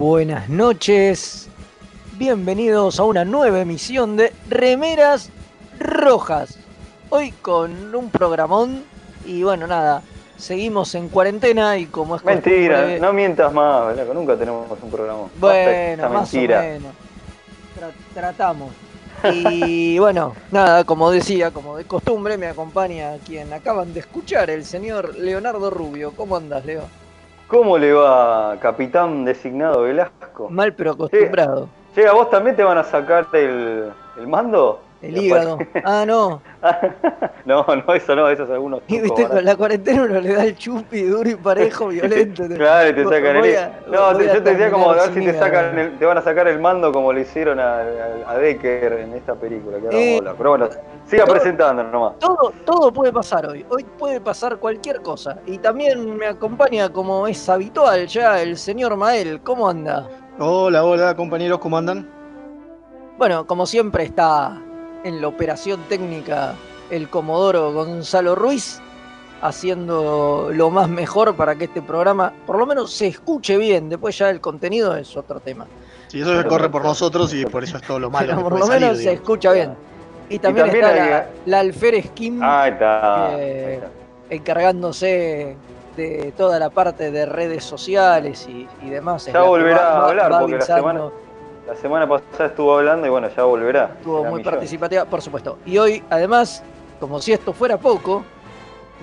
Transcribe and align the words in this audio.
Buenas 0.00 0.48
noches, 0.48 1.46
bienvenidos 2.16 2.98
a 2.98 3.02
una 3.04 3.22
nueva 3.26 3.60
emisión 3.60 4.16
de 4.16 4.32
Remeras 4.48 5.28
Rojas. 5.78 6.56
Hoy 7.10 7.32
con 7.42 7.94
un 7.94 8.08
programón 8.08 8.82
y 9.26 9.42
bueno, 9.42 9.66
nada, 9.66 10.00
seguimos 10.38 10.94
en 10.94 11.10
cuarentena 11.10 11.76
y 11.76 11.84
como 11.84 12.16
es 12.16 12.24
Mentira, 12.24 12.76
costumbre- 12.78 12.98
no 13.00 13.12
mientas 13.12 13.52
más, 13.52 13.88
Belaco, 13.88 14.14
nunca 14.14 14.36
tenemos 14.38 14.70
un 14.70 14.90
de 15.34 15.38
Bueno, 15.38 16.08
más 16.08 16.32
mentira. 16.32 16.60
o 16.60 16.62
menos. 16.62 16.92
Tra- 17.78 18.14
tratamos. 18.14 18.70
Y 19.34 19.98
bueno, 19.98 20.34
nada, 20.50 20.84
como 20.84 21.10
decía, 21.10 21.50
como 21.50 21.76
de 21.76 21.84
costumbre, 21.84 22.38
me 22.38 22.46
acompaña 22.46 23.18
quien 23.26 23.52
acaban 23.52 23.92
de 23.92 24.00
escuchar, 24.00 24.48
el 24.48 24.64
señor 24.64 25.14
Leonardo 25.18 25.68
Rubio. 25.68 26.12
¿Cómo 26.16 26.36
andas, 26.38 26.64
Leo? 26.64 26.84
¿Cómo 27.50 27.76
le 27.78 27.92
va, 27.92 28.56
capitán 28.60 29.24
designado 29.24 29.82
Velasco? 29.82 30.48
Mal 30.50 30.72
pero 30.72 30.92
acostumbrado. 30.92 31.68
Llega, 31.96 32.12
¿vos 32.12 32.30
también 32.30 32.54
te 32.54 32.62
van 32.62 32.78
a 32.78 32.84
sacar 32.84 33.26
el, 33.32 33.90
el 34.16 34.28
mando? 34.28 34.80
El 35.02 35.16
hígado. 35.16 35.58
Ah, 35.84 36.04
no. 36.06 36.42
No, 37.46 37.64
no, 37.64 37.94
eso 37.94 38.14
no, 38.14 38.28
eso 38.28 38.44
es 38.44 38.50
algunos 38.50 38.82
Y 38.86 39.00
viste, 39.00 39.26
con 39.26 39.42
la 39.44 39.56
cuarentena 39.56 40.02
uno 40.02 40.20
le 40.20 40.34
da 40.34 40.44
el 40.44 40.54
chupi 40.56 41.02
duro 41.04 41.28
y 41.30 41.34
parejo, 41.36 41.88
violento. 41.88 42.44
Claro, 42.54 42.90
y 42.90 42.92
te 42.92 43.04
sacan 43.04 43.36
el 43.36 43.56
a- 43.56 43.72
No, 43.90 44.16
te- 44.16 44.26
yo 44.26 44.42
te 44.42 44.50
decía 44.50 44.70
como 44.70 44.90
a 44.90 44.94
ver 44.94 45.02
si 45.08 45.14
te 45.14 45.22
hígado. 45.22 45.38
sacan 45.38 45.78
el- 45.78 45.98
te 45.98 46.04
van 46.04 46.18
a 46.18 46.22
sacar 46.22 46.46
el 46.48 46.60
mando 46.60 46.92
como 46.92 47.12
le 47.14 47.22
hicieron 47.22 47.58
a, 47.58 47.78
a- 47.78 48.30
a 48.30 48.36
Decker 48.38 48.92
en 48.92 49.14
esta 49.14 49.34
película 49.34 49.78
que 49.78 49.86
ahora 49.86 49.96
vamos 49.96 50.06
Eh, 50.06 50.14
a 50.14 50.18
hablar. 50.18 50.34
Pero 50.36 50.50
bueno, 50.50 50.68
siga 51.06 51.24
todo- 51.24 51.34
presentando 51.34 51.82
nomás. 51.82 52.18
Todo, 52.18 52.52
todo 52.66 52.92
puede 52.92 53.10
pasar 53.12 53.46
hoy. 53.46 53.64
Hoy 53.70 53.84
puede 53.98 54.20
pasar 54.20 54.58
cualquier 54.58 55.00
cosa. 55.00 55.38
Y 55.46 55.56
también 55.58 56.14
me 56.18 56.26
acompaña, 56.26 56.90
como 56.92 57.26
es 57.26 57.48
habitual 57.48 58.06
ya, 58.06 58.40
el 58.42 58.58
señor 58.58 58.94
Mael. 58.96 59.40
¿Cómo 59.40 59.66
anda? 59.66 60.06
Hola, 60.38 60.84
hola 60.84 61.16
compañeros, 61.16 61.58
¿cómo 61.58 61.78
andan? 61.78 62.06
Bueno, 63.16 63.46
como 63.46 63.64
siempre 63.66 64.04
está 64.04 64.60
en 65.04 65.20
la 65.20 65.28
operación 65.28 65.80
técnica 65.88 66.54
el 66.90 67.08
Comodoro 67.08 67.72
Gonzalo 67.72 68.34
Ruiz, 68.34 68.80
haciendo 69.42 70.50
lo 70.52 70.70
más 70.70 70.88
mejor 70.88 71.34
para 71.34 71.54
que 71.56 71.64
este 71.64 71.82
programa 71.82 72.32
por 72.46 72.58
lo 72.58 72.66
menos 72.66 72.92
se 72.92 73.06
escuche 73.06 73.56
bien. 73.56 73.88
Después 73.88 74.16
ya 74.18 74.30
el 74.30 74.40
contenido 74.40 74.96
es 74.96 75.16
otro 75.16 75.40
tema. 75.40 75.66
Sí, 76.08 76.20
eso 76.20 76.36
se 76.40 76.46
corre 76.48 76.68
por 76.68 76.84
nosotros 76.84 77.32
y 77.34 77.44
por 77.46 77.62
eso 77.64 77.76
es 77.76 77.82
todo 77.84 77.98
lo 77.98 78.10
malo. 78.10 78.26
Pero 78.26 78.36
que 78.38 78.42
por 78.42 78.52
puede 78.52 78.60
lo 78.60 78.66
salir, 78.66 78.80
menos 78.82 78.96
se 78.98 79.02
digamos. 79.02 79.20
escucha 79.22 79.52
bien. 79.52 79.74
Y 80.28 80.38
también, 80.38 80.66
también 80.66 80.84
está 80.84 81.02
hay- 81.04 81.10
la, 81.10 81.26
la 81.46 81.58
alférez 81.60 82.10
Kim 82.10 82.40
Ahí 82.42 82.70
está. 82.72 83.26
ahí 83.26 83.34
Eh, 83.40 83.74
está. 83.74 84.34
encargándose 84.34 85.56
de 85.96 86.32
toda 86.36 86.58
la 86.58 86.70
parte 86.70 87.10
de 87.10 87.26
redes 87.26 87.64
sociales 87.64 88.46
y, 88.48 88.68
y 88.82 88.90
demás. 88.90 89.26
Ya 89.26 89.42
volverá 89.42 89.92
a 89.92 90.08
hablar, 90.08 90.30
porque 90.40 90.52
la 90.52 90.56
avisando. 90.58 90.76
semana- 90.92 91.10
La 91.70 91.76
semana 91.76 92.08
pasada 92.08 92.46
estuvo 92.46 92.76
hablando 92.76 93.06
y 93.06 93.10
bueno, 93.10 93.28
ya 93.34 93.44
volverá. 93.44 93.92
Estuvo 93.98 94.24
muy 94.24 94.38
millón. 94.40 94.54
participativa, 94.54 95.04
por 95.04 95.22
supuesto. 95.22 95.58
Y 95.64 95.78
hoy, 95.78 96.02
además, 96.10 96.64
como 96.98 97.20
si 97.20 97.32
esto 97.32 97.52
fuera 97.52 97.76
poco, 97.76 98.24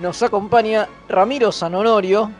nos 0.00 0.22
acompaña 0.22 0.86
Ramiro 1.08 1.50
Sanonorio. 1.50 2.30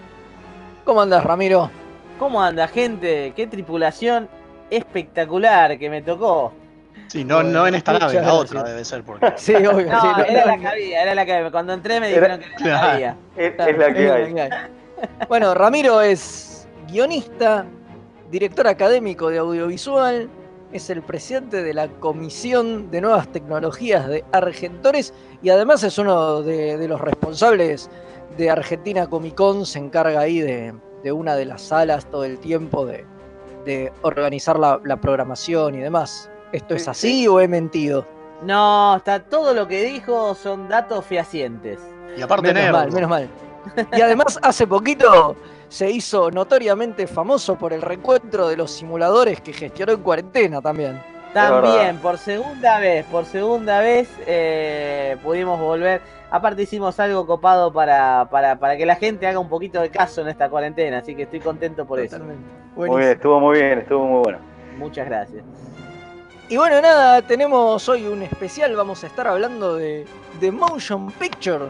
¿Cómo 0.84 1.00
andas, 1.00 1.24
Ramiro? 1.24 1.70
¿Cómo 2.18 2.42
anda, 2.42 2.68
gente? 2.68 3.32
Qué 3.34 3.46
tripulación 3.46 4.28
espectacular 4.68 5.78
que 5.78 5.88
me 5.88 6.02
tocó. 6.02 6.52
Sí, 7.06 7.24
no, 7.24 7.42
no 7.42 7.66
en 7.66 7.76
esta 7.76 7.92
nave, 7.98 8.12
la 8.12 8.20
gracias. 8.20 8.34
otra 8.34 8.62
debe 8.64 8.84
ser 8.84 9.02
porque. 9.04 9.32
Sí, 9.36 9.54
obvio. 9.54 9.90
No, 9.90 10.00
sí, 10.02 10.08
era 10.28 10.44
la 10.44 10.58
que 10.58 10.66
había, 10.68 11.02
era 11.04 11.14
la 11.14 11.24
que 11.24 11.32
había. 11.32 11.50
Cuando 11.50 11.72
entré 11.72 12.00
me 12.00 12.10
Era- 12.12 12.36
dijeron 12.36 12.54
que 12.58 12.64
era 12.68 12.74
la 12.74 12.80
que 12.80 12.86
había. 12.92 13.16
Es, 13.34 13.52
es 13.66 13.78
la 13.78 13.92
que 13.94 14.10
hay. 14.12 14.50
Bueno, 15.26 15.54
Ramiro 15.54 16.02
es 16.02 16.68
guionista, 16.90 17.64
director 18.30 18.66
académico 18.66 19.28
de 19.30 19.38
audiovisual, 19.38 20.28
es 20.72 20.90
el 20.90 21.02
presidente 21.02 21.62
de 21.62 21.72
la 21.72 21.88
Comisión 21.88 22.90
de 22.90 23.00
Nuevas 23.00 23.28
Tecnologías 23.32 24.06
de 24.06 24.24
Argentores 24.32 25.14
y 25.42 25.48
además 25.50 25.82
es 25.82 25.96
uno 25.98 26.42
de, 26.42 26.76
de 26.76 26.88
los 26.88 27.00
responsables 27.00 27.88
de 28.36 28.50
Argentina 28.50 29.06
Comic 29.08 29.34
Con, 29.34 29.64
se 29.64 29.78
encarga 29.78 30.20
ahí 30.20 30.40
de, 30.40 30.74
de 31.02 31.12
una 31.12 31.36
de 31.36 31.46
las 31.46 31.62
salas 31.62 32.10
todo 32.10 32.24
el 32.24 32.38
tiempo 32.38 32.84
de, 32.84 33.06
de 33.64 33.92
organizar 34.02 34.58
la, 34.58 34.78
la 34.84 35.00
programación 35.00 35.74
y 35.74 35.78
demás. 35.78 36.30
¿Esto 36.52 36.74
es 36.74 36.82
Sí, 36.82 36.90
así 36.90 37.28
o 37.28 37.40
he 37.40 37.48
mentido? 37.48 38.06
No, 38.42 38.96
está 38.96 39.24
todo 39.24 39.54
lo 39.54 39.66
que 39.66 39.82
dijo 39.84 40.34
son 40.34 40.69
datos 40.69 41.04
fehacientes. 41.06 41.81
Y 42.16 42.22
aparte, 42.22 42.52
Menos 42.52 42.62
nerd. 42.62 42.72
mal, 42.72 42.92
menos 42.92 43.10
mal. 43.10 43.28
Y 43.92 44.00
además 44.00 44.38
hace 44.42 44.66
poquito 44.66 45.36
se 45.69 45.91
hizo 45.91 46.31
notoriamente 46.31 47.06
famoso 47.06 47.56
por 47.56 47.73
el 47.73 47.82
reencuentro 47.82 48.49
de 48.49 48.56
los 48.56 48.70
simuladores 48.70 49.41
que 49.41 49.53
gestionó 49.53 49.93
en 49.93 50.03
cuarentena 50.03 50.61
también. 50.61 51.00
También, 51.32 51.99
por 51.99 52.17
segunda 52.17 52.79
vez, 52.79 53.05
por 53.06 53.26
segunda 53.26 53.81
vez 53.81 54.09
eh, 54.26 55.17
pudimos 55.23 55.61
volver. 55.61 56.00
Aparte 56.31 56.62
hicimos 56.62 56.99
algo 57.00 57.26
copado 57.26 57.73
para, 57.73 58.29
para, 58.31 58.59
para 58.59 58.76
que 58.76 58.87
la 58.87 58.97
gente 58.97 59.26
haga 59.26 59.38
un 59.38 59.49
poquito 59.49 59.81
de 59.81 59.91
caso 59.91 60.23
en 60.23 60.29
esta 60.29 60.49
cuarentena, 60.49 60.99
así 60.99 61.15
que 61.15 61.23
estoy 61.23 61.41
contento 61.41 61.87
por 61.87 62.00
eso. 62.00 62.19
Muy 62.75 62.88
bien, 62.88 63.12
estuvo 63.12 63.41
muy 63.41 63.59
bien, 63.59 63.79
estuvo 63.81 64.05
muy 64.05 64.23
bueno. 64.23 64.38
Muchas 64.79 65.06
gracias. 65.06 65.44
Y 66.49 66.56
bueno, 66.56 66.81
nada, 66.81 67.20
tenemos 67.23 67.87
hoy 67.91 68.06
un 68.06 68.23
especial, 68.23 68.75
vamos 68.75 69.05
a 69.05 69.06
estar 69.06 69.26
hablando 69.26 69.76
de, 69.76 70.06
de 70.41 70.50
Motion 70.50 71.11
Picture, 71.12 71.67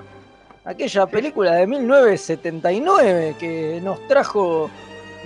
aquella 0.64 1.06
película 1.06 1.52
de 1.52 1.66
1979 1.66 3.37
que 3.38 3.81
nos 3.82 4.06
trajo 4.06 4.70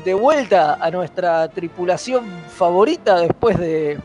de 0.05 0.15
vuelta 0.15 0.79
a 0.81 0.91
nuestra 0.91 1.49
tripulación 1.49 2.25
favorita 2.49 3.21
después 3.21 3.59
de 3.59 3.99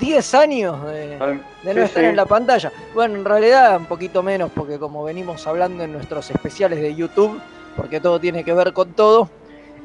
10 0.00 0.34
años 0.34 0.84
de, 0.86 1.18
de 1.62 1.74
no 1.74 1.74
sí, 1.74 1.80
estar 1.80 2.02
sí. 2.02 2.08
en 2.08 2.16
la 2.16 2.26
pantalla. 2.26 2.72
Bueno, 2.94 3.16
en 3.16 3.24
realidad 3.24 3.76
un 3.76 3.86
poquito 3.86 4.22
menos, 4.22 4.50
porque 4.54 4.78
como 4.78 5.04
venimos 5.04 5.46
hablando 5.46 5.84
en 5.84 5.92
nuestros 5.92 6.30
especiales 6.30 6.80
de 6.80 6.94
YouTube, 6.94 7.40
porque 7.76 8.00
todo 8.00 8.18
tiene 8.18 8.44
que 8.44 8.52
ver 8.52 8.72
con 8.72 8.92
todo, 8.92 9.28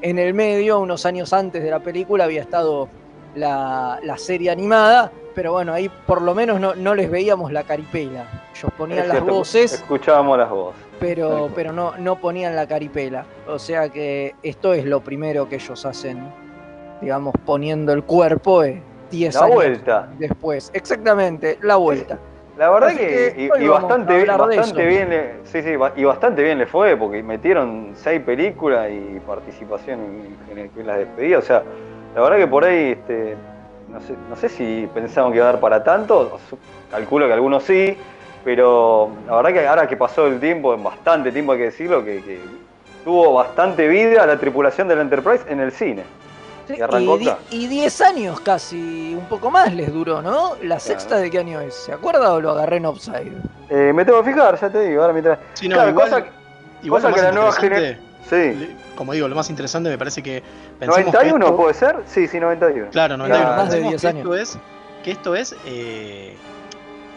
en 0.01 0.19
el 0.19 0.33
medio, 0.33 0.79
unos 0.79 1.05
años 1.05 1.33
antes 1.33 1.63
de 1.63 1.69
la 1.69 1.79
película, 1.79 2.25
había 2.25 2.41
estado 2.41 2.89
la, 3.35 3.99
la 4.03 4.17
serie 4.17 4.49
animada, 4.51 5.11
pero 5.33 5.51
bueno, 5.53 5.73
ahí 5.73 5.89
por 6.07 6.21
lo 6.21 6.33
menos 6.33 6.59
no, 6.59 6.75
no 6.75 6.95
les 6.95 7.09
veíamos 7.11 7.51
la 7.51 7.63
caripela. 7.63 8.25
Ellos 8.55 8.71
ponían 8.77 8.99
Es 8.99 9.07
las 9.07 9.17
cierto, 9.17 9.33
voces, 9.33 9.73
Escuchábamos 9.73 10.37
las 10.37 10.49
voces. 10.49 10.81
pero, 10.99 11.49
pero 11.53 11.71
no, 11.73 11.97
no 11.97 12.15
ponían 12.19 12.55
la 12.55 12.65
caripela. 12.67 13.25
O 13.47 13.59
sea 13.59 13.89
que 13.89 14.33
esto 14.41 14.73
es 14.73 14.85
lo 14.85 15.01
primero 15.01 15.47
que 15.49 15.55
ellos 15.55 15.85
hacen, 15.85 16.19
digamos, 17.01 17.33
poniendo 17.45 17.91
el 17.91 18.03
cuerpo 18.03 18.63
eh, 18.63 18.81
10 19.11 19.35
La 19.35 19.41
años 19.41 19.55
vuelta. 19.55 20.09
después. 20.17 20.71
Exactamente, 20.73 21.57
la 21.61 21.75
vuelta. 21.75 22.17
La 22.57 22.69
verdad 22.69 22.88
Así 22.91 22.99
que, 22.99 23.33
que 23.35 23.49
y, 23.63 23.67
bastante, 23.67 24.15
bien- 24.15 24.38
bastante 24.38 24.85
bien, 24.85 25.09
le- 25.09 25.33
sí, 25.43 25.61
sí, 25.61 25.71
y 25.97 26.03
bastante 26.05 26.41
bien 26.41 26.57
le 26.57 26.65
fue 26.65 26.95
porque 26.95 27.21
metieron 27.21 27.91
seis 27.95 28.21
películas 28.21 28.89
y 28.89 29.19
participación 29.19 29.99
en, 30.49 30.57
en, 30.59 30.71
en 30.73 30.88
las 30.88 30.99
despedidas. 30.99 31.43
O 31.43 31.47
sea, 31.47 31.63
la 32.15 32.21
verdad 32.21 32.38
que 32.38 32.47
por 32.47 32.63
ahí, 32.65 32.91
este, 32.94 33.35
no 33.91 34.00
sé, 34.01 34.13
no 34.29 34.35
sé 34.35 34.50
si 34.50 34.89
pensaban 34.94 35.31
que 35.31 35.38
iba 35.38 35.50
a 35.50 35.51
dar 35.53 35.59
para 35.62 35.83
tanto. 35.83 36.39
Calculo 36.89 37.27
que 37.27 37.33
algunos 37.33 37.63
sí, 37.63 37.97
pero 38.44 39.09
la 39.27 39.35
verdad 39.38 39.53
que 39.53 39.67
ahora 39.67 39.88
que 39.88 39.97
pasó 39.97 40.27
el 40.27 40.39
tiempo, 40.39 40.75
bastante 40.77 41.31
tiempo 41.31 41.51
hay 41.51 41.57
que 41.59 41.63
decirlo, 41.65 42.03
que, 42.03 42.21
que 42.23 42.39
tuvo 43.03 43.33
bastante 43.33 43.88
vida 43.88 44.25
la 44.25 44.39
tripulación 44.39 44.88
del 44.88 45.00
Enterprise 45.01 45.44
en 45.50 45.59
el 45.59 45.71
cine. 45.71 46.03
Sí, 46.67 46.75
Y 46.77 46.81
arrancó 46.81 47.15
y, 47.15 47.19
di- 47.19 47.29
acá. 47.29 47.39
y 47.51 47.67
10 47.67 48.01
años 48.01 48.39
casi, 48.39 49.13
un 49.15 49.25
poco 49.25 49.51
más 49.51 49.71
les 49.73 49.94
duró, 49.94 50.21
¿no? 50.23 50.53
¿La 50.63 50.79
sexta 50.79 51.17
de 51.17 51.29
qué 51.29 51.39
año 51.39 51.59
es? 51.62 51.75
¿Se 51.75 51.91
acuerda 51.94 52.33
o 52.33 52.41
lo 52.41 52.51
agarré 52.51 52.77
en 52.77 52.88
Offside? 52.88 53.33
Eh, 53.69 53.91
me 53.94 54.03
tengo 54.03 54.23
que 54.23 54.31
fijar, 54.31 54.59
ya 54.59 54.69
te 54.69 54.79
digo, 54.81 55.01
ahora 55.01 55.13
mientras. 55.13 55.38
Sí, 55.53 55.67
no, 55.67 55.75
Claro, 55.75 55.89
igual, 55.91 56.09
cosa, 56.09 56.25
igual 56.81 57.01
cosa 57.03 57.13
que 57.15 57.21
la 57.21 57.31
nueva 57.31 57.50
interesante, 57.50 58.00
sí. 58.30 58.75
como 58.95 59.13
digo, 59.13 59.27
lo 59.27 59.36
más 59.36 59.50
interesante 59.50 59.89
me 59.89 59.98
parece 59.98 60.22
que 60.24 60.42
pensemos 60.80 60.98
que 61.06 61.12
91 61.12 61.45
esto- 61.45 61.57
puede 61.57 61.74
ser? 61.74 61.95
Sí, 62.07 62.27
sí, 62.27 62.39
91. 62.39 62.89
Claro, 62.92 63.18
no, 63.18 63.25
Claro, 63.25 63.50
no, 63.51 63.56
más 63.57 63.69
de 63.69 63.81
pensemos 63.81 63.89
10 63.92 64.01
que 64.01 64.07
años. 64.07 64.19
Esto 64.22 64.36
es, 64.36 64.57
que 65.04 65.12
esto 65.12 65.36
es 65.36 65.56
eh, 65.66 66.36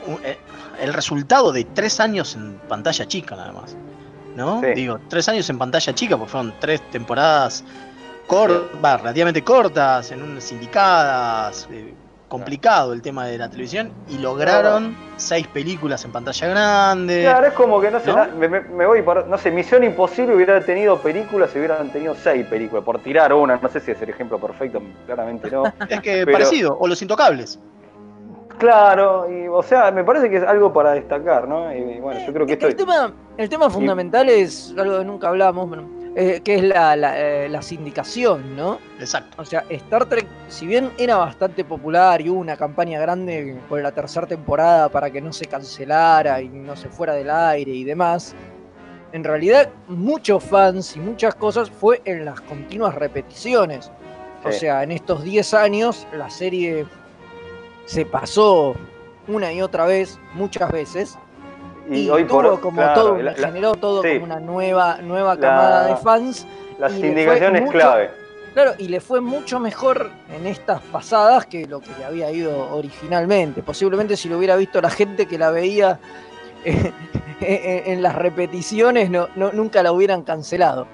un- 0.06 0.20
eh, 0.24 0.38
el 0.80 0.92
resultado 0.94 1.52
de 1.52 1.64
tres 1.64 2.00
años 2.00 2.34
en 2.36 2.54
pantalla 2.68 3.06
chica 3.06 3.36
nada 3.36 3.52
más. 3.52 3.76
¿No? 4.36 4.60
Sí. 4.60 4.68
Digo, 4.74 5.00
tres 5.08 5.28
años 5.28 5.50
en 5.50 5.58
pantalla 5.58 5.92
chica, 5.94 6.16
porque 6.16 6.30
fueron 6.30 6.54
tres 6.60 6.80
temporadas 6.92 7.64
cor- 8.28 8.70
va, 8.84 8.96
relativamente 8.98 9.42
cortas, 9.42 10.12
en 10.12 10.22
unas 10.22 10.52
indicadas, 10.52 11.66
eh, 11.72 11.92
complicado 12.28 12.92
el 12.92 13.02
tema 13.02 13.26
de 13.26 13.38
la 13.38 13.48
televisión, 13.48 13.90
y 14.08 14.18
lograron 14.18 14.94
seis 15.16 15.46
películas 15.48 16.04
en 16.04 16.12
pantalla 16.12 16.46
grande. 16.48 17.22
Claro, 17.22 17.46
es 17.46 17.52
como 17.54 17.80
que 17.80 17.90
no 17.90 18.00
sé, 18.00 18.12
me, 18.38 18.48
me- 18.48 18.60
me 18.60 18.86
voy 18.86 19.02
para. 19.02 19.22
No 19.24 19.38
sé, 19.38 19.50
Misión 19.50 19.82
Imposible 19.84 20.34
hubiera 20.34 20.60
tenido 20.60 20.98
películas 21.00 21.50
si 21.50 21.58
hubieran 21.58 21.90
tenido 21.90 22.14
seis 22.14 22.46
películas, 22.46 22.84
por 22.84 22.98
tirar 23.00 23.32
una, 23.32 23.56
no 23.56 23.68
sé 23.68 23.80
si 23.80 23.90
es 23.92 24.00
el 24.02 24.10
ejemplo 24.10 24.38
perfecto, 24.38 24.80
claramente 25.06 25.50
no. 25.50 25.64
Es 25.88 26.00
que 26.00 26.24
Pero- 26.24 26.32
parecido, 26.32 26.76
o 26.78 26.86
Los 26.86 27.00
Intocables. 27.02 27.58
Claro, 28.58 29.30
y, 29.30 29.46
o 29.46 29.62
sea, 29.62 29.90
me 29.90 30.02
parece 30.04 30.28
que 30.28 30.38
es 30.38 30.42
algo 30.42 30.72
para 30.72 30.92
destacar, 30.92 31.46
¿no? 31.46 31.72
Y, 31.72 31.78
y 31.78 32.00
bueno, 32.00 32.20
yo 32.26 32.32
creo 32.32 32.46
que 32.46 32.54
esto. 32.54 32.66
el, 32.66 32.76
tema, 32.76 33.12
el 33.36 33.48
tema 33.48 33.70
fundamental 33.70 34.28
es 34.28 34.74
algo 34.76 34.98
que 34.98 35.04
nunca 35.04 35.28
hablamos, 35.28 35.68
bueno, 35.68 35.88
eh, 36.16 36.40
que 36.42 36.56
es 36.56 36.64
la, 36.64 36.96
la, 36.96 37.16
eh, 37.16 37.48
la 37.48 37.62
sindicación, 37.62 38.56
¿no? 38.56 38.78
Exacto. 38.98 39.40
O 39.40 39.44
sea, 39.44 39.64
Star 39.68 40.06
Trek, 40.06 40.26
si 40.48 40.66
bien 40.66 40.90
era 40.98 41.16
bastante 41.16 41.64
popular 41.64 42.20
y 42.20 42.28
hubo 42.30 42.40
una 42.40 42.56
campaña 42.56 42.98
grande 42.98 43.56
por 43.68 43.80
la 43.80 43.92
tercera 43.92 44.26
temporada 44.26 44.88
para 44.88 45.10
que 45.10 45.20
no 45.20 45.32
se 45.32 45.46
cancelara 45.46 46.42
y 46.42 46.48
no 46.48 46.74
se 46.74 46.88
fuera 46.88 47.12
del 47.12 47.30
aire 47.30 47.70
y 47.70 47.84
demás, 47.84 48.34
en 49.12 49.22
realidad 49.22 49.70
muchos 49.86 50.42
fans 50.42 50.96
y 50.96 51.00
muchas 51.00 51.36
cosas 51.36 51.70
fue 51.70 52.02
en 52.04 52.24
las 52.24 52.40
continuas 52.40 52.96
repeticiones. 52.96 53.92
O 54.44 54.52
sea, 54.52 54.82
en 54.82 54.92
estos 54.92 55.22
10 55.24 55.54
años 55.54 56.06
la 56.12 56.30
serie 56.30 56.86
se 57.88 58.04
pasó 58.04 58.76
una 59.26 59.50
y 59.52 59.62
otra 59.62 59.86
vez, 59.86 60.18
muchas 60.34 60.70
veces, 60.70 61.18
y, 61.90 62.08
hoy 62.10 62.24
tuvo 62.24 62.42
por 62.42 62.60
como 62.60 62.76
claro, 62.82 63.00
todo, 63.02 63.22
la, 63.22 63.32
generó 63.32 63.74
todo 63.74 64.02
sí. 64.02 64.12
como 64.14 64.24
una 64.26 64.40
nueva, 64.40 64.98
nueva 64.98 65.34
La- 65.34 65.40
camada 65.40 65.86
de 65.86 65.96
fans. 65.96 66.46
la 66.78 66.90
y 66.90 66.92
le 66.92 67.00
sindicación 67.00 67.50
fue 67.50 67.58
es 67.58 67.64
mucho- 67.64 67.78
clave. 67.78 68.10
Claro, 68.52 68.72
y 68.78 68.88
le 68.88 69.00
fue 69.00 69.20
mucho 69.20 69.58
mejor 69.60 70.10
en 70.36 70.46
estas 70.46 70.80
pasadas 70.82 71.46
que 71.46 71.66
lo 71.66 71.80
que 71.80 71.90
le 71.98 72.04
había 72.04 72.30
ido 72.30 72.74
originalmente. 72.74 73.62
Posiblemente 73.62 74.16
si 74.16 74.28
lo 74.28 74.36
hubiera 74.36 74.56
visto 74.56 74.80
la 74.82 74.90
gente 74.90 75.26
que 75.26 75.38
la 75.38 75.50
veía 75.50 75.98
eh, 76.64 77.82
en, 77.86 78.02
las 78.02 78.14
repeticiones, 78.16 79.08
no, 79.10 79.28
no- 79.36 79.52
nunca 79.52 79.82
la 79.82 79.92
hubieran 79.92 80.22
cancelado. 80.22 80.86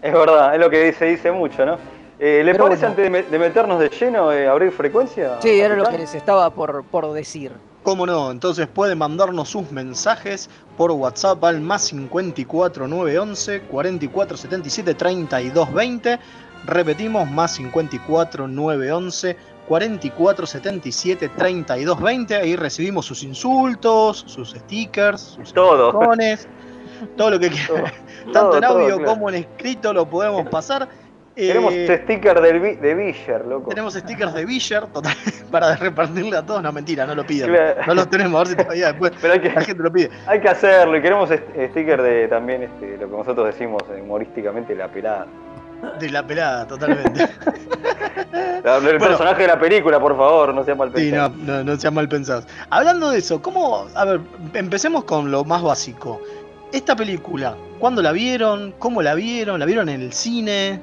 Es 0.00 0.12
verdad, 0.12 0.54
es 0.54 0.60
lo 0.60 0.68
que 0.70 0.92
se 0.94 1.04
dice 1.06 1.30
mucho, 1.30 1.64
¿no? 1.64 1.76
Eh, 2.24 2.44
¿Le 2.44 2.52
Pero 2.52 2.66
parece 2.66 2.86
bueno. 2.86 2.90
antes 2.92 3.02
de, 3.04 3.10
me- 3.10 3.22
de 3.24 3.38
meternos 3.38 3.80
de 3.80 3.88
lleno 3.88 4.30
eh, 4.30 4.46
abrir 4.46 4.70
frecuencia? 4.70 5.40
Sí, 5.40 5.58
era 5.60 5.74
lo 5.74 5.84
que 5.88 5.98
les 5.98 6.14
estaba 6.14 6.50
por, 6.50 6.84
por 6.84 7.12
decir. 7.12 7.50
¿Cómo 7.82 8.06
no? 8.06 8.30
Entonces 8.30 8.68
pueden 8.68 8.96
mandarnos 8.98 9.48
sus 9.48 9.72
mensajes 9.72 10.48
por 10.76 10.92
WhatsApp 10.92 11.42
al 11.42 11.60
más 11.60 11.82
54 11.82 12.86
911 12.86 13.62
44 13.62 14.36
77 14.36 14.94
32 14.94 15.72
20. 15.72 16.18
Repetimos, 16.64 17.28
más 17.28 17.56
54 17.56 18.46
911 18.46 19.36
44 19.66 20.46
77 20.46 21.28
32 21.36 22.00
20. 22.00 22.36
Ahí 22.36 22.54
recibimos 22.54 23.04
sus 23.04 23.24
insultos, 23.24 24.22
sus 24.28 24.50
stickers, 24.50 25.20
sus 25.20 25.52
Todo. 25.52 25.90
todo 27.16 27.30
lo 27.30 27.40
que 27.40 27.50
quieran. 27.50 27.92
Tanto 28.32 28.50
todo, 28.50 28.58
en 28.58 28.64
audio 28.64 28.88
todo, 28.90 28.96
claro. 28.98 29.12
como 29.12 29.28
en 29.28 29.34
escrito 29.34 29.92
lo 29.92 30.08
podemos 30.08 30.48
pasar. 30.48 30.88
Tenemos 31.34 31.72
Eh, 31.72 32.00
sticker 32.04 32.40
del, 32.42 32.60
Vi- 32.60 32.76
de 32.76 32.94
Villar, 32.94 33.46
loco. 33.46 33.70
tenemos 33.70 33.94
stickers 33.94 34.34
de 34.34 34.44
Villar 34.44 34.86
total, 34.88 35.14
para 35.50 35.74
repartirle 35.76 36.36
a 36.36 36.42
todos. 36.42 36.62
No, 36.62 36.70
mentira, 36.72 37.06
no 37.06 37.14
lo. 37.14 37.24
Claro. 37.24 37.80
No 37.86 37.94
los 37.94 38.10
tenemos, 38.10 38.34
a 38.34 38.44
ver 38.44 38.48
si 38.48 38.56
todavía 38.56 38.86
después 38.88 39.12
Pero 39.20 39.32
hay 39.34 39.40
que, 39.40 39.50
la 39.50 39.60
gente 39.62 39.82
lo 39.82 39.90
pide. 39.92 40.10
hay 40.26 40.40
que 40.40 40.48
hacerlo 40.48 40.96
y 40.96 41.02
queremos 41.02 41.30
est- 41.30 41.44
sticker 41.70 42.02
de 42.02 42.28
también 42.28 42.62
este, 42.64 42.98
lo 42.98 43.08
que 43.10 43.16
nosotros 43.16 43.46
decimos 43.46 43.82
humorísticamente, 44.02 44.74
la 44.74 44.88
pelada. 44.88 45.26
De 45.98 46.10
la 46.10 46.24
pelada, 46.26 46.66
totalmente. 46.66 47.28
El 48.32 48.80
Bueno. 48.82 48.98
personaje 48.98 49.42
de 49.42 49.48
la 49.48 49.58
película, 49.58 49.98
por 49.98 50.16
favor, 50.16 50.54
no 50.54 50.64
sea 50.64 50.74
mal 50.74 50.92
Sí, 50.94 51.10
no, 51.10 51.28
no, 51.30 51.64
no 51.64 51.76
sean 51.76 51.94
mal 51.94 52.08
pensados. 52.08 52.46
Hablando 52.70 53.10
de 53.10 53.18
eso, 53.18 53.42
¿cómo? 53.42 53.86
A 53.94 54.04
ver, 54.04 54.20
empecemos 54.54 55.04
con 55.04 55.30
lo 55.30 55.44
más 55.44 55.62
básico. 55.62 56.20
Esta 56.72 56.94
película, 56.94 57.56
¿cuándo 57.80 58.00
la 58.00 58.12
vieron? 58.12 58.72
¿Cómo 58.78 59.02
la 59.02 59.14
vieron? 59.14 59.58
¿La 59.58 59.66
vieron 59.66 59.88
en 59.88 60.00
el 60.02 60.12
cine? 60.12 60.80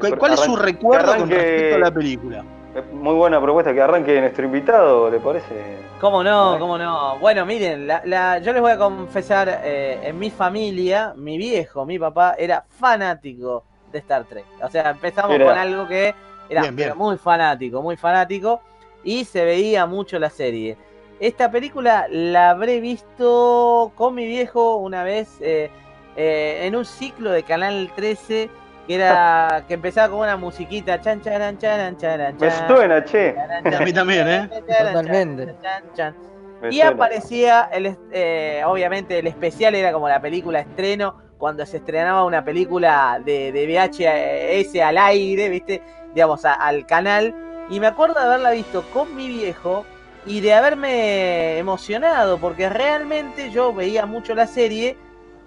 ¿Cuál, 0.00 0.18
cuál 0.18 0.32
es 0.34 0.40
su 0.40 0.56
recuerdo 0.56 1.12
que 1.14 1.18
con 1.20 1.28
arranque- 1.30 1.34
respecto 1.36 1.76
a 1.76 1.78
la 1.78 1.90
película? 1.90 2.44
Muy 2.92 3.14
buena 3.14 3.40
propuesta 3.40 3.74
que 3.74 3.80
arranque 3.82 4.20
nuestro 4.20 4.44
invitado, 4.44 5.10
¿le 5.10 5.18
parece? 5.18 5.78
¿Cómo 6.00 6.22
no? 6.22 6.56
¿Cómo 6.58 6.78
no? 6.78 7.18
Bueno, 7.18 7.44
miren, 7.44 7.86
la, 7.86 8.00
la- 8.04 8.38
yo 8.38 8.52
les 8.52 8.62
voy 8.62 8.70
a 8.70 8.78
confesar, 8.78 9.60
eh, 9.64 9.98
en 10.04 10.18
mi 10.18 10.30
familia, 10.30 11.12
mi 11.16 11.36
viejo, 11.36 11.84
mi 11.84 11.98
papá, 11.98 12.36
era 12.38 12.64
fanático 12.68 13.64
de 13.90 13.98
Star 13.98 14.24
Trek. 14.24 14.44
O 14.62 14.68
sea, 14.68 14.90
empezamos 14.90 15.36
con 15.36 15.48
algo 15.58 15.88
que 15.88 16.14
era 16.48 16.62
Bien, 16.62 16.76
bien. 16.76 16.88
pero 16.90 16.96
muy 16.96 17.18
fanático, 17.18 17.82
muy 17.82 17.96
fanático, 17.96 18.60
y 19.02 19.24
se 19.24 19.44
veía 19.44 19.84
mucho 19.86 20.18
la 20.20 20.30
serie. 20.30 20.76
Esta 21.18 21.50
película 21.50 22.06
la 22.08 22.50
habré 22.50 22.80
visto 22.80 23.92
con 23.96 24.14
mi 24.14 24.26
viejo 24.26 24.76
una 24.76 25.02
vez 25.02 25.38
eh, 25.40 25.70
eh, 26.16 26.60
en 26.62 26.76
un 26.76 26.84
ciclo 26.84 27.30
de 27.30 27.42
Canal 27.42 27.90
13 27.96 28.48
que 28.86 28.94
era 28.94 29.64
que 29.66 29.74
empezaba 29.74 30.08
con 30.10 30.20
una 30.20 30.36
musiquita 30.36 31.00
chan 31.00 31.20
charan 31.20 31.56
charan 31.58 31.96
Me 32.38 32.48
chan, 32.48 32.66
suena, 32.66 33.04
che. 33.04 33.34
A 33.76 33.80
mí 33.84 33.92
también, 33.92 34.26
¿eh? 34.28 34.48
Totalmente. 34.66 35.56
chan, 35.62 35.82
chan. 35.92 36.16
Me 36.60 36.68
Y 36.70 36.80
aparecía, 36.82 37.68
el, 37.72 37.98
eh, 38.10 38.62
obviamente, 38.66 39.18
el 39.18 39.26
especial 39.26 39.74
era 39.74 39.92
como 39.92 40.08
la 40.08 40.20
película 40.20 40.60
estreno, 40.60 41.16
cuando 41.36 41.64
se 41.66 41.78
estrenaba 41.78 42.24
una 42.24 42.44
película 42.44 43.20
de, 43.24 43.52
de 43.52 43.66
VHS 43.66 44.82
al 44.82 44.98
aire, 44.98 45.48
¿viste? 45.48 45.82
Digamos, 46.12 46.44
a- 46.44 46.54
al 46.54 46.86
canal. 46.86 47.34
Y 47.66 47.80
me 47.80 47.86
acuerdo 47.86 48.14
de 48.20 48.26
haberla 48.26 48.50
visto 48.50 48.88
con 48.90 49.14
mi 49.14 49.28
viejo 49.28 49.88
y 50.24 50.40
de 50.40 50.52
haberme 50.54 51.58
emocionado, 51.58 52.38
porque 52.40 52.68
realmente 52.68 53.50
yo 53.50 53.72
veía 53.72 54.06
mucho 54.06 54.34
la 54.34 54.46
serie. 54.46 54.96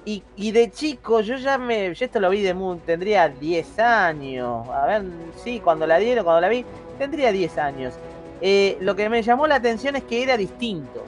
Y, 0.05 0.23
y 0.35 0.51
de 0.51 0.69
chico, 0.69 1.21
yo 1.21 1.37
ya 1.37 1.57
me. 1.57 1.93
Yo 1.93 2.05
esto 2.05 2.19
lo 2.19 2.29
vi 2.29 2.41
de 2.41 2.53
muy. 2.53 2.77
Tendría 2.79 3.29
10 3.29 3.79
años. 3.79 4.67
A 4.69 4.85
ver, 4.85 5.03
sí, 5.43 5.59
cuando 5.61 5.87
la 5.87 5.97
dieron, 5.97 6.25
cuando 6.25 6.41
la 6.41 6.49
vi, 6.49 6.65
tendría 6.97 7.31
10 7.31 7.57
años. 7.57 7.93
Eh, 8.41 8.77
lo 8.81 8.95
que 8.95 9.09
me 9.09 9.21
llamó 9.23 9.47
la 9.47 9.55
atención 9.55 9.95
es 9.95 10.03
que 10.03 10.21
era 10.23 10.35
distinto. 10.35 11.05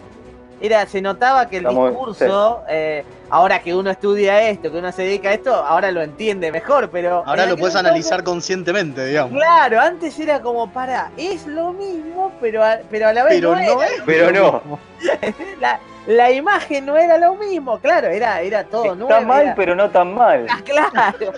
Era, 0.66 0.86
se 0.88 1.00
notaba 1.02 1.48
que 1.48 1.58
el 1.58 1.66
discurso, 1.68 2.64
eh, 2.68 3.04
ahora 3.30 3.60
que 3.62 3.76
uno 3.76 3.92
estudia 3.92 4.50
esto, 4.50 4.72
que 4.72 4.80
uno 4.80 4.92
se 4.92 5.04
dedica 5.04 5.30
a 5.30 5.34
esto, 5.34 5.54
ahora 5.54 5.92
lo 5.92 6.02
entiende 6.02 6.52
mejor, 6.52 6.90
pero. 6.90 7.24
Ahora 7.26 7.46
lo 7.46 7.56
puedes 7.56 7.76
analizar 7.76 8.24
conscientemente, 8.24 9.06
digamos. 9.06 9.34
Claro, 9.38 9.80
antes 9.80 10.18
era 10.20 10.42
como 10.42 10.68
para, 10.72 11.12
es 11.18 11.46
lo 11.46 11.72
mismo, 11.72 12.32
pero 12.42 12.64
a, 12.64 12.80
pero 12.90 13.08
a 13.10 13.14
la 13.14 13.24
vez 13.26 13.36
Pero 13.36 13.52
no, 13.56 13.62
no 13.62 13.84
era. 13.84 13.88
es. 13.94 14.02
Pero 14.06 14.32
no. 14.32 14.80
La, 15.62 15.80
la 16.08 16.32
imagen 16.32 16.86
no 16.86 16.98
era 16.98 17.18
lo 17.20 17.36
mismo, 17.36 17.80
claro, 17.80 18.08
era, 18.08 18.42
era 18.42 18.64
todo 18.64 18.96
nuevo. 18.96 19.10
Está 19.14 19.22
mal, 19.22 19.42
era- 19.44 19.56
pero 19.56 19.76
no 19.76 19.90
tan 19.92 20.14
mal. 20.16 20.48
Ah, 20.50 20.60
claro, 20.66 21.34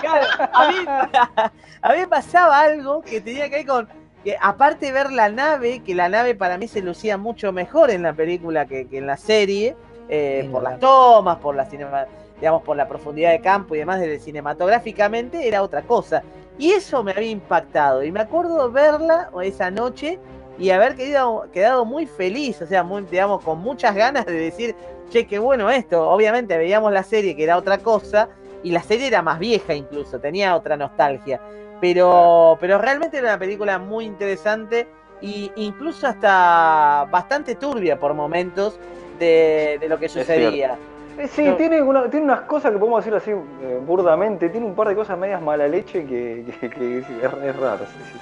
claro. 0.00 0.26
A 0.52 0.68
mí, 0.68 0.76
a 1.82 1.92
mí 1.94 2.06
pasaba 2.10 2.60
algo 2.60 3.00
que 3.00 3.20
tenía 3.22 3.48
que 3.48 3.56
ver 3.56 3.66
con 3.66 3.88
que 4.26 4.36
aparte 4.40 4.90
ver 4.90 5.12
la 5.12 5.28
nave, 5.28 5.84
que 5.84 5.94
la 5.94 6.08
nave 6.08 6.34
para 6.34 6.58
mí 6.58 6.66
se 6.66 6.82
lucía 6.82 7.16
mucho 7.16 7.52
mejor 7.52 7.92
en 7.92 8.02
la 8.02 8.12
película 8.12 8.66
que, 8.66 8.88
que 8.88 8.98
en 8.98 9.06
la 9.06 9.16
serie, 9.16 9.76
eh, 10.08 10.40
Sí, 10.42 10.48
por 10.48 10.64
la 10.64 10.70
las 10.70 10.80
tomas, 10.80 11.36
por 11.36 11.54
la 11.54 11.64
cinema, 11.64 12.06
digamos, 12.40 12.62
por 12.62 12.76
la 12.76 12.88
profundidad 12.88 13.30
de 13.30 13.40
campo 13.40 13.76
y 13.76 13.78
demás, 13.78 14.00
desde 14.00 14.18
cinematográficamente 14.18 15.46
era 15.46 15.62
otra 15.62 15.82
cosa. 15.82 16.24
Y 16.58 16.72
eso 16.72 17.04
me 17.04 17.12
había 17.12 17.30
impactado. 17.30 18.02
Y 18.02 18.10
me 18.10 18.18
acuerdo 18.18 18.68
verla 18.68 19.30
esa 19.44 19.70
noche 19.70 20.18
y 20.58 20.70
haber 20.70 20.96
quedado, 20.96 21.46
quedado 21.52 21.84
muy 21.84 22.06
feliz, 22.06 22.60
o 22.60 22.66
sea, 22.66 22.82
muy, 22.82 23.02
digamos, 23.02 23.44
con 23.44 23.60
muchas 23.60 23.94
ganas 23.94 24.26
de 24.26 24.32
decir, 24.32 24.74
che, 25.08 25.28
qué 25.28 25.38
bueno 25.38 25.70
esto. 25.70 26.10
Obviamente 26.10 26.58
veíamos 26.58 26.92
la 26.92 27.04
serie 27.04 27.36
que 27.36 27.44
era 27.44 27.56
otra 27.56 27.78
cosa, 27.78 28.28
y 28.64 28.72
la 28.72 28.82
serie 28.82 29.06
era 29.06 29.22
más 29.22 29.38
vieja 29.38 29.72
incluso, 29.72 30.18
tenía 30.18 30.56
otra 30.56 30.76
nostalgia. 30.76 31.40
Pero, 31.80 32.56
pero 32.60 32.78
realmente 32.78 33.18
era 33.18 33.28
una 33.30 33.38
película 33.38 33.78
muy 33.78 34.04
interesante 34.04 34.86
e 35.22 35.50
incluso 35.56 36.06
hasta 36.06 37.06
bastante 37.10 37.54
turbia 37.54 37.98
por 37.98 38.14
momentos 38.14 38.78
de, 39.18 39.78
de 39.80 39.88
lo 39.88 39.98
que 39.98 40.08
sucedía. 40.08 40.74
Eh, 41.18 41.28
Sí, 41.28 41.44
No. 41.44 41.56
tiene, 41.56 41.80
una- 41.80 42.10
tiene 42.10 42.26
unas 42.26 42.42
cosas 42.42 42.72
que 42.72 42.78
podemos 42.78 43.02
decir 43.02 43.16
así 43.16 43.30
eh, 43.30 43.80
burdamente, 43.86 44.50
tiene 44.50 44.66
un 44.66 44.74
par 44.74 44.88
de 44.88 44.94
cosas 44.94 45.16
medias 45.18 45.40
mala 45.40 45.66
leche 45.66 46.04
que, 46.04 46.44
que- 46.60 46.68
que 46.68 46.98
es, 46.98 47.04
es 47.08 47.56
raro. 47.56 47.78
sí, 47.86 48.02
sí. 48.12 48.18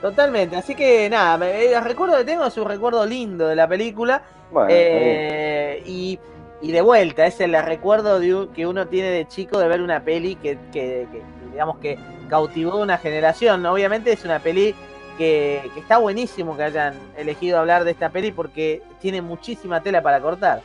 Totalmente, 0.00 0.54
así 0.56 0.76
que 0.76 1.10
nada, 1.10 1.36
me, 1.36 1.64
el 1.72 1.82
recuerdo 1.84 2.16
que 2.18 2.24
tengo 2.24 2.44
es 2.44 2.56
un 2.56 2.68
recuerdo 2.68 3.04
lindo 3.04 3.48
de 3.48 3.56
la 3.56 3.66
película. 3.66 4.22
Bueno. 4.52 4.68
Eh, 4.72 5.82
y, 5.84 6.16
y 6.62 6.70
de 6.72 6.80
vuelta, 6.80 7.26
es 7.26 7.40
el 7.40 7.60
recuerdo 7.64 8.20
de 8.20 8.32
un- 8.34 8.48
que 8.52 8.64
uno 8.64 8.86
tiene 8.86 9.10
de 9.10 9.26
chico 9.26 9.58
de 9.58 9.66
ver 9.66 9.82
una 9.82 10.00
peli 10.04 10.36
que, 10.36 10.56
que- 10.72 11.08
que, 11.10 11.22
digamos 11.58 11.78
que 11.78 11.98
cautivó 12.30 12.76
una 12.76 12.98
generación. 12.98 13.66
Obviamente 13.66 14.12
es 14.12 14.24
una 14.24 14.38
peli 14.38 14.76
que, 15.18 15.68
que 15.74 15.80
está 15.80 15.98
buenísimo 15.98 16.56
que 16.56 16.62
hayan 16.62 16.94
elegido 17.16 17.58
hablar 17.58 17.82
de 17.82 17.90
esta 17.90 18.10
peli 18.10 18.30
porque 18.30 18.80
tiene 19.00 19.20
muchísima 19.22 19.80
tela 19.82 20.00
para 20.00 20.20
cortar. 20.20 20.60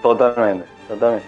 Totalmente, 0.00 0.66
totalmente. 0.88 1.26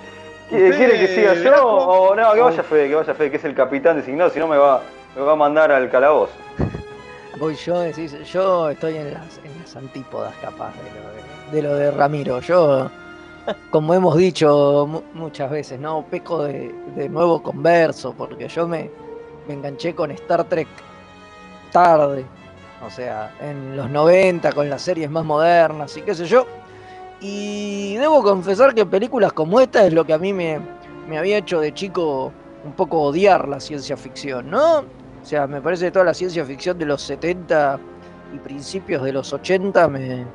¿Qui- 0.48 0.54
¿Usted, 0.54 0.76
¿Quiere 0.78 0.98
que 0.98 1.08
siga 1.08 1.34
yo 1.34 1.66
o 1.66 2.14
no? 2.14 2.32
Que 2.32 2.40
vaya 2.40 2.62
Fede, 2.62 2.88
que 2.88 2.94
vaya 2.94 3.12
Fede, 3.14 3.30
que 3.32 3.36
es 3.36 3.44
el 3.44 3.54
capitán 3.54 3.96
designado, 3.98 4.30
si 4.30 4.38
no 4.38 4.48
me 4.48 4.56
va, 4.56 4.80
me 5.14 5.20
va 5.20 5.32
a 5.32 5.36
mandar 5.36 5.70
al 5.70 5.90
calabozo. 5.90 6.32
Voy 7.38 7.56
yo, 7.56 7.80
decís, 7.80 8.16
yo 8.32 8.70
estoy 8.70 8.96
en 8.96 9.12
las, 9.12 9.36
en 9.44 9.60
las 9.60 9.76
antípodas 9.76 10.32
capaz 10.40 10.72
de 10.72 10.90
lo 10.98 11.10
de, 11.10 11.56
de 11.56 11.62
lo 11.68 11.74
de 11.76 11.90
Ramiro. 11.90 12.40
Yo, 12.40 12.90
como 13.70 13.94
hemos 13.94 14.16
dicho 14.16 14.86
mu- 14.88 15.02
muchas 15.14 15.50
veces, 15.50 15.78
no 15.80 16.04
peco 16.10 16.44
de, 16.44 16.74
de 16.96 17.08
nuevo 17.08 17.42
converso, 17.42 18.12
porque 18.16 18.48
yo 18.48 18.66
me, 18.68 18.90
me 19.46 19.54
enganché 19.54 19.94
con 19.94 20.10
Star 20.12 20.44
Trek 20.44 20.68
tarde. 21.70 22.24
O 22.86 22.90
sea, 22.90 23.34
en 23.40 23.76
los 23.76 23.90
90 23.90 24.52
con 24.52 24.68
las 24.68 24.82
series 24.82 25.10
más 25.10 25.24
modernas 25.24 25.96
y 25.96 26.02
qué 26.02 26.14
sé 26.14 26.26
yo. 26.26 26.46
Y 27.20 27.96
debo 27.96 28.22
confesar 28.22 28.74
que 28.74 28.84
películas 28.84 29.32
como 29.32 29.60
esta 29.60 29.86
es 29.86 29.92
lo 29.92 30.04
que 30.04 30.12
a 30.12 30.18
mí 30.18 30.32
me, 30.32 30.60
me 31.08 31.18
había 31.18 31.38
hecho 31.38 31.60
de 31.60 31.72
chico 31.72 32.32
un 32.64 32.72
poco 32.72 33.00
odiar 33.00 33.48
la 33.48 33.60
ciencia 33.60 33.96
ficción, 33.96 34.50
¿no? 34.50 34.80
O 34.80 34.84
sea, 35.24 35.46
me 35.46 35.60
parece 35.62 35.86
que 35.86 35.90
toda 35.92 36.04
la 36.04 36.14
ciencia 36.14 36.44
ficción 36.44 36.78
de 36.78 36.84
los 36.84 37.02
70 37.02 37.80
y 38.34 38.38
principios 38.38 39.02
de 39.02 39.12
los 39.12 39.32
80 39.32 39.88
me, 39.88 40.26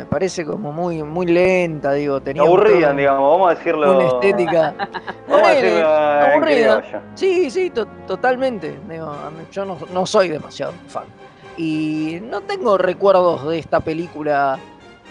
me 0.00 0.06
parece 0.06 0.46
como 0.46 0.72
muy, 0.72 1.02
muy 1.02 1.26
lenta, 1.26 1.92
digo. 1.92 2.14
Me 2.14 2.20
Tenía 2.22 2.42
tono, 2.42 2.64
digamos, 2.96 3.30
vamos 3.32 3.50
a 3.50 3.54
decirlo. 3.54 3.96
una 3.98 4.06
estética. 4.06 4.74
Vamos 5.28 5.46
a 5.46 5.50
decirlo 5.52 5.88
aburrida. 5.88 6.82
Sí, 7.14 7.50
sí, 7.50 7.68
to- 7.70 7.86
totalmente. 8.06 8.78
Digo, 8.88 9.12
yo 9.52 9.64
no, 9.66 9.76
no 9.92 10.06
soy 10.06 10.28
demasiado 10.28 10.72
fan. 10.88 11.04
Y 11.58 12.18
no 12.22 12.40
tengo 12.40 12.78
recuerdos 12.78 13.46
de 13.46 13.58
esta 13.58 13.80
película 13.80 14.58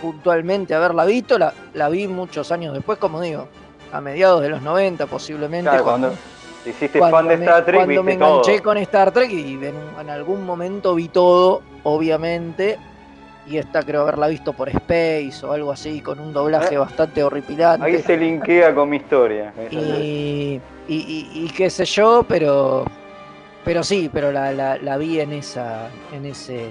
puntualmente 0.02 0.74
haberla 0.74 1.06
visto. 1.06 1.38
La, 1.38 1.54
la 1.76 1.88
vi 1.90 2.08
muchos 2.08 2.52
años 2.52 2.74
después, 2.74 2.98
como 2.98 3.22
digo, 3.22 3.48
a 3.94 4.02
mediados 4.02 4.42
de 4.42 4.50
los 4.50 4.62
90 4.64 5.06
posiblemente. 5.06 5.70
Claro, 5.70 5.84
cuando, 5.84 6.08
cuando 6.08 6.24
te 6.64 6.70
hiciste 6.72 6.98
cuando 7.00 7.18
fan 7.18 7.28
de 7.28 7.38
me- 7.38 7.46
Star 7.46 7.66
Trek, 7.66 7.76
cuando 7.76 8.04
me 8.04 8.12
viste 8.14 8.26
todo. 8.26 8.42
enganché 8.42 8.62
con 8.64 8.78
Star 8.78 9.12
Trek 9.12 9.32
y 9.32 9.54
en, 9.54 9.76
en 10.02 10.10
algún 10.10 10.46
momento 10.46 10.96
vi 10.96 11.10
todo, 11.10 11.62
obviamente. 11.84 12.80
Y 13.50 13.58
esta 13.58 13.82
creo 13.82 14.02
haberla 14.04 14.28
visto 14.28 14.54
por 14.54 14.70
Space 14.70 15.44
o 15.44 15.52
algo 15.54 15.72
así, 15.72 16.02
con 16.02 16.20
un 16.20 16.32
doblaje 16.34 16.76
Eh, 16.76 16.78
bastante 16.78 17.24
horripilante. 17.24 17.84
Ahí 17.86 17.98
se 18.02 18.16
linkea 18.16 18.76
con 18.76 18.90
mi 18.90 18.98
historia. 18.98 19.52
y, 19.72 19.76
y, 19.76 20.62
y- 20.88 21.30
y 21.34 21.50
qué 21.56 21.70
sé 21.70 21.86
yo, 21.86 22.24
pero 22.28 22.86
pero 23.66 23.84
sí, 23.84 24.10
pero 24.14 24.32
la, 24.32 24.52
la, 24.52 24.78
la 24.78 24.98
vi 24.98 25.20
en 25.20 25.34
esa 25.34 25.90
en 26.14 26.26
ese 26.26 26.70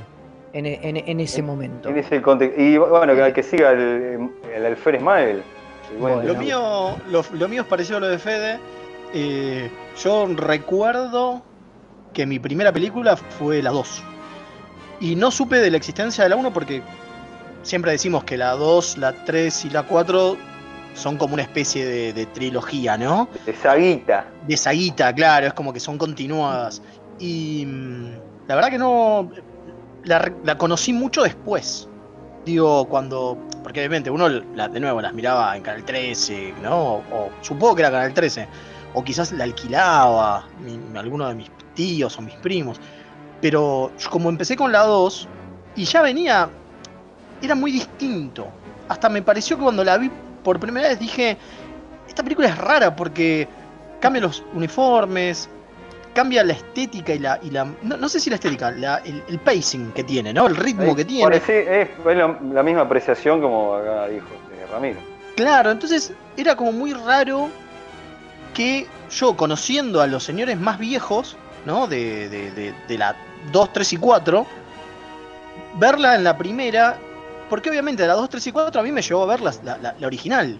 en, 0.53 0.67
en- 0.67 0.97
en 0.97 1.21
ese 1.21 1.43
momento. 1.43 1.89
En 1.89 1.99
ese 1.99 2.23
contexto. 2.23 2.61
Y 2.61 2.79
bueno, 2.79 3.15
que, 3.15 3.33
que 3.33 3.43
siga 3.43 3.73
el, 3.73 4.31
el 4.55 4.67
Alfer 4.67 4.95
Ismael. 4.95 5.43
el 5.93 5.99
buen- 5.99 6.15
Bueno. 6.15 6.33
Lo 6.33 6.39
mío, 6.39 6.97
lo, 7.11 7.25
lo 7.33 7.49
mío 7.49 7.63
es 7.63 7.69
parecido 7.69 7.99
a 7.99 8.01
lo 8.01 8.09
de 8.09 8.19
Fede. 8.19 8.59
Eh, 9.15 9.71
yo 10.03 10.27
recuerdo 10.37 11.43
que 12.13 12.25
mi 12.25 12.39
primera 12.39 12.73
película 12.73 13.17
fue 13.17 13.63
la 13.63 13.71
2. 13.71 14.03
Y 15.01 15.15
no 15.17 15.31
supe 15.31 15.57
de 15.57 15.71
la 15.71 15.77
existencia 15.77 16.25
de 16.25 16.31
la 16.31 16.37
1 16.37 16.53
porque 16.53 16.83
siempre 17.63 17.93
decimos 17.93 18.25
que 18.25 18.37
la 18.37 18.53
2, 18.53 18.99
la 18.99 19.13
3 19.13 19.65
y 19.67 19.71
la 19.71 19.83
4 19.85 20.37
son 20.95 21.17
como 21.17 21.35
una 21.35 21.43
especie 21.43 21.85
de, 21.87 22.13
de 22.13 22.27
trilogía, 22.27 22.97
¿no? 22.97 23.29
De 23.47 23.55
Saguita. 23.55 24.27
De 24.47 24.57
saguita, 24.57 25.13
claro, 25.15 25.47
es 25.47 25.53
como 25.55 25.73
que 25.73 25.79
son 25.81 25.97
continuadas. 25.99 26.83
Y 27.21 27.65
mm, 27.67 28.13
la 28.49 28.55
verdad 28.55 28.71
que 28.71 28.79
no. 28.79 29.31
La, 30.05 30.57
conocí 30.57 30.93
mucho 30.93 31.23
después. 31.23 31.89
Digo, 32.45 32.87
cuando. 32.89 33.39
Porque 33.63 33.81
obviamente 33.81 34.11
uno, 34.11 34.29
la- 34.29 34.69
de 34.69 34.81
nuevo, 34.81 35.01
las 35.01 35.13
miraba 35.13 35.57
en 35.57 35.63
Canal 35.63 35.85
13, 35.85 36.55
¿no? 36.63 36.77
O, 36.77 36.97
o 37.13 37.31
supongo 37.43 37.75
que 37.77 37.83
era 37.83 37.91
Canal 37.91 38.15
13. 38.15 38.49
O 38.95 39.05
quizás 39.05 39.31
la 39.33 39.45
alquilaba 39.45 40.47
mi- 40.65 40.99
alguno 40.99 41.29
de 41.29 41.35
mis 41.35 41.51
tíos 41.75 42.17
o 42.19 42.23
mis 42.23 42.35
primos. 42.37 42.81
Pero 43.41 43.93
como 44.11 44.29
empecé 44.29 44.57
con 44.57 44.73
la 44.73 44.81
2 44.83 45.29
y 45.77 45.85
ya 45.85 46.03
venía. 46.03 46.49
Era 47.41 47.55
muy 47.55 47.71
distinto. 47.71 48.49
Hasta 48.89 49.09
me 49.09 49.23
pareció 49.23 49.57
que 49.57 49.63
cuando 49.63 49.85
la 49.85 49.97
vi 49.99 50.11
por 50.43 50.59
primera 50.59 50.89
vez 50.89 50.99
dije. 50.99 51.37
Esta 52.09 52.23
película 52.23 52.49
es 52.49 52.59
rara 52.59 52.97
porque 52.97 53.47
cambia 54.01 54.23
los 54.23 54.43
uniformes, 54.55 55.49
cambia 56.15 56.43
la 56.43 56.55
estética 56.55 57.13
y 57.15 57.19
la. 57.21 57.39
Y 57.43 57.51
la 57.51 57.65
no, 57.83 57.97
no 57.97 58.09
sé 58.09 58.19
si 58.19 58.29
la 58.31 58.37
estética, 58.37 58.71
la- 58.73 58.97
el, 59.05 59.23
el 59.29 59.39
pacing 59.39 59.93
que 59.93 60.03
tiene, 60.03 60.33
¿no? 60.33 60.47
El 60.49 60.57
ritmo 60.57 60.97
que 60.97 61.05
tiene. 61.05 61.25
Parece, 61.25 61.83
es, 61.83 61.89
es 61.91 62.17
la, 62.17 62.39
la 62.53 62.63
misma 62.63 62.81
apreciación 62.83 63.41
como 63.41 63.75
acá 63.75 64.09
dijo 64.09 64.27
eh, 64.53 64.67
Ramiro. 64.73 64.99
Claro, 65.37 65.71
entonces 65.71 66.13
era 66.37 66.57
como 66.57 66.73
muy 66.73 66.93
raro 66.93 67.49
que 68.55 68.89
yo, 69.11 69.37
conociendo 69.37 70.01
a 70.01 70.07
los 70.09 70.25
señores 70.25 70.59
más 70.59 70.79
viejos, 70.79 71.37
¿no? 71.69 71.87
De, 71.87 72.29
de, 72.31 72.51
de- 72.53 72.75
de 72.89 72.99
la 72.99 73.15
2, 73.53 73.73
3 73.75 73.93
y 73.93 73.97
4, 73.99 74.47
verla 75.79 76.15
en 76.17 76.25
la 76.25 76.37
primera, 76.37 76.97
porque 77.51 77.69
obviamente 77.69 78.07
la 78.07 78.15
2, 78.15 78.29
3 78.31 78.47
y 78.47 78.53
4 78.53 78.81
a 78.81 78.85
mí 78.85 78.91
me 78.91 79.03
llevó 79.03 79.23
a 79.23 79.27
ver 79.27 79.41
la, 79.43 79.53
la- 79.63 79.77
la- 79.79 79.95
la 79.99 80.07
original. 80.07 80.59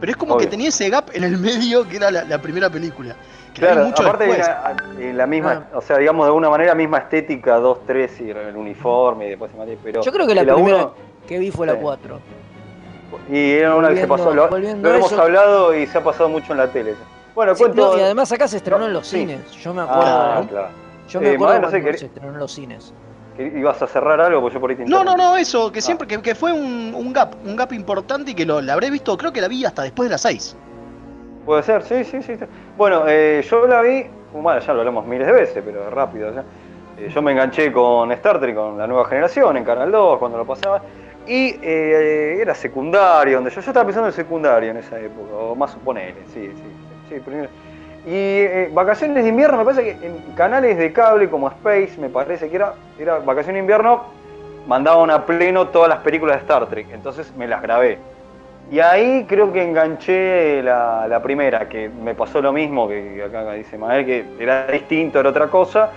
Pero 0.00 0.12
es 0.12 0.16
como 0.16 0.36
que 0.36 0.44
Obvio. 0.44 0.50
tenía 0.50 0.68
ese 0.68 0.88
gap 0.90 1.10
en 1.12 1.24
el 1.24 1.36
medio 1.38 1.86
que 1.88 1.96
era 1.96 2.12
la, 2.12 2.22
la 2.22 2.40
primera 2.40 2.70
película. 2.70 3.16
Que 3.52 3.62
la 3.62 3.72
Claro, 3.72 3.86
mucho 3.88 4.02
aparte 4.04 4.26
después. 4.26 4.46
era 4.46 4.76
eh, 5.00 5.12
la 5.12 5.26
misma, 5.26 5.66
Ah. 5.72 5.76
o 5.78 5.80
sea, 5.82 5.98
digamos 5.98 6.24
de 6.24 6.28
alguna 6.28 6.48
manera 6.50 6.72
misma 6.76 6.98
estética, 6.98 7.56
2, 7.56 7.78
3 7.84 8.20
y 8.20 8.30
el 8.30 8.56
uniforme 8.56 9.26
y 9.26 9.30
después 9.30 9.50
se 9.50 9.58
mate, 9.58 9.76
pero 9.82 10.00
Yo 10.02 10.12
creo 10.12 10.24
que 10.24 10.36
la 10.36 10.44
la 10.44 10.54
primera 10.54 10.76
uno- 10.76 10.94
que 11.26 11.38
vi 11.40 11.50
fue 11.50 11.66
la 11.66 11.72
Sí. 11.72 11.78
4. 11.82 12.20
y 13.28 13.50
era 13.54 13.74
una 13.74 13.88
que 13.88 13.96
se 13.96 14.06
volviendo- 14.06 14.16
pasó, 14.24 14.34
lo, 14.36 14.48
volviendo 14.48 14.88
lo 14.88 14.94
hemos 14.94 15.10
eso- 15.10 15.20
hablado 15.20 15.74
y 15.76 15.86
se 15.88 15.98
ha 15.98 16.04
pasado 16.04 16.28
mucho 16.28 16.52
en 16.52 16.58
la 16.58 16.68
tele. 16.68 16.94
Bueno, 17.38 17.54
Sí, 17.54 17.62
cuento. 17.62 17.92
no, 17.92 17.96
y 17.96 18.00
además 18.00 18.32
acá 18.32 18.48
se 18.48 18.56
estrenó 18.56 18.80
No, 18.80 18.86
en 18.86 18.92
los 18.94 19.06
sí. 19.06 19.18
cines. 19.20 19.48
Yo 19.62 19.72
me 19.72 19.82
acuerdo. 19.82 20.02
ah, 20.04 20.44
claro. 20.48 20.68
Yo 21.08 21.20
me 21.20 21.28
Eh, 21.30 21.34
acuerdo 21.36 21.70
sé, 21.70 21.92
se 21.96 22.06
estrenó 22.06 22.32
en 22.32 22.38
los 22.40 22.50
cines. 22.52 22.92
Que 23.36 23.44
¿Ibas 23.46 23.80
a 23.80 23.86
cerrar 23.86 24.20
algo? 24.20 24.40
Pues 24.40 24.54
yo 24.54 24.60
por 24.60 24.70
ahí 24.70 24.74
te 24.76 24.84
No, 24.86 25.04
no, 25.04 25.16
no, 25.16 25.36
eso, 25.36 25.70
que 25.70 25.78
Ah. 25.78 25.82
siempre, 25.82 26.08
que, 26.08 26.20
que 26.20 26.34
fue 26.34 26.50
un, 26.50 26.92
un 26.96 27.12
gap, 27.12 27.34
un 27.46 27.54
gap 27.54 27.72
importante 27.74 28.32
y 28.32 28.34
que 28.34 28.44
lo, 28.44 28.60
la 28.60 28.72
habré 28.72 28.90
visto, 28.90 29.16
creo 29.16 29.32
que 29.32 29.40
la 29.40 29.46
vi 29.46 29.64
hasta 29.64 29.82
después 29.82 30.08
de 30.08 30.14
las 30.14 30.22
6. 30.22 30.56
Puede 31.46 31.62
ser, 31.62 31.84
sí, 31.84 32.02
sí, 32.02 32.20
sí. 32.22 32.34
sí. 32.36 32.44
Bueno, 32.76 33.04
eh, 33.06 33.46
yo 33.48 33.68
la 33.68 33.82
vi, 33.82 34.06
bueno, 34.32 34.58
ya 34.58 34.72
lo 34.72 34.80
hablamos 34.80 35.06
miles 35.06 35.28
de 35.28 35.32
veces, 35.32 35.62
pero 35.64 35.88
rápido. 35.90 36.34
ya. 36.34 36.42
Eh, 36.98 37.08
yo 37.08 37.22
me 37.22 37.30
enganché 37.30 37.70
con 37.70 38.10
Star 38.10 38.40
Trek, 38.40 38.56
con 38.56 38.76
la 38.76 38.88
nueva 38.88 39.04
generación, 39.04 39.56
en 39.56 39.62
Canal 39.62 39.92
2, 39.92 40.18
cuando 40.18 40.38
lo 40.38 40.44
pasaba. 40.44 40.82
Y 41.24 41.54
eh, 41.62 42.38
era 42.40 42.52
secundario, 42.52 43.36
donde 43.36 43.50
yo, 43.50 43.60
yo 43.60 43.70
estaba 43.70 43.84
pensando 43.84 44.08
en 44.08 44.12
secundario 44.14 44.72
en 44.72 44.78
esa 44.78 44.98
época, 44.98 45.36
o 45.36 45.54
más 45.54 45.70
suponele, 45.70 46.16
sí, 46.34 46.48
sí, 46.48 46.62
sí, 47.08 47.20
primero. 47.20 47.50
Y 48.04 48.12
eh, 48.14 48.70
vacaciones 48.72 49.22
de 49.24 49.30
invierno, 49.30 49.58
me 49.58 49.64
parece 49.64 49.84
que 49.98 50.06
en 50.06 50.32
canales 50.34 50.76
de 50.78 50.92
cable 50.92 51.28
como 51.30 51.48
Space, 51.48 51.98
me 52.00 52.08
parece 52.10 52.48
que 52.48 52.56
era, 52.56 52.74
era 52.96 53.18
vacaciones 53.18 53.54
de 53.56 53.60
invierno, 53.60 54.04
mandaban 54.66 55.10
a 55.10 55.26
pleno 55.26 55.68
todas 55.68 55.88
las 55.88 56.00
películas 56.00 56.36
de 56.36 56.40
Star 56.42 56.68
Trek, 56.68 56.88
entonces 56.92 57.34
me 57.34 57.46
las 57.48 57.62
grabé. 57.62 58.06
Y 58.70 58.80
ahí 58.80 59.26
creo 59.26 59.52
que 59.52 59.62
enganché 59.62 60.62
la, 60.62 61.06
la 61.08 61.22
primera, 61.22 61.68
que 61.68 61.88
me 61.88 62.14
pasó 62.14 62.42
lo 62.42 62.52
mismo 62.52 62.86
que, 62.88 63.22
acá 63.24 63.52
dice 63.52 63.78
Mael, 63.78 64.04
que 64.06 64.34
era 64.38 64.66
distinto, 64.66 65.20
era 65.20 65.30
otra 65.30 65.48
cosa, 65.48 65.90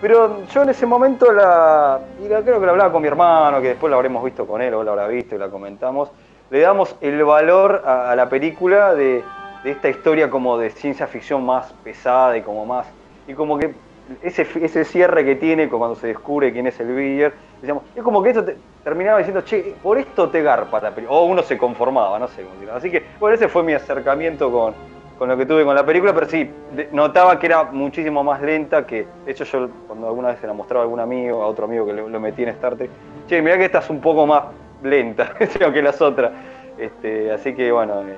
Pero 0.00 0.44
yo 0.46 0.62
en 0.62 0.68
ese 0.70 0.86
momento 0.86 1.32
la, 1.32 2.00
la- 2.18 2.42
creo 2.42 2.60
que 2.60 2.66
lo 2.66 2.72
hablaba 2.72 2.92
con 2.92 3.02
mi 3.02 3.08
hermano, 3.08 3.60
que 3.60 3.68
después 3.68 3.90
lo 3.90 3.96
habremos 3.96 4.22
visto 4.24 4.46
con 4.46 4.62
él, 4.62 4.74
o 4.74 4.84
lo 4.84 4.92
habrá 4.92 5.08
visto 5.08 5.34
y 5.34 5.38
la 5.38 5.50
comentamos, 5.50 6.12
le 6.50 6.60
damos 6.60 6.96
el 7.00 7.24
valor 7.24 7.82
a 7.84 8.14
la 8.16 8.28
película 8.28 8.94
de, 8.94 9.24
de 9.64 9.70
esta 9.72 9.88
historia 9.88 10.30
como 10.30 10.58
de 10.58 10.70
ciencia 10.70 11.06
ficción 11.06 11.44
más 11.44 11.72
pesada 11.84 12.36
y 12.36 12.42
como 12.42 12.66
más, 12.66 12.86
y 13.26 13.34
como 13.34 13.58
que 13.58 13.74
ese, 14.22 14.46
ese 14.62 14.84
cierre 14.84 15.24
que 15.24 15.36
tiene 15.36 15.68
cuando 15.68 15.96
se 15.96 16.06
descubre 16.06 16.52
quién 16.52 16.66
es 16.66 16.78
el 16.80 16.94
Villar, 16.94 17.32
decíamos, 17.60 17.84
es 17.94 18.02
como 18.02 18.22
que 18.22 18.30
eso 18.30 18.44
te, 18.44 18.56
terminaba 18.84 19.18
diciendo, 19.18 19.42
che, 19.42 19.74
por 19.82 19.98
esto 19.98 20.28
te 20.30 20.42
garpa 20.42 20.80
la 20.80 20.90
película, 20.90 21.18
o 21.18 21.24
uno 21.24 21.42
se 21.42 21.58
conformaba, 21.58 22.18
no 22.18 22.28
sé. 22.28 22.46
Así 22.72 22.90
que, 22.90 23.04
bueno, 23.20 23.34
ese 23.34 23.48
fue 23.48 23.62
mi 23.62 23.74
acercamiento 23.74 24.50
con, 24.50 24.74
con 25.18 25.28
lo 25.28 25.36
que 25.36 25.44
tuve 25.44 25.64
con 25.64 25.74
la 25.74 25.84
película, 25.84 26.14
pero 26.14 26.26
sí, 26.26 26.50
notaba 26.92 27.38
que 27.38 27.46
era 27.46 27.64
muchísimo 27.64 28.24
más 28.24 28.40
lenta 28.40 28.86
que, 28.86 29.06
de 29.26 29.32
hecho 29.32 29.44
yo 29.44 29.68
cuando 29.86 30.08
alguna 30.08 30.28
vez 30.28 30.38
se 30.40 30.46
la 30.46 30.52
mostraba 30.52 30.82
a 30.82 30.84
algún 30.84 31.00
amigo, 31.00 31.42
a 31.42 31.46
otro 31.46 31.66
amigo 31.66 31.84
que 31.84 31.92
lo, 31.92 32.08
lo 32.08 32.20
metí 32.20 32.44
en 32.44 32.50
Star 32.50 32.76
Trek, 32.76 32.90
che, 33.26 33.42
mirá 33.42 33.58
que 33.58 33.66
esta 33.66 33.80
es 33.80 33.90
un 33.90 34.00
poco 34.00 34.26
más 34.26 34.44
lenta 34.82 35.34
que 35.72 35.82
las 35.82 36.00
otras. 36.00 36.32
Este, 36.78 37.32
así 37.32 37.54
que 37.54 37.72
bueno, 37.72 38.02
eh, 38.02 38.14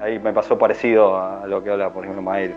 ahí 0.00 0.18
me 0.18 0.32
pasó 0.32 0.58
parecido 0.58 1.16
a 1.18 1.46
lo 1.46 1.62
que 1.62 1.70
habla, 1.70 1.92
por 1.92 2.04
ejemplo, 2.04 2.22
Mael. 2.22 2.54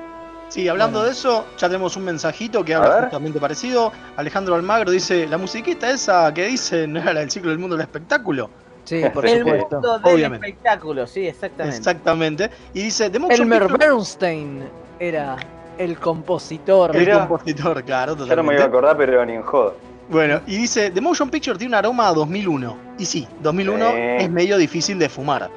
Sí, 0.49 0.67
hablando 0.67 1.03
de 1.03 1.11
eso, 1.11 1.45
ya 1.59 1.67
tenemos 1.67 1.95
un 1.95 2.05
mensajito 2.05 2.63
que 2.65 2.73
habla 2.73 3.01
justamente 3.03 3.39
parecido. 3.39 3.91
Alejandro 4.17 4.55
Almagro 4.55 4.89
dice, 4.91 5.27
la 5.27 5.37
musiquita 5.37 5.91
esa 5.91 6.33
que 6.33 6.45
dice 6.47 6.87
no 6.87 6.99
era 6.99 7.13
la 7.13 7.19
del 7.19 7.29
ciclo 7.29 7.51
del 7.51 7.59
mundo 7.59 7.75
del 7.75 7.83
espectáculo. 7.83 8.49
Sí, 8.83 9.03
por 9.13 9.25
El 9.27 9.39
supuesto. 9.39 9.75
mundo 9.75 9.99
del 9.99 10.13
Obviamente. 10.15 10.47
espectáculo, 10.47 11.05
sí, 11.05 11.27
exactamente. 11.27 11.77
Exactamente. 11.77 12.49
Y 12.73 12.81
dice, 12.83 13.09
The 13.11 13.19
Motion 13.19 13.41
Elmer 13.53 13.67
Bernstein 13.77 14.63
era 14.99 15.35
el 15.77 15.99
compositor. 15.99 16.95
el 16.95 17.11
compositor, 17.11 17.83
claro, 17.83 18.15
Ya 18.25 18.35
no 18.35 18.41
me 18.43 18.53
iba 18.55 18.63
a 18.63 18.63
totalmente. 18.63 18.63
acordar, 18.63 18.97
pero 18.97 19.23
ni 19.25 19.33
en 19.33 19.43
joda. 19.43 19.73
Bueno, 20.09 20.41
y 20.47 20.57
dice, 20.57 20.89
The 20.89 21.01
Motion 21.01 21.29
Picture 21.29 21.55
tiene 21.59 21.69
un 21.73 21.75
aroma 21.75 22.07
a 22.07 22.13
2001. 22.13 22.75
Y 22.97 23.05
sí, 23.05 23.27
2001 23.41 23.85
Sí. 23.91 23.95
es 24.23 24.29
medio 24.31 24.57
difícil 24.57 24.97
de 24.97 25.07
fumar. 25.07 25.51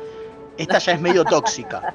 Esta 0.56 0.78
ya 0.78 0.92
es 0.92 1.00
medio 1.00 1.24
tóxica. 1.36 1.94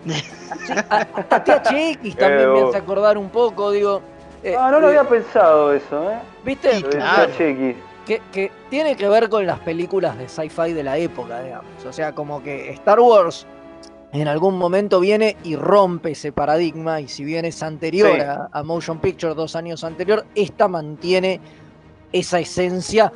Hasta 0.90 1.44
THX 1.44 2.16
también 2.18 2.54
me 2.54 2.60
Eh, 2.60 2.66
hace 2.70 2.78
acordar 2.78 3.18
un 3.18 3.30
poco, 3.30 3.72
digo. 3.72 4.02
eh, 4.44 4.56
Ah, 4.58 4.70
no 4.72 4.80
lo 4.80 4.88
eh, 4.88 4.98
había 4.98 5.10
pensado 5.10 5.74
eso, 5.74 6.12
¿eh? 6.12 6.18
¿Viste? 6.44 6.82
Claro. 6.84 7.32
THX. 7.32 7.76
Que, 8.06 8.22
que 8.32 8.52
tiene 8.70 8.96
que 8.96 9.10
ver 9.10 9.28
con 9.30 9.46
las 9.46 9.60
películas 9.60 10.18
de 10.18 10.30
sci-fi 10.30 10.72
de 10.74 10.82
la 10.84 10.98
época, 10.98 11.42
digamos. 11.42 11.86
O 11.86 11.92
sea, 11.92 12.14
como 12.14 12.42
que 12.42 12.70
Star 12.72 13.00
Wars 13.02 13.46
en 14.14 14.30
algún 14.30 14.58
momento 14.58 15.02
viene 15.02 15.36
y 15.44 15.58
rompe 15.58 16.12
ese 16.12 16.32
paradigma, 16.32 17.02
y 17.02 17.10
si 17.10 17.26
bien 17.26 17.44
es 17.44 17.62
anterior 17.62 18.16
Sí. 18.16 18.22
a, 18.22 18.48
a 18.52 18.64
Motion 18.64 19.00
Picture, 19.00 19.34
dos 19.34 19.56
años 19.58 19.84
anterior, 19.84 20.26
esta 20.34 20.70
mantiene 20.70 21.42
esa 22.14 22.40
esencia 22.40 23.12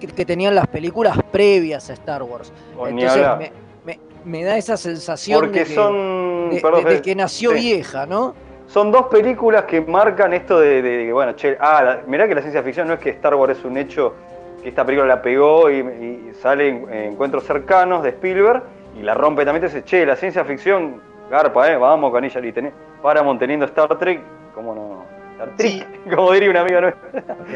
que, 0.00 0.06
que 0.06 0.24
tenían 0.24 0.54
las 0.54 0.66
películas 0.68 1.18
previas 1.30 1.90
a 1.90 1.92
Star 1.92 2.22
Wars. 2.22 2.50
Entonces 2.88 3.22
me, 3.38 3.52
me- 3.84 3.98
me 4.24 4.44
da 4.44 4.56
esa 4.56 4.76
sensación 4.76 5.40
Porque 5.40 5.60
de 5.60 5.64
que, 5.66 5.74
son. 5.74 6.50
de- 6.50 6.60
perdón, 6.60 6.84
de- 6.84 6.90
de 6.90 6.96
Fede. 6.96 7.02
que 7.02 7.14
nació 7.14 7.50
Sí. 7.50 7.56
vieja, 7.56 8.06
¿no? 8.06 8.34
Son 8.66 8.92
dos 8.92 9.06
películas 9.06 9.64
que 9.64 9.80
marcan 9.80 10.32
esto 10.32 10.60
de, 10.60 11.10
bueno, 11.12 11.32
che, 11.32 11.56
ah, 11.60 11.82
la- 11.82 12.00
mirá 12.06 12.28
que 12.28 12.34
la 12.34 12.40
ciencia 12.40 12.62
ficción 12.62 12.86
no 12.88 12.94
es 12.94 13.00
que 13.00 13.10
Star 13.10 13.34
Wars 13.34 13.58
es 13.58 13.64
un 13.64 13.76
hecho, 13.76 14.14
que 14.62 14.68
esta 14.68 14.84
película 14.84 15.08
la 15.08 15.22
pegó 15.22 15.70
y, 15.70 15.78
y 15.78 16.32
sale 16.40 16.68
en, 16.68 16.76
en 16.92 17.12
Encuentros 17.12 17.44
Cercanos 17.44 18.02
de 18.02 18.10
Spielberg 18.10 18.62
y 18.98 19.02
la 19.02 19.14
rompe 19.14 19.44
también, 19.44 19.64
dice, 19.64 19.82
che, 19.84 20.04
la 20.06 20.14
ciencia 20.16 20.44
ficción, 20.44 21.00
garpa, 21.30 21.70
eh, 21.72 21.76
vamos 21.76 22.10
con 22.12 22.22
ella 22.24 22.40
y 22.44 22.52
tenés 22.52 22.72
Paramount 23.02 23.40
teniendo 23.40 23.64
Star 23.66 23.96
Trek, 23.98 24.20
¿cómo 24.54 24.74
no? 24.74 24.99
Star 25.56 25.56
Trek, 25.56 26.14
como 26.14 26.32
diría 26.32 26.50
un 26.50 26.56
amigo 26.56 26.80
nuestro. 26.82 27.10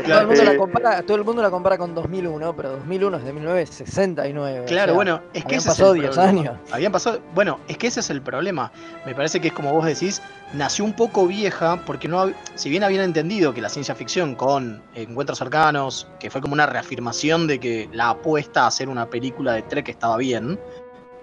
Todo 0.06 0.20
el, 0.20 0.26
mundo 0.26 0.42
Eh, 0.42 0.44
la 0.44 0.56
compara, 0.56 1.02
todo 1.02 1.16
el 1.16 1.24
mundo 1.24 1.42
la 1.42 1.50
compara 1.50 1.78
con 1.78 1.94
2001, 1.94 2.56
pero 2.56 2.70
2001 2.72 3.16
es 3.18 3.24
de 3.24 3.32
1969. 3.32 4.60
o 4.60 4.64
Claro, 4.64 4.86
sea, 4.86 4.94
bueno, 4.94 5.20
es 5.32 5.42
que 5.44 5.56
habían 5.56 5.58
ese 5.58 5.68
pasado 5.68 5.90
es 5.90 5.96
el 5.96 6.00
10 6.02 6.14
problema. 6.14 6.40
años. 6.40 6.58
Habían 6.72 6.92
pasado, 6.92 7.20
bueno, 7.34 7.60
es 7.68 7.76
que 7.78 7.86
ese 7.88 8.00
es 8.00 8.10
el 8.10 8.22
problema. 8.22 8.72
Me 9.06 9.14
parece 9.14 9.40
que 9.40 9.48
es 9.48 9.54
como 9.54 9.72
vos 9.72 9.84
decís, 9.84 10.22
nació 10.54 10.84
un 10.84 10.94
poco 10.94 11.26
vieja 11.26 11.80
porque 11.86 12.08
no, 12.08 12.30
si 12.54 12.70
bien 12.70 12.84
habían 12.84 13.04
entendido 13.04 13.52
que 13.52 13.60
la 13.60 13.68
ciencia 13.68 13.94
ficción 13.94 14.34
con 14.34 14.82
encuentros 14.94 15.38
cercanos, 15.38 16.08
que 16.18 16.30
fue 16.30 16.40
como 16.40 16.54
una 16.54 16.66
reafirmación 16.66 17.46
de 17.46 17.60
que 17.60 17.88
la 17.92 18.10
apuesta 18.10 18.64
a 18.64 18.66
hacer 18.68 18.88
una 18.88 19.06
película 19.10 19.52
de 19.52 19.62
Trek 19.62 19.88
estaba 19.88 20.16
bien, 20.16 20.58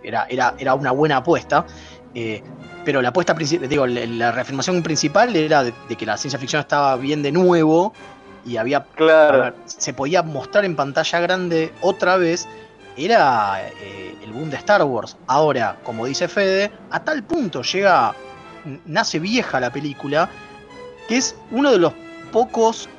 era, 0.04 0.26
era, 0.30 0.54
era 0.58 0.74
una 0.76 0.92
buena 0.92 1.18
apuesta. 1.18 1.66
eh, 2.14 2.44
pero 2.84 3.02
la 3.02 3.10
apuesta 3.10 3.36
principal, 3.36 3.68
digo, 3.70 3.86
la, 3.88 4.32
reafirmación 4.32 4.82
principal 4.84 5.36
era 5.36 5.64
de, 5.64 5.74
de 5.90 5.96
que 5.96 6.06
la 6.06 6.18
ciencia 6.18 6.40
ficción 6.40 6.60
estaba 6.62 6.96
bien 6.98 7.22
de 7.24 7.32
nuevo 7.32 7.94
y 8.46 8.58
había 8.58 8.84
Claro. 8.84 9.40
ver, 9.42 9.54
se 9.66 9.94
podía 9.94 10.24
mostrar 10.24 10.66
en 10.66 10.76
pantalla 10.76 11.20
grande 11.20 11.72
otra 11.82 12.18
vez, 12.18 12.48
era 12.98 13.62
eh, 13.82 14.16
el 14.24 14.32
boom 14.34 14.50
de 14.50 14.58
Star 14.58 14.84
Wars. 14.84 15.16
Ahora, 15.28 15.78
como 15.84 16.06
dice 16.06 16.28
Fede, 16.28 16.72
a 16.90 17.04
tal 17.04 17.24
punto 17.24 17.62
llega, 17.62 18.14
nace 18.86 19.20
vieja 19.20 19.60
la 19.60 19.72
película, 19.72 20.30
que 21.08 21.18
es 21.18 21.36
uno 21.52 21.72
de 21.72 21.78
los 21.78 21.94
pocos, 22.32 22.90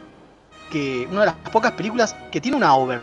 que 0.71 1.07
una 1.11 1.21
de 1.21 1.27
las 1.27 1.35
pocas 1.51 1.73
películas 1.73 2.15
que 2.31 2.41
tiene 2.41 2.57
una 2.57 2.75
obertura. 2.75 3.03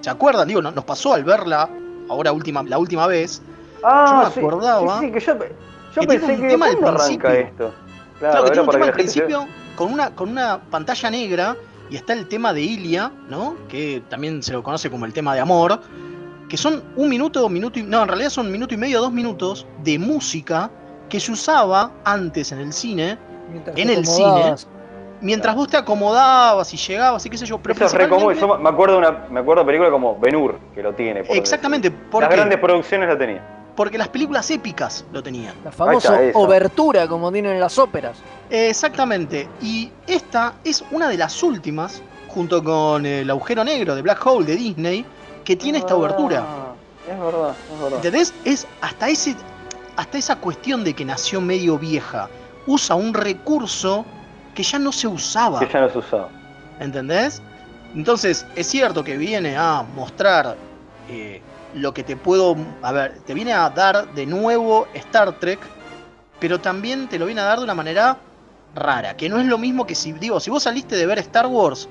¿Se 0.00 0.10
acuerdan? 0.10 0.48
Digo, 0.48 0.60
no- 0.62 0.70
nos 0.70 0.84
pasó 0.84 1.14
al 1.14 1.24
verla 1.24 1.68
ahora 2.08 2.32
última, 2.32 2.62
la 2.62 2.78
última 2.78 3.06
vez. 3.06 3.40
Ah, 3.82 4.24
me 4.26 4.32
sí, 4.32 4.40
acordaba 4.40 5.00
sí, 5.00 5.06
sí, 5.06 5.12
que 5.12 5.20
yo, 5.20 5.34
yo 5.94 6.00
que 6.02 6.06
pensé 6.06 6.32
un 6.34 6.40
que 6.42 6.48
tema 6.48 6.66
al 6.66 6.76
¿cuándo 6.78 7.00
arranca 7.02 7.34
esto? 7.34 7.74
Claro, 8.18 8.32
Claro, 8.32 8.44
que 8.44 8.50
tiene 8.50 8.62
un 8.66 8.70
tema 8.70 8.84
al 8.86 8.90
se- 8.90 8.94
principio 8.94 9.46
con 9.76 9.92
una, 9.92 10.10
con 10.14 10.28
una 10.30 10.58
pantalla 10.70 11.10
negra 11.10 11.56
y 11.90 11.96
está 11.96 12.12
el 12.12 12.26
tema 12.28 12.52
de 12.52 12.60
Ilia, 12.62 13.12
¿no? 13.28 13.54
Que 13.68 14.02
también 14.08 14.42
se 14.42 14.52
lo 14.52 14.62
conoce 14.62 14.90
como 14.90 15.06
el 15.06 15.12
tema 15.12 15.34
de 15.34 15.40
amor. 15.40 15.80
Que 16.48 16.56
son 16.56 16.82
un 16.96 17.08
minuto, 17.10 17.46
minuto 17.48 17.78
y. 17.78 17.82
No, 17.82 18.02
en 18.02 18.08
realidad 18.08 18.30
son 18.30 18.50
minuto 18.50 18.72
y 18.74 18.76
medio, 18.78 19.00
dos 19.00 19.12
minutos 19.12 19.66
de 19.84 19.98
música 19.98 20.70
que 21.08 21.20
se 21.20 21.30
usaba 21.32 21.90
antes 22.04 22.52
en 22.52 22.58
el 22.60 22.72
cine, 22.72 23.18
Mientras 23.50 23.76
en 23.78 23.90
el 23.90 23.98
acomodabas. 24.02 24.68
mientras 25.20 25.54
vos 25.54 25.68
te 25.68 25.76
acomodabas 25.76 26.72
y 26.72 26.76
llegabas 26.78 27.24
y 27.26 27.30
qué 27.30 27.36
sé 27.38 27.44
yo. 27.46 27.58
Pero 27.58 27.74
Eso 27.74 27.84
es 27.84 27.92
re 27.94 28.08
común. 28.08 28.32
Yo 28.34 28.58
me 28.58 28.68
acuerdo 28.68 28.94
de 28.94 28.98
una 29.00 29.24
me 29.30 29.40
acuerdo 29.40 29.62
de 29.62 29.66
películas 29.66 29.92
como 29.92 30.18
Ben 30.18 30.36
Hur, 30.36 30.58
que 30.74 30.82
lo 30.82 30.94
tiene. 30.94 31.22
por 31.22 31.36
Exactamente, 31.36 31.90
decir. 31.90 32.06
¿por 32.10 32.22
Las 32.22 32.30
grandes 32.32 32.58
producciones 32.58 33.08
la 33.08 33.18
tenía. 33.18 33.57
Porque 33.78 33.96
las 33.96 34.08
películas 34.08 34.50
épicas 34.50 35.04
lo 35.12 35.22
tenían. 35.22 35.54
La 35.64 35.70
famosa 35.70 36.18
obertura, 36.34 37.06
como 37.06 37.30
tienen 37.30 37.60
las 37.60 37.78
óperas. 37.78 38.18
Exactamente. 38.50 39.48
Y 39.62 39.88
esta 40.04 40.54
es 40.64 40.84
una 40.90 41.08
de 41.08 41.16
las 41.16 41.40
últimas, 41.44 42.02
junto 42.26 42.64
con 42.64 43.06
el 43.06 43.30
agujero 43.30 43.62
negro 43.62 43.94
de 43.94 44.02
Black 44.02 44.26
Hole 44.26 44.46
de 44.46 44.56
Disney, 44.56 45.06
que 45.44 45.54
tiene 45.54 45.78
esta 45.78 45.94
obertura. 45.94 46.44
Ah, 46.44 46.74
Es 47.08 47.20
verdad, 47.20 47.54
es 47.72 47.80
verdad. 47.80 47.96
¿Entendés? 47.98 48.34
Es 48.44 48.66
hasta 48.80 49.10
ese. 49.10 49.36
Hasta 49.94 50.18
esa 50.18 50.34
cuestión 50.40 50.82
de 50.82 50.92
que 50.92 51.04
nació 51.04 51.40
medio 51.40 51.78
vieja. 51.78 52.28
Usa 52.66 52.96
un 52.96 53.14
recurso 53.14 54.04
que 54.56 54.64
ya 54.64 54.80
no 54.80 54.90
se 54.90 55.06
usaba. 55.06 55.60
Que 55.60 55.68
ya 55.72 55.82
no 55.82 55.88
se 55.88 55.98
usaba. 55.98 56.30
¿Entendés? 56.80 57.40
Entonces, 57.94 58.44
es 58.56 58.66
cierto 58.66 59.04
que 59.04 59.16
viene 59.16 59.56
a 59.56 59.84
mostrar 59.94 60.56
eh, 61.08 61.40
lo 61.80 61.92
que 61.94 62.02
te 62.04 62.16
puedo. 62.16 62.56
A 62.82 62.92
ver, 62.92 63.18
te 63.26 63.34
viene 63.34 63.52
a 63.52 63.68
dar 63.70 64.12
de 64.14 64.26
nuevo 64.26 64.86
Star 64.94 65.32
Trek, 65.38 65.58
pero 66.40 66.60
también 66.60 67.08
te 67.08 67.18
lo 67.18 67.26
viene 67.26 67.40
a 67.40 67.44
dar 67.44 67.58
de 67.58 67.64
una 67.64 67.74
manera 67.74 68.16
rara. 68.74 69.16
Que 69.16 69.28
no 69.28 69.38
es 69.40 69.46
lo 69.46 69.58
mismo 69.58 69.86
que 69.86 69.94
si. 69.94 70.12
Digo, 70.12 70.40
si 70.40 70.50
vos 70.50 70.62
saliste 70.62 70.96
de 70.96 71.06
ver 71.06 71.18
Star 71.18 71.46
Wars 71.46 71.88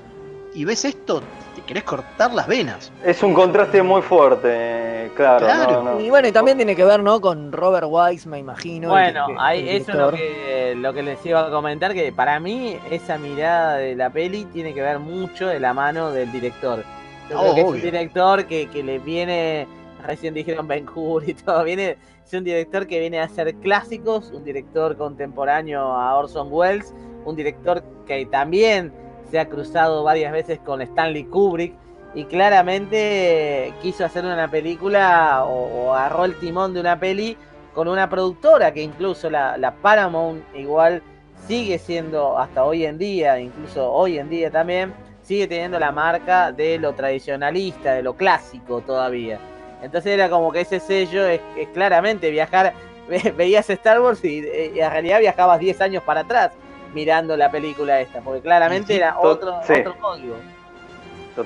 y 0.54 0.64
ves 0.64 0.84
esto, 0.84 1.22
te 1.54 1.62
querés 1.62 1.84
cortar 1.84 2.32
las 2.32 2.46
venas. 2.46 2.90
Es 3.04 3.22
un 3.22 3.34
contraste 3.34 3.82
muy 3.82 4.00
fuerte, 4.02 5.10
claro. 5.14 5.46
Claro. 5.46 5.82
no, 5.84 5.94
no. 5.94 6.00
Y 6.00 6.08
bueno, 6.10 6.28
y 6.28 6.32
también 6.32 6.56
tiene 6.56 6.74
que 6.74 6.84
ver, 6.84 7.02
¿no? 7.02 7.20
Con 7.20 7.52
Robert 7.52 7.86
Wise, 7.88 8.28
me 8.28 8.38
imagino. 8.38 8.88
Bueno, 8.88 9.26
el- 9.26 9.32
el 9.34 9.38
ahí, 9.40 9.68
eso 9.68 9.92
es 9.92 9.98
lo 9.98 10.10
que, 10.10 10.74
lo 10.76 10.92
que 10.94 11.02
les 11.02 11.24
iba 11.26 11.46
a 11.46 11.50
comentar, 11.50 11.92
que 11.92 12.12
para 12.12 12.40
mí 12.40 12.78
esa 12.90 13.18
mirada 13.18 13.76
de 13.76 13.94
la 13.94 14.10
peli 14.10 14.44
tiene 14.46 14.72
que 14.74 14.80
ver 14.82 14.98
mucho 14.98 15.46
de 15.48 15.60
la 15.60 15.74
mano 15.74 16.10
del 16.10 16.32
director. 16.32 16.82
Yo 17.30 17.38
Oh, 17.38 17.42
creo 17.42 17.54
que 17.54 17.60
es 17.60 17.66
un 17.66 17.80
director 17.82 18.46
que, 18.46 18.68
que 18.68 18.82
le 18.82 18.98
viene, 19.00 19.66
recién 20.06 20.34
dijeron 20.34 20.66
Ben 20.68 20.86
Hur 20.88 21.28
y 21.28 21.34
todo, 21.34 21.64
viene, 21.64 21.96
es 22.24 22.32
un 22.32 22.44
director 22.44 22.86
que 22.86 23.00
viene 23.00 23.20
a 23.20 23.24
hacer 23.24 23.54
clásicos, 23.56 24.30
un 24.30 24.44
director 24.44 24.96
contemporáneo 24.96 25.80
a 25.80 26.16
Orson 26.16 26.48
Welles, 26.50 26.94
un 27.24 27.36
director 27.36 27.82
que 28.06 28.26
también 28.26 28.92
se 29.30 29.38
ha 29.38 29.48
cruzado 29.48 30.04
varias 30.04 30.32
veces 30.32 30.58
con 30.60 30.80
Stanley 30.80 31.24
Kubrick 31.24 31.74
y 32.14 32.24
claramente 32.24 33.72
quiso 33.82 34.04
hacer 34.04 34.24
una 34.24 34.50
película 34.50 35.44
o, 35.44 35.88
o 35.88 35.94
agarró 35.94 36.24
el 36.24 36.34
timón 36.38 36.72
de 36.72 36.80
una 36.80 36.98
peli 36.98 37.36
con 37.74 37.86
una 37.86 38.08
productora 38.08 38.72
que 38.72 38.82
incluso 38.82 39.30
la, 39.30 39.58
la 39.58 39.74
Paramount 39.74 40.42
igual 40.56 41.02
sigue 41.46 41.78
siendo 41.78 42.38
hasta 42.38 42.64
hoy 42.64 42.84
en 42.84 42.98
día, 42.98 43.38
incluso 43.38 43.92
hoy 43.92 44.18
en 44.18 44.28
día 44.28 44.50
también, 44.50 44.92
sigue 45.22 45.46
teniendo 45.46 45.78
la 45.78 45.92
marca 45.92 46.52
de 46.52 46.78
lo 46.78 46.94
tradicionalista, 46.94 47.92
de 47.92 48.02
lo 48.02 48.16
clásico 48.16 48.80
todavía. 48.80 49.38
Entonces 49.82 50.12
era 50.12 50.28
como 50.28 50.50
que 50.52 50.60
ese 50.62 50.80
sello 50.80 51.26
es, 51.26 51.40
es 51.56 51.68
claramente 51.68 52.30
viajar, 52.30 52.72
ve- 53.08 53.32
veías 53.36 53.68
Star 53.70 54.00
Wars 54.00 54.24
y, 54.24 54.40
eh, 54.40 54.72
y 54.74 54.80
en 54.80 54.90
realidad 54.90 55.20
viajabas 55.20 55.58
10 55.60 55.80
años 55.80 56.02
para 56.02 56.20
atrás. 56.20 56.52
mirando 56.94 57.36
la 57.36 57.50
película 57.50 58.00
esta, 58.00 58.20
porque 58.20 58.40
claramente 58.40 58.94
Sí, 58.94 58.98
era 58.98 59.12
to- 59.12 59.20
otro, 59.20 59.60
sí. 59.66 59.74
otro 59.80 59.94
código. 60.00 60.36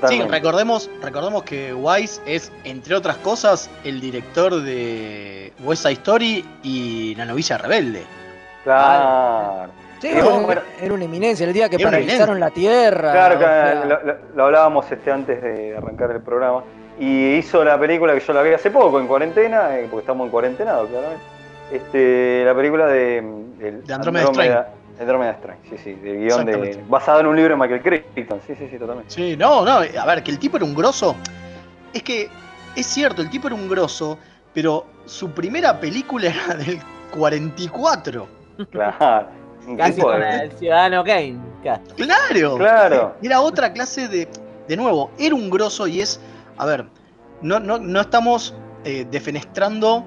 Sí, 0.09 0.23
recordemos, 0.23 0.89
recordemos 1.03 1.43
que 1.43 1.75
Wise 1.75 2.23
es, 2.25 2.51
entre 2.65 2.95
otras 2.95 3.19
cosas, 3.19 3.69
el 3.85 4.01
director 4.01 4.63
de 4.63 5.53
West 5.63 5.83
Side 5.83 5.93
Story 5.95 6.49
y 6.63 7.15
La 7.17 7.27
novicia 7.27 7.59
rebelde. 7.59 8.03
Claro. 8.65 9.71
Sí, 10.01 10.09
era, 10.09 10.95
una 10.95 11.05
eminencia, 11.05 11.47
el 11.47 11.53
día 11.53 11.69
que 11.69 11.79
paralizaron 11.79 12.41
la 12.41 12.51
Tierra. 12.51 13.13
Claro, 13.13 13.35
o 13.35 13.39
que 13.39 13.45
sea, 13.45 13.85
lo, 13.85 14.03
lo- 14.03 14.17
lo 14.35 14.45
hablábamos 14.45 14.91
este 14.91 15.13
antes 15.13 15.43
de 15.43 15.77
arrancar 15.77 16.11
el 16.11 16.21
programa. 16.23 16.63
Y 17.05 17.35
hizo 17.39 17.65
la 17.65 17.79
película 17.81 18.15
que 18.15 18.21
yo 18.21 18.33
la 18.33 18.43
vi 18.43 18.53
hace 18.53 18.71
poco, 18.71 19.01
en 19.01 19.09
cuarentena, 19.09 19.77
eh, 19.77 19.89
porque 19.91 20.03
estamos 20.03 20.25
en 20.27 20.31
cuarentenado, 20.31 20.87
claramente. 20.87 21.25
Este, 21.73 22.45
la 22.45 22.55
película 22.55 22.87
de, 22.87 23.23
del 23.59 23.85
De 23.85 23.93
Andromeda 23.95 24.27
Strain. 24.27 24.53
Andromeda 25.01 25.33
Strain, 25.33 25.59
sí, 25.69 25.77
sí, 25.83 25.93
del 25.95 26.19
guion 26.19 26.45
de, 26.47 26.53
Exactamente. 26.53 26.85
basado 26.89 27.21
en 27.21 27.27
un 27.27 27.35
libro 27.35 27.57
de 27.57 27.61
Michael 27.61 27.83
Crichton, 28.15 28.41
sí, 28.47 28.55
sí, 28.57 28.69
sí, 28.71 28.79
totalmente. 28.79 29.11
Sí, 29.13 29.37
no, 29.37 29.65
no, 29.65 29.79
a 29.79 30.07
ver, 30.07 30.23
que 30.23 30.31
el 30.31 30.39
tipo 30.39 30.59
era 30.59 30.65
un 30.67 30.75
grosso. 30.75 31.17
Es 31.93 32.03
que 32.05 32.29
es 32.77 32.87
cierto, 32.87 33.21
el 33.21 33.31
tipo 33.31 33.49
era 33.49 33.57
un 33.57 33.69
grosso, 33.69 34.17
pero 34.55 34.87
su 35.07 35.31
primera 35.33 35.81
película 35.81 36.27
era 36.29 36.55
del 36.65 36.79
44. 37.11 38.27
Claro. 38.71 39.27
Casi 39.77 40.01
con 40.01 40.21
de- 40.21 40.45
el 40.45 40.53
ciudadano 40.53 41.03
Kane. 41.03 41.37
Claro. 41.97 42.57
Claro. 42.59 43.15
Era 43.23 43.41
otra 43.41 43.73
clase 43.73 44.07
de. 44.09 44.29
De 44.69 44.77
nuevo, 44.77 45.11
era 45.19 45.35
un 45.35 45.51
grosso 45.51 45.87
y 45.89 46.01
es. 46.01 46.21
A 46.57 46.67
ver, 46.67 46.87
no, 47.41 47.59
no, 47.61 47.79
no 47.79 48.01
estamos 48.01 48.55
eh, 48.85 49.07
defenestrando 49.11 50.05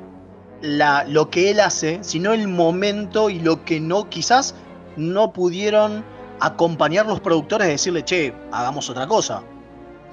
la, 0.62 1.04
lo 1.06 1.30
que 1.30 1.52
él 1.52 1.60
hace, 1.60 2.00
sino 2.02 2.34
el 2.34 2.48
momento 2.48 3.30
y 3.30 3.40
lo 3.40 3.64
que 3.66 3.80
no, 3.80 4.10
quizás 4.10 4.56
no 4.96 5.34
pudieron 5.34 6.04
acompañar 6.40 7.06
los 7.06 7.20
productores 7.20 7.68
de 7.68 7.74
decirle, 7.74 8.04
che, 8.04 8.34
hagamos 8.52 8.90
otra 8.90 9.08
cosa. 9.08 9.42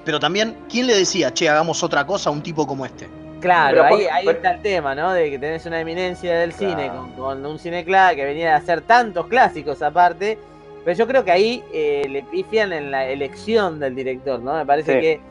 Pero 0.05 0.19
también, 0.19 0.57
¿quién 0.69 0.87
le 0.87 0.95
decía, 0.95 1.33
che, 1.33 1.47
hagamos 1.49 1.81
otra 1.83 2.05
cosa 2.05 2.29
a 2.29 2.33
un 2.33 2.41
tipo 2.43 2.67
como 2.67 2.85
este? 2.85 3.07
Claro, 3.39 3.83
Pero 3.83 3.95
ahí, 3.95 4.05
ahí 4.05 4.25
pero- 4.25 4.37
está 4.37 4.51
el 4.51 4.61
tema, 4.61 4.95
¿no? 4.95 5.11
De 5.13 5.29
que 5.29 5.39
tenés 5.39 5.65
una 5.65 5.79
eminencia 5.79 6.37
del 6.39 6.53
cine 6.53 6.89
con, 6.89 7.11
con 7.11 7.45
un 7.45 7.59
cine 7.59 7.85
cla- 7.85 8.15
que 8.15 8.23
venía 8.25 8.53
a 8.53 8.57
hacer 8.57 8.81
tantos 8.81 9.27
clásicos 9.27 9.81
aparte. 9.81 10.37
Pero 10.85 10.97
yo 10.97 11.07
creo 11.07 11.23
que 11.25 11.31
ahí 11.31 11.63
eh, 11.73 12.05
le 12.09 12.23
pifian 12.23 12.73
en 12.73 12.91
la 12.91 13.05
elección 13.05 13.79
del 13.79 13.95
director, 13.95 14.39
¿no? 14.41 14.55
Me 14.55 14.65
parece 14.65 14.93
Sí. 14.95 14.99
que 15.01 15.21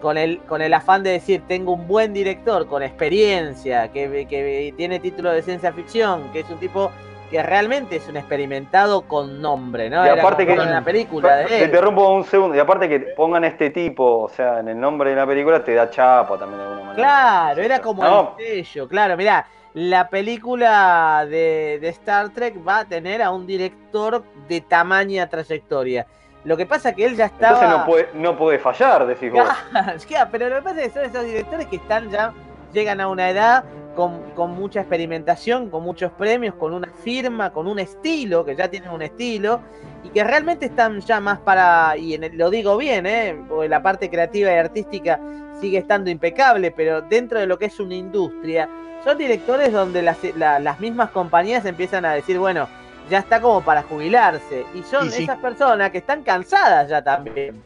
con 0.00 0.18
el, 0.18 0.38
con 0.40 0.62
el 0.62 0.72
afán 0.74 1.02
de 1.02 1.10
decir, 1.10 1.42
tengo 1.46 1.72
un 1.72 1.86
buen 1.86 2.12
director 2.12 2.66
con 2.66 2.82
experiencia, 2.82 3.88
que, 3.92 4.26
que 4.28 4.72
tiene 4.76 4.98
título 5.00 5.30
de 5.30 5.42
ciencia 5.42 5.72
ficción, 5.72 6.32
que 6.32 6.40
es 6.40 6.50
un 6.50 6.58
tipo 6.58 6.90
que 7.30 7.40
realmente 7.44 7.94
es 7.96 8.08
un 8.08 8.16
experimentado 8.16 9.02
con 9.02 9.40
nombre, 9.40 9.88
¿no? 9.88 10.04
Y 10.04 10.08
aparte 10.08 10.44
que- 10.44 10.54
en 10.54 10.70
la 10.70 10.82
película 10.82 11.36
de 11.36 11.44
Te 11.44 11.64
interrumpo 11.64 12.08
un 12.12 12.24
segundo. 12.24 12.56
Y 12.56 12.58
aparte 12.58 12.88
que 12.88 12.98
pongan 13.16 13.44
este 13.44 13.70
tipo, 13.70 14.22
o 14.22 14.28
sea, 14.28 14.58
en 14.58 14.68
el 14.68 14.80
nombre 14.80 15.10
de 15.10 15.16
la 15.16 15.26
película 15.26 15.62
te 15.62 15.74
da 15.74 15.88
chapa 15.88 16.36
también 16.36 16.58
de 16.58 16.64
alguna 16.64 16.82
manera. 16.88 16.96
Claro, 16.96 17.62
era 17.62 17.80
como 17.80 18.02
No, 18.02 18.34
el 18.36 18.64
sello, 18.64 18.88
claro, 18.88 19.16
mirá, 19.16 19.46
la 19.74 20.08
película 20.08 21.24
de, 21.30 21.78
de 21.80 21.88
Star 21.90 22.30
Trek 22.30 22.56
va 22.66 22.80
a 22.80 22.84
tener 22.86 23.22
a 23.22 23.30
un 23.30 23.46
director 23.46 24.24
de 24.48 24.60
tamaña 24.62 25.28
trayectoria. 25.28 26.06
Lo 26.44 26.56
que 26.56 26.64
pasa 26.66 26.94
que 26.94 27.04
él 27.04 27.16
ya 27.16 27.26
estaba... 27.26 27.54
Entonces 27.60 27.78
no 27.78 27.84
puede, 27.86 28.08
no 28.14 28.36
puede 28.38 28.58
fallar, 28.58 29.06
decís 29.06 29.30
vos. 29.32 29.48
Pero 30.32 30.48
lo 30.48 30.56
que 30.56 30.62
pasa 30.62 30.80
es 30.82 30.88
que 30.88 30.90
son 30.94 31.04
esos 31.10 31.24
directores 31.24 31.66
que 31.66 31.76
están 31.76 32.10
ya, 32.10 32.32
llegan 32.72 33.00
a 33.00 33.08
una 33.08 33.28
edad 33.28 33.64
con, 33.94 34.30
con 34.34 34.52
mucha 34.52 34.80
experimentación, 34.80 35.68
con 35.68 35.82
muchos 35.82 36.12
premios, 36.12 36.54
con 36.54 36.72
una 36.72 36.88
firma, 37.04 37.50
con 37.50 37.66
un 37.66 37.78
estilo, 37.78 38.44
que 38.44 38.54
ya 38.56 38.68
tienen 38.68 38.90
un 38.90 39.02
estilo, 39.02 39.60
y 40.02 40.08
que 40.10 40.24
realmente 40.24 40.66
están 40.66 41.00
ya 41.00 41.20
más 41.20 41.38
para, 41.40 41.96
y 41.96 42.14
en 42.14 42.24
el- 42.24 42.38
lo 42.38 42.48
digo 42.48 42.76
bien, 42.78 43.04
¿eh? 43.06 43.36
porque 43.48 43.68
la 43.68 43.82
parte 43.82 44.08
creativa 44.08 44.50
y 44.50 44.54
artística 44.54 45.20
sigue 45.60 45.76
estando 45.78 46.08
impecable, 46.08 46.70
pero 46.70 47.02
dentro 47.02 47.38
de 47.38 47.46
lo 47.46 47.58
que 47.58 47.66
es 47.66 47.78
una 47.80 47.94
industria, 47.96 48.66
son 49.04 49.18
directores 49.18 49.72
donde 49.72 50.00
las, 50.02 50.16
la- 50.36 50.58
las 50.58 50.80
mismas 50.80 51.10
compañías 51.10 51.66
empiezan 51.66 52.04
a 52.06 52.12
decir, 52.14 52.38
bueno, 52.38 52.66
ya 53.10 53.18
está 53.18 53.40
como 53.40 53.60
para 53.60 53.82
jubilarse, 53.82 54.64
y 54.74 54.82
son 54.84 55.08
Y 55.08 55.10
sí. 55.10 55.22
esas 55.24 55.38
personas 55.38 55.90
que 55.90 55.98
están 55.98 56.22
cansadas 56.22 56.88
ya 56.88 57.02
también. 57.02 57.60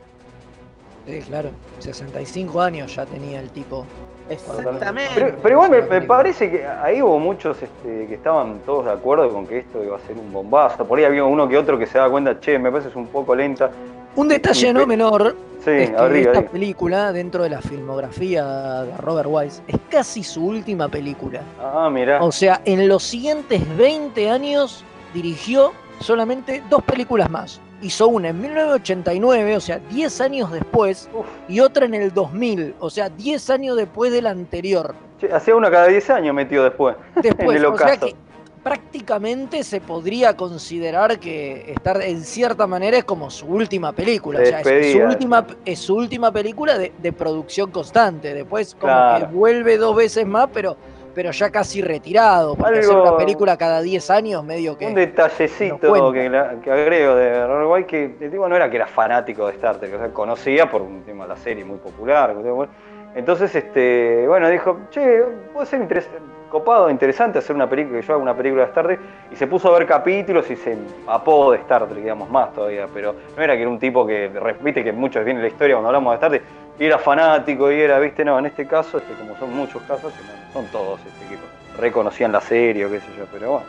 Sí, 1.06 1.20
claro. 1.20 1.50
65 1.80 2.60
años 2.62 2.94
ya 2.96 3.04
tenía 3.04 3.38
el 3.40 3.50
tipo. 3.50 3.84
Exactamente. 4.30 5.12
Pero, 5.14 5.36
pero 5.42 5.54
igual 5.54 5.70
me, 5.70 5.82
me 5.82 6.00
parece 6.00 6.50
que 6.50 6.66
ahí 6.66 7.02
hubo 7.02 7.18
muchos 7.18 7.62
este, 7.62 8.06
que 8.06 8.14
estaban 8.14 8.60
todos 8.64 8.86
de 8.86 8.92
acuerdo 8.92 9.28
con 9.30 9.46
que 9.46 9.58
esto 9.58 9.84
iba 9.84 9.96
a 9.96 10.00
ser 10.00 10.16
un 10.16 10.32
bombazo. 10.32 10.86
Por 10.86 10.98
ahí 10.98 11.04
había 11.04 11.24
uno 11.24 11.46
que 11.46 11.58
otro 11.58 11.78
que 11.78 11.86
se 11.86 11.98
daba 11.98 12.10
cuenta, 12.10 12.40
che, 12.40 12.58
me 12.58 12.70
parece 12.70 12.88
es 12.88 12.96
un 12.96 13.06
poco 13.08 13.34
lenta. 13.34 13.70
Un 14.16 14.28
detalle 14.28 14.68
Y- 14.68 14.72
no 14.72 14.86
menor 14.86 15.36
Sí, 15.62 15.70
es 15.70 15.90
que 15.90 15.96
arriba, 15.96 16.32
esta 16.32 16.38
ahí. 16.44 16.48
película, 16.52 17.12
dentro 17.12 17.42
de 17.42 17.50
la 17.50 17.60
filmografía 17.60 18.44
de 18.84 18.96
Robert 18.98 19.28
Wise, 19.30 19.62
es 19.66 19.76
casi 19.90 20.22
su 20.22 20.46
última 20.46 20.88
película. 20.88 21.40
Ah, 21.62 21.90
mirá. 21.90 22.22
O 22.22 22.32
sea, 22.32 22.60
en 22.64 22.86
los 22.88 23.02
siguientes 23.02 23.60
20 23.76 24.30
años 24.30 24.84
dirigió 25.14 25.72
solamente 26.00 26.62
dos 26.68 26.82
películas 26.82 27.30
más. 27.30 27.60
Hizo 27.80 28.08
una 28.08 28.28
en 28.28 28.40
1989, 28.40 29.56
o 29.56 29.60
sea, 29.60 29.78
10 29.78 30.20
años 30.20 30.50
después, 30.52 31.08
Uf, 31.14 31.26
y 31.48 31.60
otra 31.60 31.86
en 31.86 31.94
el 31.94 32.12
2000, 32.12 32.74
o 32.80 32.90
sea, 32.90 33.08
10 33.08 33.50
años 33.50 33.76
después 33.76 34.12
de 34.12 34.22
la 34.22 34.30
anterior. 34.30 34.94
hacía 35.32 35.54
uno 35.56 35.70
cada 35.70 35.86
10 35.86 36.10
años 36.10 36.34
metido 36.34 36.64
después. 36.64 36.96
Después, 37.22 37.62
o 37.64 37.78
sea 37.78 37.96
que 37.96 38.14
prácticamente 38.62 39.62
se 39.62 39.80
podría 39.80 40.34
considerar 40.36 41.18
que 41.20 41.70
estar 41.70 42.00
en 42.02 42.24
cierta 42.24 42.66
manera 42.66 42.96
es 42.96 43.04
como 43.04 43.30
su 43.30 43.46
última 43.46 43.92
película. 43.92 44.40
O 44.40 44.44
sea, 44.44 44.60
es 44.62 44.92
su 44.92 44.98
última, 45.00 45.46
es 45.66 45.78
su 45.78 45.94
última 45.94 46.32
película 46.32 46.78
de, 46.78 46.90
de 46.96 47.12
producción 47.12 47.70
constante. 47.70 48.32
Después 48.32 48.74
como 48.74 48.92
Claro. 48.92 49.28
que 49.28 49.34
vuelve 49.34 49.76
dos 49.76 49.94
veces 49.94 50.26
más, 50.26 50.48
pero, 50.52 50.76
pero 51.14 51.30
ya 51.30 51.50
casi 51.50 51.80
retirado. 51.80 52.56
Porque 52.56 52.80
hacer 52.80 52.90
Algo- 52.90 53.02
una 53.08 53.16
película 53.16 53.56
cada 53.56 53.80
10 53.80 54.10
años 54.10 54.44
medio 54.44 54.76
que... 54.76 54.86
Un 54.86 54.94
detallecito 54.94 56.12
que, 56.12 56.28
la- 56.28 56.54
que 56.62 56.70
agrego 56.70 57.14
de 57.14 57.64
White, 57.66 57.86
que 57.86 58.24
el 58.24 58.30
tipo 58.30 58.48
no 58.48 58.56
era 58.56 58.68
que 58.68 58.76
era 58.76 58.86
fanático 58.86 59.46
de 59.46 59.52
Star 59.54 59.76
Trek, 59.76 59.94
o 59.94 59.98
sea, 59.98 60.08
conocía 60.10 60.70
por 60.70 60.82
un 60.82 61.02
tema 61.04 61.24
de 61.24 61.28
la 61.30 61.36
serie 61.36 61.64
muy 61.64 61.78
popular. 61.78 62.34
Entonces, 63.14 63.54
este, 63.54 64.26
bueno, 64.26 64.48
dijo, 64.50 64.78
che, 64.90 65.22
puede 65.52 65.66
ser 65.66 65.80
interes- 65.80 66.08
copado, 66.54 66.88
interesante 66.88 67.40
hacer 67.40 67.56
una 67.56 67.68
película, 67.68 68.00
que 68.00 68.06
yo 68.06 68.14
haga 68.14 68.22
una 68.22 68.36
película 68.36 68.62
de 68.62 68.68
Star 68.68 68.86
Trek, 68.86 69.00
y 69.32 69.34
se 69.34 69.48
puso 69.48 69.74
a 69.74 69.76
ver 69.76 69.88
capítulos 69.88 70.48
y 70.48 70.54
se 70.54 70.74
empapó 70.74 71.50
de 71.50 71.58
Star 71.58 71.88
Trek, 71.88 71.98
digamos, 72.00 72.30
más 72.30 72.52
todavía, 72.52 72.86
pero 72.94 73.12
no 73.36 73.42
era 73.42 73.56
que 73.56 73.62
era 73.62 73.68
un 73.68 73.80
tipo 73.80 74.06
que, 74.06 74.30
viste 74.60 74.84
que 74.84 74.92
muchos 74.92 75.24
vienen 75.24 75.42
la 75.42 75.48
historia 75.48 75.74
cuando 75.74 75.88
hablamos 75.88 76.12
de 76.12 76.14
Star 76.14 76.30
Trek, 76.30 76.42
y 76.78 76.84
era 76.84 76.98
fanático, 76.98 77.72
y 77.72 77.80
era, 77.80 77.98
viste, 77.98 78.24
no, 78.24 78.38
en 78.38 78.46
este 78.46 78.68
caso, 78.68 78.98
este, 78.98 79.14
como 79.14 79.36
son 79.36 79.52
muchos 79.52 79.82
casos, 79.82 80.12
son 80.52 80.66
todos, 80.66 81.00
este, 81.00 81.34
que 81.34 81.80
reconocían 81.80 82.30
la 82.30 82.40
serie 82.40 82.86
o 82.86 82.90
qué 82.90 83.00
sé 83.00 83.08
yo, 83.18 83.24
pero 83.32 83.50
bueno, 83.50 83.66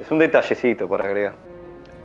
es 0.00 0.10
un 0.10 0.18
detallecito 0.18 0.88
para 0.88 1.04
agregar. 1.04 1.51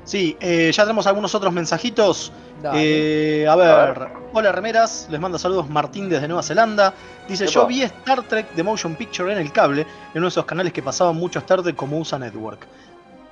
Sí, 0.07 0.37
eh, 0.39 0.71
ya 0.73 0.83
tenemos 0.83 1.05
algunos 1.05 1.35
otros 1.35 1.51
mensajitos. 1.51 2.31
Eh, 2.73 3.45
a 3.47 3.55
ver, 3.57 3.67
A 3.69 3.85
ver. 3.87 4.07
hola 4.31 4.53
remeras, 4.53 5.05
les 5.11 5.19
manda 5.19 5.37
saludos 5.37 5.69
Martín 5.69 6.07
desde 6.07 6.29
Nueva 6.29 6.41
Zelanda. 6.43 6.93
Dice, 7.27 7.45
yo 7.47 7.67
vi 7.67 7.81
Star 7.81 8.23
Trek 8.23 8.47
The 8.55 8.63
Motion 8.63 8.95
Picture 8.95 9.33
en 9.33 9.37
el 9.37 9.51
cable, 9.51 9.81
en 9.81 9.87
uno 10.15 10.21
de 10.23 10.29
esos 10.29 10.45
canales 10.45 10.71
que 10.71 10.81
pasaban 10.81 11.17
mucho 11.17 11.39
Star 11.39 11.61
Trek 11.61 11.75
como 11.75 11.99
USA 11.99 12.17
Network. 12.17 12.65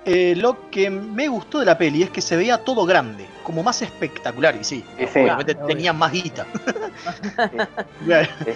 Eh, 0.03 0.35
lo 0.35 0.69
que 0.69 0.89
me 0.89 1.29
gustó 1.29 1.59
de 1.59 1.65
la 1.65 1.77
peli 1.77 2.03
es 2.03 2.09
que 2.09 2.21
se 2.21 2.35
veía 2.35 2.57
todo 2.57 2.85
grande, 2.85 3.25
como 3.41 3.63
más 3.63 3.81
espectacular, 3.81 4.57
y 4.59 4.65
sí, 4.65 4.83
Y 4.99 5.05
sí. 5.07 5.19
obviamente 5.21 5.53
Obvio. 5.53 5.65
tenían 5.67 5.97
más 5.97 6.11
guita. 6.11 6.45
Sí. 8.05 8.51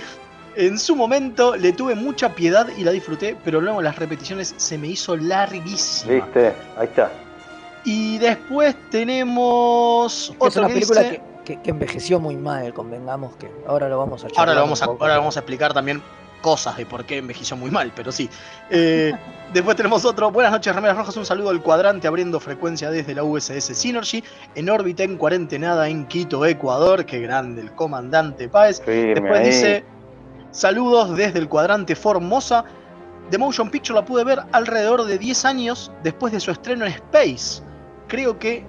en 0.55 0.77
su 0.77 0.93
momento 0.95 1.55
le 1.55 1.71
tuve 1.71 1.95
mucha 1.95 2.35
piedad 2.35 2.67
y 2.77 2.83
la 2.83 2.91
disfruté, 2.91 3.37
pero 3.45 3.61
luego 3.61 3.81
las 3.81 3.95
repeticiones 3.95 4.53
se 4.57 4.77
me 4.77 4.87
hizo 4.87 5.15
larguísima. 5.15 6.13
¿Viste? 6.15 6.53
Ahí 6.77 6.85
está. 6.87 7.09
Y 7.85 8.17
después 8.17 8.75
tenemos 8.89 10.29
Es 10.29 10.35
otro 10.39 10.61
una 10.61 10.67
que 10.67 10.73
película 10.75 11.01
dice- 11.01 11.21
que, 11.45 11.55
que- 11.55 11.61
que 11.61 11.69
envejeció 11.71 12.19
muy 12.19 12.35
mal, 12.35 12.73
convengamos 12.73 13.35
que 13.37 13.49
ahora 13.67 13.89
lo 13.89 13.97
vamos 13.97 14.23
a 14.23 14.27
Ahora 14.37 14.53
lo 14.53 14.61
vamos 14.61 14.81
a, 14.81 14.85
ahora 14.85 15.17
vamos 15.17 15.35
a 15.37 15.39
explicar 15.39 15.73
también 15.73 16.01
cosas 16.41 16.77
de 16.77 16.85
por 16.85 17.05
qué 17.05 17.17
envejeció 17.17 17.57
muy 17.57 17.69
mal, 17.71 17.91
pero 17.95 18.11
sí. 18.11 18.29
Eh, 18.69 19.13
después 19.53 19.75
tenemos 19.75 20.05
otro. 20.05 20.31
Buenas 20.31 20.51
noches, 20.53 20.73
Remeras 20.73 20.95
Rojas. 20.97 21.17
Un 21.17 21.25
saludo 21.25 21.49
al 21.49 21.61
cuadrante 21.61 22.07
abriendo 22.07 22.39
frecuencia 22.39 22.89
desde 22.91 23.13
la 23.15 23.23
USS 23.23 23.75
Synergy. 23.75 24.23
En 24.55 24.69
órbita 24.69 25.03
en 25.03 25.17
cuarentenada 25.17 25.89
en 25.89 26.05
Quito, 26.05 26.45
Ecuador. 26.45 27.05
Qué 27.05 27.19
grande 27.19 27.61
el 27.61 27.71
comandante 27.73 28.47
Páez. 28.47 28.81
Firme 28.81 29.15
Después 29.15 29.39
ahí. 29.39 29.45
dice: 29.47 29.83
Saludos 30.51 31.15
desde 31.17 31.39
el 31.39 31.49
cuadrante 31.49 31.95
Formosa. 31.95 32.63
The 33.31 33.37
Motion 33.37 33.69
Picture 33.69 33.99
la 33.99 34.05
pude 34.05 34.23
ver 34.23 34.39
alrededor 34.53 35.03
de 35.05 35.17
10 35.17 35.45
años 35.45 35.91
después 36.03 36.31
de 36.33 36.39
su 36.39 36.51
estreno 36.51 36.85
en 36.85 36.93
Space. 36.93 37.61
Creo 38.09 38.37
que 38.39 38.63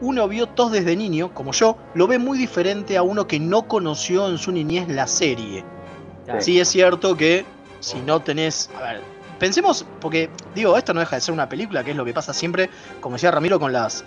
uno 0.00 0.26
vio 0.26 0.46
TOS 0.48 0.72
desde 0.72 0.96
niño, 0.96 1.32
como 1.34 1.52
yo, 1.52 1.76
lo 1.94 2.06
ve 2.08 2.18
muy 2.18 2.36
diferente 2.38 2.96
a 2.96 3.02
uno 3.02 3.26
que 3.28 3.38
no 3.38 3.62
conoció 3.68 4.28
en 4.28 4.38
su 4.38 4.50
niñez 4.50 4.88
la 4.88 5.06
serie. 5.06 5.64
Claro. 6.24 6.40
Sí 6.40 6.58
es 6.58 6.68
cierto 6.68 7.16
que 7.16 7.44
si 7.80 8.00
no 8.00 8.20
tenés... 8.20 8.70
A 8.76 8.82
ver, 8.82 9.00
pensemos, 9.38 9.84
porque 10.00 10.28
digo, 10.54 10.76
esto 10.76 10.92
no 10.94 11.00
deja 11.00 11.16
de 11.16 11.22
ser 11.22 11.32
una 11.34 11.48
película, 11.48 11.84
que 11.84 11.92
es 11.92 11.96
lo 11.96 12.04
que 12.04 12.12
pasa 12.14 12.32
siempre, 12.32 12.68
como 13.00 13.14
decía 13.16 13.30
Ramiro, 13.30 13.60
con 13.60 13.72
las 13.72 14.04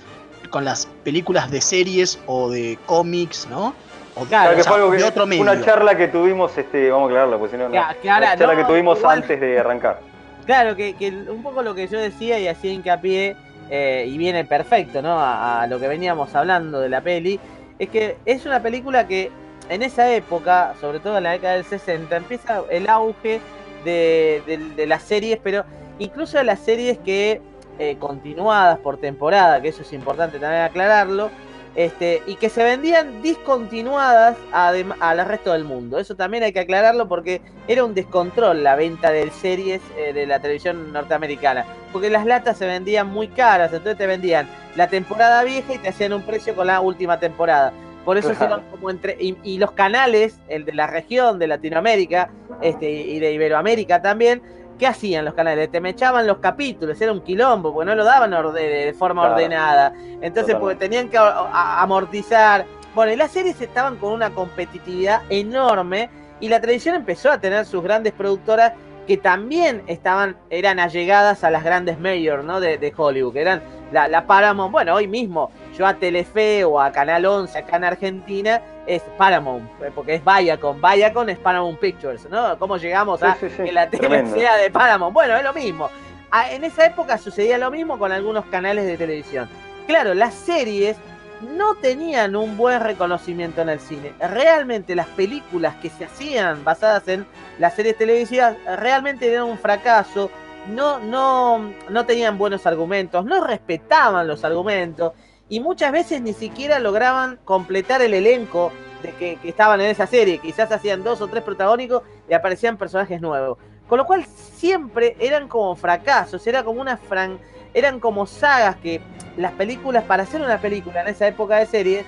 con 0.50 0.65
las 0.65 0.88
películas 1.06 1.50
de 1.52 1.62
series 1.62 2.20
o 2.26 2.50
de 2.50 2.78
cómics, 2.88 3.48
¿no? 3.50 3.74
O 4.15 4.26
Claro, 4.26 4.52
o 4.52 4.56
que 4.58 4.63
sea, 4.63 4.72
fue 4.74 4.82
algo 4.82 4.91
de 4.91 5.04
otro 5.04 5.26
medio. 5.26 5.44
una 5.44 5.62
charla 5.63 5.96
que 5.96 6.08
tuvimos, 6.10 6.58
este, 6.58 6.89
vamos 6.89 7.06
a 7.06 7.10
aclararla, 7.12 7.38
porque 7.38 7.56
si 7.56 7.58
no, 7.62 7.70
no. 7.70 7.72
Que 8.02 8.10
ahora 8.10 8.28
una 8.28 8.38
charla 8.38 8.54
no, 8.56 8.60
que 8.60 8.65
tuvimos 8.65 8.98
igual- 9.00 9.22
antes 9.22 9.39
de 9.39 9.60
arrancar. 9.60 10.02
Claro, 10.46 10.76
que, 10.76 10.94
que 10.96 11.10
un 11.10 11.44
poco 11.44 11.62
lo 11.62 11.76
que 11.76 11.88
yo 11.88 12.00
decía 12.00 12.39
y 12.39 12.48
hacía 12.48 12.74
hincapié, 12.74 13.38
eh, 13.72 14.06
y 14.08 14.18
viene 14.18 14.46
perfecto, 14.46 15.02
¿no? 15.02 15.16
A, 15.18 15.66
lo 15.68 15.80
que 15.80 15.88
veníamos 15.88 16.36
hablando 16.36 16.80
de 16.80 16.90
la 16.90 17.02
peli, 17.02 17.40
es 17.80 17.90
que 17.90 18.18
es 18.26 18.46
una 18.46 18.62
película 18.62 19.08
que 19.08 19.32
en 19.70 19.82
esa 19.82 20.14
época, 20.14 20.76
sobre 20.80 21.00
todo 21.00 21.18
en 21.18 21.24
la 21.24 21.32
década 21.32 21.56
del 21.56 21.66
60, 21.66 22.16
empieza 22.16 22.62
el 22.70 22.88
auge 22.88 23.42
de 23.84 24.86
las 24.88 25.02
series, 25.02 25.40
pero 25.42 25.66
incluso 25.98 26.38
de 26.38 26.44
las 26.44 26.60
series 26.60 27.00
que 27.00 27.42
eh, 27.80 27.98
continuadas 27.98 28.78
por 28.78 28.98
temporada, 28.98 29.60
que 29.60 29.70
eso 29.70 29.82
es 29.82 29.92
importante 29.94 30.38
también 30.38 30.62
aclararlo, 30.62 31.32
este, 31.76 32.22
y 32.28 32.36
que 32.36 32.50
se 32.50 32.64
vendían 32.64 33.22
discontinuadas 33.22 34.36
al 34.52 35.26
resto 35.26 35.54
del 35.54 35.64
mundo. 35.64 36.00
Eso 36.00 36.16
también 36.16 36.44
hay 36.44 36.52
que 36.52 36.60
aclararlo 36.60 37.08
porque 37.08 37.42
era 37.68 37.86
un 37.86 37.94
descontrol 37.94 38.64
la 38.64 38.76
venta 38.76 39.12
de 39.12 39.30
series 39.32 39.82
eh, 39.98 40.14
de 40.14 40.26
la 40.26 40.40
televisión 40.40 40.92
norteamericana. 40.92 41.66
Porque 41.94 42.10
las 42.10 42.26
latas 42.26 42.58
se 42.58 42.66
vendían 42.66 43.08
muy 43.08 43.28
caras, 43.28 43.72
entonces 43.72 43.98
te 43.98 44.08
vendían 44.08 44.48
la 44.76 44.88
temporada 44.88 45.44
vieja 45.44 45.74
y 45.74 45.78
te 45.78 45.90
hacían 45.90 46.14
un 46.14 46.24
precio 46.24 46.56
con 46.56 46.68
la 46.68 46.82
última 46.82 47.20
temporada. 47.20 47.74
Por 48.06 48.18
eso 48.18 48.34
se 48.34 48.44
iban 48.44 48.64
como 48.72 48.90
entre. 48.90 49.16
Y, 49.20 49.38
y 49.44 49.60
los 49.60 49.72
canales, 49.72 50.40
el 50.48 50.66
de 50.66 50.74
la 50.74 50.88
región, 50.88 51.38
de 51.38 51.48
Latinoamérica 51.48 52.32
este, 52.62 52.90
y 52.90 53.20
de 53.20 53.32
Iberoamérica 53.34 54.02
también, 54.02 54.42
¿qué 54.82 54.88
hacían 54.88 55.26
los 55.26 55.36
canales? 55.36 55.70
Te 55.70 55.80
me 55.80 55.89
echaban 55.91 56.26
los 56.26 56.39
capítulos, 56.39 57.00
era 57.00 57.12
un 57.12 57.22
quilombo, 57.22 57.72
porque 57.72 57.86
no 57.86 57.94
lo 57.94 58.04
daban 58.04 58.32
de 58.32 58.96
forma 58.98 59.22
Claro. 59.22 59.36
ordenada. 59.36 59.94
Entonces, 59.96 60.56
Totalmente. 60.56 60.60
porque 60.60 60.76
tenían 60.76 61.08
que 61.08 61.20
amortizar. 61.20 62.65
Bueno, 62.96 63.12
y 63.12 63.15
las 63.15 63.30
series 63.30 63.62
estaban 63.62 63.98
con 63.98 64.12
una 64.12 64.32
competitividad 64.32 65.22
enorme 65.30 66.10
y 66.39 66.50
la 66.50 66.60
televisión 66.60 66.96
empezó 66.96 67.30
a 67.30 67.38
tener 67.39 67.67
sus 67.67 67.84
grandes 67.84 68.12
productoras 68.13 68.74
que 69.08 69.18
también 69.18 69.84
estaban, 69.88 70.38
eran 70.50 70.80
allegadas 70.80 71.44
a 71.44 71.50
las 71.50 71.64
grandes 71.64 72.00
mayors 72.00 72.44
¿no? 72.44 72.60
de, 72.60 72.78
de 72.78 72.94
Hollywood, 72.96 73.34
que 73.34 73.42
eran 73.42 73.62
la, 73.92 74.08
la 74.08 74.26
Paramount, 74.26 74.72
bueno, 74.72 74.94
hoy 74.96 75.08
mismo 75.08 75.52
yo 75.78 75.86
a 75.86 75.96
Telefe 75.96 76.64
o 76.64 76.80
a 76.80 76.92
Canal 76.92 77.26
11 77.26 77.58
acá 77.58 77.78
en 77.78 77.84
Argentina 77.84 78.62
es 78.88 79.02
Paramount, 79.18 79.64
eh, 79.82 79.92
porque 79.94 80.16
es 80.16 80.22
Viacom, 80.24 80.80
Viacom 80.82 81.30
es 81.30 81.38
Paramount 81.40 81.80
Pictures, 81.80 82.30
¿no? 82.30 82.58
¿Cómo 82.58 82.78
llegamos 82.78 83.22
a 83.24 83.36
Sí, 83.36 83.48
sí, 83.50 83.56
sí, 83.58 83.64
que 83.64 83.72
la 83.72 83.90
tele 83.90 84.26
sea 84.28 84.56
de 84.58 84.70
Paramount? 84.70 85.14
Bueno, 85.14 85.36
es 85.36 85.44
lo 85.44 85.54
mismo. 85.54 85.90
Ah, 86.32 86.52
En 86.52 86.64
esa 86.64 86.86
época 86.86 87.18
sucedía 87.18 87.58
lo 87.58 87.70
mismo 87.72 88.00
con 88.00 88.12
algunos 88.12 88.46
canales 88.46 88.86
de 88.86 88.98
televisión. 88.98 89.50
Claro, 89.88 90.14
las 90.14 90.34
series 90.34 90.96
no 91.42 91.76
tenían 91.76 92.36
un 92.36 92.58
buen 92.58 92.80
reconocimiento 92.82 93.62
en 93.62 93.70
el 93.70 93.80
cine. 93.80 94.14
Realmente 94.20 94.96
las 94.96 95.08
películas 95.08 95.76
que 95.82 95.90
se 95.90 96.06
hacían 96.06 96.64
basadas 96.64 97.08
en 97.08 97.26
las 97.60 97.76
series 97.76 97.98
televisivas 97.98 98.56
realmente 98.78 99.32
eran 99.32 99.44
un 99.44 99.58
fracaso. 99.58 100.30
No, 100.68 101.00
no, 101.00 101.74
no 101.90 102.06
tenían 102.06 102.38
buenos 102.38 102.68
argumentos, 102.68 103.26
no 103.26 103.44
respetaban 103.44 104.28
los 104.28 104.44
argumentos 104.44 105.14
y 105.50 105.60
muchas 105.60 105.92
veces 105.92 106.22
ni 106.22 106.34
siquiera 106.34 106.80
lograban 106.80 107.40
completar 107.44 108.02
el 108.02 108.14
elenco 108.14 108.72
de 109.02 109.12
que, 109.14 109.38
que 109.38 109.50
estaban 109.50 109.82
en 109.82 109.88
esa 109.88 110.06
serie. 110.06 110.38
Quizás 110.38 110.72
hacían 110.72 111.04
dos 111.04 111.20
o 111.22 111.28
tres 111.28 111.44
protagónicos 111.44 112.04
y 112.30 112.34
aparecían 112.34 112.78
personajes 112.78 113.20
nuevos. 113.20 113.58
Con 113.88 113.98
lo 113.98 114.06
cual 114.06 114.26
siempre 114.26 115.18
eran 115.20 115.48
como 115.48 115.76
fracasos, 115.76 116.46
era 116.48 116.64
como 116.64 116.80
una 116.80 116.96
fran 116.96 117.40
eran 117.74 118.00
como 118.00 118.26
sagas 118.26 118.76
que 118.78 119.02
las 119.38 119.54
películas, 119.54 120.04
para 120.04 120.24
hacer 120.24 120.42
una 120.42 120.60
película 120.60 121.02
en 121.02 121.08
esa 121.08 121.28
época 121.28 121.58
de 121.58 121.66
series, 121.66 122.06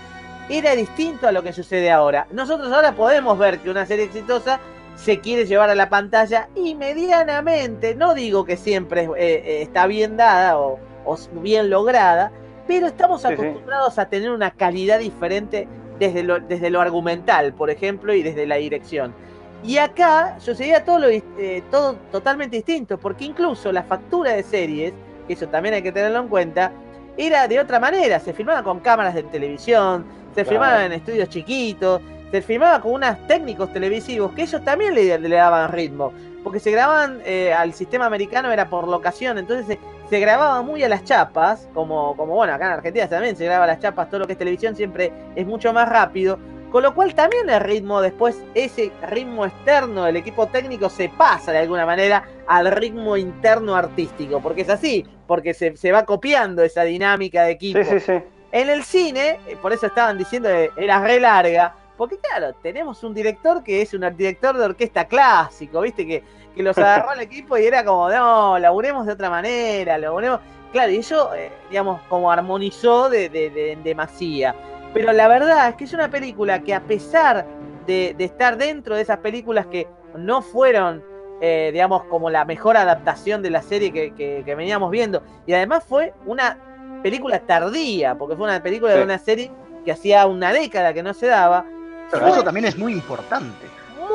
era 0.49 0.75
distinto 0.75 1.27
a 1.27 1.31
lo 1.31 1.41
que 1.41 1.53
sucede 1.53 1.89
ahora. 1.89 2.27
Nosotros 2.31 2.71
ahora 2.71 2.93
podemos 2.93 3.37
ver 3.37 3.59
que 3.59 3.69
una 3.69 3.85
serie 3.85 4.05
exitosa 4.05 4.59
se 4.95 5.19
quiere 5.19 5.45
llevar 5.45 5.69
a 5.69 5.75
la 5.75 5.89
pantalla 5.89 6.49
y 6.55 6.75
medianamente, 6.75 7.95
no 7.95 8.13
digo 8.13 8.45
que 8.45 8.57
siempre 8.57 9.03
eh, 9.03 9.09
eh, 9.17 9.61
está 9.61 9.87
bien 9.87 10.17
dada 10.17 10.59
o, 10.59 10.79
o 11.05 11.17
bien 11.41 11.69
lograda, 11.69 12.31
pero 12.67 12.87
estamos 12.87 13.21
Sí, 13.21 13.27
sí. 13.29 13.33
acostumbrados 13.33 13.97
a 13.99 14.07
tener 14.09 14.31
una 14.31 14.51
calidad 14.51 14.99
diferente 14.99 15.67
desde 15.97 16.23
lo, 16.23 16.39
desde 16.39 16.69
lo 16.69 16.81
argumental, 16.81 17.53
por 17.53 17.69
ejemplo, 17.69 18.13
y 18.13 18.21
desde 18.21 18.45
la 18.45 18.55
dirección. 18.55 19.15
Y 19.63 19.77
acá 19.77 20.35
sucedía 20.39 20.83
todo, 20.83 20.99
lo, 20.99 21.07
eh, 21.07 21.63
todo 21.71 21.95
totalmente 22.11 22.57
distinto, 22.57 22.97
porque 22.97 23.23
incluso 23.25 23.71
la 23.71 23.83
factura 23.83 24.33
de 24.33 24.43
series, 24.43 24.93
eso 25.27 25.47
también 25.47 25.75
hay 25.75 25.81
que 25.81 25.91
tenerlo 25.91 26.19
en 26.19 26.27
cuenta, 26.27 26.71
era 27.17 27.47
de 27.47 27.59
otra 27.59 27.79
manera. 27.79 28.19
Se 28.19 28.33
filmaba 28.33 28.63
con 28.63 28.79
cámaras 28.79 29.13
de 29.13 29.23
televisión, 29.23 30.05
se 30.35 30.43
Claro. 30.43 30.49
filmaba 30.49 30.85
en 30.85 30.91
estudios 30.93 31.29
chiquitos, 31.29 32.01
se 32.31 32.41
filmaba 32.41 32.81
con 32.81 32.93
unos 32.93 33.15
técnicos 33.27 33.71
televisivos 33.71 34.31
que 34.33 34.41
ellos 34.43 34.63
también 34.63 34.95
le, 34.95 35.19
le 35.19 35.35
daban 35.35 35.71
ritmo, 35.71 36.11
porque 36.43 36.59
se 36.59 36.71
grababan 36.71 37.21
eh, 37.25 37.53
al 37.53 37.73
sistema 37.73 38.07
americano, 38.07 38.51
era 38.51 38.67
por 38.69 38.87
locación, 38.87 39.37
entonces 39.37 39.67
se, 39.67 39.79
se 40.09 40.19
grababa 40.19 40.61
muy 40.63 40.83
a 40.83 40.89
las 40.89 41.03
chapas, 41.03 41.67
como, 41.73 42.17
como 42.17 42.33
bueno, 42.35 42.53
acá 42.53 42.65
en 42.65 42.73
Argentina 42.73 43.07
también 43.07 43.35
se 43.35 43.45
graba 43.45 43.65
a 43.65 43.67
las 43.67 43.79
chapas, 43.79 44.09
todo 44.09 44.21
lo 44.21 44.25
que 44.27 44.33
es 44.33 44.39
televisión 44.39 44.75
siempre 44.75 45.13
es 45.35 45.45
mucho 45.45 45.71
más 45.73 45.87
rápido. 45.87 46.39
Con 46.73 46.81
lo 46.81 46.95
cual 46.95 47.13
también 47.13 47.47
el 47.51 47.59
ritmo 47.61 48.01
después, 48.01 48.43
ese 48.55 48.91
ritmo 49.09 49.45
externo 49.45 50.05
del 50.05 50.15
equipo 50.15 50.47
técnico 50.47 50.89
se 50.89 51.07
pasa 51.07 51.51
de 51.51 51.59
alguna 51.59 51.85
manera 51.85 52.27
al 52.47 52.71
ritmo 52.71 53.15
interno 53.15 53.75
artístico, 53.75 54.41
porque 54.41 54.63
es 54.63 54.69
así, 54.69 55.05
porque 55.27 55.53
se, 55.53 55.77
se 55.77 55.91
va 55.91 56.03
copiando 56.03 56.63
esa 56.63 56.81
dinámica 56.83 57.43
de 57.43 57.51
equipo. 57.51 57.79
Sí, 57.83 57.89
sí, 57.91 57.99
sí. 57.99 58.13
En 58.51 58.69
el 58.69 58.83
cine, 58.83 59.39
eh, 59.47 59.55
por 59.61 59.71
eso 59.71 59.85
estaban 59.85 60.17
diciendo 60.17 60.49
que 60.49 60.71
era 60.75 60.99
re 60.99 61.19
larga, 61.19 61.75
porque 61.95 62.17
claro, 62.17 62.53
tenemos 62.63 63.03
un 63.03 63.13
director 63.13 63.63
que 63.63 63.83
es 63.83 63.93
un 63.93 64.01
director 64.17 64.57
de 64.57 64.65
orquesta 64.65 65.05
clásico, 65.05 65.79
¿viste? 65.81 66.07
Que, 66.07 66.23
que 66.55 66.63
los 66.63 66.75
agarró 66.79 67.11
al 67.11 67.19
equipo 67.21 67.55
y 67.55 67.65
era 67.67 67.85
como, 67.85 68.09
no, 68.09 68.57
laburemos 68.57 69.05
de 69.05 69.13
otra 69.13 69.29
manera, 69.29 69.95
laburemos... 69.99 70.39
Claro, 70.71 70.91
y 70.91 70.97
eso, 70.97 71.35
eh, 71.35 71.51
digamos, 71.69 72.01
como 72.09 72.31
armonizó 72.31 73.07
de, 73.07 73.29
de, 73.29 73.51
de- 73.51 73.73
en 73.73 73.83
demasía. 73.83 74.55
Pero 74.93 75.11
la 75.11 75.27
verdad 75.27 75.69
es 75.69 75.75
que 75.75 75.85
es 75.85 75.93
una 75.93 76.09
película 76.09 76.61
que 76.63 76.73
a 76.73 76.81
pesar 76.81 77.45
de, 77.87 78.13
de 78.17 78.23
estar 78.25 78.57
dentro 78.57 78.95
de 78.95 79.01
esas 79.01 79.17
películas 79.19 79.65
que 79.67 79.87
no 80.15 80.41
fueron, 80.41 81.03
eh, 81.41 81.71
digamos, 81.73 82.03
como 82.05 82.29
la 82.29 82.45
mejor 82.45 82.77
adaptación 82.77 83.41
de 83.41 83.49
la 83.49 83.61
serie 83.61 83.91
que, 83.91 84.13
que- 84.13 84.43
que 84.45 84.55
veníamos 84.55 84.91
viendo, 84.91 85.23
y 85.47 85.53
además 85.53 85.83
fue 85.83 86.13
una 86.25 86.57
película 87.01 87.39
tardía, 87.39 88.15
porque 88.15 88.35
fue 88.35 88.45
una 88.45 88.61
película 88.61 88.93
de 88.93 89.03
una 89.03 89.17
serie 89.17 89.51
que 89.83 89.91
hacía 89.91 90.25
una 90.27 90.53
década 90.53 90.93
que 90.93 91.03
no 91.03 91.13
se 91.13 91.27
daba, 91.27 91.65
Pero 92.11 92.27
eso 92.27 92.43
también 92.43 92.65
es 92.67 92.77
muy 92.77 92.93
importante. 92.93 93.65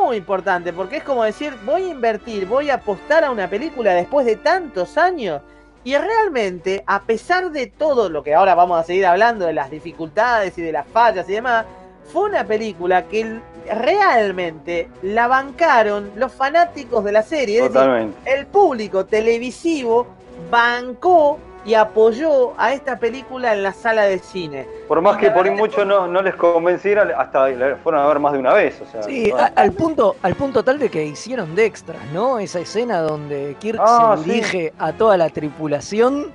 muy 0.00 0.16
importante, 0.16 0.72
porque 0.72 0.98
es 0.98 1.02
como 1.02 1.24
decir, 1.24 1.52
voy 1.66 1.82
a 1.82 1.88
invertir, 1.88 2.46
voy 2.46 2.70
a 2.70 2.74
apostar 2.74 3.24
a 3.24 3.30
una 3.32 3.48
película 3.50 3.92
después 3.94 4.24
de 4.24 4.36
tantos 4.36 4.96
años. 4.96 5.42
Y 5.88 5.96
realmente, 5.96 6.84
a 6.86 7.04
pesar 7.04 7.50
de 7.50 7.66
todo 7.66 8.10
lo 8.10 8.22
que 8.22 8.34
ahora 8.34 8.54
vamos 8.54 8.78
a 8.78 8.82
seguir 8.82 9.06
hablando, 9.06 9.46
de 9.46 9.54
las 9.54 9.70
dificultades 9.70 10.58
y 10.58 10.60
de 10.60 10.70
las 10.70 10.86
fallas 10.86 11.26
y 11.30 11.32
demás, 11.32 11.64
fue 12.12 12.28
una 12.28 12.44
película 12.44 13.08
que 13.08 13.40
realmente 13.72 14.90
la 15.00 15.28
bancaron 15.28 16.10
los 16.14 16.30
fanáticos 16.30 17.02
de 17.04 17.12
la 17.12 17.22
serie. 17.22 17.64
Es 17.64 17.72
decir, 17.72 18.12
el 18.26 18.46
público 18.48 19.06
televisivo 19.06 20.06
bancó 20.50 21.38
y 21.68 21.74
apoyó 21.74 22.54
a 22.56 22.72
esta 22.72 22.98
película 22.98 23.52
en 23.52 23.62
la 23.62 23.74
sala 23.74 24.04
de 24.04 24.18
cine. 24.20 24.66
Por 24.88 25.02
más 25.02 25.18
que 25.18 25.30
por 25.30 25.44
ahí 25.44 25.50
mucho 25.54 25.84
no, 25.84 26.06
no 26.06 26.22
les 26.22 26.34
convenciera, 26.34 27.02
hasta 27.18 27.46
fueron 27.82 28.00
a 28.02 28.06
ver 28.08 28.18
más 28.18 28.32
de 28.32 28.38
una 28.38 28.54
vez. 28.54 28.80
O 28.80 28.86
sea, 28.90 29.02
Sí, 29.02 29.30
al 29.54 29.72
punto, 29.72 30.16
al 30.22 30.34
punto 30.34 30.62
tal 30.64 30.78
de 30.78 30.88
que 30.88 31.04
hicieron 31.04 31.54
de 31.54 31.66
extras, 31.66 31.98
¿no? 32.14 32.38
Esa 32.38 32.60
escena 32.60 33.02
donde 33.02 33.54
Kirk 33.60 33.78
Ah, 33.82 34.14
se 34.16 34.24
sí. 34.24 34.30
dirige 34.30 34.72
a 34.78 34.94
toda 34.94 35.18
la 35.18 35.28
tripulación. 35.28 36.32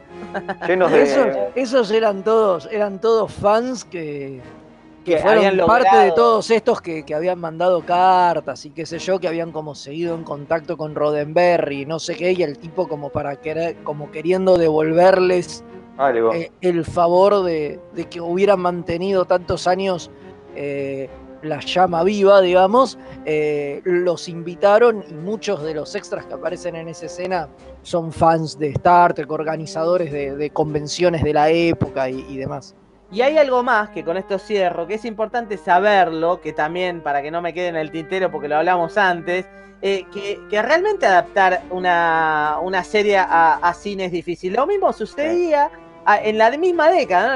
llenos 0.67 0.91
de. 0.91 1.01
Esos, 1.03 1.27
esos 1.55 1.91
eran 1.91 2.21
todos, 2.23 2.69
eran 2.71 2.99
todos 2.99 3.31
fans 3.33 3.83
que, 3.85 4.39
que 5.03 5.17
fueron 5.17 5.57
parte 5.65 5.97
de 5.97 6.11
todos 6.11 6.49
estos 6.51 6.81
que, 6.81 7.03
que 7.03 7.13
habían 7.13 7.39
mandado 7.39 7.81
cartas 7.81 8.65
y 8.65 8.69
qué 8.71 8.85
sé 8.85 8.99
yo, 8.99 9.19
que 9.19 9.27
habían 9.27 9.51
como 9.51 9.75
seguido 9.75 10.15
en 10.15 10.23
contacto 10.23 10.77
con 10.77 10.95
Roddenberry, 10.95 11.85
no 11.85 11.99
sé 11.99 12.15
qué, 12.15 12.31
y 12.31 12.43
el 12.43 12.57
tipo 12.57 12.87
como 12.87 13.09
para 13.09 13.35
querer, 13.35 13.75
como 13.83 14.11
queriendo 14.11 14.57
devolverles 14.57 15.63
eh, 16.33 16.51
el 16.61 16.85
favor 16.85 17.43
de, 17.43 17.79
de 17.93 18.05
que 18.05 18.19
hubieran 18.19 18.59
mantenido 18.59 19.25
tantos 19.25 19.67
años 19.67 20.09
eh, 20.55 21.09
la 21.43 21.59
llama 21.59 22.03
viva, 22.03 22.41
digamos, 22.41 22.97
eh, 23.25 23.81
los 23.83 24.29
invitaron 24.29 25.03
y 25.09 25.13
muchos 25.13 25.61
de 25.61 25.73
los 25.73 25.93
extras 25.93 26.25
que 26.25 26.33
aparecen 26.33 26.75
en 26.75 26.87
esa 26.87 27.07
escena 27.07 27.49
son 27.81 28.11
fans 28.11 28.57
de 28.57 28.69
Star 28.69 29.13
Trek, 29.13 29.29
organizadores 29.29 30.11
de, 30.11 30.35
de 30.35 30.49
convenciones 30.51 31.21
de 31.21 31.33
la 31.33 31.49
época 31.49 32.09
y, 32.09 32.25
y 32.29 32.37
demás. 32.37 32.75
Y 33.13 33.21
hay 33.21 33.37
algo 33.37 33.61
más 33.61 33.89
que 33.89 34.03
con 34.03 34.17
esto 34.17 34.39
cierro, 34.39 34.87
que 34.87 34.95
es 34.95 35.05
importante 35.05 35.57
saberlo, 35.57 36.41
que 36.41 36.51
también 36.51 37.01
para 37.01 37.21
que 37.21 37.29
no 37.29 37.43
me 37.43 37.53
quede 37.53 37.67
en 37.67 37.75
el 37.75 37.91
tintero 37.91 38.31
porque 38.31 38.47
lo 38.47 38.57
hablamos 38.57 38.97
antes, 38.97 39.45
eh, 39.83 40.05
que, 40.11 40.61
realmente 40.63 41.05
adaptar 41.05 41.61
una, 41.69 42.57
una 42.63 42.83
serie 42.83 43.17
a, 43.19 43.71
cine 43.77 44.05
es 44.05 44.11
difícil. 44.11 44.53
Lo 44.53 44.65
mismo 44.65 44.91
sucedía 44.93 45.69
en 46.23 46.39
la 46.39 46.49
misma 46.57 46.89
década, 46.89 47.35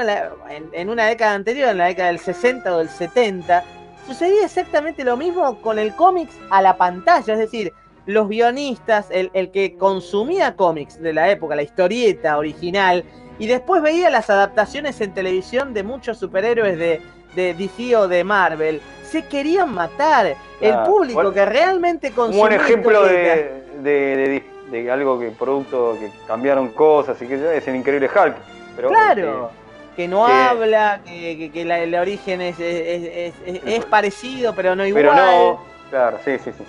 en, 0.50 0.86
la- 0.86 0.90
una 0.92 1.06
década 1.06 1.34
anterior, 1.34 1.68
en 1.68 1.78
la 1.78 1.86
década 1.86 2.08
del 2.08 2.18
60 2.18 2.74
o 2.74 2.78
del 2.78 2.88
70, 2.88 3.62
sucedía 4.04 4.46
exactamente 4.46 5.04
lo 5.04 5.16
mismo 5.16 5.62
con 5.62 5.78
el 5.78 5.94
cómics 5.94 6.34
a 6.50 6.60
la 6.60 6.76
pantalla, 6.76 7.34
es 7.34 7.38
decir, 7.38 7.72
los 8.04 8.28
guionistas, 8.28 9.08
el 9.10 9.50
que 9.52 9.76
consumía 9.76 10.56
cómics 10.56 11.00
de 11.00 11.12
la 11.12 11.30
época, 11.30 11.54
la 11.54 11.62
historieta 11.62 12.36
original, 12.36 13.04
y 13.38 13.46
después 13.46 13.82
veía 13.82 14.10
las 14.10 14.28
adaptaciones 14.30 15.00
en 15.00 15.12
televisión 15.14 15.74
de 15.74 15.82
muchos 15.82 16.18
superhéroes 16.18 16.78
de, 16.78 17.00
de 17.34 17.54
DC 17.54 17.96
o 17.96 18.08
de 18.08 18.24
Marvel, 18.24 18.80
se 19.04 19.24
querían 19.26 19.72
matar. 19.72 20.26
el 20.26 20.36
Claro. 20.72 20.84
público 20.90 21.14
Bueno, 21.14 21.32
que 21.32 21.44
realmente 21.46 22.08
Un 22.08 22.14
consumía 22.14 22.40
buen 22.48 22.52
ejemplo 22.60 23.04
de, 23.04 24.42
de, 24.70 24.90
algo 24.90 25.18
que 25.20 25.30
producto 25.30 25.96
que 26.00 26.10
cambiaron 26.26 26.68
cosas 26.70 27.20
y 27.22 27.26
que 27.26 27.56
es 27.56 27.68
el 27.68 27.76
increíble 27.76 28.08
Hulk. 28.12 28.34
Pero, 28.74 28.88
Claro, 28.88 29.50
que 29.96 30.08
no 30.08 30.26
que- 30.26 30.32
habla, 30.32 31.00
que, 31.04 31.38
que- 31.38 31.50
que 31.52 31.64
la- 31.64 31.78
el 31.80 31.94
origen 31.94 32.40
es, 32.40 32.58
es, 32.60 33.34
es- 33.46 33.84
parecido, 33.84 34.52
pero 34.54 34.74
no 34.74 34.82
este, 34.82 35.00
igual. 35.00 35.16
pero 35.16 35.26
no. 35.26 35.60
Claro, 35.90 36.18
sí, 36.24 36.32
sí, 36.44 36.50
sí. 36.56 36.64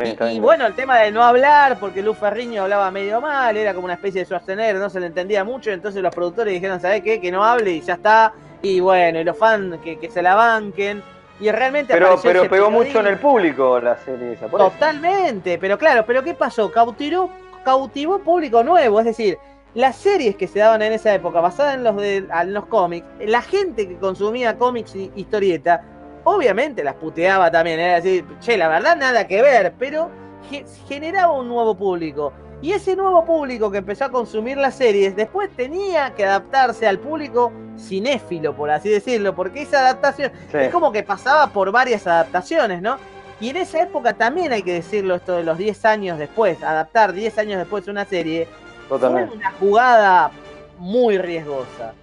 Está 0.00 0.24
bien, 0.26 0.36
Y, 0.36 0.40
bueno, 0.40 0.66
el 0.66 0.74
tema 0.74 0.98
de 0.98 1.10
no 1.10 1.22
hablar, 1.22 1.78
porque 1.78 2.02
Luz 2.02 2.18
Ferriño 2.18 2.62
hablaba 2.62 2.90
medio 2.90 3.20
mal, 3.20 3.56
era 3.56 3.74
como 3.74 3.84
una 3.84 3.94
especie 3.94 4.20
de 4.20 4.24
Schwarzenegger, 4.26 4.76
no 4.76 4.90
se 4.90 5.00
le 5.00 5.06
entendía 5.06 5.44
mucho, 5.44 5.70
entonces 5.70 6.02
los 6.02 6.14
productores 6.14 6.54
dijeron, 6.54 6.80
¿sabes 6.80 7.02
qué? 7.02 7.20
Que 7.20 7.30
no 7.30 7.44
hable 7.44 7.72
y 7.72 7.80
ya 7.80 7.94
está. 7.94 8.32
Y 8.62 8.80
bueno, 8.80 9.20
y 9.20 9.24
los 9.24 9.36
fans 9.36 9.78
que, 9.82 9.98
que 9.98 10.10
se 10.10 10.22
la 10.22 10.34
banquen. 10.34 11.02
Y 11.40 11.50
realmente 11.50 11.92
pero 11.92 12.20
pero 12.22 12.48
pegó 12.48 12.70
mucho 12.70 13.00
en 13.00 13.08
el 13.08 13.18
público 13.18 13.80
la 13.80 13.96
serie 13.98 14.34
esa. 14.34 14.46
por 14.46 14.60
eso. 14.60 14.70
Totalmente, 14.70 15.58
pero 15.58 15.76
claro, 15.76 16.04
pero 16.06 16.22
¿qué 16.22 16.34
pasó? 16.34 16.70
Cautivó, 16.70 17.30
cautivó 17.64 18.20
público 18.20 18.62
nuevo, 18.62 19.00
es 19.00 19.06
decir, 19.06 19.38
las 19.74 19.96
series 19.96 20.36
que 20.36 20.46
se 20.46 20.58
daban 20.58 20.82
en 20.82 20.92
esa 20.92 21.14
época, 21.14 21.40
basadas 21.40 21.74
en 21.74 21.84
los, 21.84 21.96
de, 21.96 22.16
en 22.16 22.54
los 22.54 22.66
cómics, 22.66 23.06
la 23.20 23.42
gente 23.42 23.88
que 23.88 23.96
consumía 23.96 24.56
cómics 24.58 24.94
y 24.94 25.10
historieta, 25.16 25.82
obviamente 26.24 26.84
las 26.84 26.94
puteaba 26.94 27.50
también, 27.50 27.80
era 27.80 27.94
decir, 27.96 28.24
che, 28.40 28.56
la 28.56 28.68
verdad 28.68 28.96
nada 28.96 29.26
que 29.26 29.42
ver, 29.42 29.74
pero 29.78 30.10
ge- 30.50 30.64
generaba 30.88 31.32
un 31.32 31.48
nuevo 31.48 31.74
público. 31.74 32.32
Y 32.60 32.72
ese 32.72 32.94
nuevo 32.94 33.24
público 33.24 33.70
que 33.72 33.78
empezó 33.78 34.04
a 34.04 34.10
consumir 34.10 34.56
las 34.56 34.76
series, 34.76 35.16
después 35.16 35.50
tenía 35.56 36.14
que 36.14 36.24
adaptarse 36.24 36.86
al 36.86 36.98
público 37.00 37.50
cinéfilo, 37.76 38.54
por 38.54 38.70
así 38.70 38.88
decirlo, 38.88 39.34
porque 39.34 39.62
esa 39.62 39.80
adaptación 39.80 40.30
Sí. 40.52 40.58
es 40.58 40.70
como 40.70 40.92
que 40.92 41.02
pasaba 41.02 41.48
por 41.48 41.72
varias 41.72 42.06
adaptaciones, 42.06 42.80
¿no? 42.80 42.98
Y 43.40 43.50
en 43.50 43.56
esa 43.56 43.82
época 43.82 44.12
también 44.12 44.52
hay 44.52 44.62
que 44.62 44.74
decirlo 44.74 45.16
esto 45.16 45.32
de 45.36 45.42
los 45.42 45.58
10 45.58 45.84
años 45.84 46.18
después, 46.18 46.62
adaptar 46.62 47.12
10 47.12 47.36
años 47.38 47.58
después 47.58 47.88
una 47.88 48.04
serie, 48.04 48.46
fue 48.88 48.98
Totalmente. 48.98 49.34
una 49.36 49.50
jugada 49.58 50.30
muy 50.78 51.18
riesgosa. 51.18 51.94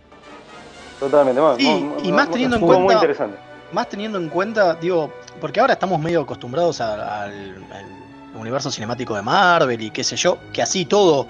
Totalmente. 0.99 1.39
Bueno, 1.39 1.55
Sí, 1.55 1.89
y 2.03 2.11
más 2.11 2.29
teniendo 2.29 2.57
en 2.57 2.61
estuvo 2.63 2.77
muy 2.79 2.85
cuenta- 2.87 3.01
interesante. 3.05 3.37
Más 3.71 3.87
teniendo 3.89 4.17
en 4.17 4.29
cuenta, 4.29 4.73
digo, 4.75 5.11
porque 5.39 5.59
ahora 5.59 5.73
estamos 5.73 5.99
medio 5.99 6.21
acostumbrados 6.21 6.81
a- 6.81 7.23
al, 7.23 7.31
al 7.71 7.85
universo 8.39 8.71
cinemático 8.71 9.15
de 9.15 9.21
Marvel 9.21 9.81
y 9.81 9.91
qué 9.91 10.03
sé 10.03 10.15
yo, 10.15 10.37
que 10.53 10.61
así 10.61 10.85
todo, 10.85 11.27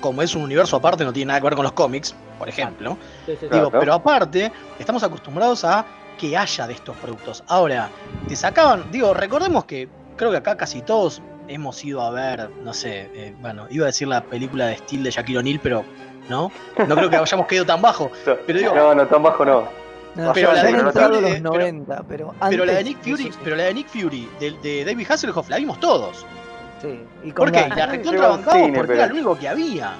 como 0.00 0.22
es 0.22 0.34
un 0.34 0.42
universo 0.42 0.76
aparte, 0.76 1.04
no 1.04 1.12
tiene 1.12 1.28
nada 1.28 1.40
que 1.40 1.44
ver 1.44 1.54
con 1.54 1.62
los 1.64 1.72
cómics, 1.72 2.14
por 2.38 2.48
ejemplo. 2.48 2.96
Sí, 3.26 3.32
sí, 3.32 3.38
sí. 3.40 3.46
Claro. 3.48 3.66
Digo, 3.66 3.78
pero 3.80 3.94
aparte, 3.94 4.52
estamos 4.78 5.02
acostumbrados 5.02 5.64
a 5.64 5.84
que 6.18 6.36
haya 6.36 6.66
de 6.66 6.74
estos 6.74 6.96
productos. 6.96 7.42
Ahora, 7.48 7.88
te 8.28 8.36
sacaban, 8.36 8.90
digo, 8.90 9.14
recordemos 9.14 9.64
que 9.64 9.88
creo 10.16 10.30
que 10.30 10.36
acá 10.36 10.56
casi 10.56 10.82
todos 10.82 11.22
hemos 11.48 11.82
ido 11.82 12.02
a 12.02 12.10
ver, 12.10 12.50
no 12.62 12.74
sé, 12.74 13.10
eh, 13.14 13.34
bueno, 13.40 13.66
iba 13.70 13.84
a 13.84 13.86
decir 13.86 14.06
la 14.06 14.22
película 14.22 14.66
de 14.66 14.76
Steel 14.76 15.02
de 15.02 15.10
Shaquille 15.10 15.38
O'Neal, 15.38 15.60
pero 15.62 15.84
no, 16.28 16.52
no 16.86 16.94
creo 16.94 17.08
que 17.10 17.16
hayamos 17.16 17.46
caído 17.46 17.64
tan 17.64 17.80
bajo. 17.82 18.10
Pero 18.46 18.58
digo- 18.58 18.74
no, 18.74 18.94
no, 18.94 19.06
tan 19.06 19.22
bajo 19.22 19.44
no. 19.44 19.79
No, 20.14 20.32
Pero 20.32 20.52
la 20.52 20.62
de 20.64 20.70
Fury, 20.72 20.82
los 20.82 20.96
eh, 20.96 21.00
pero- 21.40 21.40
90, 21.40 22.02
pero, 22.08 22.30
antes, 22.40 22.48
Pero 22.50 22.64
la 22.64 22.72
de 22.74 22.84
Nick 22.84 22.98
Fury, 23.02 23.16
sí, 23.24 23.30
pero 23.44 23.56
la 23.56 23.62
de 23.64 23.74
Nick 23.74 23.88
Fury, 23.88 24.28
de, 24.40 24.50
de 24.62 24.84
David 24.84 25.06
Hasselhoff, 25.08 25.48
la 25.48 25.56
vimos 25.58 25.78
todos. 25.78 26.26
sí, 26.82 27.00
y 27.22 27.30
con 27.32 27.44
¿Por 27.46 27.52
qué? 27.52 27.60
La 27.60 27.74
Llegó 27.74 27.82
al 27.82 27.90
recontrabancamos 27.90 28.52
cine, 28.66 28.78
porque 28.78 28.92
pero- 28.92 28.98
era 29.04 29.06
lo 29.08 29.14
único 29.14 29.38
que 29.38 29.48
había. 29.48 29.92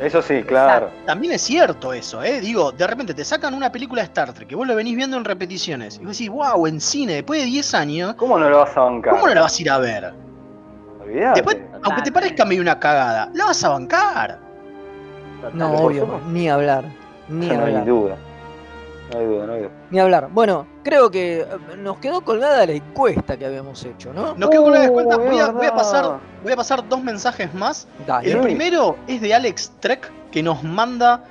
Eso 0.00 0.20
sí, 0.20 0.42
claro. 0.42 0.90
También 1.06 1.32
es 1.34 1.40
cierto 1.42 1.92
eso, 1.94 2.22
¿eh? 2.22 2.40
Digo, 2.42 2.70
de 2.70 2.86
repente 2.86 3.14
te 3.14 3.24
sacan 3.24 3.54
una 3.54 3.72
película 3.72 4.02
de 4.02 4.06
Star 4.06 4.30
Trek 4.34 4.46
que 4.48 4.54
vos 4.54 4.66
lo 4.66 4.74
venís 4.76 4.94
viendo 4.94 5.16
en 5.16 5.24
repeticiones 5.24 5.96
y 5.96 6.04
vos 6.04 6.18
decís, 6.18 6.28
wow, 6.28 6.66
en 6.66 6.80
cine, 6.82 7.14
después 7.14 7.40
de 7.40 7.46
10 7.46 7.72
años, 7.74 8.14
¿Cómo 8.16 8.38
no 8.38 8.50
lo 8.50 8.58
vas 8.58 8.76
a 8.76 8.80
bancar? 8.80 9.14
¿cómo 9.14 9.26
no 9.28 9.34
la 9.34 9.40
vas 9.42 9.58
a 9.58 9.62
ir 9.62 9.70
a 9.70 9.78
ver? 9.78 10.12
Olvidate. 11.00 11.40
Después, 11.40 11.56
aunque 11.82 12.02
te 12.02 12.12
parezca 12.12 12.44
medio 12.44 12.60
una 12.60 12.78
cagada, 12.78 13.30
la 13.32 13.46
vas 13.46 13.64
a 13.64 13.68
bancar. 13.70 14.38
No, 15.54 15.72
obvio, 15.76 16.20
ni 16.28 16.48
hablar. 16.50 16.84
Ni 17.28 17.46
no 17.46 17.52
hay 17.52 17.58
hablar. 17.60 17.84
duda. 17.86 18.16
No 19.12 19.18
hay 19.20 19.26
duda, 19.26 19.46
no 19.46 19.52
hay 19.52 19.60
duda. 19.62 19.70
Ni 19.90 19.98
hablar. 20.00 20.28
Bueno, 20.32 20.66
creo 20.82 21.10
que 21.10 21.40
eh, 21.40 21.46
nos 21.78 21.98
quedó 21.98 22.22
colgada 22.22 22.66
la 22.66 22.72
encuesta 22.72 23.36
que 23.36 23.46
habíamos 23.46 23.84
hecho, 23.84 24.12
¿no? 24.12 24.34
Nos 24.34 24.50
quedo 24.50 24.64
con 24.64 24.72
la 24.72 24.78
Uh, 24.80 24.82
descuenta. 24.82 25.14
es 25.14 25.18
Voy 25.20 25.38
a, 25.38 25.46
voy 25.46 25.66
a 25.66 25.70
verdad. 25.70 25.76
pasar, 25.76 26.20
voy 26.42 26.52
a 26.52 26.56
pasar 26.56 26.88
dos 26.88 27.02
mensajes 27.02 27.54
más. 27.54 27.86
Dale. 28.06 28.32
El 28.32 28.40
primero 28.40 28.96
es 29.06 29.20
de 29.20 29.32
Alex 29.34 29.72
Trek, 29.80 30.10
que 30.32 30.42
nos 30.42 30.62
manda 30.64 31.22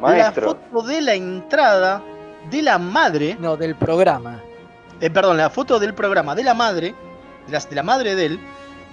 Maestro. 0.00 0.46
la 0.46 0.52
foto 0.52 0.82
de 0.86 1.00
la 1.00 1.14
entrada 1.14 2.02
de 2.50 2.60
la 2.62 2.76
madre 2.78 3.36
No, 3.40 3.56
del 3.56 3.76
programa. 3.76 4.40
eh, 5.00 5.08
perdón, 5.10 5.36
la 5.38 5.48
foto 5.48 5.78
del 5.78 5.94
programa 5.94 6.34
de 6.34 6.44
la 6.44 6.54
madre, 6.54 6.94
de, 7.48 7.74
la 7.74 7.82
madre 7.82 8.14
de 8.14 8.26
él, 8.26 8.40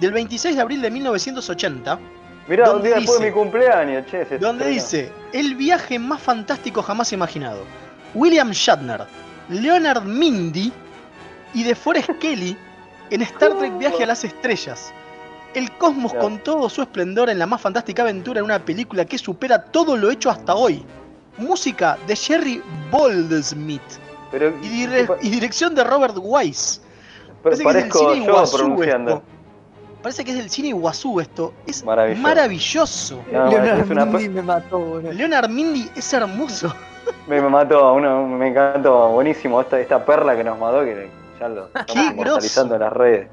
del 0.00 0.12
26 0.12 0.56
de 0.56 0.62
abril 0.62 0.80
de 0.80 0.90
1980, 0.90 1.98
Mirá, 2.48 2.64
un 2.64 2.72
¿Dónde 2.74 2.88
día 2.88 2.96
después 2.96 3.18
de 3.20 3.26
dice? 3.26 3.36
mi 3.36 3.42
cumpleaños, 3.42 4.06
che. 4.06 4.24
se 4.24 4.38
donde 4.38 4.66
dice, 4.66 5.12
el 5.32 5.54
viaje 5.56 5.98
más 6.00 6.20
fantástico 6.22 6.82
jamás 6.82 7.12
imaginado. 7.12 7.58
William 8.14 8.50
Shatner, 8.50 9.04
Leonard 9.48 10.04
Mindy 10.04 10.72
y 11.54 11.62
de 11.62 11.74
Forrest 11.74 12.10
Kelly 12.20 12.56
en 13.10 13.22
Star 13.22 13.56
Trek 13.58 13.76
Viaje 13.78 14.04
a 14.04 14.06
las 14.06 14.24
Estrellas. 14.24 14.92
El 15.54 15.70
cosmos 15.78 16.14
con 16.14 16.38
todo 16.38 16.68
su 16.68 16.80
esplendor 16.82 17.28
en 17.28 17.38
la 17.40 17.46
más 17.46 17.60
fantástica 17.60 18.02
aventura 18.02 18.38
en 18.38 18.44
una 18.44 18.64
película 18.64 19.04
que 19.04 19.18
supera 19.18 19.60
todo 19.64 19.96
lo 19.96 20.08
hecho 20.10 20.30
hasta 20.30 20.54
hoy. 20.54 20.84
Música 21.38 21.98
de 22.06 22.14
Jerry 22.14 22.62
Goldsmith 22.92 23.80
Pero, 24.30 24.50
y, 24.62 24.68
dire- 24.68 25.08
y 25.22 25.30
dirección 25.30 25.74
de 25.74 25.82
Robert 25.82 26.14
Wise. 26.20 26.80
Parece 27.42 27.64
que 27.64 27.70
es 27.70 27.74
del 27.74 27.90
cine 27.92 28.16
Iguazú 28.22 28.82
esto. 28.82 29.22
Parece 30.02 30.24
que 30.24 30.30
es 30.30 30.36
del 30.36 30.50
cine 30.50 30.68
Iguazú 30.68 31.20
esto. 31.20 31.52
Es 31.66 31.84
Maravilloso. 31.84 32.22
maravilloso. 32.22 33.20
No, 33.32 33.50
Leonardo 33.50 33.82
es 33.82 33.90
una 33.90 34.04
Mindy 34.06 34.28
me 34.28 34.42
mató, 34.42 34.78
boludo. 34.78 35.12
Leonard 35.12 35.50
Mindy 35.50 35.90
es 35.96 36.12
hermoso. 36.12 36.72
Me, 37.28 37.40
mató, 37.42 37.94
uno, 37.94 38.26
me 38.26 38.48
encantó, 38.48 39.08
buenísimo 39.10 39.60
esta, 39.60 39.78
esta 39.78 40.04
perla 40.04 40.36
que 40.36 40.42
nos 40.44 40.58
mató, 40.58 40.80
que 40.84 41.08
ya 41.38 41.48
lo 41.48 41.66
estamos 41.66 41.86
Qué 41.92 42.00
inmortalizando 42.06 42.74
en 42.74 42.80
las 42.80 42.92
redes. 42.92 43.28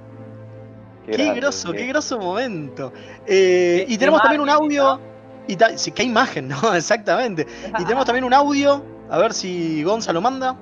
Qué, 1.06 1.12
grande, 1.14 1.40
groso, 1.40 1.72
qué- 1.72 1.78
qué 1.78 1.88
groso 1.88 2.20
momento. 2.20 2.92
Eh, 3.26 3.86
Qué- 3.86 3.86
y 3.88 3.94
qué 3.94 3.98
tenemos 3.98 4.22
también 4.22 4.42
un 4.42 4.50
audio. 4.50 5.00
Y 5.48 5.56
ta- 5.56 5.78
sí, 5.78 5.92
qué 5.92 6.04
imagen, 6.04 6.50
¿no? 6.50 6.58
Exactamente. 6.76 7.48
Y 7.80 7.84
tenemos 7.86 8.06
también 8.06 8.26
un 8.26 8.34
audio. 8.34 8.84
A 9.10 9.18
ver 9.18 9.34
si 9.34 9.84
Gonzalo 9.84 10.20
manda. 10.22 10.56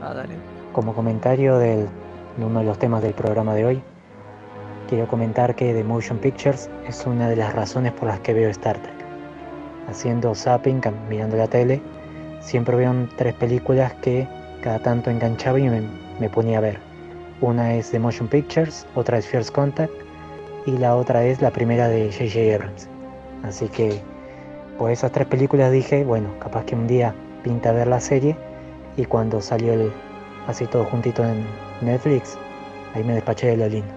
Ah, 0.00 0.14
dale. 0.14 0.36
Como 0.72 0.94
comentario 0.94 1.58
del- 1.58 1.88
de 2.36 2.44
uno 2.44 2.60
de 2.60 2.66
los 2.66 2.78
temas 2.78 3.02
del 3.02 3.14
programa 3.14 3.54
de 3.54 3.64
hoy, 3.66 3.82
quiero 4.88 5.06
comentar 5.08 5.54
que 5.56 5.72
The 5.74 5.82
Motion 5.84 6.18
Pictures 6.18 6.70
es 6.86 7.04
una 7.06 7.28
de 7.28 7.36
las 7.36 7.52
razones 7.52 7.92
por 7.92 8.06
las 8.08 8.20
que 8.20 8.32
veo 8.32 8.48
Star 8.50 8.78
Trek. 8.78 8.94
Haciendo 9.88 10.34
zapping, 10.34 10.80
mirando 11.10 11.36
la 11.36 11.48
tele, 11.48 11.82
siempre 12.44 12.76
veo 12.76 12.92
tres 13.16 13.34
películas 13.34 13.92
que 13.94 14.28
cada 14.62 14.78
tanto 14.78 15.10
enganchaba 15.10 15.58
y 15.58 15.68
me, 15.68 15.82
me 16.20 16.28
ponía 16.28 16.58
a 16.58 16.60
ver. 16.60 16.78
Una 17.40 17.74
es 17.74 17.90
The 17.90 17.98
Motion 17.98 18.28
Pictures, 18.28 18.86
otra 18.94 19.18
es 19.18 19.26
First 19.26 19.50
Contact 19.50 19.92
y 20.66 20.72
la 20.72 20.96
otra 20.96 21.24
es 21.24 21.42
la 21.42 21.50
primera 21.50 21.88
de 21.88 22.10
J.J. 22.12 22.54
Abrams. 22.54 22.88
Así 23.42 23.68
que 23.68 24.00
por 24.78 24.90
esas 24.90 25.12
tres 25.12 25.26
películas 25.26 25.72
dije, 25.72 26.04
bueno, 26.04 26.28
capaz 26.38 26.64
que 26.64 26.74
un 26.74 26.86
día 26.86 27.14
pinta 27.42 27.72
ver 27.72 27.86
la 27.86 28.00
serie 28.00 28.36
y 28.96 29.04
cuando 29.04 29.40
salió 29.40 29.72
el, 29.72 29.92
así 30.46 30.66
todo 30.66 30.84
juntito 30.84 31.24
en 31.24 31.44
Netflix, 31.80 32.38
ahí 32.94 33.04
me 33.04 33.14
despaché 33.14 33.48
de 33.48 33.56
lo 33.56 33.68
lindo. 33.68 33.92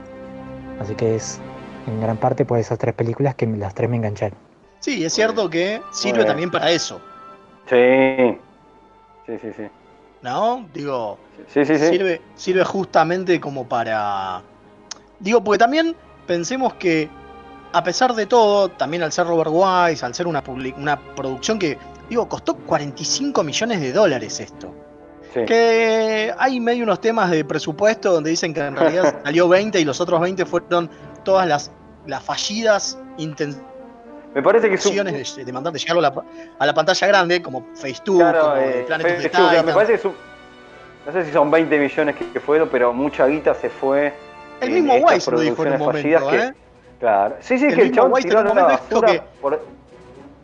Así 0.80 0.95
que 0.95 1.16
es 1.16 1.39
en 1.88 2.02
gran 2.02 2.18
parte 2.18 2.45
por 2.45 2.60
esas 2.60 2.78
tres 2.78 2.93
películas 2.93 3.36
que 3.36 3.48
las 3.48 3.74
tres 3.74 3.89
me 3.89 3.98
engancharon. 3.98 4.38
Sí, 4.80 5.04
es 5.04 5.14
cierto 5.14 5.50
que 5.50 5.82
sirve 5.91 6.20
bien. 6.20 6.28
también 6.28 6.52
para 6.52 6.72
eso. 6.72 7.02
Sí. 7.70 8.38
Sí, 9.26 9.38
sí, 9.41 9.53
sí. 9.55 9.63
¿No? 10.22 10.68
Digo, 10.74 11.18
Sí, 11.47 11.63
sí, 11.65 11.78
sí. 11.78 11.88
sirve, 11.89 12.22
sirve 12.36 12.63
justamente 12.63 13.39
como 13.39 13.68
para. 13.68 14.41
Digo, 15.20 15.43
porque 15.43 15.59
también 15.59 15.95
pensemos 16.26 16.74
que, 16.76 17.09
a 17.74 17.84
pesar 17.84 18.13
de 18.15 18.26
todo, 18.26 18.70
también 18.70 19.03
al 19.03 19.11
ser 19.11 19.28
Robert 19.28 19.51
Wise, 19.51 20.05
al 20.05 20.13
ser 20.15 20.28
una, 20.28 20.43
una 20.78 20.99
producción 21.15 21.59
que, 21.59 21.78
digo, 22.09 22.28
costó 22.28 22.55
45 22.55 23.43
millones 23.43 23.82
de 23.82 23.91
dólares 23.93 24.39
esto. 24.39 24.74
sí. 25.34 25.41
Que 25.45 26.34
hay 26.38 26.59
medio 26.59 26.84
unos 26.84 27.01
temas 27.01 27.30
de 27.30 27.43
presupuesto 27.45 28.13
donde 28.13 28.30
dicen 28.32 28.53
que 28.53 28.61
en 28.61 28.76
realidad 28.76 29.22
salió 29.26 29.47
20 29.47 29.80
y 29.80 29.86
los 29.86 29.99
otros 30.01 30.20
20 30.22 30.45
fueron 30.45 30.89
todas 31.24 31.47
las, 31.47 31.72
las 32.07 32.24
fallidas 32.24 32.97
intenciones 33.18 33.68
Me 34.34 34.41
parece 34.43 34.69
que 34.69 34.75
es 34.75 34.86
un- 34.86 34.89
opciones 34.89 35.36
de, 35.36 35.45
de 35.45 35.51
mandar 35.51 35.73
de 35.73 35.80
llegarlo 35.80 35.99
a 36.05 36.11
la, 36.11 36.23
a 36.59 36.65
la 36.65 36.73
pantalla 36.73 37.07
grande, 37.07 37.41
como 37.41 37.63
FaceTube, 37.73 38.19
Claro, 38.19 38.41
como 38.41 38.55
eh, 38.61 38.84
Planet 38.86 39.07
me 39.07 39.73
parece 39.73 39.93
que 39.99 40.09
no 41.07 41.13
sé 41.13 41.25
si 41.25 41.32
son 41.32 41.49
20 41.49 41.80
millones 41.80 42.15
que, 42.15 42.32
que 42.34 42.39
fueron, 42.41 42.67
pero 42.69 42.91
mucha 42.91 43.25
guita 43.28 43.53
se 43.55 43.69
fue. 43.69 44.13
El 44.59 44.69
en 44.69 44.75
mismo 44.75 44.95
Wise 44.95 45.32
lo 45.32 45.39
dijo 45.39 45.63
en 45.65 45.73
un 45.73 45.78
producciones 45.78 45.80
momento, 45.80 46.25
fallidas 46.28 46.49
¿eh? 46.49 46.53
Claro. 46.99 47.36
Sí, 47.39 47.57
sí, 47.57 47.65
El 47.65 47.75
que 47.75 47.82
el 47.84 47.91
chabón 47.93 48.21
tiró 48.21 48.43
basura 48.43 49.07
que- 49.11 49.21
por- 49.39 49.76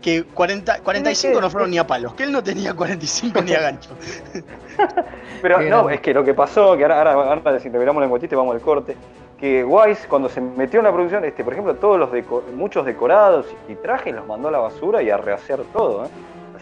Que 0.03 0.25
40, 0.25 0.81
45 0.81 1.39
no 1.39 1.49
fueron 1.49 1.71
ni 1.71 1.77
a 1.77 1.87
palos, 1.87 2.13
que 2.13 2.23
él 2.23 2.31
no 2.33 2.43
tenía 2.43 2.73
45 2.73 3.41
ni 3.41 3.53
a 3.53 3.61
gancho. 3.61 3.91
Pero 5.41 5.61
no, 5.61 5.89
es 5.89 6.01
que 6.01 6.13
lo 6.13 6.23
que 6.25 6.33
pasó, 6.33 6.75
que 6.75 6.83
ahora, 6.83 6.97
ahora, 6.99 7.13
ahora 7.31 7.53
desintegramos 7.53 8.01
la 8.01 8.05
encuestita 8.05 8.35
y 8.35 8.37
vamos 8.37 8.53
al 8.55 8.61
corte, 8.61 8.95
que 9.39 9.63
Wise 9.63 10.07
cuando 10.07 10.27
se 10.29 10.41
metió 10.41 10.79
en 10.79 10.85
la 10.85 10.91
producción, 10.91 11.23
este, 11.25 11.43
por 11.43 11.53
ejemplo, 11.53 11.75
todos 11.75 11.97
los 11.99 12.11
deco- 12.11 12.43
muchos 12.53 12.85
decorados 12.85 13.45
y 13.69 13.75
trajes 13.75 14.13
los 14.13 14.27
mandó 14.27 14.49
a 14.49 14.51
la 14.51 14.59
basura 14.59 15.01
y 15.01 15.09
a 15.09 15.17
rehacer 15.17 15.61
todo, 15.71 16.05
¿eh? 16.05 16.09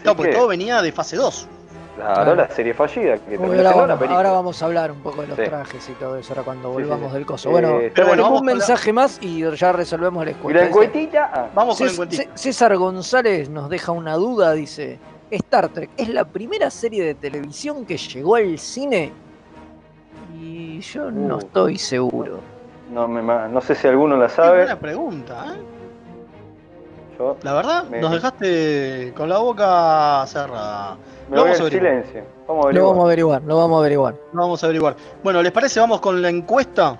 No, 0.04 0.16
porque 0.16 0.30
que, 0.30 0.36
todo 0.36 0.48
venía 0.48 0.80
de 0.82 0.90
fase 0.92 1.16
2. 1.16 1.48
Claro, 1.96 2.14
Claro. 2.14 2.34
la 2.36 2.48
serie 2.48 2.74
fallida, 2.74 3.18
que 3.18 3.36
Uy, 3.38 3.58
ahora, 3.58 3.72
vamos, 3.96 4.10
ahora 4.10 4.30
vamos 4.30 4.62
a 4.62 4.66
hablar 4.66 4.90
un 4.92 4.98
poco 5.00 5.22
de 5.22 5.28
los 5.28 5.36
Sí. 5.36 5.44
trajes 5.44 5.88
y 5.88 5.92
todo 5.92 6.16
eso, 6.16 6.32
ahora 6.32 6.42
cuando 6.44 6.68
Sí, 6.70 6.76
sí, 6.76 6.82
volvamos 6.82 7.08
sí. 7.10 7.14
del 7.14 7.26
coso. 7.26 7.48
Eh, 7.48 7.52
Bueno, 7.52 7.68
pero 7.68 7.78
bueno, 7.78 7.92
tenemos 7.94 8.24
vamos 8.24 8.40
un 8.40 8.46
la- 8.46 8.52
mensaje 8.54 8.92
más 8.92 9.18
y 9.20 9.56
ya 9.56 9.72
resolvemos 9.72 10.26
el 10.26 10.36
¿Y 10.48 10.52
la 10.52 10.64
encuestita? 10.66 11.30
Ah, 11.32 11.46
Vamos 11.54 11.78
con 11.78 11.88
Cés-. 11.88 12.08
Cé- 12.16 12.28
César 12.34 12.76
González 12.76 13.48
nos 13.50 13.68
deja 13.68 13.92
una 13.92 14.14
duda, 14.14 14.52
dice, 14.52 14.98
Star 15.30 15.68
Trek 15.68 15.90
es 15.96 16.08
la 16.08 16.24
primera 16.24 16.70
serie 16.70 17.04
de 17.04 17.14
televisión 17.14 17.84
que 17.86 17.96
llegó 17.96 18.36
al 18.36 18.58
cine 18.58 19.12
y 20.38 20.80
yo 20.80 21.10
no 21.10 21.36
Uh. 21.36 21.38
estoy 21.38 21.78
seguro. 21.78 22.40
no, 22.90 23.08
me 23.08 23.22
no 23.22 23.60
sé 23.62 23.74
si 23.74 23.86
alguno 23.88 24.16
la 24.18 24.26
Es 24.26 24.32
sabe. 24.32 24.58
buena 24.58 24.78
pregunta, 24.78 25.46
¿eh? 25.56 25.60
Yo 27.18 27.36
La 27.42 27.52
verdad, 27.54 27.84
Me- 27.84 28.00
nos 28.00 28.10
dejaste 28.12 29.12
con 29.16 29.28
la 29.30 29.38
boca 29.38 30.24
cerrada. 30.26 30.96
Me 31.28 31.36
Lo 31.36 31.42
voy 31.42 31.50
vamos 31.50 31.60
a 31.60 31.62
averiguar. 31.62 31.92
silencio. 32.04 32.24
Vamos 32.48 32.66
a 32.66 32.72
Lo 32.72 32.86
vamos 32.86 33.02
a 33.02 33.06
averiguar, 33.06 33.42
lo 33.42 33.56
vamos 33.56 33.76
a 33.76 33.80
averiguar. 33.80 34.14
Lo 34.32 34.40
vamos 34.40 34.62
a 34.62 34.66
averiguar. 34.66 34.96
Bueno, 35.22 35.42
¿les 35.42 35.52
parece? 35.52 35.80
Vamos 35.80 36.00
con 36.00 36.20
la 36.20 36.28
encuesta. 36.28 36.98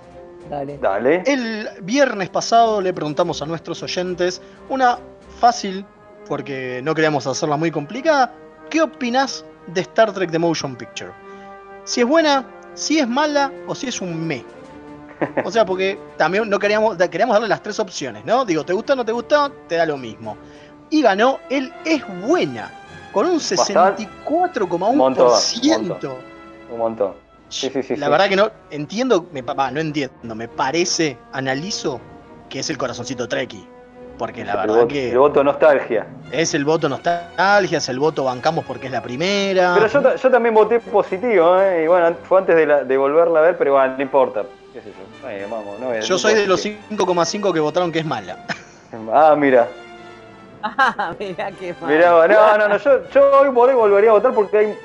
Dale. 0.49 0.77
Dale. 0.77 1.23
El 1.25 1.67
viernes 1.81 2.29
pasado 2.29 2.81
le 2.81 2.93
preguntamos 2.93 3.41
a 3.41 3.45
nuestros 3.45 3.81
oyentes 3.83 4.41
una 4.69 4.97
fácil, 5.39 5.85
porque 6.27 6.81
no 6.83 6.93
queríamos 6.93 7.25
hacerla 7.27 7.57
muy 7.57 7.71
complicada. 7.71 8.33
¿Qué 8.69 8.81
opinas 8.81 9.45
de 9.67 9.81
Star 9.81 10.11
Trek 10.13 10.31
The 10.31 10.39
Motion 10.39 10.75
Picture? 10.75 11.11
Si 11.85 12.01
es 12.01 12.07
buena, 12.07 12.45
si 12.73 12.99
es 12.99 13.07
mala 13.07 13.51
o 13.67 13.75
si 13.75 13.87
es 13.87 14.01
un 14.01 14.25
me. 14.25 14.43
O 15.45 15.51
sea, 15.51 15.65
porque 15.65 15.97
también 16.17 16.49
no 16.49 16.59
queríamos, 16.59 16.97
queríamos 16.97 17.35
darle 17.35 17.47
las 17.47 17.61
tres 17.61 17.79
opciones, 17.79 18.25
¿no? 18.25 18.43
Digo, 18.45 18.65
¿te 18.65 18.73
gusta 18.73 18.93
o 18.93 18.95
no 18.97 19.05
te 19.05 19.11
gusta? 19.11 19.51
Te 19.67 19.75
da 19.75 19.85
lo 19.85 19.97
mismo. 19.97 20.37
Y 20.89 21.01
ganó 21.01 21.39
el 21.49 21.73
es 21.85 22.03
buena, 22.25 22.71
con 23.13 23.25
un 23.27 23.35
Bastante. 23.37 24.03
64,1%. 24.25 26.17
Un 26.71 26.77
montón. 26.77 27.13
Sí, 27.49 27.69
sí, 27.69 27.83
sí, 27.83 27.95
La 27.97 28.09
verdad 28.09 28.27
que 28.29 28.35
no 28.35 28.49
entiendo, 28.71 29.27
me, 29.31 29.43
va, 29.43 29.69
no 29.69 29.79
entiendo, 29.79 30.33
me 30.35 30.47
parece, 30.47 31.17
analizo 31.33 32.01
que 32.49 32.59
es 32.59 32.69
el 32.71 32.77
corazoncito 32.79 33.27
Treki. 33.27 33.67
Porque 34.17 34.43
la 34.43 34.53
el, 34.53 34.57
verdad 34.57 34.75
voto, 34.75 34.87
que 34.87 35.11
el 35.11 35.17
voto 35.19 35.43
nostalgia. 35.43 36.07
es 36.31 36.53
el 36.53 36.65
voto 36.65 36.89
nostalgia, 36.89 37.77
es 37.77 37.89
el 37.89 37.99
voto 37.99 38.23
bancamos 38.23 38.63
porque 38.65 38.87
es 38.87 38.91
la 38.93 39.01
primera. 39.03 39.73
Pero 39.75 39.87
yo, 39.87 40.15
yo 40.15 40.31
también 40.31 40.53
voté 40.55 40.79
positivo, 40.79 41.59
¿eh? 41.59 41.83
Y 41.83 41.87
bueno, 41.87 42.15
fue 42.23 42.39
antes 42.39 42.55
de, 42.55 42.65
la- 42.65 42.83
de 42.83 42.97
volverla 42.97 43.39
a 43.39 43.41
ver, 43.43 43.57
pero 43.57 43.73
bueno, 43.73 43.95
no 43.97 44.01
importa. 44.03 44.43
¿Qué 44.71 44.81
sé 44.81 44.89
yo? 44.89 45.27
Ay, 45.27 45.41
vamos, 45.49 45.79
no, 45.79 45.93
Yo 45.99 46.13
no 46.15 46.17
soy 46.19 46.33
de 46.35 46.47
los 46.47 46.65
importa. 46.65 47.23
5,5 47.23 47.53
que 47.53 47.59
votaron 47.59 47.91
que 47.91 47.99
es 47.99 48.05
mala. 48.05 48.37
Ah, 49.11 49.35
mira. 49.37 49.67
Ah, 50.63 51.13
mirá 51.19 51.51
qué 51.51 51.75
mal. 51.81 51.91
Mirá, 51.91 52.27
no, 52.27 52.57
no, 52.57 52.67
no. 52.69 52.77
Yo, 52.77 53.07
yo 53.09 53.39
hoy 53.41 53.49
por 53.51 53.69
hoy 53.69 53.75
volvería 53.75 54.09
a 54.11 54.13
votar 54.13 54.33
porque 54.33 54.57
hay. 54.57 54.77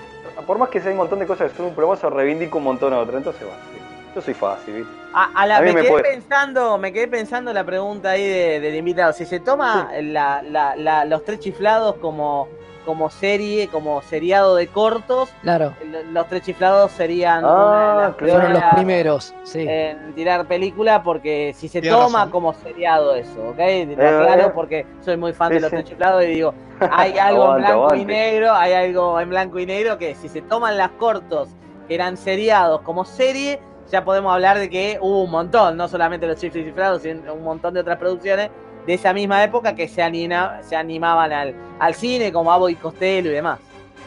Por 0.47 0.59
más 0.59 0.68
que 0.68 0.81
sea 0.81 0.91
un 0.91 0.99
montón 0.99 1.18
de 1.18 1.26
cosas 1.26 1.51
que 1.51 1.57
son 1.57 1.66
un 1.66 1.74
promoso, 1.74 2.09
reivindico 2.11 2.59
un 2.59 2.64
montón 2.64 2.93
a 2.93 2.99
otra. 2.99 3.16
Entonces, 3.18 3.43
bueno, 3.43 3.57
sí. 3.72 3.79
Yo 4.14 4.20
soy 4.22 4.35
fácil, 4.35 4.74
¿viste? 4.74 4.93
A, 5.12 5.31
a 5.35 5.47
la, 5.47 5.57
A 5.59 5.61
mí 5.61 5.66
me, 5.68 5.74
me 5.74 5.81
quedé 5.83 5.91
puede. 5.91 6.05
pensando, 6.05 6.79
me 6.79 6.93
quedé 6.93 7.09
pensando 7.09 7.53
la 7.53 7.64
pregunta 7.64 8.11
ahí 8.11 8.26
de- 8.26 8.61
del 8.61 8.74
invitado. 8.74 9.12
Si 9.12 9.24
se 9.26 9.41
toma 9.41 9.91
la- 10.03 10.43
la- 10.76 11.05
los 11.05 11.24
tres 11.24 11.41
chiflados 11.41 11.97
como, 11.97 12.49
como 12.89 13.11
serie, 13.11 13.68
como 13.68 14.01
seriado 14.01 14.57
de 14.57 14.66
cortos, 14.66 15.28
Claro, 15.43 15.74
los 16.11 16.26
tres 16.26 16.41
chiflados 16.41 16.91
serían 16.93 17.45
Ah, 17.45 17.53
una 17.53 17.91
de 18.01 18.07
las 18.09 18.16
claro. 18.16 18.32
fueron 18.32 18.53
los 18.55 18.62
primeros, 18.74 19.34
sí. 19.43 19.66
en 19.68 20.14
tirar 20.14 20.47
película 20.47 21.03
porque 21.03 21.53
si 21.55 21.68
se 21.68 21.82
Tienes 21.82 21.99
toma 22.01 22.20
razón. 22.20 22.30
como 22.32 22.55
seriado 22.55 23.14
eso, 23.14 23.51
¿ok? 23.51 23.59
Eh. 23.59 23.93
aclaro 23.95 24.55
porque 24.55 24.86
soy 25.05 25.18
muy 25.18 25.34
fan 25.34 25.49
Sí, 25.49 25.55
de 25.57 25.61
los 25.61 25.68
sí. 25.68 25.76
tres 25.76 25.89
chiflados 25.91 26.24
y 26.24 26.28
digo, 26.28 26.55
hay 26.91 27.18
algo 27.18 27.59
en 27.59 27.64
Aguante, 27.66 27.72
blanco 27.74 27.95
y 27.95 28.05
negro, 28.07 28.53
hay 28.55 28.72
algo 28.72 29.20
en 29.20 29.28
blanco 29.28 29.59
y 29.59 29.66
negro 29.66 29.99
que 29.99 30.14
si 30.14 30.30
se 30.30 30.41
toman 30.41 30.78
las 30.78 30.89
cortos 30.93 31.51
que 31.86 31.95
eran 31.95 32.16
seriados 32.16 32.80
como 32.80 33.05
serie, 33.05 33.61
ya 33.93 34.03
podemos 34.03 34.32
hablar 34.32 34.59
de 34.59 34.70
que 34.70 34.97
hubo 35.03 35.24
un 35.24 35.30
montón, 35.30 35.76
no 35.76 35.89
solamente 35.89 36.26
los 36.26 36.39
chiflados, 36.41 37.03
sino 37.03 37.34
un 37.34 37.45
montón 37.45 37.74
de 37.74 37.80
otras 37.80 37.99
producciones 37.99 38.49
de 38.89 38.95
esa 38.95 39.12
misma 39.12 39.45
época 39.45 39.74
que 39.74 39.86
se, 39.86 40.03
anima- 40.03 40.62
se 40.62 40.74
animaban 40.74 41.30
al, 41.30 41.55
al 41.78 41.95
cine 41.95 42.32
como 42.32 42.51
Abo 42.51 42.70
y 42.70 42.74
Costello 42.74 43.30
y 43.30 43.34
demás. 43.34 43.59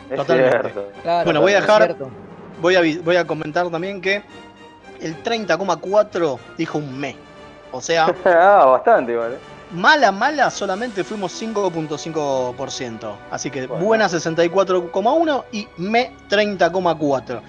Es 0.09 0.17
Totalmente. 0.17 0.59
cierto. 0.59 0.91
Claro, 1.03 1.23
Bueno, 1.25 1.39
voy 1.41 1.53
a 1.53 1.61
dejar-. 1.61 1.95
Voy 2.59 2.75
a, 2.75 2.81
voy 3.03 3.15
a 3.15 3.25
comentar 3.27 3.69
también 3.69 4.01
que 4.01 4.23
el 4.99 5.21
30,4 5.23 6.39
dijo 6.57 6.79
un 6.79 6.99
me. 6.99 7.15
O 7.71 7.79
sea, 7.79 8.07
ah, 8.25 8.65
bastante, 8.71 9.15
vale. 9.15 9.35
mala, 9.71 10.11
mala 10.11 10.49
solamente 10.49 11.03
fuimos 11.03 11.39
5.5%. 11.39 13.11
Así 13.29 13.51
que 13.51 13.67
Bueno. 13.67 13.85
buena 13.85 14.07
64,1 14.07 15.43
y 15.51 15.67
me 15.77 16.11
30,4. 16.27 17.39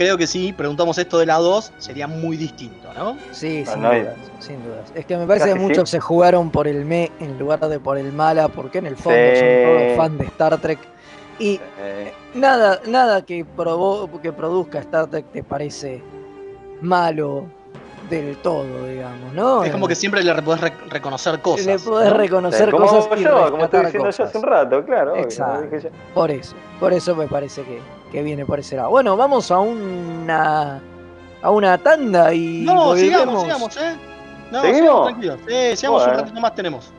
Creo 0.00 0.16
que 0.16 0.26
si 0.26 0.54
preguntamos 0.54 0.96
esto 0.96 1.18
de 1.18 1.26
la 1.26 1.34
2 1.36 1.72
sería 1.76 2.06
muy 2.06 2.38
distinto, 2.38 2.88
¿no? 2.96 3.18
Sí, 3.32 3.66
sin 3.66 3.82
no 3.82 3.90
dudas, 3.92 4.14
sin 4.38 4.64
dudas. 4.64 4.90
Es 4.94 5.04
que 5.04 5.14
me 5.18 5.26
parece 5.26 5.48
Casi 5.48 5.58
que 5.58 5.66
muchos 5.66 5.90
sí. 5.90 5.96
se 5.96 6.00
jugaron 6.00 6.50
por 6.50 6.66
el 6.66 6.86
me 6.86 7.12
en 7.20 7.38
lugar 7.38 7.60
de 7.60 7.78
por 7.78 7.98
el 7.98 8.10
mala, 8.10 8.48
porque 8.48 8.78
en 8.78 8.86
el 8.86 8.96
fondo 8.96 9.18
Sí. 9.34 9.40
son 9.40 9.76
todos 9.78 9.96
fan 9.98 10.16
de 10.16 10.24
Star 10.24 10.56
Trek. 10.56 10.78
Y 11.38 11.60
nada, 12.32 12.80
nada 12.86 13.20
que, 13.26 13.44
provo- 13.44 14.08
que 14.22 14.32
produzca 14.32 14.78
Star 14.78 15.06
Trek 15.08 15.26
te 15.32 15.42
parece 15.44 16.02
malo 16.80 17.44
del 18.08 18.38
todo, 18.38 18.86
digamos, 18.86 19.34
¿no? 19.34 19.64
Es 19.64 19.70
como 19.70 19.86
que 19.86 19.94
siempre 19.96 20.22
le 20.24 20.34
podés 20.40 20.62
rec- 20.62 20.88
reconocer 20.88 21.42
cosas. 21.42 21.66
le 21.66 21.78
podés 21.78 22.10
¿no? 22.10 22.16
reconocer 22.16 22.70
como 22.70 22.86
cosas 22.86 23.18
y 23.20 23.22
yo, 23.22 23.50
como 23.50 23.64
estoy 23.64 23.80
diciendo 23.84 24.06
yo 24.10 24.16
cosas. 24.16 24.28
hace 24.30 24.38
un 24.38 24.44
rato, 24.44 24.82
claro. 24.86 25.16
Exacto. 25.16 25.76
yo. 25.78 25.90
Por 26.14 26.30
eso, 26.30 26.54
por 26.80 26.92
eso 26.94 27.14
me 27.14 27.26
parece 27.28 27.62
que, 27.64 27.80
que 28.10 28.22
viene 28.22 28.44
por 28.44 28.58
ese 28.60 28.76
lado. 28.76 28.90
Bueno, 28.90 29.16
vamos 29.16 29.50
a 29.50 29.58
una 29.58 30.80
a 31.42 31.50
una 31.50 31.78
tanda 31.78 32.34
y 32.34 32.62
No, 32.64 32.94
sigamos, 32.94 33.34
volvemos. 33.44 33.72
sigamos, 33.74 33.76
¿eh? 33.78 33.96
No, 34.50 34.60
¿Seguimos? 34.60 34.80
sigamos 34.80 35.06
tranquilos. 35.08 35.38
Sí, 35.48 35.76
sigamos 35.76 36.02
Bueno. 36.02 36.12
un 36.18 36.20
ratito 36.24 36.40
más 36.40 36.54
tenemos. 36.54 36.92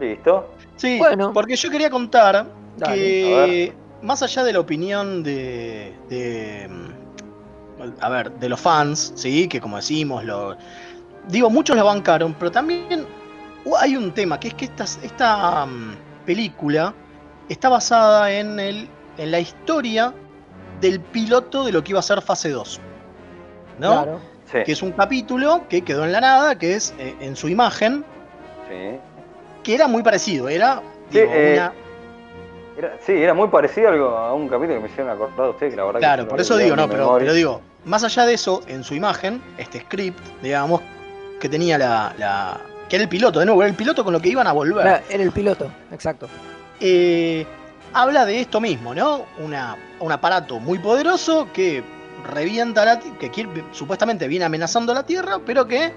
Listo. 0.00 0.50
Sí, 0.76 0.98
Bueno. 0.98 1.32
porque 1.32 1.54
yo 1.56 1.70
quería 1.70 1.90
contar 1.90 2.46
Dale, 2.76 2.94
que 2.96 3.72
más 4.02 4.22
allá 4.22 4.42
de 4.42 4.52
la 4.52 4.60
opinión 4.60 5.22
de, 5.22 5.94
de, 6.08 6.68
a 8.00 8.08
ver, 8.08 8.32
de 8.32 8.48
los 8.48 8.60
fans, 8.60 9.12
sí, 9.14 9.46
que 9.48 9.60
como 9.60 9.76
decimos, 9.76 10.24
lo 10.24 10.56
digo, 11.28 11.48
muchos 11.50 11.76
la 11.76 11.84
bancaron, 11.84 12.34
pero 12.34 12.50
también 12.50 13.06
hay 13.78 13.96
un 13.96 14.12
tema 14.12 14.40
que 14.40 14.48
es 14.48 14.54
que 14.54 14.64
esta, 14.64 14.84
esta 14.84 15.66
mm, 15.66 15.94
película 16.26 16.92
está 17.48 17.68
basada 17.68 18.32
en 18.32 18.58
el 18.58 18.88
en 19.16 19.30
la 19.30 19.38
historia 19.38 20.12
del 20.84 21.00
piloto 21.00 21.64
de 21.64 21.72
lo 21.72 21.82
que 21.82 21.92
iba 21.92 22.00
a 22.00 22.02
ser 22.02 22.20
fase 22.20 22.50
2. 22.50 22.80
¿no? 23.78 23.90
Claro. 24.02 24.20
Sí. 24.52 24.58
Que 24.64 24.72
es 24.72 24.82
un 24.82 24.92
capítulo 24.92 25.62
que 25.68 25.82
quedó 25.82 26.04
en 26.04 26.12
la 26.12 26.20
nada, 26.20 26.56
que 26.58 26.74
es 26.74 26.94
eh, 26.98 27.14
en 27.20 27.34
su 27.36 27.48
imagen, 27.48 28.04
sí. 28.68 28.98
que 29.62 29.74
era 29.74 29.88
muy 29.88 30.02
parecido, 30.02 30.48
era 30.48 30.82
Sí, 31.10 31.20
digo, 31.20 31.32
eh, 31.34 31.54
una- 31.54 31.72
Era, 32.76 32.96
sí, 33.00 33.12
era 33.12 33.32
muy 33.34 33.48
parecido 33.48 33.88
a, 34.16 34.34
un 34.34 34.48
capítulo 34.48 34.74
que 34.74 34.80
me 34.80 34.88
hicieron 34.88 35.10
acordar 35.12 35.46
a 35.46 35.50
ustedes, 35.50 35.72
que 35.72 35.76
la 35.76 35.84
verdad 35.84 36.00
que 36.00 36.04
Claro, 36.06 36.28
por 36.28 36.40
eso 36.40 36.56
digo, 36.58 36.76
no, 36.76 36.88
pero, 36.88 37.18
digo, 37.32 37.60
más 37.84 38.04
allá 38.04 38.26
de 38.26 38.34
eso, 38.34 38.62
en 38.66 38.84
su 38.84 38.94
imagen, 38.94 39.42
este 39.58 39.80
script, 39.80 40.20
digamos, 40.42 40.80
que 41.40 41.48
tenía 41.48 41.78
la, 41.78 42.12
la- 42.18 42.60
que 42.88 42.96
era 42.96 43.04
el 43.04 43.08
piloto, 43.08 43.38
de 43.40 43.46
nuevo, 43.46 43.62
era 43.62 43.70
el 43.70 43.76
piloto 43.76 44.04
con 44.04 44.12
lo 44.12 44.20
que 44.20 44.28
iban 44.28 44.46
a 44.46 44.52
volver. 44.52 44.86
Era, 44.86 45.02
era 45.08 45.22
el 45.22 45.30
piloto, 45.32 45.70
exacto. 45.90 46.28
Eh, 46.80 47.46
habla 47.94 48.26
de 48.26 48.40
esto 48.40 48.60
mismo, 48.60 48.94
¿no? 48.94 49.24
Una, 49.38 49.76
un 50.00 50.12
aparato 50.12 50.58
muy 50.60 50.78
poderoso 50.78 51.48
que 51.52 51.82
revienta 52.32 52.84
la 52.84 52.98
que 53.00 53.30
quiere- 53.30 53.64
supuestamente 53.72 54.26
viene 54.28 54.44
amenazando 54.44 54.92
a 54.92 54.96
la 54.96 55.02
Tierra, 55.04 55.38
pero 55.44 55.66
que 55.66 55.92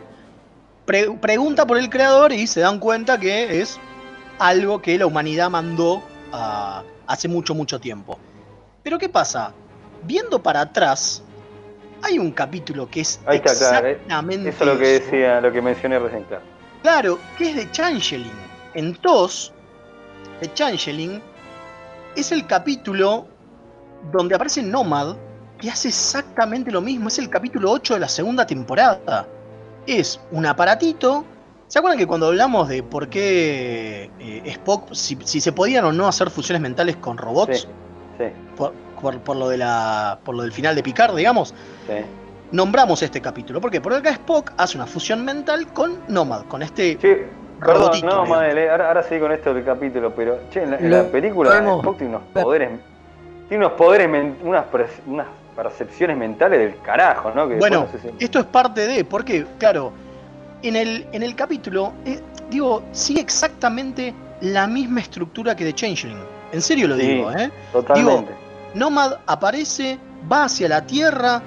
pre- 0.86 1.12
pregunta 1.20 1.66
por 1.66 1.78
el 1.78 1.90
creador 1.90 2.32
y 2.32 2.48
se 2.48 2.60
dan 2.62 2.80
cuenta 2.80 3.20
que 3.20 3.62
es 3.62 3.80
algo 4.40 4.82
que 4.82 4.98
la 4.98 5.06
humanidad 5.08 5.50
mandó 5.50 6.04
ah, 6.32 6.84
hace 7.08 7.28
mucho, 7.28 7.56
mucho 7.56 7.80
tiempo. 7.80 8.20
Pero 8.84 8.98
¿qué 9.00 9.10
pasa? 9.10 9.52
Viendo 10.04 10.42
para 10.42 10.62
atrás, 10.62 11.24
hay 12.04 12.20
un 12.20 12.32
capítulo 12.32 12.88
que 12.90 13.02
es 13.02 13.20
Ahí 13.26 13.38
está, 13.38 13.52
eh. 13.52 13.92
exactamente 13.94 14.50
Eso 14.50 14.64
es 14.64 14.70
lo 14.70 14.78
que 14.80 14.88
decía, 15.00 15.42
lo 15.42 15.52
que 15.52 15.62
mencioné 15.62 15.98
recién, 16.00 16.24
claro. 16.24 16.44
Claro, 16.84 17.20
que 17.38 17.50
es 17.50 17.56
de 17.56 17.72
Changeling. 17.72 18.48
en 18.76 18.94
TOS, 18.96 19.52
de 20.40 20.54
Changeling, 20.54 21.22
es 22.20 22.32
el 22.32 22.46
capítulo 22.48 23.28
donde 24.12 24.36
aparece 24.36 24.62
Nomad, 24.64 25.16
que 25.60 25.70
hace 25.70 25.88
exactamente 25.90 26.72
lo 26.72 26.82
mismo. 26.82 27.08
Es 27.08 27.18
el 27.20 27.30
capítulo 27.30 27.72
8 27.72 27.96
de 27.96 28.00
la 28.02 28.10
segunda 28.10 28.46
temporada. 28.46 29.26
Es 29.86 30.20
un 30.32 30.46
aparatito. 30.46 31.26
¿Se 31.68 31.80
acuerdan 31.80 31.98
que 31.98 32.08
cuando 32.08 32.28
hablamos 32.28 32.70
de 32.70 32.84
por 32.84 33.10
qué 33.10 34.10
eh, 34.20 34.42
Spock, 34.46 34.94
si, 34.94 35.18
si 35.24 35.42
se 35.42 35.52
podían 35.52 35.84
o 35.86 35.92
no 35.92 36.08
hacer 36.08 36.30
fusiones 36.30 36.62
mentales 36.62 36.96
con 36.98 37.18
robots, 37.18 37.62
Sí, 37.62 37.68
sí, 38.18 38.26
por, 38.56 38.74
por- 39.02 39.20
por 39.20 39.36
lo 39.36 39.50
de 39.50 39.58
la, 39.58 40.20
por 40.24 40.36
lo 40.36 40.44
del 40.44 40.52
final 40.54 40.76
de 40.76 40.84
Picard, 40.84 41.16
digamos, 41.16 41.50
sí. 41.88 41.94
nombramos 42.52 43.02
este 43.04 43.22
capítulo. 43.22 43.60
¿Por 43.60 43.70
qué? 43.72 43.82
Porque 43.82 43.98
acá 44.00 44.12
Spock 44.12 44.54
hace 44.58 44.78
una 44.78 44.88
fusión 44.88 45.26
mental 45.26 45.68
con 45.74 46.00
Nomad, 46.08 46.44
con 46.46 46.62
este 46.64 46.98
Sí, 47.02 47.10
perdón, 47.60 47.78
Robotito, 47.82 48.06
no, 48.06 48.12
digamos. 48.14 48.30
Madele, 48.30 48.70
ahora, 48.70 48.88
ahora 48.90 49.04
sí 49.04 49.20
con 49.20 49.32
esto 49.32 49.54
del 49.54 49.64
capítulo, 49.64 50.14
pero 50.16 50.40
che, 50.52 50.64
en 50.64 50.72
la, 50.72 50.78
en 50.78 50.90
Lo 50.90 50.98
la 51.04 51.10
película 51.10 51.50
podemos 51.50 51.80
Spock 51.80 51.98
tiene 51.98 52.16
unos 52.16 52.28
poderes, 52.44 52.70
tiene 53.50 53.66
unos 53.66 53.78
poderes, 53.78 54.10
unas, 54.44 54.66
per- 54.66 54.90
unas 55.08 55.28
percepciones 55.56 56.18
mentales 56.18 56.60
del 56.60 56.82
carajo, 56.82 57.32
¿no? 57.34 57.48
Que 57.48 57.56
después 57.56 57.72
Bueno, 57.72 57.88
no 57.92 58.00
sé 58.00 58.10
si- 58.18 58.24
esto 58.24 58.40
es 58.40 58.46
parte 58.46 58.86
de, 58.88 59.04
porque, 59.06 59.46
claro, 59.58 59.92
en 60.62 60.76
el, 60.76 61.08
en 61.12 61.24
el 61.24 61.36
capítulo, 61.36 61.94
eh, 62.06 62.20
digo, 62.50 62.84
sigue 62.92 63.22
exactamente 63.22 64.14
la 64.42 64.68
misma 64.68 65.00
estructura 65.02 65.56
que 65.56 65.66
de 65.66 65.74
Changeling. 65.74 66.20
En 66.52 66.62
serio 66.62 66.88
lo 66.88 66.96
Sí. 66.96 67.02
digo, 67.08 67.32
¿eh? 67.32 67.52
totalmente. 67.72 68.32
Nomad 68.76 69.14
aparece, 69.26 69.98
va 70.32 70.44
hacia 70.46 70.70
la 70.70 70.86
Tierra, 70.86 71.42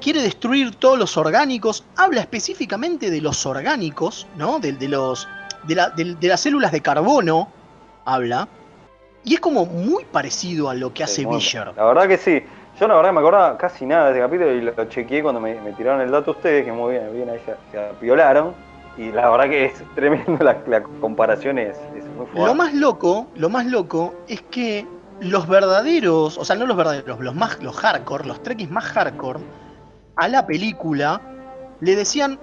quiere 0.00 0.22
destruir 0.22 0.74
todos 0.76 0.98
los 0.98 1.16
orgánicos, 1.16 1.84
habla 1.96 2.20
específicamente 2.20 3.10
de 3.10 3.20
los 3.20 3.46
orgánicos, 3.46 4.26
¿no? 4.36 4.58
De, 4.58 4.72
de 4.72 4.88
los, 4.88 5.28
de, 5.64 5.74
la- 5.74 5.90
de- 5.90 6.14
de 6.14 6.28
las 6.28 6.40
células 6.40 6.72
de 6.72 6.80
carbono, 6.80 7.48
habla. 8.04 8.48
Y 9.24 9.34
es 9.34 9.40
como 9.40 9.66
muy 9.66 10.04
parecido 10.04 10.68
a 10.68 10.74
lo 10.74 10.92
que 10.92 11.04
hace 11.04 11.22
Sí. 11.22 11.72
La 11.76 11.84
verdad 11.84 12.08
que 12.08 12.18
sí. 12.18 12.42
Yo 12.80 12.88
la 12.88 12.94
verdad 12.96 13.12
me 13.12 13.20
acordaba 13.20 13.56
casi 13.58 13.84
nada 13.86 14.06
de 14.06 14.10
este 14.12 14.20
capítulo 14.22 14.50
y 14.52 14.60
lo 14.62 14.84
chequeé 14.86 15.22
cuando 15.22 15.40
me, 15.40 15.60
me 15.60 15.72
tiraron 15.72 16.00
el 16.00 16.10
dato 16.10 16.32
ustedes, 16.32 16.64
que 16.64 16.72
muy 16.72 16.92
bien, 16.94 17.12
bien 17.12 17.28
ahí 17.30 17.38
se, 17.44 17.54
se 17.70 17.78
apiolaron. 17.78 18.54
Y 18.98 19.12
la 19.12 19.30
verdad 19.30 19.44
que 19.48 19.66
es 19.66 19.74
tremendo, 19.94 20.42
la, 20.42 20.56
la 20.66 20.82
comparación 20.82 21.58
es, 21.58 21.76
es 21.96 22.04
muy 22.16 22.26
fuerte. 22.26 22.40
Lo 22.44 22.54
más 22.54 22.74
loco, 22.74 23.26
lo 23.36 23.48
más 23.48 23.66
loco 23.66 24.14
es 24.26 24.42
que 24.42 24.86
los 25.20 25.46
verdaderos, 25.46 26.36
o 26.36 26.44
sea, 26.44 26.56
no 26.56 26.66
los 26.66 26.76
verdaderos, 26.76 27.20
los 27.20 27.34
más, 27.34 27.62
los 27.62 27.76
hardcore, 27.76 28.26
los 28.26 28.42
trekkies 28.42 28.70
más 28.70 28.84
hardcore, 28.86 29.38
a 30.16 30.28
la 30.28 30.46
película 30.46 31.20
le 31.80 31.96
decían, 31.96 32.38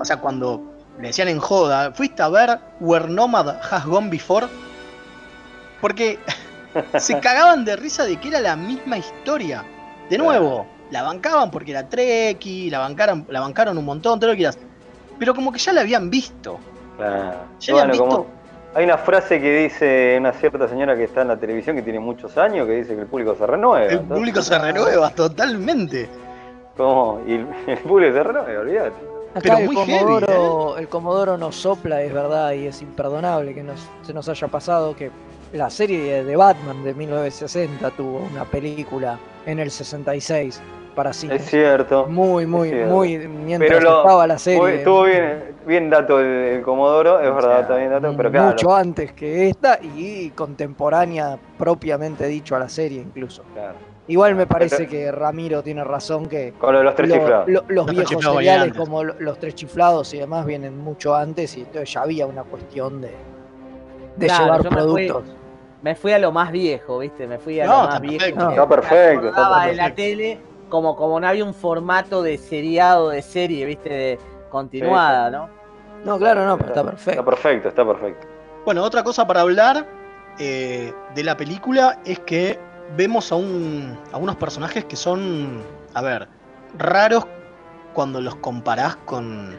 o 0.00 0.04
sea, 0.04 0.18
cuando 0.18 0.62
le 1.00 1.08
decían 1.08 1.28
en 1.28 1.38
joda, 1.40 1.92
¿fuiste 1.92 2.22
a 2.22 2.28
ver 2.28 2.58
Where 2.80 3.08
Nomad 3.08 3.48
Has 3.70 3.84
Gone 3.86 4.08
Before? 4.10 4.46
Porque 5.80 6.18
se 6.98 7.18
cagaban 7.20 7.64
de 7.64 7.76
risa 7.76 8.04
de 8.04 8.16
que 8.16 8.28
era 8.28 8.40
la 8.40 8.56
misma 8.56 8.98
historia. 8.98 9.64
De 10.10 10.18
nuevo, 10.18 10.66
la 10.90 11.02
bancaban 11.02 11.50
porque 11.50 11.70
era 11.72 11.88
trekkie, 11.88 12.70
la 12.70 12.78
bancaron, 12.80 13.26
la 13.28 13.40
bancaron 13.40 13.76
un 13.78 13.84
montón, 13.84 14.18
todo 14.20 14.28
lo 14.30 14.34
que 14.34 14.38
quieras. 14.38 14.58
Pero 15.18 15.34
como 15.34 15.52
que 15.52 15.58
ya 15.58 15.72
la 15.72 15.80
habían 15.82 16.10
visto. 16.10 16.58
Claro. 16.96 17.38
Ya 17.60 17.72
Bueno, 17.72 17.88
habían 17.92 17.98
como- 18.06 18.18
visto. 18.18 18.32
hay 18.74 18.84
una 18.84 18.98
frase 18.98 19.40
que 19.40 19.56
dice 19.62 20.16
una 20.18 20.32
cierta 20.32 20.68
señora 20.68 20.94
que 20.96 21.04
está 21.04 21.22
en 21.22 21.28
la 21.28 21.36
televisión 21.36 21.76
que 21.76 21.82
tiene 21.82 22.00
muchos 22.00 22.36
años 22.36 22.66
que 22.66 22.72
dice 22.74 22.94
que 22.94 23.00
el 23.02 23.06
público 23.06 23.34
se 23.36 23.46
renueva. 23.46 23.84
El 23.86 23.92
Entonces, 23.92 24.16
público 24.18 24.42
se 24.42 24.58
renueva 24.58 25.10
totalmente. 25.10 26.08
¿Cómo? 26.76 27.20
Y 27.26 27.34
el, 27.34 27.46
el 27.66 27.78
público 27.78 28.14
se 28.14 28.58
olvídate. 28.58 29.14
Acá 29.34 29.40
Pero 29.42 29.58
el 29.58 29.66
muy 29.66 29.76
heavy, 29.76 29.92
¿eh? 29.92 29.98
Comodoro, 30.00 30.78
el 30.78 30.88
Comodoro 30.88 31.36
nos 31.36 31.56
sopla, 31.56 32.02
es 32.02 32.12
verdad, 32.12 32.52
y 32.52 32.66
es 32.66 32.80
imperdonable 32.82 33.52
que 33.52 33.64
nos, 33.64 33.84
se 34.02 34.14
nos 34.14 34.28
haya 34.28 34.46
pasado 34.46 34.94
que 34.94 35.10
la 35.52 35.70
serie 35.70 36.22
de 36.22 36.36
Batman 36.36 36.84
de 36.84 36.94
1960 36.94 37.90
tuvo 37.90 38.18
una 38.32 38.44
película 38.44 39.18
en 39.44 39.58
el 39.58 39.72
66 39.72 40.62
para 40.94 41.12
cine. 41.12 41.34
Es 41.34 41.46
cierto. 41.46 42.06
Muy, 42.06 42.46
muy, 42.46 42.68
cierto. 42.68 42.94
muy. 42.94 43.18
Mientras 43.18 43.70
Pero 43.72 43.90
lo- 43.90 43.98
estaba 44.02 44.26
la 44.28 44.38
serie. 44.38 44.76
Estuvo 44.76 45.02
bien, 45.02 45.56
bien 45.66 45.90
dato 45.90 46.20
el, 46.20 46.26
el 46.26 46.62
Comodoro, 46.62 47.18
es 47.18 47.34
verdad, 47.34 47.66
sea, 47.66 47.76
bien 47.76 47.90
dato, 47.90 48.14
pero 48.16 48.30
claro. 48.30 48.50
mucho 48.50 48.72
antes 48.74 49.12
que 49.14 49.48
esta 49.48 49.80
y 49.82 50.30
contemporánea 50.30 51.36
propiamente 51.58 52.26
dicho 52.28 52.54
a 52.54 52.60
la 52.60 52.68
serie 52.68 53.00
incluso. 53.00 53.42
claro. 53.52 53.93
Igual 54.06 54.34
me 54.34 54.46
parece 54.46 54.78
Pero- 54.78 54.90
que 54.90 55.12
Ramiro 55.12 55.62
tiene 55.62 55.82
razón 55.82 56.26
que 56.26 56.52
Con 56.58 56.72
lo 56.74 56.78
de 56.80 56.84
los 56.84 56.94
tres 56.94 57.08
lo- 57.08 57.46
lo- 57.46 57.64
los 57.68 57.86
viejos 57.86 58.10
chiflados 58.10 58.36
seriales 58.36 58.74
como 58.74 59.02
lo- 59.04 59.14
los 59.18 59.38
tres 59.38 59.54
chiflados 59.54 60.12
y 60.14 60.18
demás 60.18 60.44
vienen 60.44 60.76
mucho 60.76 61.14
antes 61.14 61.56
y 61.56 61.60
entonces 61.62 61.90
ya 61.92 62.02
había 62.02 62.26
una 62.26 62.42
cuestión 62.44 63.00
de, 63.00 63.14
de 64.16 64.26
Claro, 64.26 64.44
llevar 64.44 64.62
yo 64.62 64.70
me 64.70 64.76
fui- 64.82 65.06
productos. 65.08 65.34
Me 65.82 65.94
fui 65.94 66.12
a 66.12 66.18
lo 66.18 66.32
más 66.32 66.50
viejo, 66.52 66.98
¿viste? 66.98 67.26
Me 67.26 67.38
fui 67.38 67.60
a 67.60 67.66
No, 67.66 67.82
lo 67.82 67.88
más 67.88 68.00
viejo. 68.00 68.18
perfecto. 68.18 68.46
que 68.46 68.52
Está 68.54 68.68
perfecto, 68.68 69.28
está 69.28 69.40
acordaba 69.40 69.66
de 69.66 69.74
la 69.74 69.82
perfecto. 69.84 69.96
tele 69.96 70.38
como, 70.68 70.96
como 70.96 71.20
no 71.20 71.26
había 71.28 71.44
un 71.44 71.54
formato 71.54 72.22
de 72.22 72.36
seriado, 72.38 73.10
de 73.10 73.22
serie, 73.22 73.64
¿viste? 73.66 73.88
De 73.90 74.18
continuada, 74.50 75.30
¿no? 75.30 75.48
No, 76.04 76.18
claro, 76.18 76.44
no, 76.46 76.56
pero 76.58 76.68
está 76.68 76.84
perfecto. 76.84 77.10
Está 77.10 77.24
perfecto, 77.24 77.68
está 77.68 77.86
perfecto. 77.86 78.26
Bueno, 78.66 78.82
otra 78.82 79.02
cosa 79.02 79.26
para 79.26 79.40
hablar 79.42 79.86
eh, 80.38 80.92
de 81.14 81.22
la 81.24 81.36
película 81.36 82.00
es 82.04 82.18
que 82.20 82.58
vemos 82.96 83.32
a, 83.32 83.36
un, 83.36 83.98
a 84.12 84.18
unos 84.18 84.36
personajes 84.36 84.84
que 84.84 84.96
son, 84.96 85.62
a 85.94 86.02
ver, 86.02 86.28
raros 86.78 87.26
cuando 87.92 88.20
los 88.20 88.36
comparás 88.36 88.96
con, 89.04 89.56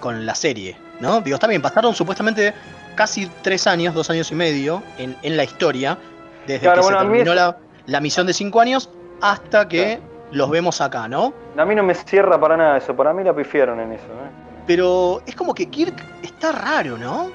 con 0.00 0.26
la 0.26 0.34
serie, 0.34 0.76
¿no? 1.00 1.20
Digo, 1.20 1.34
está 1.34 1.46
bien, 1.46 1.62
pasaron 1.62 1.94
supuestamente 1.94 2.54
casi 2.94 3.30
tres 3.42 3.66
años, 3.66 3.94
dos 3.94 4.10
años 4.10 4.30
y 4.30 4.34
medio 4.34 4.82
en, 4.98 5.16
en 5.22 5.36
la 5.36 5.44
historia, 5.44 5.98
desde 6.46 6.60
Claro, 6.60 6.80
que 6.80 6.86
bueno, 6.86 6.98
se 7.00 7.04
terminó 7.04 7.34
la, 7.34 7.58
la 7.86 8.00
misión 8.00 8.26
de 8.26 8.32
cinco 8.32 8.60
años 8.60 8.90
hasta 9.20 9.68
que 9.68 10.00
los 10.30 10.50
vemos 10.50 10.80
acá, 10.80 11.08
¿no? 11.08 11.32
A 11.56 11.64
mí 11.64 11.74
no 11.74 11.82
me 11.82 11.94
cierra 11.94 12.40
para 12.40 12.56
nada 12.56 12.78
eso, 12.78 12.94
para 12.94 13.12
mí 13.12 13.24
la 13.24 13.34
pifiaron 13.34 13.80
en 13.80 13.92
eso. 13.92 14.04
¿eh? 14.04 14.30
Pero 14.66 15.22
es 15.26 15.34
como 15.34 15.54
que 15.54 15.66
Kirk 15.66 15.94
está 16.22 16.52
raro, 16.52 16.96
¿no? 16.96 17.30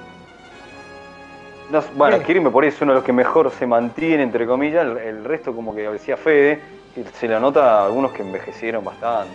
No, 1.70 1.84
bueno, 1.95 2.17
Sí. 2.17 2.24
Kirby 2.24 2.49
por 2.49 2.63
ahí 2.63 2.70
es 2.70 2.82
uno 2.82 2.93
de 2.93 2.95
los 2.97 3.03
que 3.05 3.13
mejor 3.13 3.51
se 3.51 3.67
mantiene, 3.67 4.24
entre 4.24 4.45
comillas, 4.47 4.86
el, 4.86 4.97
el 4.97 5.24
resto 5.24 5.53
como 5.55 5.76
que 5.76 5.82
decía 5.89 6.17
Fede, 6.17 6.59
que 6.95 7.03
se 7.20 7.28
le 7.28 7.39
nota 7.39 7.82
a 7.82 7.86
algunos 7.86 8.11
que 8.11 8.22
envejecieron 8.24 8.84
bastante. 8.84 9.34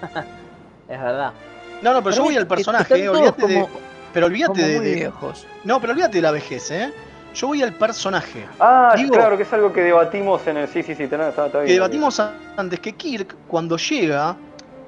Es 0.88 1.00
verdad. 1.00 1.32
No, 1.80 1.92
no, 1.94 2.02
pero 2.02 2.14
yo 2.16 2.24
voy 2.24 2.36
al 2.36 2.46
personaje, 2.46 3.02
eh, 3.02 3.08
olvídate 3.08 3.46
de, 3.46 3.54
como, 3.62 3.68
pero 4.12 4.26
olvídate 4.26 4.62
de, 4.62 4.76
muy 4.76 4.86
de- 4.88 4.94
viejos. 4.94 5.46
No, 5.64 5.80
pero 5.80 5.92
olvídate 5.92 6.18
de 6.18 6.22
la 6.22 6.30
vejez, 6.32 6.70
¿eh? 6.70 6.92
Yo 7.34 7.46
voy 7.46 7.62
al 7.62 7.72
personaje. 7.72 8.44
Ah, 8.60 8.92
Digo- 8.94 9.14
claro, 9.14 9.36
que 9.38 9.44
es 9.44 9.52
algo 9.54 9.72
que 9.72 9.80
debatimos 9.80 10.46
en 10.46 10.58
el... 10.58 10.68
Sí, 10.68 10.82
sí, 10.82 10.94
sí, 10.94 11.04
está, 11.04 11.16
bien. 11.16 11.66
Que 11.66 11.72
debatimos 11.72 12.20
antes 12.56 12.78
que 12.80 12.92
Kirk, 12.92 13.34
cuando 13.48 13.78
llega, 13.78 14.36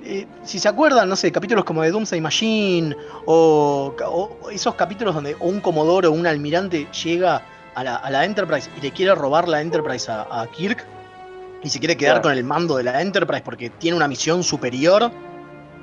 eh, 0.05 0.27
si 0.43 0.59
se 0.59 0.69
acuerdan, 0.69 1.09
no 1.09 1.17
sé, 1.17 1.33
capítulos 1.33 1.65
como 1.65 1.83
de 1.83 1.91
Doomsday 1.91 2.21
Machine, 2.21 2.97
o, 3.27 3.95
o 4.07 4.51
esos 4.51 4.75
capítulos 4.75 5.15
donde 5.15 5.37
un 5.41 5.61
comodoro 5.61 6.11
o 6.11 6.13
un 6.13 6.27
almirante 6.27 6.87
llega 7.05 7.43
a 7.75 7.83
la, 7.85 7.97
a 7.97 8.11
la 8.11 8.25
Enterprise 8.25 8.71
y 8.77 8.81
le 8.81 8.91
quiere 8.93 9.15
robar 9.15 9.49
la 9.49 9.61
Enterprise 9.61 10.11
a, 10.11 10.27
a 10.43 10.47
Kirk, 10.49 10.85
y 11.63 11.69
se 11.71 11.79
quiere 11.79 11.97
quedar 11.97 12.17
Claro. 12.17 12.23
con 12.29 12.33
el 12.33 12.45
mando 12.45 12.77
de 12.77 12.83
la 12.85 13.01
Enterprise 13.01 13.43
porque 13.43 13.71
tiene 13.71 13.97
una 13.97 14.07
misión 14.07 14.43
superior. 14.43 15.11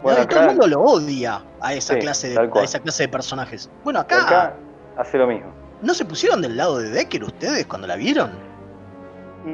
Bueno, 0.04 0.20
¿no? 0.20 0.24
y 0.24 0.28
todo 0.28 0.40
el 0.42 0.46
mundo 0.48 0.68
lo 0.68 0.82
odia 0.82 1.44
a 1.60 1.74
esa, 1.74 1.96
Sí, 1.96 2.00
clase 2.00 2.30
de, 2.30 2.38
a 2.40 2.64
esa 2.64 2.80
clase 2.80 3.04
de 3.04 3.10
personajes. 3.10 3.70
Bueno, 3.84 4.00
acá 4.00 4.54
hace 4.98 5.18
lo 5.18 5.26
mismo. 5.28 5.52
¿No 5.82 5.94
se 5.96 6.06
pusieron 6.06 6.42
del 6.42 6.56
lado 6.58 6.78
de 6.78 6.90
Decker 6.92 7.24
ustedes 7.24 7.66
cuando 7.66 7.88
la 7.88 7.96
vieron? 7.96 8.30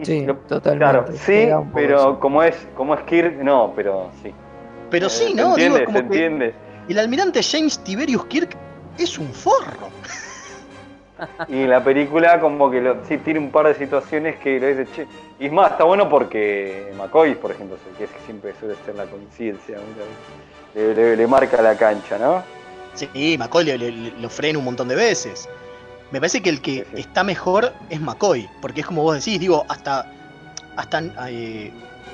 Sí, 0.02 0.26
lo- 0.26 0.36
totalmente. 0.40 0.84
Claro, 0.84 1.06
sí, 1.18 1.48
pero 1.74 2.20
como 2.20 2.44
es, 2.44 2.68
como 2.76 2.94
es 2.94 3.02
Kirk, 3.04 3.42
no, 3.42 3.72
pero 3.74 4.12
sí. 4.22 4.34
Pero 4.90 5.08
Eh, 5.08 5.10
sí, 5.10 5.34
¿no? 5.34 5.50
entiende, 5.50 5.80
Digo, 5.80 5.86
como 5.86 6.10
que 6.10 6.54
el 6.90 7.00
almirante 7.00 7.42
James 7.44 7.80
Tiberius 7.84 8.26
Kirk 8.26 8.56
es 8.98 9.18
un 9.18 9.34
forro. 9.34 9.90
Y 11.48 11.66
la 11.66 11.84
película 11.84 12.40
como 12.40 12.70
que 12.70 12.80
lo- 12.80 13.04
sí 13.08 13.18
tiene 13.18 13.40
un 13.40 13.50
par 13.50 13.66
de 13.68 13.74
situaciones 13.74 14.38
que 14.38 14.60
le 14.60 14.76
dice, 14.76 14.92
che, 14.96 15.08
y 15.40 15.48
es 15.48 15.52
más, 15.52 15.72
está 15.72 15.84
bueno 15.84 16.08
porque 16.08 16.94
McCoy, 16.96 17.34
por 17.36 17.52
ejemplo, 17.52 17.76
que 17.98 18.04
es 18.04 18.10
que 18.12 18.20
siempre 18.26 18.54
suele 18.60 18.76
ser 18.86 18.94
la 18.96 19.06
conciencia, 19.06 19.80
le, 20.76 20.94
le- 20.94 21.16
le 21.18 21.28
marca 21.28 21.60
la 21.62 21.76
cancha, 21.76 22.20
¿no? 22.20 22.44
Sí, 22.94 23.36
McCoy 23.40 23.66
le- 23.66 24.12
lo 24.22 24.30
frena 24.30 24.60
un 24.60 24.66
montón 24.66 24.88
de 24.88 24.96
veces. 24.96 25.50
Me 26.12 26.20
parece 26.20 26.42
que 26.42 26.50
el 26.50 26.62
que 26.62 26.72
Sí, 26.84 26.86
sí. 26.94 27.02
está 27.02 27.24
mejor 27.24 27.74
es 27.90 28.00
McCoy, 28.00 28.48
porque 28.62 28.82
es 28.82 28.88
como 28.88 29.02
vos 29.02 29.16
decís, 29.16 29.40
digo, 29.40 29.66
hasta, 29.70 30.06
hasta 30.76 31.02
eh, 31.30 31.72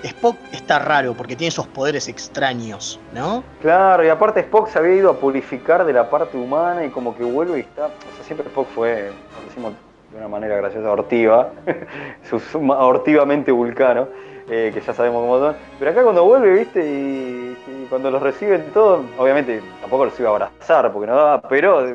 Spock 0.07 0.37
está 0.51 0.79
raro 0.79 1.13
porque 1.13 1.35
tiene 1.35 1.49
esos 1.49 1.67
poderes 1.67 2.07
extraños, 2.07 2.99
¿no? 3.13 3.43
Claro, 3.61 4.05
y 4.05 4.09
aparte 4.09 4.41
Spock 4.41 4.67
se 4.69 4.79
había 4.79 4.95
ido 4.95 5.09
a 5.11 5.17
purificar 5.17 5.85
de 5.85 5.93
la 5.93 6.09
parte 6.09 6.37
humana 6.37 6.85
y 6.85 6.89
como 6.89 7.15
que 7.15 7.23
vuelve 7.23 7.59
y 7.59 7.61
está, 7.61 7.85
o 7.87 8.15
sea, 8.15 8.23
siempre 8.25 8.47
Spock 8.47 8.67
fue, 8.69 9.11
lo 9.39 9.45
decimos 9.47 9.73
de 10.11 10.17
una 10.17 10.27
manera 10.27 10.55
graciosa, 10.57 10.95
su- 12.29 12.71
hortivamente 12.71 13.51
vulcano, 13.51 14.07
eh, 14.49 14.71
que 14.73 14.81
ya 14.81 14.93
sabemos 14.93 15.21
cómo 15.21 15.39
son, 15.39 15.55
pero 15.79 15.91
acá 15.91 16.03
cuando 16.03 16.23
vuelve, 16.25 16.53
viste, 16.53 16.85
y, 16.85 17.57
cuando 17.89 18.09
los 18.09 18.21
reciben 18.21 18.71
todo, 18.73 19.03
obviamente 19.17 19.61
tampoco 19.81 20.05
los 20.05 20.19
iba 20.19 20.29
a 20.29 20.31
abrazar 20.33 20.91
porque 20.91 21.07
no 21.07 21.15
daba, 21.15 21.41
pero 21.41 21.85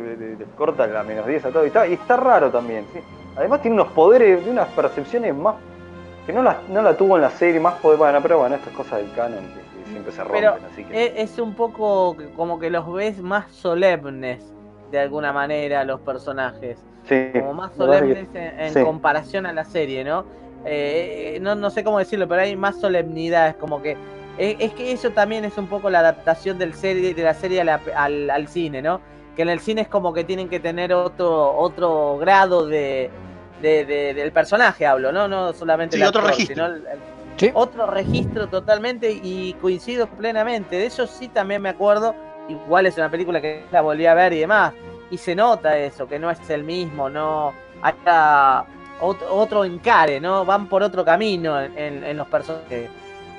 corta 0.57 0.87
la 0.87 1.03
menos 1.03 1.27
10 1.27 1.45
a 1.45 1.51
todo. 1.51 1.65
Y 1.65 1.69
está, 1.69 1.87
y 1.89 1.95
está 1.95 2.17
raro 2.17 2.51
también, 2.51 2.87
¿sí? 2.93 3.01
Además 3.37 3.63
tiene 3.63 3.75
unos 3.75 3.93
poderes, 3.93 4.47
unas 4.47 4.69
percepciones 4.69 5.35
más 5.35 5.57
que 6.29 6.35
no 6.35 6.43
la, 6.43 6.59
no 6.69 6.83
la 6.83 6.95
tuvo 6.95 7.17
en 7.17 7.23
la 7.23 7.31
serie, 7.31 7.59
más 7.59 7.77
poder, 7.77 7.97
bueno, 7.97 8.21
pero 8.21 8.37
bueno, 8.41 8.57
estas 8.57 8.75
cosas 8.75 8.99
del 8.99 9.11
canon 9.13 9.39
que, 9.47 9.91
siempre 9.91 10.13
se 10.13 10.23
rompen, 10.23 10.41
Pero 10.43 10.57
así 10.71 10.85
que. 10.85 11.07
es, 11.07 11.31
es 11.33 11.39
un 11.39 11.55
poco 11.55 12.19
como 12.37 12.59
que 12.59 12.69
los 12.69 12.93
ves 12.93 13.23
más 13.23 13.51
solemnes 13.51 14.45
de 14.91 14.99
alguna 14.99 15.33
manera 15.33 15.85
los 15.85 16.01
personajes. 16.01 16.85
sí, 17.09 17.31
como 17.33 17.55
más 17.55 17.75
solemnes 17.75 18.29
en, 18.35 18.61
en 18.61 18.75
sí. 18.75 18.83
comparación 18.83 19.47
a 19.47 19.55
la 19.55 19.65
serie, 19.65 20.05
¿no? 20.05 20.27
Eh, 20.67 21.37
eh, 21.37 21.41
no, 21.41 21.55
no 21.55 21.71
sé 21.71 21.83
cómo 21.83 21.99
decirlo, 21.99 22.29
pero 22.29 22.43
hay 22.43 22.55
más 22.57 22.79
solemnidad, 22.79 23.49
es 23.49 23.55
como 23.55 23.81
que 23.81 23.97
es, 24.37 24.57
es 24.59 24.75
que 24.75 24.93
eso 24.93 25.09
también 25.13 25.47
es 25.47 25.57
un 25.57 25.67
poco 25.67 25.89
la 25.89 26.01
adaptación 26.01 26.59
del 26.59 26.75
serie, 26.75 27.15
de 27.15 27.23
la 27.23 27.33
serie 27.33 27.65
la- 27.65 27.81
al, 27.97 28.29
al 28.29 28.49
cine, 28.49 28.83
¿no? 28.83 29.01
Que 29.35 29.41
en 29.43 29.49
el 29.49 29.61
cine 29.61 29.81
es 29.81 29.89
como 29.89 30.13
que 30.13 30.25
tienen 30.25 30.51
que 30.51 30.61
tener 30.61 30.93
otro 30.93 31.57
otro 31.57 32.19
grado 32.19 32.67
de, 32.67 33.11
de- 33.63 33.85
de- 33.85 34.15
del 34.15 34.33
personaje, 34.33 34.87
hablo, 34.87 35.13
¿no? 35.13 35.29
No 35.29 35.53
solamente 35.53 35.97
Sí, 35.97 36.03
el 36.03 36.09
otro 36.09 36.21
actor, 36.23 36.33
registro. 36.35 36.55
sino 36.55 36.67
el- 36.77 36.87
el- 36.87 36.99
Sí. 37.37 37.51
otro 37.55 37.87
registro 37.87 38.49
totalmente 38.49 39.11
y 39.13 39.53
coincido 39.61 40.07
plenamente. 40.09 40.77
De 40.77 40.87
eso 40.87 41.07
sí 41.07 41.29
también 41.29 41.63
me 41.63 41.69
acuerdo. 41.69 42.15
Igual 42.49 42.87
es 42.87 42.97
una 42.97 43.11
película 43.11 43.41
que 43.41 43.65
la 43.71 43.81
volví 43.81 44.07
a 44.07 44.15
ver 44.15 44.33
y 44.33 44.41
demás. 44.41 44.73
Y 45.11 45.19
se 45.19 45.35
nota 45.35 45.77
eso, 45.79 46.07
que 46.09 46.19
no 46.19 46.31
es 46.31 46.51
el 46.51 46.65
mismo, 46.65 47.09
no. 47.09 47.53
Hasta 47.83 48.65
otro, 49.01 49.33
otro 49.33 49.65
encare, 49.65 50.21
¿no? 50.21 50.45
Van 50.45 50.69
por 50.69 50.83
otro 50.83 51.05
camino 51.05 51.61
en, 51.61 51.79
en- 51.79 52.05
en 52.05 52.17
los 52.17 52.27
personajes. 52.27 52.91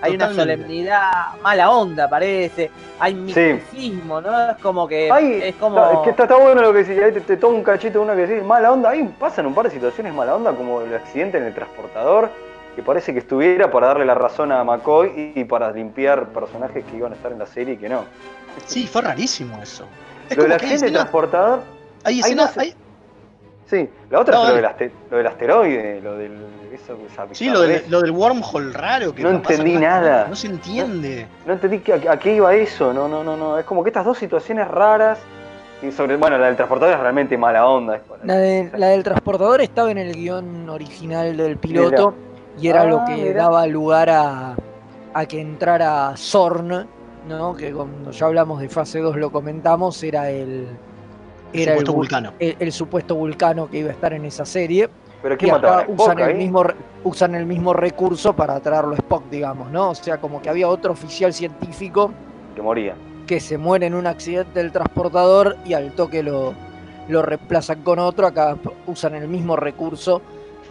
Hay 0.01 0.15
una 0.15 0.33
solemnidad, 0.33 1.11
mala 1.41 1.69
onda 1.71 2.09
parece, 2.09 2.71
hay 2.99 3.13
misticismo, 3.15 4.21
¿no? 4.21 4.51
Es 4.51 4.57
como 4.57 4.87
que 4.87 5.09
Ay, 5.11 5.41
es 5.43 5.55
como 5.55 5.77
está, 5.77 5.93
es 5.93 5.99
que 5.99 6.09
está, 6.11 6.23
está 6.23 6.35
bueno 6.37 6.61
lo 6.61 6.71
que 6.73 6.83
decís, 6.83 7.03
ahí 7.03 7.11
te, 7.11 7.21
te 7.21 7.37
toma 7.37 7.57
un 7.57 7.63
cachito 7.63 8.01
uno 8.01 8.15
que 8.15 8.25
decís, 8.27 8.43
mala 8.45 8.71
onda, 8.71 8.91
ahí 8.91 9.03
pasan 9.19 9.45
un 9.45 9.53
par 9.53 9.65
de 9.65 9.71
situaciones 9.71 10.13
mala 10.13 10.35
onda, 10.35 10.53
como 10.53 10.81
el 10.81 10.93
accidente 10.95 11.37
en 11.37 11.43
el 11.45 11.53
transportador, 11.53 12.29
que 12.75 12.81
parece 12.83 13.11
que 13.13 13.19
estuviera 13.19 13.69
para 13.71 13.87
darle 13.87 14.05
la 14.05 14.15
razón 14.15 14.51
a 14.53 14.63
McCoy 14.63 15.33
y, 15.35 15.41
y 15.41 15.43
para 15.43 15.71
limpiar 15.71 16.27
personajes 16.29 16.85
que 16.85 16.95
iban 16.97 17.11
a 17.11 17.15
estar 17.15 17.31
en 17.31 17.39
la 17.39 17.45
serie 17.45 17.73
y 17.73 17.77
que 17.77 17.89
no. 17.89 18.05
Sí, 18.65 18.87
fue 18.87 19.01
rarísimo 19.01 19.61
eso. 19.61 19.85
Es 20.29 20.37
lo 20.37 20.43
como 20.43 20.53
hay 20.53 20.55
accidente 20.55 20.85
del 20.85 20.95
escenas, 20.95 21.01
transportador, 21.01 21.59
hay 22.05 22.13
ahí 22.15 22.19
escenas- 22.21 22.55
no 22.55 22.61
hay- 22.61 22.73
sí, 23.69 23.89
la 24.09 24.19
otra 24.19 24.35
No, 24.35 24.43
es 24.43 24.49
lo 24.49 24.55
del, 24.55 24.65
aste- 24.65 24.91
lo 25.11 25.17
del 25.17 25.27
asteroide, 25.27 26.01
lo 26.01 26.15
del... 26.15 26.31
Eso, 26.73 26.97
esa 27.11 27.25
sí, 27.31 27.49
lo 27.49 27.61
del, 27.61 27.83
lo 27.89 27.99
del 28.01 28.11
wormhole 28.11 28.71
raro 28.71 29.13
que 29.13 29.23
No 29.23 29.29
entendí 29.31 29.75
nada. 29.75 30.27
No 30.29 30.35
se 30.35 30.47
entiende. 30.47 31.27
No 31.45 31.53
entendí 31.53 31.79
que- 31.79 31.93
a, 31.93 32.11
a 32.13 32.19
qué 32.19 32.35
iba 32.35 32.53
eso, 32.55 32.93
no, 32.93 33.07
no, 33.07 33.23
no, 33.23 33.35
no, 33.35 33.57
es 33.57 33.65
como 33.65 33.83
que 33.83 33.89
estas 33.89 34.05
dos 34.05 34.17
situaciones 34.17 34.67
raras, 34.67 35.19
y 35.81 35.91
sobre, 35.91 36.15
bueno, 36.17 36.37
la 36.37 36.47
del 36.47 36.55
transportador 36.57 36.93
es 36.95 36.99
realmente 36.99 37.37
mala 37.37 37.65
onda. 37.67 38.01
La, 38.23 38.35
de- 38.37 38.69
la 38.77 38.87
del 38.87 39.03
transportador 39.03 39.61
estaba 39.61 39.89
en 39.91 39.97
el 39.97 40.13
guion 40.13 40.69
original 40.69 41.35
del 41.37 41.57
piloto 41.57 42.13
y 42.61 42.67
era 42.67 42.81
Ah, 42.81 42.85
lo 42.85 43.05
que 43.05 43.15
mira. 43.15 43.43
daba 43.43 43.65
lugar 43.65 44.09
a, 44.09 44.55
a 45.13 45.25
que 45.25 45.39
entrara 45.41 46.13
Zorn, 46.17 46.85
¿no? 47.27 47.55
que 47.55 47.71
cuando 47.71 48.11
ya 48.11 48.25
hablamos 48.25 48.59
de 48.61 48.69
fase 48.69 48.99
2 48.99 49.15
lo 49.15 49.31
comentamos, 49.31 50.03
era 50.03 50.29
el, 50.29 50.67
era 51.53 51.71
supuesto 51.73 51.91
vul- 51.91 51.95
vulcano. 51.95 52.33
el- 52.39 52.55
el 52.59 52.71
supuesto 52.71 53.15
vulcano 53.15 53.69
que 53.69 53.79
iba 53.79 53.89
a 53.89 53.93
estar 53.93 54.13
en 54.13 54.25
esa 54.25 54.45
serie. 54.45 54.89
Pero 55.21 55.35
Y 55.35 55.37
¿quién 55.37 55.51
mataban? 55.51 55.79
acá 55.81 55.87
a 55.89 55.93
usan 55.93 56.17
Spock 56.19 56.29
el, 56.29 56.37
mismo, 56.37 56.63
usan 57.03 57.35
el 57.35 57.45
mismo 57.45 57.73
recurso 57.73 58.33
para 58.33 58.59
traerlo 58.61 58.93
a 58.93 58.95
Spock, 58.95 59.23
digamos, 59.29 59.69
¿no? 59.69 59.89
O 59.89 59.95
sea, 59.95 60.17
como 60.19 60.41
que 60.41 60.49
había 60.49 60.67
otro 60.69 60.93
oficial 60.93 61.33
científico 61.33 62.11
Que 62.55 62.61
moría. 62.61 62.95
que 63.27 63.39
se 63.41 63.57
muere 63.57 63.87
en 63.87 63.95
un 63.95 64.07
accidente 64.07 64.59
del 64.59 64.71
transportador 64.71 65.57
y 65.65 65.73
al 65.73 65.91
toque 65.91 66.23
lo, 66.23 66.53
lo 67.09 67.21
reemplazan 67.21 67.81
con 67.83 67.99
otro. 67.99 68.27
Acá 68.27 68.55
usan 68.87 69.13
el 69.15 69.27
mismo 69.27 69.55
recurso 69.57 70.21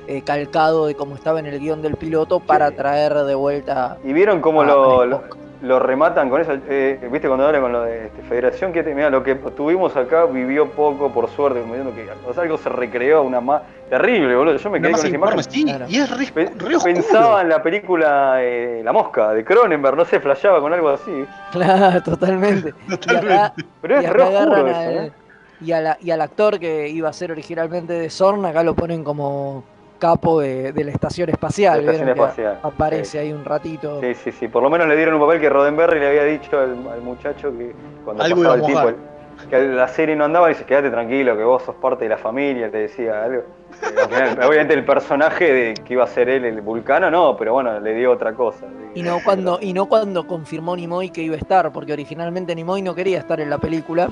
eh, 0.07 0.23
calcado 0.23 0.87
de 0.87 0.95
como 0.95 1.15
estaba 1.17 1.39
en 1.39 1.45
el 1.45 1.61
guion 1.61 1.83
del 1.83 1.97
piloto 1.97 2.41
para 2.41 2.71
Sí. 2.71 2.77
traer 2.77 3.13
de 3.15 3.35
vuelta 3.35 3.99
¿Y 4.03 4.15
vieron 4.15 4.41
cómo 4.41 4.63
a- 4.63 4.65
lo, 4.65 5.01
a 5.03 5.07
lo, 5.07 5.17
Spock. 5.17 5.37
Lo 5.63 5.79
rematan 5.79 6.31
con 6.31 6.41
eso? 6.41 6.53
Eh, 6.69 7.01
¿Viste 7.11 7.27
cuando 7.29 7.47
hablan 7.47 7.63
con 7.63 7.73
lo 7.73 7.83
de 7.83 8.07
este, 8.07 8.23
Federación? 8.23 8.73
Que, 8.73 8.83
te- 8.83 8.95
mirá, 8.95 9.11
lo 9.11 9.23
que 9.23 9.35
tuvimos 9.35 9.97
acá 9.97 10.25
vivió 10.27 10.71
poco, 10.71 11.13
por 11.13 11.29
suerte, 11.29 11.61
como 11.61 11.75
diciendo 11.75 11.95
que 11.97 12.09
o 12.29 12.33
sea, 12.33 12.45
algo 12.45 12.57
se 12.59 12.69
recreó, 12.69 13.23
una 13.23 13.41
más 13.41 13.63
terrible, 13.89 14.37
boludo. 14.37 14.57
Yo 14.57 14.71
me 14.71 14.81
quedé 14.81 14.93
con 14.93 15.01
esa 15.01 15.09
imagen. 15.09 15.43
sí, 15.43 15.65
Claro. 15.65 15.85
y 15.89 15.97
es 15.97 16.11
re, 16.17 16.27
Pe- 16.33 16.53
re. 16.57 16.77
Pensaba 16.85 17.43
en 17.43 17.49
la 17.49 17.63
película 17.63 18.37
eh, 18.43 18.83
La 18.85 18.93
Mosca 18.93 19.33
de 19.33 19.45
Cronenberg, 19.45 19.97
no 19.97 20.05
sé, 20.05 20.21
flasheaba 20.21 20.61
con 20.61 20.73
algo 20.73 20.91
así. 20.91 21.25
Claro, 21.53 22.03
totalmente. 22.03 22.75
Y 22.87 22.91
Totalmente. 22.97 23.35
acá, 23.35 23.55
Pero 23.83 23.99
es 23.99 24.11
re 24.11 24.23
oscuro 24.23 24.67
eso, 24.69 24.79
al, 24.79 24.95
¿eh? 25.07 25.13
y, 25.61 25.73
a 25.73 25.81
la- 25.81 25.99
y 26.01 26.11
al 26.11 26.21
actor 26.21 26.59
que 26.61 26.89
iba 26.89 27.09
a 27.09 27.13
ser 27.13 27.33
originalmente 27.33 27.93
de 27.95 28.11
Zorn, 28.11 28.45
acá 28.47 28.63
lo 28.63 28.75
ponen 28.75 29.03
como 29.03 29.65
capo 29.99 30.41
de, 30.41 30.73
de 30.73 30.85
la 30.85 30.91
estación 30.93 31.29
espacial. 31.29 31.85
La 31.85 31.93
estación 31.93 32.07
¿vieron 32.07 32.15
que 32.15 32.31
espacial, 32.33 32.59
Aparece 32.63 33.19
ahí 33.19 33.33
un 33.33 33.45
ratito. 33.45 34.01
Sí, 34.01 34.15
sí, 34.15 34.33
sí. 34.33 34.49
Por 34.49 34.63
lo 34.63 34.71
menos 34.71 34.87
le 34.89 34.97
dieron 34.97 35.15
un 35.15 35.21
papel 35.21 35.41
que 35.41 35.49
Roddenberry 35.49 36.01
le 36.01 36.09
había 36.09 36.25
dicho 36.25 36.59
al, 36.59 36.77
al 36.89 37.01
muchacho 37.03 37.51
que 37.57 37.73
cuando 38.05 38.23
Algo 38.23 38.37
pasaba 38.37 38.55
el 38.55 38.61
mojar. 38.63 38.87
tiempo, 38.87 39.03
el- 39.03 39.19
que 39.49 39.57
la 39.69 39.87
serie 39.87 40.17
no 40.17 40.25
andaba, 40.25 40.51
y 40.51 40.55
dice, 40.55 40.65
quédate 40.65 40.91
tranquilo, 40.91 41.37
que 41.37 41.45
vos 41.45 41.63
sos 41.63 41.77
parte 41.77 42.05
de 42.05 42.11
la 42.11 42.19
familia, 42.19 42.69
te 42.73 42.79
decía 42.79 43.23
algo. 43.23 43.43
Eh, 43.83 44.09
final, 44.09 44.39
obviamente 44.49 44.75
el 44.75 44.85
personaje 44.85 45.53
de 45.53 45.75
que 45.75 45.93
iba 45.93 46.03
a 46.03 46.09
ser 46.09 46.29
él, 46.29 46.45
el 46.45 46.61
vulcano, 46.61 47.09
no, 47.09 47.37
pero 47.37 47.53
bueno, 47.53 47.79
le 47.79 47.95
dio 47.95 48.11
otra 48.11 48.33
cosa. 48.33 48.67
Y 48.97 49.03
no 49.03 49.19
cuando, 49.25 49.61
y 49.63 49.73
no 49.73 49.87
cuando 49.87 50.27
confirmó 50.27 50.75
Nimoy 50.75 51.11
que 51.11 51.23
iba 51.23 51.37
a 51.37 51.39
estar, 51.39 51.71
porque 51.73 51.93
originalmente 51.93 52.53
Nimoy 52.57 52.83
no 52.83 52.97
quería 52.97 53.19
estar 53.19 53.41
en 53.41 53.49
la 53.49 53.59
película. 53.59 54.09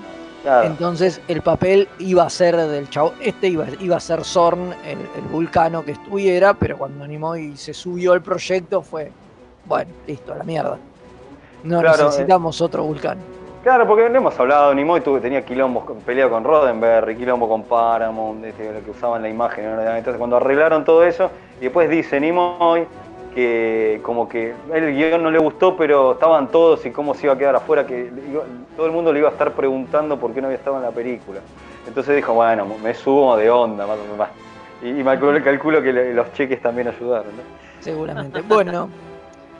Entonces 0.64 1.20
el 1.28 1.42
papel 1.42 1.88
iba 1.98 2.22
a 2.24 2.30
ser 2.30 2.56
del 2.56 2.88
chavo. 2.88 3.12
Este 3.20 3.48
iba, 3.48 3.66
iba 3.80 3.96
a 3.96 4.00
ser 4.00 4.24
Zorn, 4.24 4.72
el, 4.84 4.98
el 4.98 5.22
vulcano 5.30 5.84
que 5.84 5.92
estuviera, 5.92 6.54
pero 6.54 6.78
cuando 6.78 7.06
Nimoy 7.06 7.56
se 7.56 7.74
subió 7.74 8.12
al 8.12 8.22
proyecto 8.22 8.82
fue. 8.82 9.10
Bueno, 9.64 9.90
listo, 10.06 10.32
a 10.32 10.36
la 10.36 10.44
mierda. 10.44 10.78
No 11.64 11.80
Claro, 11.80 12.04
necesitamos 12.04 12.60
otro 12.60 12.84
vulcano. 12.84 13.20
Claro, 13.64 13.84
porque 13.88 14.08
no 14.08 14.18
hemos 14.18 14.38
hablado, 14.38 14.72
Nimoy 14.72 15.00
tuvo, 15.00 15.18
tenía 15.18 15.44
quilombos, 15.44 15.84
con- 15.84 15.96
pelea 15.98 16.28
con 16.28 16.44
Roddenberry, 16.44 17.16
quilombo 17.16 17.48
con 17.48 17.64
Paramount, 17.64 18.44
este, 18.44 18.72
lo 18.72 18.84
que 18.84 18.92
usaban 18.92 19.22
la 19.22 19.28
imagen. 19.28 19.64
¿no? 19.74 19.82
Entonces 19.82 20.18
cuando 20.18 20.36
arreglaron 20.36 20.84
todo 20.84 21.02
eso, 21.02 21.30
y 21.58 21.64
después 21.64 21.90
dice 21.90 22.20
Nimoy 22.20 22.86
que 23.36 24.00
como 24.02 24.26
que 24.30 24.54
el 24.72 24.94
guion 24.96 25.22
no 25.22 25.30
le 25.30 25.38
gustó, 25.38 25.76
pero 25.76 26.12
estaban 26.12 26.48
todos 26.50 26.86
y 26.86 26.90
cómo 26.90 27.12
se 27.12 27.26
iba 27.26 27.34
a 27.34 27.38
quedar 27.38 27.54
afuera, 27.54 27.86
que 27.86 28.10
todo 28.74 28.86
el 28.86 28.92
mundo 28.92 29.12
le 29.12 29.18
iba 29.18 29.28
a 29.28 29.32
estar 29.32 29.52
preguntando 29.52 30.18
por 30.18 30.32
qué 30.32 30.40
no 30.40 30.46
había 30.46 30.56
estado 30.56 30.76
en 30.78 30.82
la 30.84 30.90
película. 30.90 31.40
Entonces 31.86 32.16
dijo, 32.16 32.32
bueno, 32.32 32.66
me 32.82 32.94
subo 32.94 33.36
de 33.36 33.50
onda, 33.50 33.86
más 33.86 33.98
o 33.98 34.10
menos. 34.10 34.28
Y, 34.82 34.88
y 34.88 35.04
me 35.04 35.04
calculo, 35.04 35.44
calculo 35.44 35.82
que 35.82 35.92
le- 35.92 36.14
los 36.14 36.32
cheques 36.32 36.62
también 36.62 36.88
ayudaron. 36.88 37.26
¿no? 37.36 37.42
Seguramente. 37.80 38.40
Bueno, 38.40 38.88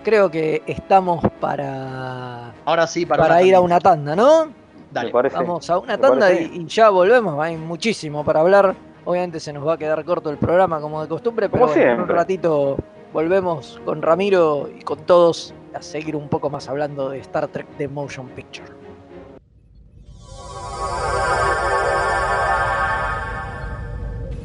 creo 0.02 0.30
que 0.30 0.62
estamos 0.66 1.22
para, 1.38 2.52
Ahora 2.64 2.86
sí, 2.86 3.04
para, 3.04 3.42
ir 3.42 3.54
a 3.54 3.60
una 3.60 3.78
tanda, 3.78 4.16
¿no? 4.16 4.46
¿Me 4.46 4.52
Dale. 4.90 5.10
parece? 5.10 5.36
Vamos 5.36 5.68
a 5.68 5.76
una 5.78 5.96
¿Te 5.98 6.02
tanda 6.02 6.32
y, 6.32 6.50
y 6.62 6.66
ya 6.66 6.88
volvemos. 6.88 7.38
Hay 7.44 7.58
muchísimo 7.58 8.24
para 8.24 8.40
hablar. 8.40 8.74
Obviamente 9.04 9.38
se 9.38 9.52
nos 9.52 9.68
va 9.68 9.74
a 9.74 9.76
quedar 9.76 10.02
corto 10.02 10.30
el 10.30 10.38
programa 10.38 10.80
como 10.80 11.02
de 11.02 11.08
costumbre, 11.08 11.50
pero 11.50 11.60
Como 11.66 11.74
bueno, 11.74 11.92
en 11.92 12.00
un 12.00 12.08
ratito 12.08 12.78
volvemos 13.16 13.80
con 13.86 14.02
Ramiro 14.02 14.68
y 14.78 14.82
con 14.82 15.06
todos 15.06 15.54
a 15.72 15.80
seguir 15.80 16.16
un 16.16 16.28
poco 16.28 16.50
más 16.50 16.68
hablando 16.68 17.08
de 17.08 17.18
Star 17.20 17.48
Trek 17.48 17.66
The 17.78 17.88
Motion 17.88 18.28
Picture. 18.28 18.68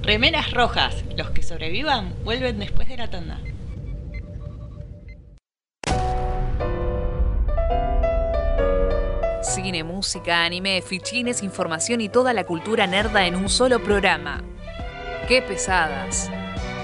Remeras 0.04 0.54
rojas. 0.54 1.04
Los 1.18 1.32
que 1.32 1.44
sobrevivan 1.44 2.14
vuelven 2.24 2.60
después 2.60 2.88
de 2.88 2.96
la 2.96 3.10
tanda. 3.10 3.42
Cine, 9.44 9.84
música, 9.84 10.46
anime, 10.46 10.82
fichines, 10.82 11.44
información 11.44 12.00
y 12.00 12.08
toda 12.08 12.32
la 12.32 12.46
cultura 12.46 12.88
nerda 12.88 13.28
en 13.28 13.36
un 13.36 13.50
solo 13.50 13.84
programa. 13.84 14.42
¡Qué 15.28 15.42
pesadas! 15.42 16.32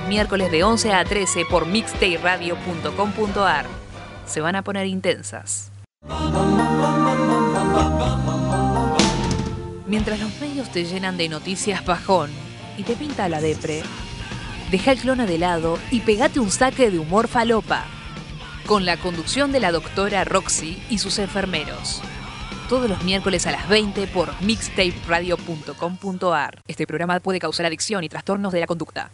Miércoles 0.07 0.51
de 0.51 0.63
11 0.63 0.93
a 0.93 1.03
13 1.03 1.45
por 1.49 1.65
mixtayradio.com.ar. 1.65 3.65
Se 4.25 4.41
van 4.41 4.55
a 4.55 4.63
poner 4.63 4.87
intensas. 4.87 5.71
Mientras 9.85 10.19
los 10.19 10.39
medios 10.39 10.71
te 10.71 10.85
llenan 10.85 11.17
de 11.17 11.29
noticias 11.29 11.85
bajón 11.85 12.29
y 12.77 12.83
te 12.83 12.95
pinta 12.95 13.29
la 13.29 13.41
depre, 13.41 13.83
deja 14.71 14.91
el 14.91 14.99
clona 14.99 15.25
de 15.25 15.37
lado 15.37 15.77
y 15.91 16.01
pegate 16.01 16.39
un 16.39 16.51
saque 16.51 16.91
de 16.91 16.99
humor 16.99 17.27
falopa. 17.27 17.85
Con 18.65 18.85
la 18.85 18.97
conducción 18.97 19.51
de 19.51 19.59
la 19.59 19.71
doctora 19.71 20.23
Roxy 20.23 20.81
y 20.89 20.99
sus 20.99 21.19
enfermeros 21.19 22.01
todos 22.67 22.89
los 22.89 23.01
miércoles 23.03 23.47
a 23.47 23.51
las 23.51 23.69
20 23.69 24.07
por 24.07 24.29
mixtaperadio.com.ar. 24.41 26.61
Este 26.67 26.85
programa 26.85 27.21
puede 27.21 27.39
causar 27.39 27.65
adicción 27.65 28.03
y 28.03 28.09
trastornos 28.09 28.51
de 28.51 28.59
la 28.59 28.67
conducta. 28.67 29.13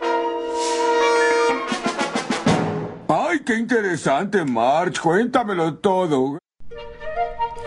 ¡Ay, 3.31 3.39
qué 3.45 3.55
interesante, 3.55 4.43
March! 4.43 4.99
Cuéntamelo 4.99 5.75
todo. 5.75 6.37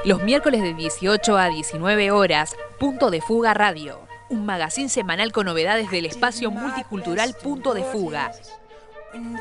Los 0.04 0.22
miércoles 0.22 0.60
de 0.60 0.74
18 0.74 1.38
a 1.38 1.48
19 1.48 2.10
horas, 2.10 2.54
Punto 2.78 3.10
de 3.10 3.22
Fuga 3.22 3.54
Radio. 3.54 4.06
Un 4.28 4.44
magazín 4.44 4.90
semanal 4.90 5.32
con 5.32 5.46
novedades 5.46 5.90
del 5.90 6.04
espacio 6.04 6.50
multicultural 6.50 7.34
Punto 7.42 7.72
de 7.72 7.82
Fuga. 7.82 8.30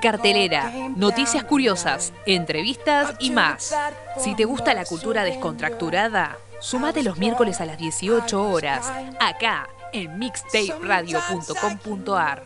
Cartelera, 0.01 0.71
noticias 0.95 1.43
curiosas, 1.43 2.13
entrevistas 2.25 3.15
y 3.19 3.31
más. 3.31 3.75
Si 4.17 4.33
te 4.33 4.45
gusta 4.45 4.73
la 4.73 4.85
cultura 4.85 5.25
descontracturada, 5.25 6.37
sumate 6.61 7.03
los 7.03 7.17
miércoles 7.17 7.59
a 7.59 7.65
las 7.65 7.77
18 7.77 8.49
horas, 8.49 8.89
acá 9.19 9.67
en 9.91 10.17
mixtaperadio.com.ar. 10.19 12.45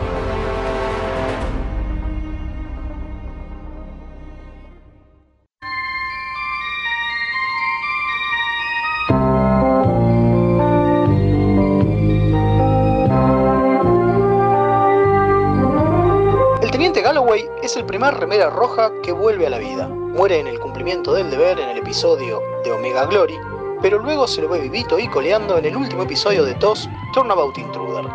Es 17.71 17.77
el 17.77 17.85
primer 17.85 18.13
remera 18.15 18.49
roja 18.49 18.91
que 19.01 19.13
vuelve 19.13 19.47
a 19.47 19.49
la 19.49 19.57
vida. 19.57 19.87
Muere 19.87 20.39
en 20.39 20.47
el 20.47 20.59
cumplimiento 20.59 21.13
del 21.13 21.31
deber 21.31 21.57
en 21.57 21.69
el 21.69 21.77
episodio 21.77 22.41
de 22.65 22.71
Omega 22.73 23.05
Glory, 23.05 23.39
pero 23.81 23.97
luego 23.97 24.27
se 24.27 24.41
lo 24.41 24.49
ve 24.49 24.59
vivito 24.59 24.99
y 24.99 25.07
coleando 25.07 25.57
en 25.57 25.63
el 25.63 25.77
último 25.77 26.03
episodio 26.03 26.43
de 26.43 26.53
TOS, 26.55 26.89
Turnabout 27.13 27.57
Intruder. 27.57 28.05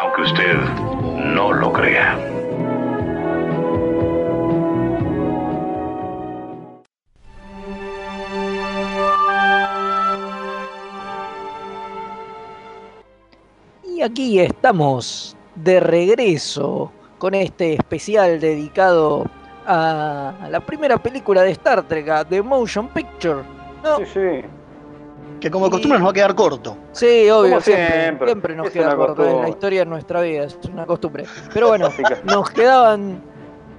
aunque 0.00 0.22
usted 0.22 0.56
no 1.34 1.52
lo 1.52 1.70
crea. 1.70 2.27
Aquí 14.08 14.40
estamos 14.40 15.36
de 15.54 15.80
regreso 15.80 16.90
con 17.18 17.34
este 17.34 17.74
especial 17.74 18.40
dedicado 18.40 19.26
a 19.66 20.32
la 20.50 20.60
primera 20.60 20.96
película 20.96 21.42
de 21.42 21.50
Star 21.50 21.82
Trek, 21.82 22.08
a 22.08 22.24
The 22.24 22.42
Motion 22.42 22.88
Picture. 22.88 23.42
¿no? 23.84 23.98
Sí, 23.98 24.04
sí. 24.14 24.40
Que 25.40 25.50
como 25.50 25.70
costumbre 25.70 25.98
nos 25.98 26.06
va 26.08 26.10
a 26.10 26.14
quedar 26.14 26.34
corto. 26.34 26.76
Sí, 26.92 27.28
obvio, 27.30 27.50
Como 27.50 27.60
siempre, 27.60 28.00
siempre. 28.02 28.26
siempre 28.28 28.56
nos 28.56 28.66
Es 28.68 28.72
queda 28.72 28.96
corto 28.96 29.28
en 29.28 29.42
la 29.42 29.48
historia 29.50 29.80
de 29.80 29.86
nuestra 29.86 30.20
vida, 30.22 30.44
es 30.44 30.58
una 30.72 30.86
costumbre. 30.86 31.24
Pero 31.52 31.68
bueno, 31.68 31.88
nos 32.24 32.50
quedaban 32.50 33.20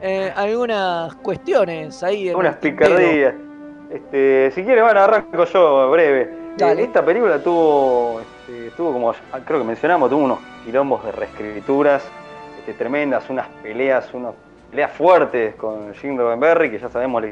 eh, 0.01 0.31
algunas 0.35 1.15
cuestiones 1.15 2.01
ahí. 2.03 2.29
en 2.29 2.35
Unas 2.35 2.55
picardías. 2.57 3.33
Este, 3.91 4.51
si 4.53 4.63
quiere, 4.63 4.83
bueno, 4.83 4.99
arranco 5.01 5.43
yo 5.45 5.89
breve. 5.89 6.29
Dale. 6.57 6.81
Eh, 6.83 6.85
esta 6.85 7.03
película 7.03 7.41
tuvo, 7.41 8.21
este, 8.49 8.71
tuvo 8.75 8.93
como 8.93 9.13
creo 9.45 9.59
que 9.59 9.65
mencionamos, 9.65 10.09
tuvo 10.09 10.23
unos 10.23 10.39
quilombos 10.65 11.03
de 11.05 11.11
reescrituras 11.11 12.03
este, 12.59 12.73
tremendas, 12.73 13.29
unas 13.29 13.47
peleas, 13.61 14.09
unas 14.13 14.33
peleas 14.71 14.91
fuertes 14.91 15.55
con 15.55 15.93
Jim 15.95 16.17
Roddenberry, 16.17 16.71
que 16.71 16.79
ya 16.79 16.89
sabemos 16.89 17.21
la, 17.21 17.29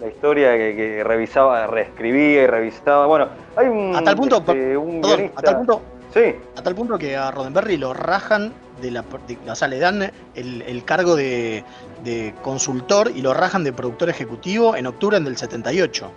la 0.00 0.06
historia 0.06 0.52
que, 0.56 0.74
que 0.76 1.04
revisaba, 1.04 1.66
reescribía 1.66 2.42
y 2.42 2.46
revisaba. 2.46 3.06
Bueno, 3.06 3.28
hay 3.56 3.66
un, 3.68 3.94
A 3.96 4.02
tal 4.02 4.16
punto, 4.16 4.38
este, 4.38 4.76
un 4.76 5.00
Perdón, 5.00 5.16
guionista. 5.16 5.40
a 5.40 5.42
tal 5.42 5.56
punto, 5.58 5.82
Sí, 6.14 6.34
a 6.56 6.62
tal 6.62 6.74
punto 6.74 6.96
que 6.98 7.14
a 7.16 7.30
Roddenberry 7.30 7.76
lo 7.76 7.92
rajan 7.92 8.52
de 8.80 8.90
la, 8.90 9.04
de- 9.26 9.50
o 9.50 9.54
sea, 9.54 9.68
le 9.68 9.78
dan 9.78 10.10
el, 10.34 10.62
el 10.62 10.84
cargo 10.84 11.14
de, 11.14 11.62
de 12.04 12.32
consultor 12.42 13.10
y 13.14 13.20
lo 13.20 13.34
rajan 13.34 13.64
de 13.64 13.72
productor 13.72 14.08
ejecutivo 14.08 14.76
en 14.76 14.86
octubre 14.86 15.18
del 15.20 15.36
78. 15.36 16.10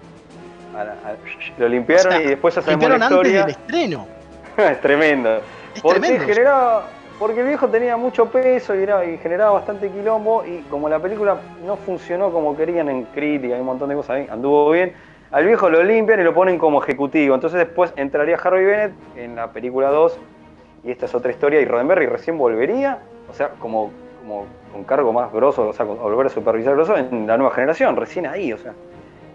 a 0.77 0.83
la- 0.85 0.91
a- 0.91 0.95
lo 1.57 1.67
limpiaron 1.67 2.07
O 2.07 2.11
sea, 2.11 2.21
y 2.21 2.27
después 2.27 2.55
ya 2.55 2.61
sabemos 2.61 2.81
Limpiaron 2.89 2.99
la 2.99 3.05
antes 3.07 3.17
historia. 3.17 3.41
del 3.41 3.49
estreno. 3.51 4.07
es 4.57 4.81
tremendo. 4.81 5.37
Es 5.75 5.81
Porque 5.81 5.99
tremendo. 5.99 6.25
generaba, 6.25 6.85
porque 7.19 7.41
el 7.41 7.47
viejo 7.47 7.67
tenía 7.67 7.97
mucho 7.97 8.25
peso 8.29 8.75
y, 8.75 8.83
era- 8.83 9.05
y 9.05 9.17
generaba 9.17 9.51
bastante 9.53 9.89
quilombo 9.89 10.45
y 10.45 10.61
como 10.63 10.89
la 10.89 10.99
película 10.99 11.37
no 11.65 11.75
funcionó 11.77 12.31
como 12.31 12.55
querían 12.55 12.89
en 12.89 13.05
crítica, 13.05 13.53
hay 13.55 13.59
un 13.59 13.65
montón 13.67 13.89
de 13.89 13.95
cosas 13.95 14.17
ahí, 14.17 14.27
anduvo 14.29 14.71
bien, 14.71 14.93
al 15.31 15.45
viejo 15.45 15.69
lo 15.69 15.83
limpian 15.83 16.19
y 16.19 16.23
lo 16.23 16.33
ponen 16.33 16.57
como 16.57 16.81
ejecutivo. 16.81 17.35
Entonces 17.35 17.59
después 17.59 17.93
entraría 17.95 18.37
Harvey 18.37 18.65
Bennett 18.65 18.93
en 19.15 19.35
la 19.35 19.51
película 19.51 19.89
2 19.89 20.17
y 20.83 20.91
esta 20.91 21.05
es 21.05 21.13
otra 21.15 21.31
historia 21.31 21.61
y 21.61 21.65
Roddenberry 21.65 22.07
recién 22.07 22.37
volvería, 22.37 22.99
o 23.29 23.33
sea, 23.33 23.49
como, 23.59 23.91
como 24.21 24.45
con 24.71 24.83
cargo 24.85 25.11
más 25.13 25.31
grosso, 25.31 25.67
o 25.67 25.73
sea, 25.73 25.85
volver 25.85 26.27
a 26.27 26.29
supervisar 26.29 26.73
grosso 26.73 26.97
en 26.97 27.27
la 27.27 27.37
nueva 27.37 27.53
generación, 27.53 27.95
recién 27.95 28.25
ahí, 28.27 28.53
o 28.53 28.57
sea. 28.57 28.73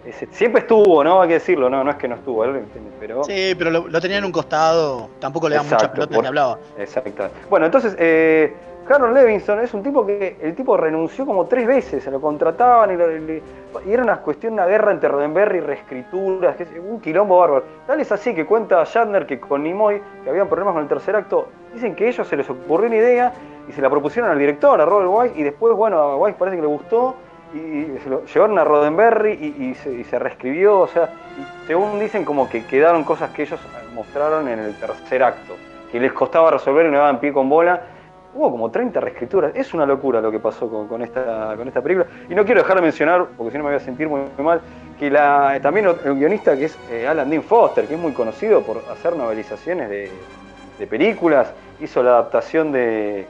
Ese- 0.07 0.27
siempre 0.31 0.61
estuvo, 0.61 1.03
¿no? 1.03 1.21
Hay 1.21 1.27
que 1.29 1.33
decirlo, 1.35 1.69
no, 1.69 1.83
no 1.83 1.91
es 1.91 1.97
que 1.97 2.07
no 2.07 2.15
estuvo, 2.15 2.43
él, 2.45 2.63
pero... 2.99 3.23
Sí, 3.23 3.53
pero 3.57 3.71
lo, 3.71 3.87
lo 3.87 4.01
tenía 4.01 4.17
en 4.17 4.25
un 4.25 4.31
costado, 4.31 5.09
tampoco 5.19 5.49
le 5.49 5.55
da 5.55 5.63
mucha 5.63 5.91
pelota 5.91 6.13
por- 6.13 6.23
ni 6.23 6.27
hablaba. 6.27 6.59
Exacto. 6.77 7.27
Bueno, 7.49 7.65
entonces, 7.65 7.95
eh, 7.99 8.53
Harold 8.87 9.15
Levinson 9.15 9.59
es 9.61 9.73
un 9.73 9.81
tipo 9.81 10.05
que 10.05 10.37
el 10.41 10.53
tipo 10.55 10.77
renunció 10.77 11.25
como 11.25 11.45
tres 11.45 11.65
veces, 11.65 12.03
se 12.03 12.11
lo 12.11 12.21
contrataban 12.21 12.91
y, 12.93 12.97
lo- 12.97 13.11
y- 13.15 13.41
y 13.85 13.91
era 13.91 14.03
una 14.03 14.17
cuestión, 14.17 14.53
una 14.53 14.65
guerra 14.67 14.91
entre 14.91 15.09
Roddenberry 15.09 15.57
y 15.57 15.61
reescrituras, 15.61 16.55
que 16.55 16.63
es 16.63 16.69
un 16.79 17.01
quilombo 17.01 17.39
bárbaro. 17.39 17.63
Tal 17.87 17.99
es 17.99 18.11
así 18.11 18.33
que 18.35 18.45
cuenta 18.45 18.83
Shatner 18.85 19.25
que 19.25 19.39
con 19.39 19.63
Nimoy, 19.63 20.01
que 20.23 20.29
habían 20.29 20.47
problemas 20.47 20.75
con 20.75 20.83
el 20.83 20.87
tercer 20.89 21.15
acto, 21.15 21.47
dicen 21.73 21.95
que 21.95 22.07
ellos 22.07 22.27
se 22.27 22.37
les 22.37 22.49
ocurrió 22.49 22.87
una 22.87 22.95
idea 22.95 23.33
y 23.67 23.71
se 23.73 23.81
la 23.81 23.89
propusieron 23.89 24.29
al 24.31 24.37
director, 24.39 24.79
a 24.79 24.85
Robert 24.85 25.09
Wise, 25.11 25.39
y 25.39 25.43
después, 25.43 25.75
bueno, 25.75 25.97
a 25.97 26.15
Wise 26.17 26.35
parece 26.37 26.55
que 26.57 26.61
le 26.61 26.67
gustó, 26.67 27.15
y 27.55 27.99
se 28.03 28.09
lo 28.09 28.25
llevaron 28.25 28.59
a 28.59 28.63
Roddenberry 28.65 29.31
y, 29.31 29.73
se, 29.75 30.19
reescribió, 30.19 30.79
o 30.79 30.87
sea, 30.87 31.09
según 31.65 31.99
dicen 31.99 32.25
como 32.25 32.49
que 32.49 32.65
quedaron 32.65 33.03
cosas 33.03 33.29
que 33.31 33.43
ellos 33.43 33.59
mostraron 33.93 34.47
en 34.49 34.59
el 34.59 34.75
tercer 34.75 35.23
acto, 35.23 35.55
que 35.91 35.99
les 35.99 36.11
costaba 36.11 36.51
resolver 36.51 36.85
y 36.85 36.91
no 36.91 36.97
daban 36.97 37.19
pie 37.19 37.31
con 37.31 37.47
bola. 37.47 37.81
Hubo 38.33 38.51
como 38.51 38.69
30 38.69 38.99
reescrituras, 38.99 39.53
es 39.55 39.73
una 39.73 39.85
locura 39.85 40.19
lo 40.19 40.29
que 40.29 40.39
pasó 40.39 40.69
con, 40.69 41.01
esta, 41.01 41.53
con 41.55 41.65
esta 41.69 41.81
película. 41.81 42.05
Y 42.29 42.35
no 42.35 42.43
quiero 42.43 42.61
dejar 42.61 42.75
de 42.75 42.81
mencionar, 42.81 43.27
porque 43.37 43.51
si 43.51 43.57
no 43.57 43.63
me 43.63 43.69
voy 43.69 43.77
a 43.77 43.79
sentir 43.79 44.09
muy, 44.09 44.23
mal, 44.39 44.59
que 44.99 45.09
la, 45.09 45.57
también 45.61 45.87
el 46.03 46.15
guionista 46.15 46.57
que 46.57 46.65
es 46.65 46.77
eh, 46.91 47.07
Alan 47.07 47.29
Dean 47.29 47.43
Foster, 47.43 47.87
que 47.87 47.93
es 47.93 47.99
muy 47.99 48.11
conocido 48.11 48.61
por 48.61 48.81
hacer 48.91 49.15
novelizaciones 49.15 49.89
de 49.89 50.87
películas, 50.87 51.53
hizo 51.79 52.03
la 52.03 52.11
adaptación 52.11 52.73
de, 52.73 53.25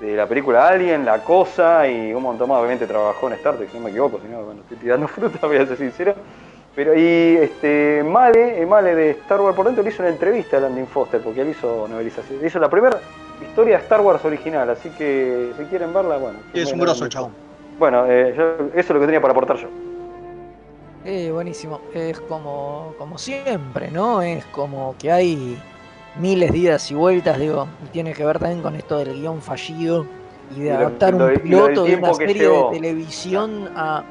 de 0.00 0.14
la 0.16 0.26
película 0.26 0.68
Alien, 0.68 1.04
La 1.04 1.22
Cosa 1.24 1.86
y 1.88 2.12
un 2.12 2.22
montón 2.22 2.48
más. 2.48 2.58
Obviamente 2.58 2.86
trabajó 2.86 3.26
en 3.28 3.34
Star 3.34 3.56
Trek, 3.56 3.70
si 3.70 3.78
no 3.78 3.84
me 3.84 3.90
equivoco, 3.90 4.20
si 4.20 4.28
no, 4.28 4.42
bueno, 4.42 4.60
estoy 4.62 4.76
tirando 4.78 5.08
fruta, 5.08 5.46
voy 5.46 5.56
a 5.56 5.66
ser 5.66 5.76
sincero. 5.76 6.14
Pero 6.74 6.94
y 6.96 7.36
este 7.40 8.04
Male, 8.04 8.64
Male 8.64 8.94
de 8.94 9.10
Star 9.10 9.40
Wars 9.40 9.56
por 9.56 9.66
dentro 9.66 9.82
le 9.82 9.90
hizo 9.90 10.02
una 10.02 10.10
entrevista 10.10 10.58
a 10.58 10.60
Landon 10.60 10.86
Foster, 10.86 11.20
porque 11.20 11.40
él 11.40 11.48
hizo 11.48 11.86
novelización. 11.88 12.44
Hizo 12.46 12.58
la 12.60 12.68
primera 12.70 12.98
historia 13.42 13.78
de 13.78 13.82
Star 13.82 14.00
Wars 14.00 14.24
original, 14.24 14.70
así 14.70 14.90
que 14.90 15.50
si 15.58 15.64
quieren 15.64 15.92
verla, 15.92 16.18
bueno. 16.18 16.38
Es 16.54 16.72
un 16.72 16.78
grosso 16.78 17.04
el 17.04 17.10
chabón. 17.10 17.32
Bueno, 17.78 18.06
eh, 18.08 18.32
yo- 18.36 18.66
eso 18.74 18.78
es 18.78 18.90
lo 18.90 19.00
que 19.00 19.06
tenía 19.06 19.20
para 19.20 19.32
aportar 19.32 19.56
yo. 19.56 19.68
Eh, 21.04 21.30
buenísimo. 21.32 21.80
Es 21.94 22.20
como, 22.20 22.94
como 22.98 23.18
siempre, 23.18 23.90
¿no? 23.90 24.20
Es 24.22 24.44
como 24.46 24.94
que 24.98 25.10
hay 25.10 25.58
miles 26.18 26.52
de 26.52 26.58
idas 26.58 26.90
y 26.90 26.94
vueltas, 26.94 27.38
digo, 27.38 27.68
y 27.84 27.88
tiene 27.88 28.12
que 28.12 28.24
ver 28.24 28.38
también 28.38 28.62
con 28.62 28.74
esto 28.76 28.98
del 28.98 29.14
guion 29.14 29.40
fallido 29.40 30.06
y 30.56 30.60
de 30.60 30.66
Y 30.66 30.70
adaptar 30.70 31.14
lo- 31.14 31.26
un 31.26 31.32
lo 31.34 31.40
piloto 31.40 31.84
de 31.84 31.96
una 31.96 32.14
serie 32.14 32.34
llevó. 32.34 32.70
de 32.70 32.76
televisión 32.76 33.68
a, 33.76 34.02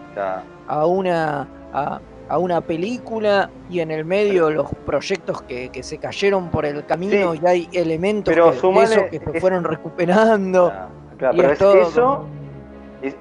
a 0.68 0.86
una 0.86 1.48
a, 1.74 2.00
a 2.30 2.38
una 2.38 2.62
película 2.62 3.50
y 3.70 3.80
en 3.82 3.92
el 3.92 4.06
medio 4.06 4.50
los 4.50 4.68
proyectos 4.86 5.42
que, 5.44 5.70
que 5.70 5.84
se 5.84 5.98
cayeron 5.98 6.50
por 6.50 6.66
el 6.66 6.86
camino 6.86 7.34
Sí. 7.34 7.40
y 7.44 7.48
hay 7.48 7.70
elementos 7.74 8.34
Pero 8.34 8.46
que, 8.46 8.52
de 8.52 8.84
eso 8.84 9.06
que 9.12 9.20
se 9.20 9.32
es- 9.38 9.42
fueron 9.42 9.64
recuperando. 9.64 10.72
Claro, 11.18 11.36
pero 11.36 11.52
es 11.52 11.60
todo 11.60 11.76
eso, 11.82 12.02
como- 12.02 12.37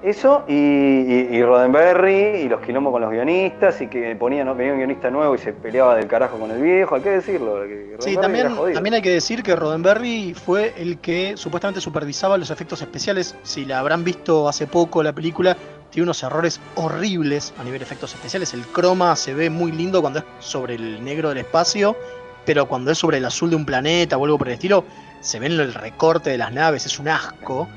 eso 0.03 0.45
y, 0.49 0.55
y, 0.55 1.29
y 1.33 1.43
Roddenberry 1.43 2.43
y 2.43 2.49
los 2.49 2.61
quilombos 2.61 2.93
con 2.93 3.03
los 3.03 3.11
guionistas 3.11 3.81
y 3.81 3.89
que 3.89 4.17
ponían, 4.17 4.57
venía 4.57 4.73
un 4.73 4.79
guionista 4.79 5.11
nuevo 5.11 5.35
y 5.35 5.39
se 5.39 5.53
peleaba 5.53 5.95
del 5.97 6.07
carajo 6.07 6.39
con 6.39 6.51
el 6.51 6.63
viejo, 6.63 6.95
hay 6.95 7.03
que 7.03 7.11
decirlo. 7.11 7.61
que 7.67 7.97
Sí, 7.99 8.17
también, 8.17 8.55
también 8.75 8.95
hay 8.95 9.03
que 9.03 9.11
decir 9.11 9.43
que 9.43 9.57
Roddenberry 9.57 10.35
fue 10.35 10.75
el 10.77 10.99
que 10.99 11.37
supuestamente 11.37 11.81
supervisaba 11.81 12.37
los 12.39 12.51
efectos 12.51 12.83
especiales. 12.83 13.35
Si 13.43 13.65
la 13.65 13.79
habrán 13.79 14.05
visto 14.05 14.49
hace 14.49 14.67
poco 14.67 15.03
la 15.03 15.13
película, 15.13 15.57
tiene 15.91 16.05
unos 16.05 16.23
errores 16.23 16.61
horribles 16.75 17.55
a 17.59 17.65
nivel 17.65 17.79
de 17.79 17.85
efectos 17.85 18.15
especiales. 18.15 18.55
El 18.55 18.67
croma 18.67 19.17
se 19.17 19.35
ve 19.35 19.51
muy 19.51 19.73
lindo 19.73 20.01
cuando 20.01 20.21
es 20.21 20.25
sobre 20.41 20.75
el 20.75 21.03
negro 21.03 21.31
del 21.31 21.39
espacio, 21.39 21.97
pero 22.45 22.67
cuando 22.67 22.91
es 22.91 22.99
sobre 22.99 23.19
el 23.19 23.25
azul 23.25 23.51
de 23.51 23.57
un 23.57 23.65
planeta 23.65 24.17
o 24.17 24.25
algo 24.25 24.39
por 24.39 24.49
el 24.49 24.55
estilo, 24.55 24.85
se 25.21 25.39
ven 25.41 25.53
el 25.53 25.75
recorte 25.75 26.31
de 26.31 26.39
las 26.39 26.53
naves, 26.53 26.87
es 26.87 26.99
un 26.99 27.09
asco. 27.09 27.69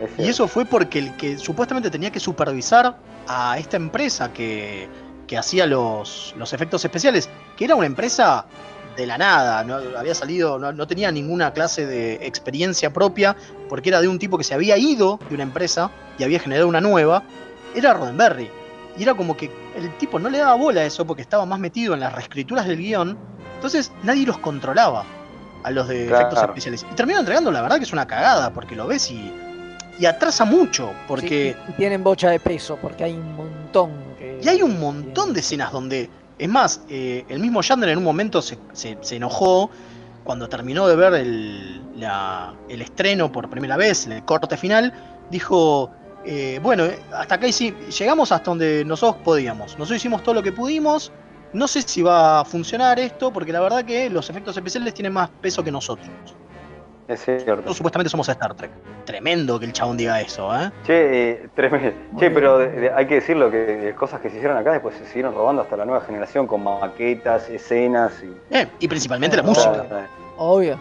Es 0.00 0.26
Y 0.26 0.28
eso 0.28 0.46
fue 0.48 0.64
porque 0.64 0.98
el 0.98 1.16
que 1.16 1.38
supuestamente 1.38 1.90
tenía 1.90 2.10
que 2.10 2.20
supervisar 2.20 2.96
a 3.26 3.58
esta 3.58 3.76
empresa 3.76 4.32
que, 4.32 4.88
que 5.26 5.36
hacía 5.36 5.66
los, 5.66 6.34
los 6.36 6.52
efectos 6.52 6.84
especiales, 6.84 7.28
que 7.56 7.64
era 7.64 7.74
una 7.74 7.86
empresa 7.86 8.46
de 8.96 9.06
la 9.06 9.16
nada, 9.16 9.62
no 9.62 9.76
había 9.96 10.14
salido, 10.14 10.58
no, 10.58 10.72
no 10.72 10.86
tenía 10.86 11.12
ninguna 11.12 11.52
clase 11.52 11.86
de 11.86 12.14
experiencia 12.26 12.92
propia, 12.92 13.36
porque 13.68 13.90
era 13.90 14.00
de 14.00 14.08
un 14.08 14.18
tipo 14.18 14.36
que 14.38 14.44
se 14.44 14.54
había 14.54 14.76
ido 14.76 15.20
de 15.28 15.34
una 15.36 15.44
empresa 15.44 15.90
y 16.18 16.24
había 16.24 16.40
generado 16.40 16.66
una 16.66 16.80
nueva, 16.80 17.22
era 17.76 17.94
Roddenberry. 17.94 18.50
Y 18.96 19.02
era 19.04 19.14
como 19.14 19.36
que 19.36 19.50
el 19.76 19.96
tipo 19.98 20.18
no 20.18 20.28
le 20.28 20.38
daba 20.38 20.54
bola 20.54 20.80
a 20.80 20.84
eso 20.84 21.06
porque 21.06 21.22
estaba 21.22 21.46
más 21.46 21.60
metido 21.60 21.94
en 21.94 22.00
las 22.00 22.12
reescrituras 22.12 22.66
del 22.66 22.78
guion, 22.78 23.16
entonces 23.54 23.92
nadie 24.02 24.26
los 24.26 24.38
controlaba 24.38 25.04
a 25.62 25.70
los 25.70 25.86
de 25.86 26.06
Claro. 26.06 26.22
efectos 26.22 26.42
especiales. 26.42 26.86
Y 26.90 26.94
terminó 26.96 27.20
entregando, 27.20 27.52
la 27.52 27.62
verdad 27.62 27.76
que 27.78 27.84
es 27.84 27.92
una 27.92 28.06
cagada, 28.08 28.52
porque 28.52 28.74
lo 28.74 28.88
ves 28.88 29.08
y, 29.12 29.32
y 29.98 30.06
atrasa 30.06 30.44
mucho, 30.44 30.92
porque... 31.06 31.56
Sí, 31.66 31.70
y 31.72 31.72
tienen 31.74 32.04
bocha 32.04 32.30
de 32.30 32.38
peso, 32.40 32.76
porque 32.80 33.04
hay 33.04 33.14
un 33.14 33.34
montón. 33.34 33.90
Que, 34.18 34.40
Y 34.42 34.48
hay 34.48 34.62
un 34.62 34.78
montón 34.78 35.32
de 35.32 35.40
escenas 35.40 35.72
donde, 35.72 36.08
es 36.38 36.48
más, 36.48 36.80
eh, 36.88 37.24
el 37.28 37.40
mismo 37.40 37.62
Shatner 37.62 37.88
en 37.90 37.98
un 37.98 38.04
momento 38.04 38.40
se, 38.40 38.58
se- 38.72 38.98
se 39.00 39.16
enojó 39.16 39.70
cuando 40.24 40.48
terminó 40.48 40.86
de 40.86 40.96
ver 40.96 41.14
el, 41.14 41.98
la- 41.98 42.54
el 42.68 42.82
estreno 42.82 43.32
por 43.32 43.48
primera 43.50 43.76
vez, 43.76 44.06
el 44.06 44.22
corte 44.24 44.56
final, 44.56 44.92
dijo, 45.30 45.90
eh, 46.24 46.60
bueno, 46.62 46.84
hasta 47.12 47.34
acá 47.36 47.46
hici- 47.46 47.74
llegamos 47.88 48.30
hasta 48.32 48.50
donde 48.50 48.84
nosotros 48.84 49.22
podíamos, 49.24 49.72
nosotros 49.78 49.96
hicimos 49.96 50.22
todo 50.22 50.34
lo 50.34 50.42
que 50.42 50.52
pudimos, 50.52 51.10
no 51.52 51.66
sé 51.66 51.80
si 51.82 52.02
va 52.02 52.40
a 52.40 52.44
funcionar 52.44 52.98
esto, 53.00 53.32
porque 53.32 53.52
la 53.52 53.60
verdad 53.60 53.84
que 53.84 54.10
los 54.10 54.28
efectos 54.28 54.54
especiales 54.56 54.92
tienen 54.94 55.12
más 55.14 55.30
peso 55.40 55.64
que 55.64 55.72
nosotros. 55.72 56.08
Es 57.08 57.24
cierto. 57.24 57.52
Nosotros 57.52 57.76
supuestamente 57.78 58.10
somos 58.10 58.28
Star 58.28 58.54
Trek. 58.54 58.70
Tremendo 59.06 59.58
que 59.58 59.64
el 59.64 59.72
chabón 59.72 59.96
diga 59.96 60.20
eso, 60.20 60.54
¿eh? 60.54 60.70
Che, 60.84 61.30
eh, 61.30 61.48
tremendo. 61.54 61.92
Che, 62.18 62.30
pero 62.30 62.58
de- 62.58 62.68
de- 62.70 62.90
hay 62.92 63.06
que 63.06 63.14
decirlo 63.14 63.50
que 63.50 63.56
de 63.56 63.94
cosas 63.94 64.20
que 64.20 64.28
se 64.28 64.36
hicieron 64.36 64.58
acá 64.58 64.72
después 64.72 64.94
se 64.96 65.06
siguieron 65.06 65.34
robando 65.34 65.62
hasta 65.62 65.76
la 65.78 65.86
nueva 65.86 66.02
generación 66.04 66.46
con 66.46 66.62
maquetas, 66.62 67.48
escenas 67.48 68.12
y. 68.22 68.54
Eh, 68.54 68.68
y 68.78 68.86
principalmente 68.88 69.36
la 69.38 69.42
O 69.42 69.46
música. 69.46 69.84
Obvio. 70.36 70.78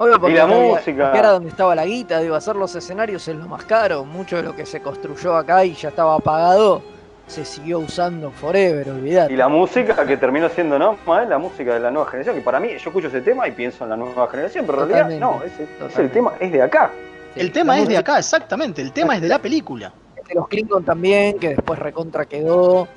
Obvio, 0.00 0.20
porque 0.20 0.36
la 0.36 0.42
había- 0.44 0.56
música. 0.56 1.04
porque 1.06 1.18
era 1.18 1.30
donde 1.30 1.48
estaba 1.50 1.74
la 1.74 1.84
guita, 1.84 2.20
digo, 2.20 2.34
hacer 2.34 2.56
los 2.56 2.74
escenarios 2.74 3.26
es 3.28 3.36
lo 3.36 3.46
más 3.48 3.64
caro. 3.64 4.04
Mucho 4.04 4.36
de 4.36 4.42
lo 4.42 4.54
que 4.56 4.66
se 4.66 4.80
construyó 4.80 5.36
acá 5.36 5.64
y 5.64 5.74
ya 5.74 5.88
estaba 5.90 6.14
apagado, 6.16 6.82
se 7.28 7.44
siguió 7.44 7.78
usando 7.78 8.30
forever, 8.32 8.90
olvidate. 8.90 9.32
Y 9.32 9.36
la 9.36 9.48
música 9.48 10.04
que 10.04 10.16
terminó 10.16 10.48
siendo, 10.48 10.78
¿no? 10.78 10.96
Más 11.06 11.28
la 11.28 11.38
música 11.38 11.74
de 11.74 11.80
la 11.80 11.90
nueva 11.90 12.10
generación, 12.10 12.34
que 12.36 12.42
para 12.42 12.58
mí, 12.58 12.70
yo 12.70 12.76
escucho 12.90 13.06
ese 13.08 13.20
tema 13.20 13.46
y 13.46 13.52
pienso 13.52 13.84
en 13.84 13.90
la 13.90 13.96
nueva 13.96 14.26
generación, 14.28 14.64
pero 14.66 14.82
en 14.82 14.88
realidad 14.90 15.20
no, 15.20 15.40
ese, 15.44 15.62
ese 15.64 15.86
es 15.86 15.98
el 15.98 16.10
tema, 16.10 16.32
es 16.40 16.50
de 16.50 16.62
acá. 16.62 16.90
El 17.36 17.52
tema 17.52 17.78
es 17.78 17.86
de 17.88 17.96
acá, 17.98 18.18
exactamente. 18.18 18.82
El 18.82 18.90
tema 18.92 19.14
es 19.14 19.22
de 19.22 19.28
la 19.28 19.38
película. 19.38 19.92
de 20.26 20.34
los 20.34 20.48
Klingon 20.48 20.84
también, 20.84 21.38
que 21.38 21.50
después 21.50 21.78
recontra 21.78 22.26
quedó. 22.26 22.88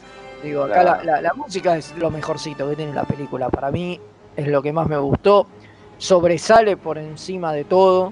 Digo, 0.43 0.63
acá 0.63 0.81
Claro. 0.81 1.03
la, 1.03 1.13
la- 1.17 1.21
la 1.21 1.33
música 1.33 1.77
es 1.77 1.95
lo 1.97 2.09
mejorcito 2.09 2.67
que 2.69 2.75
tiene 2.75 2.93
la 2.93 3.03
película. 3.03 3.49
Para 3.49 3.69
mí 3.71 3.99
es 4.35 4.47
lo 4.47 4.61
que 4.61 4.73
más 4.73 4.87
me 4.87 4.97
gustó. 4.97 5.45
Sobresale 5.97 6.77
por 6.77 6.97
encima 6.97 7.53
de 7.53 7.63
todo. 7.63 8.11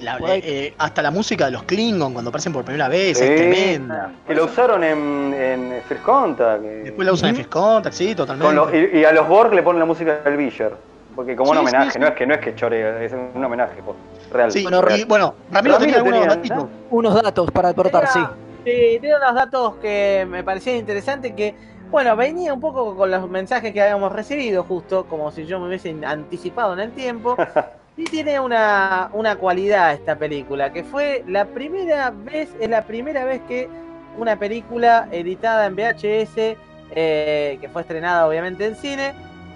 La- 0.00 0.18
Por 0.18 0.30
ahí- 0.30 0.40
eh, 0.44 0.74
hasta 0.78 1.02
la 1.02 1.10
música 1.10 1.46
de 1.46 1.50
los 1.52 1.64
Klingon 1.64 2.12
cuando 2.12 2.28
aparecen 2.30 2.52
por 2.52 2.64
primera 2.64 2.88
vez 2.88 3.18
Sí. 3.18 3.24
es 3.24 3.36
tremenda. 3.36 4.12
Que 4.26 4.34
lo 4.34 4.44
usaron 4.44 4.84
en, 4.84 5.34
en 5.34 5.82
First 5.88 6.02
Contact. 6.04 6.62
Después 6.62 7.06
la 7.06 7.12
usan 7.12 7.30
en 7.30 7.36
First 7.36 7.50
Contact, 7.50 7.94
sí, 7.94 8.14
totalmente. 8.14 8.46
con 8.46 8.54
los- 8.56 8.74
y, 8.74 8.98
y 8.98 9.04
a 9.04 9.12
los 9.12 9.26
Borg 9.28 9.52
le 9.54 9.62
ponen 9.62 9.80
la 9.80 9.86
música 9.86 10.20
del 10.24 10.36
Villar. 10.36 10.72
Porque 11.16 11.34
como 11.34 11.50
un 11.50 11.56
Sí, 11.56 11.62
homenaje, 11.62 11.90
sí. 11.90 11.98
no 11.98 12.06
es 12.06 12.12
que 12.14 12.26
no 12.28 12.34
es 12.34 12.40
que 12.40 12.54
chore, 12.54 13.04
es 13.04 13.12
un 13.12 13.44
homenaje, 13.44 13.82
po, 13.82 13.96
real. 14.32 14.52
Sí, 14.52 14.62
Bueno, 14.62 14.82
real. 14.82 15.04
bueno, 15.08 15.34
Ramiro 15.50 15.78
tenía 15.78 15.96
Ramiro 15.96 16.14
tenía, 16.20 16.28
datitos. 16.36 16.64
Unos 16.90 17.20
datos 17.20 17.50
para 17.50 17.70
aportar, 17.70 18.06
sí. 18.06 18.20
Sí, 18.64 18.98
tiene 19.00 19.16
unos 19.16 19.34
datos 19.34 19.74
que 19.82 20.24
me 20.30 20.44
parecían 20.44 20.76
interesantes 20.76 21.32
que, 21.32 21.56
bueno, 21.90 22.14
venía 22.14 22.54
un 22.54 22.60
poco 22.60 22.94
con 22.96 23.10
los 23.10 23.28
mensajes 23.28 23.72
que 23.72 23.82
habíamos 23.82 24.12
recibido 24.12 24.62
justo, 24.62 25.06
como 25.06 25.32
si 25.32 25.44
yo 25.44 25.58
me 25.58 25.66
hubiese 25.66 25.92
anticipado 26.06 26.74
en 26.74 26.80
el 26.80 26.92
tiempo. 26.92 27.34
Y 27.98 28.04
tiene 28.04 28.38
una, 28.38 29.10
una 29.12 29.34
cualidad 29.34 29.92
esta 29.92 30.16
película, 30.16 30.72
que 30.72 30.84
fue 30.84 31.24
la 31.26 31.46
primera 31.46 32.10
vez, 32.10 32.48
es 32.60 32.70
la 32.70 32.86
primera 32.86 33.24
vez 33.24 33.42
que 33.48 33.68
una 34.16 34.38
película 34.38 35.08
editada 35.10 35.66
en 35.66 35.74
VHS, 35.74 36.56
eh, 36.92 37.58
que 37.60 37.68
fue 37.68 37.82
estrenada 37.82 38.28
obviamente 38.28 38.66
en 38.66 38.76
cine, 38.76 39.14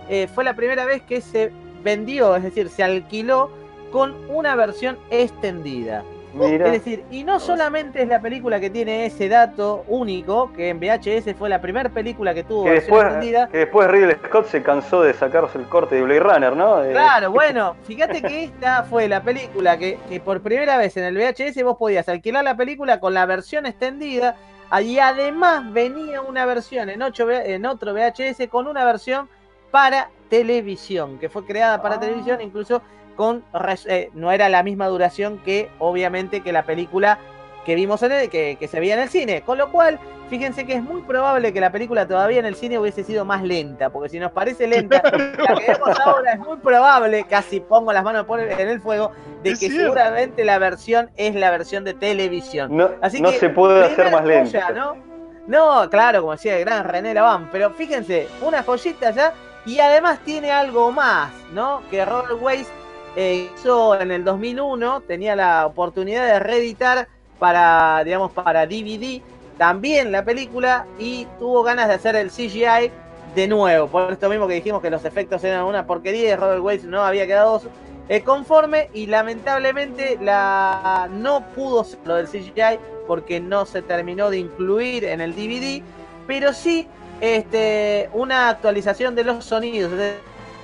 eh, 0.08 0.28
fue 0.34 0.42
la 0.42 0.54
primera 0.54 0.84
vez 0.84 1.02
que 1.02 1.20
se 1.20 1.52
vendió, 1.84 2.34
es 2.34 2.42
decir, 2.42 2.68
se 2.68 2.82
alquiló 2.82 3.48
con 3.92 4.12
una 4.28 4.56
versión 4.56 4.98
extendida. 5.10 6.02
Mira. 6.34 6.66
Es 6.66 6.72
decir, 6.72 7.04
y 7.10 7.24
no 7.24 7.38
solamente 7.40 8.02
es 8.02 8.08
la 8.08 8.20
película 8.20 8.58
que 8.60 8.70
tiene 8.70 9.06
ese 9.06 9.28
dato 9.28 9.84
único, 9.88 10.52
que 10.52 10.70
en 10.70 10.80
VHS 10.80 11.34
fue 11.38 11.48
la 11.48 11.60
primera 11.60 11.88
película 11.90 12.32
que 12.34 12.42
tuvo 12.44 12.64
que 12.64 12.70
después, 12.72 13.02
extendida. 13.04 13.48
que 13.48 13.58
después 13.58 13.88
Ridley 13.88 14.16
Scott 14.26 14.46
se 14.46 14.62
cansó 14.62 15.02
de 15.02 15.12
sacarse 15.14 15.58
el 15.58 15.66
corte 15.68 15.96
de 15.96 16.02
Blade 16.02 16.20
Runner, 16.20 16.56
¿no? 16.56 16.78
De- 16.78 16.92
Claro, 16.92 17.30
bueno, 17.32 17.76
fíjate 17.84 18.22
que 18.22 18.44
esta 18.44 18.84
fue 18.84 19.08
la 19.08 19.22
película 19.22 19.76
que, 19.78 19.98
que 20.08 20.20
por 20.20 20.40
primera 20.40 20.76
vez 20.78 20.96
en 20.96 21.04
el 21.04 21.16
VHS 21.16 21.62
vos 21.64 21.76
podías 21.76 22.08
alquilar 22.08 22.44
la 22.44 22.56
película 22.56 22.98
con 23.00 23.12
la 23.14 23.26
versión 23.26 23.66
extendida 23.66 24.36
y 24.80 24.98
además 24.98 25.70
venía 25.72 26.22
una 26.22 26.46
versión 26.46 26.88
en, 26.88 27.02
8, 27.02 27.30
en 27.30 27.66
otro 27.66 27.92
VHS 27.92 28.48
con 28.48 28.66
una 28.66 28.84
versión 28.86 29.28
para 29.70 30.08
televisión, 30.30 31.18
que 31.18 31.28
fue 31.28 31.44
creada 31.44 31.80
para 31.82 31.96
Ah. 31.96 32.00
televisión, 32.00 32.40
incluso 32.40 32.80
con 33.12 33.44
eh, 33.86 34.10
no 34.14 34.32
era 34.32 34.48
la 34.48 34.62
misma 34.62 34.88
duración 34.88 35.38
que 35.38 35.70
obviamente 35.78 36.40
que 36.40 36.52
la 36.52 36.64
película 36.64 37.18
que 37.64 37.74
vimos 37.74 38.02
en 38.02 38.12
el, 38.12 38.28
que, 38.28 38.56
que 38.58 38.68
se 38.68 38.80
veía 38.80 38.94
en 38.94 39.00
el 39.00 39.08
cine. 39.08 39.42
Con 39.42 39.58
lo 39.58 39.70
cual, 39.70 39.98
fíjense 40.28 40.66
que 40.66 40.74
es 40.74 40.82
muy 40.82 41.02
probable 41.02 41.52
que 41.52 41.60
la 41.60 41.70
película 41.70 42.06
todavía 42.06 42.40
en 42.40 42.46
el 42.46 42.54
cine 42.54 42.78
hubiese 42.78 43.04
sido 43.04 43.24
más 43.24 43.42
lenta, 43.42 43.90
porque 43.90 44.08
si 44.08 44.18
nos 44.18 44.32
parece 44.32 44.66
lenta, 44.66 45.00
la 45.04 45.10
que 45.10 45.72
vemos 45.72 46.00
ahora 46.04 46.32
es 46.32 46.38
muy 46.40 46.56
probable, 46.58 47.24
casi 47.28 47.60
pongo 47.60 47.92
las 47.92 48.04
manos 48.04 48.26
en 48.28 48.68
el 48.68 48.80
fuego, 48.80 49.12
de 49.42 49.50
que 49.50 49.70
seguramente 49.70 50.44
la 50.44 50.58
versión 50.58 51.10
es 51.16 51.34
la 51.34 51.50
versión 51.50 51.84
de 51.84 51.94
televisión. 51.94 52.76
No, 52.76 52.90
Así 53.00 53.20
no 53.20 53.30
que, 53.30 53.38
se 53.38 53.50
puede 53.50 53.84
hacer 53.84 54.10
más 54.10 54.24
lento. 54.24 54.50
joya, 54.50 54.70
¿no? 54.70 55.12
No, 55.46 55.90
claro, 55.90 56.20
como 56.20 56.32
decía 56.32 56.56
el 56.56 56.64
gran 56.64 56.84
René 56.84 57.14
Laván, 57.14 57.48
pero 57.50 57.70
fíjense, 57.70 58.28
una 58.42 58.62
joyita 58.62 59.10
ya, 59.10 59.32
y 59.66 59.80
además 59.80 60.20
tiene 60.24 60.52
algo 60.52 60.92
más, 60.92 61.32
¿no? 61.52 61.82
Que 61.90 62.04
Robert 62.04 62.40
Weiss 62.40 62.68
eh, 63.16 63.50
hizo 63.54 64.00
en 64.00 64.10
el 64.10 64.24
2001, 64.24 65.02
tenía 65.02 65.36
la 65.36 65.66
oportunidad 65.66 66.26
de 66.26 66.38
reeditar 66.38 67.08
para, 67.38 68.02
digamos, 68.04 68.32
para 68.32 68.66
DVD 68.66 69.20
también 69.58 70.10
la 70.10 70.24
película 70.24 70.86
y 70.98 71.26
tuvo 71.38 71.62
ganas 71.62 71.88
de 71.88 71.94
hacer 71.94 72.16
el 72.16 72.30
CGI 72.30 72.90
de 73.34 73.48
nuevo. 73.48 73.86
Por 73.86 74.12
esto 74.12 74.28
mismo 74.28 74.48
que 74.48 74.54
dijimos 74.54 74.82
que 74.82 74.90
los 74.90 75.04
efectos 75.04 75.44
eran 75.44 75.64
una 75.64 75.86
porquería 75.86 76.32
y 76.32 76.36
Robert 76.36 76.62
Weiss 76.62 76.84
no 76.84 77.02
había 77.02 77.26
quedado 77.26 77.62
eh, 78.08 78.22
conforme 78.22 78.90
y 78.92 79.06
lamentablemente 79.06 80.18
la 80.20 81.08
no 81.12 81.44
pudo 81.54 81.84
ser 81.84 81.98
lo 82.04 82.16
del 82.16 82.26
CGI 82.26 82.78
porque 83.06 83.40
no 83.40 83.66
se 83.66 83.82
terminó 83.82 84.30
de 84.30 84.38
incluir 84.38 85.04
en 85.04 85.20
el 85.20 85.34
DVD, 85.34 85.82
pero 86.26 86.52
sí 86.52 86.88
este, 87.20 88.08
una 88.12 88.48
actualización 88.48 89.14
de 89.14 89.24
los 89.24 89.44
sonidos. 89.44 89.92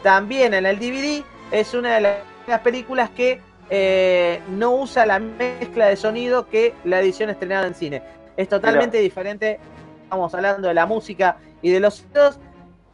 También 0.03 0.55
en 0.55 0.67
el 0.67 0.79
DVD 0.79 1.23
es 1.53 1.75
una 1.75 1.95
de 1.95 2.01
las 2.01 2.17
películas 2.61 3.11
que 3.11 3.41
eh, 3.71 4.41
no 4.51 4.75
usa 4.77 5.05
la 5.05 5.19
mezcla 5.19 5.87
de 5.87 5.97
sonido 5.97 6.49
que 6.49 6.75
la 6.85 7.01
edición 7.01 7.31
estrenada 7.31 7.67
en 7.67 7.75
cine. 7.75 8.03
Es 8.37 8.49
totalmente 8.49 8.99
diferente. 8.99 9.59
Estamos 10.05 10.35
hablando 10.35 10.69
de 10.69 10.75
la 10.75 10.87
música 10.87 11.37
y 11.61 11.71
de 11.71 11.81
los 11.81 11.97
sonidos. 11.97 12.39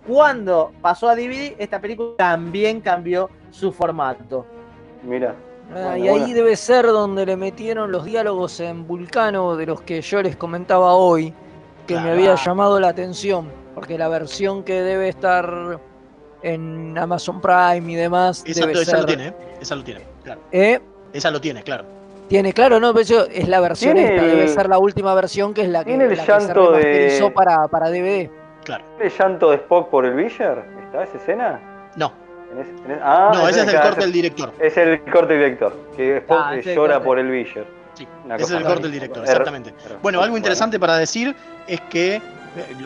Cuando 0.07 0.73
pasó 0.83 1.09
a 1.09 1.15
DVD, 1.15 1.55
esta 1.59 1.81
película 1.81 2.17
también 2.17 2.81
cambió 2.81 3.31
su 3.51 3.73
formato. 3.73 4.45
Mira. 5.03 5.35
Ah, 5.75 5.97
y 5.97 6.09
ahí 6.09 6.19
bueno. 6.19 6.35
debe 6.35 6.57
ser 6.57 6.87
donde 6.87 7.25
le 7.25 7.37
metieron 7.37 7.91
los 7.91 8.05
diálogos 8.05 8.61
en 8.61 8.87
Vulcano 8.87 9.57
de 9.57 9.67
los 9.67 9.81
que 9.81 10.03
yo 10.03 10.23
les 10.23 10.37
comentaba 10.37 10.95
hoy, 10.95 11.33
que 11.87 11.99
me 11.99 12.11
había 12.11 12.35
llamado 12.35 12.79
la 12.81 12.89
atención, 12.89 13.51
porque 13.75 13.97
la 13.97 14.09
versión 14.09 14.63
que 14.63 14.83
debe 14.83 15.09
estar 15.09 15.81
en 16.45 16.97
Amazon 16.99 17.41
Prime 17.41 17.91
y 17.91 17.95
demás 17.95 18.45
Esa, 18.47 18.61
debe 18.67 18.73
esa 18.83 18.91
ser. 18.93 19.01
lo 19.01 19.07
tiene, 19.07 19.29
¿eh? 19.29 19.35
Esa 19.61 19.75
lo 19.75 19.83
tiene, 19.85 20.03
claro. 20.23 20.41
¿Eh? 20.53 20.81
Esa 21.13 21.31
lo 21.31 21.41
tiene, 21.41 21.63
claro. 21.63 21.85
Tiene, 22.29 22.53
claro, 22.53 22.81
no, 22.81 22.93
pero 22.93 23.03
eso 23.03 23.27
es 23.31 23.49
la 23.49 23.61
versión 23.61 23.95
Tiene 23.95 24.15
esta, 24.15 24.25
el- 24.25 24.31
debe 24.37 24.49
ser 24.49 24.69
la 24.69 24.79
última 24.79 25.15
versión 25.15 25.53
que 25.55 25.63
es 25.63 25.69
la 25.69 25.81
que, 25.81 25.91
tiene 25.91 26.05
el 26.05 26.11
la 26.11 26.17
que 26.17 26.23
se 26.23 26.27
llanto 26.47 26.73
de- 26.73 27.33
para, 27.35 27.69
para 27.69 27.91
DVD. 27.91 28.31
Claro. 28.65 28.85
¿El 29.01 29.11
llanto 29.11 29.51
de 29.51 29.57
Spock 29.57 29.89
por 29.91 30.07
el 30.07 30.15
Villar? 30.15 30.65
¿Está 30.85 31.03
esa 31.05 31.17
escena? 31.19 31.61
No, 31.97 32.13
En 32.53 32.61
ese- 32.61 32.71
en 32.71 32.91
ese- 32.93 33.01
ah, 33.03 33.31
no, 33.35 33.49
ese 33.49 33.61
es 33.61 33.67
claro, 33.67 33.89
corte 33.89 34.01
del 34.03 34.13
director. 34.13 34.53
Es 34.59 34.77
el 34.77 35.03
corte 35.05 35.33
del 35.35 35.43
director, 35.43 35.77
que 35.97 36.17
Spock 36.19 36.39
Ah, 36.41 36.55
el 36.55 36.63
llora 36.63 36.95
corte. 36.95 37.07
por 37.07 37.19
el 37.19 37.31
Villar. 37.31 37.65
Sí, 37.95 38.09
Una 38.25 38.35
ese 38.37 38.45
es 38.45 38.51
el 38.53 38.63
corte 38.65 38.83
del 38.83 38.93
director, 38.93 39.23
exactamente. 39.23 39.71
er- 39.71 39.99
Bueno, 40.03 40.21
algo 40.23 40.37
interesante 40.37 40.81
para 40.81 40.97
decir 40.97 41.35
es 41.69 41.81
que, 41.83 42.21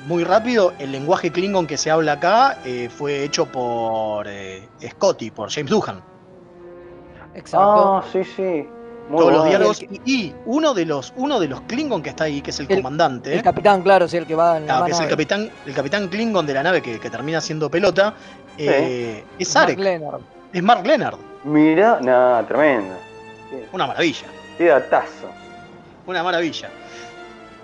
muy 0.06 0.24
rápido, 0.24 0.72
el 0.78 0.92
lenguaje 0.92 1.30
Klingon 1.30 1.66
que 1.66 1.76
se 1.76 1.90
habla 1.90 2.12
acá 2.12 2.58
eh, 2.64 2.88
fue 2.90 3.22
hecho 3.24 3.46
por 3.46 4.26
eh, 4.28 4.68
Scotty, 4.90 5.30
por 5.30 5.50
James 5.50 5.70
Doohan. 5.70 6.00
Exacto. 7.34 7.96
Ah, 7.96 8.02
sí, 8.12 8.24
sí. 8.24 8.66
Muy 9.08 9.18
Todos 9.18 9.32
los 9.32 9.44
diálogos. 9.46 9.82
Y, 9.82 10.00
y 10.04 10.34
uno 10.46 10.74
de 10.74 10.84
los 10.84 11.12
uno 11.16 11.40
de 11.40 11.48
los 11.48 11.62
Klingon 11.62 12.02
que 12.02 12.10
está 12.10 12.24
ahí, 12.24 12.42
que 12.42 12.50
es 12.50 12.60
el, 12.60 12.66
El- 12.68 12.76
comandante, 12.76 13.34
el 13.34 13.42
capitán, 13.42 13.82
claro, 13.82 14.06
sí, 14.06 14.16
el 14.18 14.26
que 14.26 14.34
va 14.34 14.58
en 14.58 14.66
la 14.66 14.74
claro, 14.74 14.84
que 14.86 14.90
es 14.92 15.00
el 15.00 15.08
capitán, 15.08 15.50
el 15.66 15.74
capitán 15.74 16.08
Klingon 16.08 16.44
de 16.46 16.54
la 16.54 16.62
nave 16.62 16.82
que, 16.82 16.98
que 17.00 17.08
termina 17.10 17.40
siendo 17.40 17.70
pelota, 17.70 18.14
eh, 18.58 19.24
es 19.38 19.54
Mark 19.54 19.78
Leonard. 19.78 20.20
es 20.52 20.62
Mark 20.62 20.86
Leonard. 20.86 21.16
Mira, 21.44 21.98
nada, 22.02 22.46
tremendo. 22.46 22.94
Una 23.72 23.86
maravilla. 23.86 24.26
Qué 24.58 24.66
datazo. 24.66 25.28
Una 26.06 26.22
maravilla. 26.22 26.68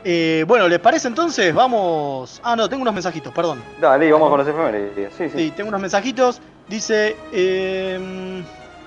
Eh, 0.05 0.45
bueno, 0.47 0.69
¿les 0.69 0.79
parece 0.81 1.09
entonces? 1.09 1.55
Vamos. 1.55 2.41
Ah, 2.45 2.55
no, 2.55 2.69
tengo 2.69 2.83
unos 2.83 2.93
mensajitos, 2.95 3.33
perdón. 3.33 3.63
Dale, 3.81 4.13
vamos 4.13 4.29
con 4.29 4.39
los 4.39 4.47
efemérides. 4.49 5.13
Sí, 5.17 5.29
sí. 5.31 5.39
Sí, 5.39 5.51
tengo 5.57 5.69
unos 5.69 5.81
mensajitos. 5.81 6.41
Dice, 6.69 7.17
eh, 7.33 8.43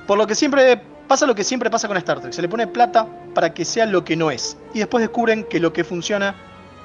por 0.06 0.18
lo 0.18 0.28
que 0.28 0.36
siempre 0.36 0.80
pasa 1.08 1.26
lo 1.26 1.34
que 1.36 1.44
siempre 1.44 1.70
pasa 1.70 1.88
con 1.88 1.98
Star 1.98 2.20
Trek. 2.20 2.34
Se 2.34 2.42
le 2.42 2.50
pone 2.50 2.68
plata 2.68 3.08
para 3.34 3.54
que 3.54 3.66
sea 3.66 3.86
lo 3.86 4.04
que 4.04 4.16
no 4.16 4.30
es. 4.30 4.58
Y 4.74 4.80
después 4.80 5.02
descubren 5.02 5.44
que 5.46 5.60
lo 5.60 5.74
que 5.74 5.84
funciona 5.84 6.36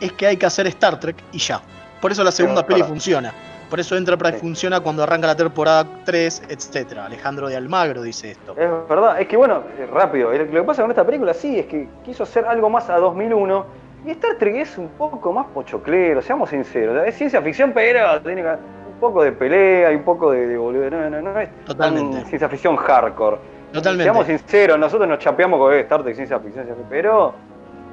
es 0.01 0.13
que 0.13 0.27
hay 0.27 0.37
que 0.37 0.47
hacer 0.47 0.67
Star 0.69 0.99
Trek 0.99 1.17
y 1.33 1.39
ya. 1.39 1.61
Por 2.01 2.11
eso 2.13 2.25
la 2.25 2.33
segunda 2.33 2.65
Pero, 2.67 2.77
peli 2.79 2.89
funciona. 2.89 3.33
Por 3.69 3.81
eso 3.81 3.97
Enterprise 3.97 4.35
Sí. 4.35 4.41
funciona 4.41 4.81
cuando 4.81 5.03
arranca 5.03 5.27
la 5.29 5.37
temporada 5.37 5.87
3, 6.05 6.43
etc. 6.51 6.99
Alejandro 6.99 7.49
de 7.49 7.57
Almagro 7.57 8.03
dice 8.03 8.33
esto. 8.33 8.53
Es 8.53 8.69
verdad, 8.89 9.19
es 9.19 9.27
que 9.27 9.37
bueno, 9.37 9.63
rápido, 9.93 10.31
lo 10.31 10.47
que 10.47 10.63
pasa 10.63 10.83
con 10.83 10.91
esta 10.91 11.05
película 11.07 11.33
sí 11.33 11.59
es 11.59 11.67
que 11.67 11.89
quiso 12.05 12.25
hacer 12.25 12.45
algo 12.45 12.69
más 12.69 12.91
a 12.91 12.99
2001 12.99 13.65
y 14.05 14.11
Star 14.11 14.37
Trek 14.39 14.57
es 14.57 14.79
un 14.79 14.89
poco 14.89 15.33
más 15.33 15.47
pochoclero, 15.47 16.21
seamos 16.23 16.51
sinceros, 16.51 17.07
es 17.07 17.15
ciencia 17.17 17.41
ficción 17.43 17.73
pero 17.73 18.21
tiene 18.23 18.43
que- 18.43 18.49
un 18.49 18.99
poco 19.01 19.23
de 19.25 19.33
pelea 19.33 19.93
y 19.93 19.97
un 19.97 20.03
poco 20.05 20.31
de, 20.31 20.47
de 20.47 20.57
boludo, 20.57 20.89
no, 20.91 21.11
no, 21.11 21.21
no 21.23 21.41
es 21.41 21.49
tan 21.49 21.65
Totalmente. 21.67 22.25
ciencia 22.27 22.49
ficción 22.49 22.77
hardcore. 22.77 23.37
Totalmente. 23.73 24.05
Seamos 24.05 24.27
sinceros, 24.27 24.79
nosotros 24.79 25.09
nos 25.09 25.19
chapeamos 25.19 25.59
con 25.59 25.73
Star 25.75 26.03
Trek 26.03 26.15
ciencia 26.15 26.39
ficción, 26.39 26.67
pero 26.89 27.35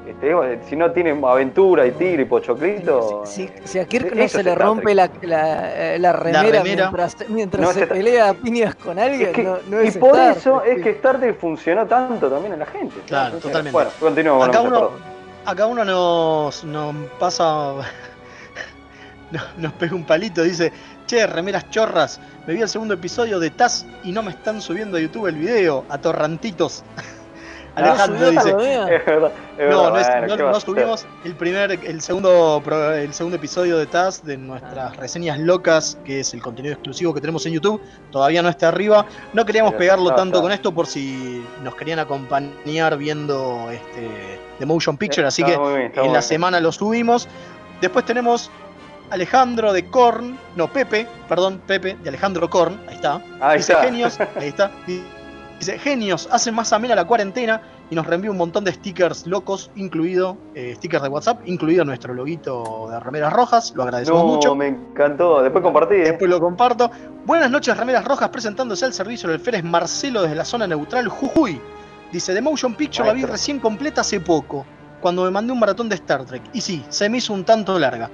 este, 0.08 0.60
si 0.64 0.76
no 0.76 0.92
tiene 0.92 1.12
aventura 1.24 1.86
y 1.86 1.92
tigre 1.92 2.24
y 2.24 2.26
pochoclito... 2.26 3.24
Si, 3.26 3.50
si 3.64 3.80
a 3.80 3.86
Kirk 3.86 4.14
no 4.16 4.28
se 4.28 4.44
le 4.44 4.56
rompe 4.56 4.94
la, 4.96 5.10
la, 5.22 5.94
eh, 5.96 6.00
la 6.00 6.14
remera, 6.14 6.42
remera. 6.44 6.64
mientras, 6.64 7.30
mientras 7.30 7.62
No, 7.66 7.72
se 7.74 7.86
pelea 7.88 8.30
a 8.30 8.34
piñas 8.34 8.76
con 8.76 8.98
alguien, 9.00 9.30
Es 9.30 9.36
que- 9.36 9.44
no, 9.44 9.58
no 9.70 9.84
y 9.84 9.88
es 9.88 9.98
por 9.98 10.10
Star 10.12 10.38
eso 10.38 10.64
es 10.64 10.82
que 10.84 10.90
Star 10.92 11.20
Trek 11.20 11.38
funcionó 11.40 11.86
tanto 11.88 12.30
también 12.30 12.54
en 12.54 12.60
la 12.60 12.66
gente. 12.66 12.96
Claro, 13.08 13.26
Entonces, 13.36 13.44
totalmente. 13.52 13.74
Bueno, 13.74 13.90
continuamos 14.00 14.48
con 14.48 14.56
Acá 14.56 14.62
uno. 14.68 14.90
Acá 15.46 15.66
uno 15.66 15.86
nos, 15.86 16.64
pasa. 17.20 17.74
nos, 19.32 19.58
nos 19.58 19.74
pega 19.74 19.96
un 19.96 20.06
palito, 20.06 20.44
dice: 20.44 20.72
Che, 21.08 21.28
remeras 21.28 21.70
chorras, 21.70 22.20
me 22.46 22.54
vi 22.54 22.62
el 22.62 22.70
segundo 22.70 22.94
episodio 22.94 23.40
de 23.40 23.50
Taz 23.50 23.86
y 24.04 24.12
no 24.12 24.24
me 24.24 24.32
están 24.32 24.62
subiendo 24.62 24.98
a 24.98 25.00
YouTube 25.00 25.28
el 25.28 25.36
video, 25.36 25.86
a 25.90 25.98
torrantitos. 25.98 26.84
Alejandro 27.84 28.30
dice. 28.32 28.50
Es 28.50 29.06
verdad, 29.06 29.32
es 29.58 29.70
No, 29.70 29.84
verdad, 29.84 29.90
no, 29.92 29.98
es- 30.00 30.30
no- 30.30 30.38
¿qué 30.38 30.44
va 30.44 30.52
no 30.52 30.60
subimos 30.60 31.06
el 31.24 31.36
primer, 31.36 31.72
el 31.72 32.02
segundo, 32.02 32.62
el 32.96 33.14
segundo 33.14 33.36
episodio 33.38 33.78
de 33.78 33.86
Taz 33.86 34.24
de 34.24 34.38
nuestras 34.38 34.96
reseñas 34.98 35.40
locas, 35.40 35.98
que 36.06 36.20
es 36.22 36.34
el 36.34 36.42
contenido 36.42 36.74
exclusivo 36.74 37.14
que 37.14 37.22
tenemos 37.22 37.46
en 37.46 37.54
YouTube. 37.54 37.82
Todavía 38.12 38.42
no 38.42 38.50
está 38.50 38.68
arriba. 38.70 39.06
No 39.34 39.46
queríamos 39.46 39.74
pegarlo 39.74 40.14
tanto 40.16 40.42
con 40.42 40.52
esto 40.52 40.72
por 40.74 40.88
si 40.88 41.44
nos 41.64 41.76
querían 41.76 42.00
acompañar 42.00 42.98
viendo 42.98 43.70
este 43.72 44.40
The 44.60 44.66
Motion 44.66 44.98
Picture, 44.98 45.28
así 45.28 45.42
Está 45.42 45.58
que 45.58 45.78
bien, 45.78 45.92
en 45.96 46.14
la 46.14 46.22
semana 46.22 46.60
lo 46.60 46.72
subimos. 46.72 47.28
Después 47.82 48.06
tenemos 48.06 48.52
Alejandro 49.10 49.74
de 49.74 49.86
Korn, 49.88 50.38
no 50.56 50.68
Pepe, 50.72 51.08
perdón, 51.28 51.62
Pepe 51.66 51.98
de 52.04 52.10
Alejandro 52.10 52.50
Korn, 52.50 52.80
ahí 52.88 52.96
está. 52.96 53.22
Ahí 53.40 53.58
Dice 53.58 53.72
está. 53.72 53.84
genios, 53.86 54.20
ahí 54.36 54.50
está. 54.50 54.70
Dice 55.60 55.78
genios, 55.78 56.30
hacen 56.32 56.56
más 56.56 56.72
amena 56.72 56.96
la 56.96 57.06
cuarentena 57.06 57.62
y 57.90 57.96
nos 57.96 58.08
reenvía 58.08 58.32
un 58.32 58.38
montón 58.38 58.64
de 58.64 58.72
stickers 58.72 59.28
locos, 59.28 59.72
incluido 59.76 60.38
eh, 60.56 60.74
stickers 60.78 61.04
de 61.04 61.10
WhatsApp, 61.10 61.42
incluido 61.46 61.84
nuestro 61.84 62.14
loguito 62.14 62.88
de 62.90 62.98
remeras 63.02 63.34
rojas. 63.34 63.74
Lo 63.76 63.84
agradecemos 63.84 64.24
No, 64.24 64.28
mucho. 64.36 64.56
me 64.56 64.68
encantó. 64.68 65.42
Después 65.42 65.62
compartí. 65.62 65.96
¿eh? 65.96 66.04
Después 66.12 66.30
lo 66.30 66.40
comparto. 66.40 66.90
Buenas 67.26 67.52
noches, 67.52 67.76
remeras 67.76 68.06
rojas, 68.06 68.30
presentándose 68.30 68.86
al 68.86 68.94
servicio 68.94 69.28
del 69.30 69.40
Férez 69.42 69.64
Marcelo 69.64 70.22
desde 70.22 70.36
la 70.36 70.46
zona 70.46 70.66
neutral 70.66 71.10
Jujuy. 71.10 71.60
Dice, 72.12 72.34
The 72.34 72.42
Motion 72.42 72.74
Picture 72.76 73.06
la 73.08 73.14
vi 73.14 73.26
recién 73.26 73.60
completa 73.60 74.02
hace 74.02 74.22
poco, 74.22 74.66
cuando 75.02 75.26
me 75.26 75.30
mandé 75.32 75.52
un 75.52 75.60
maratón 75.60 75.90
de 75.90 75.96
Star 75.96 76.24
Trek. 76.24 76.42
Y 76.54 76.62
sí, 76.62 76.86
se 76.88 77.10
me 77.10 77.18
hizo 77.18 77.34
un 77.34 77.44
tanto 77.44 77.78
larga. 77.78 78.10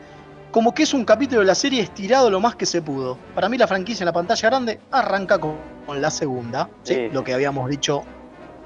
Como 0.56 0.74
que 0.74 0.84
es 0.84 0.94
un 0.94 1.04
capítulo 1.04 1.42
de 1.42 1.48
la 1.48 1.54
serie 1.54 1.82
estirado 1.82 2.30
lo 2.30 2.40
más 2.40 2.56
que 2.56 2.66
se 2.66 2.82
pudo. 2.82 3.18
Para 3.36 3.50
mí 3.50 3.58
la 3.58 3.68
franquicia 3.68 4.04
en 4.04 4.06
la 4.06 4.14
pantalla 4.14 4.50
grande 4.50 4.80
arranca 4.90 5.38
con, 5.38 5.58
con 5.86 6.02
la 6.02 6.10
segunda, 6.10 6.70
¿sí? 6.84 6.94
Sí. 6.94 7.10
lo 7.12 7.26
que 7.26 7.34
habíamos 7.34 7.70
dicho 7.70 8.04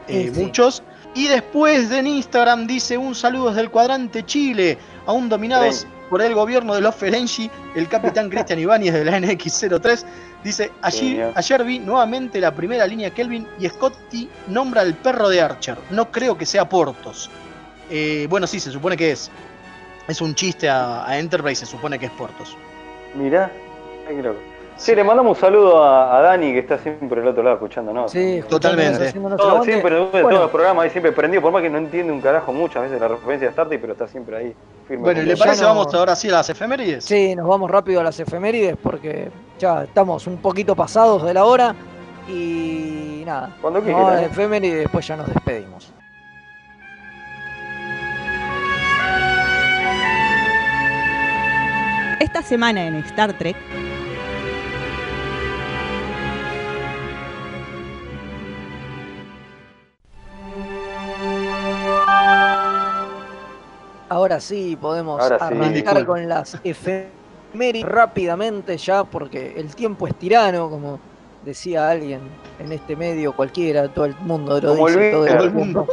eh, 0.07 0.25
Sí, 0.27 0.35
sí. 0.35 0.39
muchos. 0.39 0.83
Y 1.15 1.25
después 1.25 1.89
en 1.91 2.05
Instagram 2.05 2.67
dice 2.67 2.95
un 2.95 3.15
saludo 3.15 3.47
desde 3.47 3.61
el 3.61 3.71
cuadrante 3.71 4.23
Chile, 4.23 4.77
aún 5.07 5.29
dominados 5.29 5.87
por 6.11 6.21
el 6.21 6.35
gobierno 6.35 6.75
de 6.75 6.81
los 6.81 6.93
Ferengi, 6.93 7.49
el 7.73 7.87
capitán 7.87 8.29
Cristian 8.29 8.59
Ibáñez 8.59 8.93
de 8.93 9.05
la 9.05 9.17
NX03. 9.19 10.05
Dice, 10.43 10.71
allí, 10.83 11.19
ayer 11.33 11.63
vi 11.63 11.79
nuevamente 11.79 12.39
la 12.39 12.53
primera 12.53 12.85
línea 12.85 13.09
Kelvin 13.09 13.47
y 13.59 13.67
Scotty 13.67 14.29
nombra 14.47 14.81
al 14.81 14.93
perro 14.93 15.27
de 15.27 15.41
Archer. 15.41 15.79
No 15.89 16.11
creo 16.11 16.37
que 16.37 16.45
sea 16.45 16.69
Portos. 16.69 17.31
Eh, 17.89 18.27
bueno, 18.29 18.45
sí, 18.45 18.59
se 18.59 18.71
supone 18.71 18.95
que 18.95 19.09
es. 19.11 19.31
Es 20.09 20.21
un 20.21 20.35
chiste 20.35 20.67
a, 20.69 21.05
a 21.07 21.17
Enterprise, 21.19 21.65
se 21.65 21.65
supone 21.65 21.97
que 21.99 22.07
es 22.07 22.11
Portos. 22.11 22.57
Mirá. 23.15 23.49
Loco. 24.21 24.39
Sí, 24.75 24.95
le 24.95 25.03
mandamos 25.03 25.37
un 25.37 25.41
saludo 25.41 25.83
a, 25.83 26.17
a 26.17 26.21
Dani 26.21 26.53
que 26.53 26.59
está 26.59 26.77
siempre 26.79 27.19
del 27.19 27.29
otro 27.29 27.43
lado 27.43 27.57
escuchándonos. 27.57 28.11
Sí, 28.11 28.41
Totalmente. 28.49 29.11
Todo, 29.37 29.61
siempre, 29.63 29.97
en 29.97 30.11
Bueno, 30.11 30.29
todos 30.29 30.41
los 30.43 30.51
programas 30.51 30.85
ahí 30.85 30.89
siempre 30.89 31.11
prendido, 31.11 31.41
por 31.43 31.51
más 31.51 31.61
que 31.61 31.69
no 31.69 31.77
entiende 31.77 32.11
un 32.13 32.21
carajo 32.21 32.53
muchas 32.53 32.83
veces 32.83 32.99
la 32.99 33.09
referencia 33.09 33.47
de 33.47 33.51
Star 33.51 33.67
Trek, 33.67 33.81
pero 33.81 33.93
está 33.93 34.07
siempre 34.07 34.37
ahí 34.37 34.55
firme. 34.87 35.03
Bueno, 35.03 35.19
¿y 35.19 35.23
con 35.23 35.29
le 35.29 35.35
ya 35.35 35.43
parece? 35.45 35.61
no- 35.63 35.67
Vamos 35.69 35.93
ahora 35.93 36.15
sí 36.15 36.29
a 36.29 36.31
las 36.31 36.49
efemérides. 36.49 37.03
Sí, 37.05 37.35
nos 37.35 37.45
vamos 37.47 37.69
rápido 37.69 37.99
a 37.99 38.03
las 38.03 38.19
efemérides 38.19 38.77
porque 38.81 39.29
ya 39.59 39.83
estamos 39.83 40.25
un 40.27 40.37
poquito 40.37 40.75
pasados 40.75 41.23
de 41.25 41.33
la 41.33 41.43
hora 41.43 41.75
y 42.29 43.23
nada. 43.25 43.55
Cuando 43.61 43.81
Nos 43.81 43.87
vamos 43.89 44.01
a 44.01 44.05
quieran. 44.15 44.23
las 44.23 44.31
efemérides 44.31 44.75
y 44.75 44.79
después 44.79 45.05
ya 45.07 45.17
nos 45.17 45.27
despedimos. 45.27 45.93
Esta 52.29 52.43
semana 52.43 52.85
en 52.85 52.93
Star 52.97 53.33
Trek, 53.39 53.55
Ahora 64.09 64.39
sí 64.39 64.77
podemos 64.79 65.19
Ahora 65.19 65.39
sí. 65.39 65.55
arrancar 65.55 66.05
con 66.05 66.29
las 66.29 66.59
efemérides 66.63 67.83
rápidamente 67.83 68.77
ya 68.77 69.03
porque 69.03 69.55
el 69.57 69.73
tiempo 69.73 70.05
es 70.05 70.13
tirano, 70.13 70.69
como 70.69 70.99
decía 71.43 71.89
alguien 71.89 72.21
en 72.59 72.71
este 72.71 72.95
medio 72.95 73.33
cualquiera, 73.33 73.87
todo 73.87 74.05
el 74.05 74.15
mundo 74.19 74.61
lo 74.61 74.69
Como 74.75 74.87
el 74.87 74.93
dice 74.93 75.11
todo 75.11 75.25
el 75.25 75.51
mundo. 75.51 75.87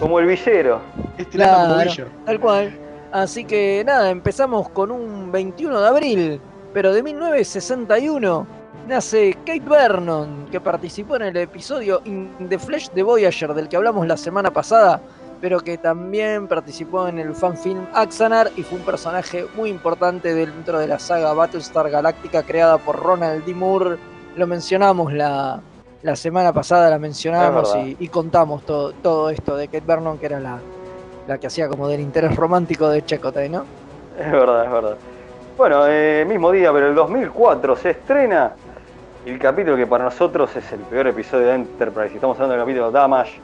Como 0.00 0.18
el 0.18 0.26
villero. 0.26 0.80
Es 1.16 1.30
tirando 1.30 1.68
como 1.74 1.84
Villo. 1.84 2.06
tal 2.26 2.40
cual. 2.40 2.87
Así 3.12 3.44
que 3.44 3.82
nada, 3.86 4.10
empezamos 4.10 4.68
con 4.68 4.90
un 4.90 5.32
21 5.32 5.80
de 5.80 5.88
abril, 5.88 6.40
pero 6.74 6.92
de 6.92 7.02
1961 7.02 8.46
nace 8.86 9.34
Kate 9.46 9.60
Vernon, 9.60 10.46
que 10.50 10.60
participó 10.60 11.16
en 11.16 11.22
el 11.22 11.36
episodio 11.36 12.02
In 12.04 12.48
the 12.48 12.58
Flesh 12.58 12.90
de 12.90 13.02
Voyager, 13.02 13.54
del 13.54 13.68
que 13.68 13.76
hablamos 13.76 14.06
la 14.06 14.16
semana 14.16 14.50
pasada, 14.50 15.00
pero 15.40 15.60
que 15.60 15.78
también 15.78 16.48
participó 16.48 17.08
en 17.08 17.18
el 17.18 17.34
fanfilm 17.34 17.86
Axanar 17.94 18.50
y 18.56 18.62
fue 18.62 18.78
un 18.78 18.84
personaje 18.84 19.46
muy 19.56 19.70
importante 19.70 20.34
dentro 20.34 20.78
de 20.78 20.88
la 20.88 20.98
saga 20.98 21.32
Battlestar 21.32 21.90
Galactica 21.90 22.42
creada 22.42 22.78
por 22.78 22.96
Ronald 22.96 23.44
D. 23.44 23.54
Moore. 23.54 23.96
Lo 24.36 24.46
mencionamos 24.46 25.12
la, 25.12 25.60
la 26.02 26.16
semana 26.16 26.52
pasada, 26.52 26.90
la 26.90 26.98
mencionamos 26.98 27.74
y, 27.76 27.96
y 28.00 28.08
contamos 28.08 28.64
todo, 28.64 28.92
todo 28.92 29.30
esto 29.30 29.56
de 29.56 29.68
Kate 29.68 29.84
Vernon, 29.86 30.18
que 30.18 30.26
era 30.26 30.40
la, 30.40 30.60
la 31.28 31.38
que 31.38 31.46
hacía 31.46 31.68
como 31.68 31.86
del 31.88 32.00
interés 32.00 32.34
romántico 32.34 32.88
de 32.88 33.04
Chakotay, 33.04 33.50
¿no? 33.50 33.64
Es 34.18 34.32
verdad, 34.32 34.64
es 34.64 34.72
verdad. 34.72 34.96
Bueno, 35.58 35.84
eh, 35.86 36.24
mismo 36.26 36.50
día, 36.50 36.72
pero 36.72 36.88
el 36.88 36.94
2004 36.94 37.76
se 37.76 37.90
estrena 37.90 38.52
el 39.26 39.38
capítulo 39.38 39.76
que 39.76 39.86
para 39.86 40.04
nosotros 40.04 40.56
es 40.56 40.72
el 40.72 40.80
peor 40.80 41.06
episodio 41.08 41.48
de 41.48 41.54
Enterprise. 41.54 42.14
Estamos 42.14 42.36
hablando 42.36 42.54
del 42.54 42.62
capítulo 42.62 42.90
Damage. 42.90 43.40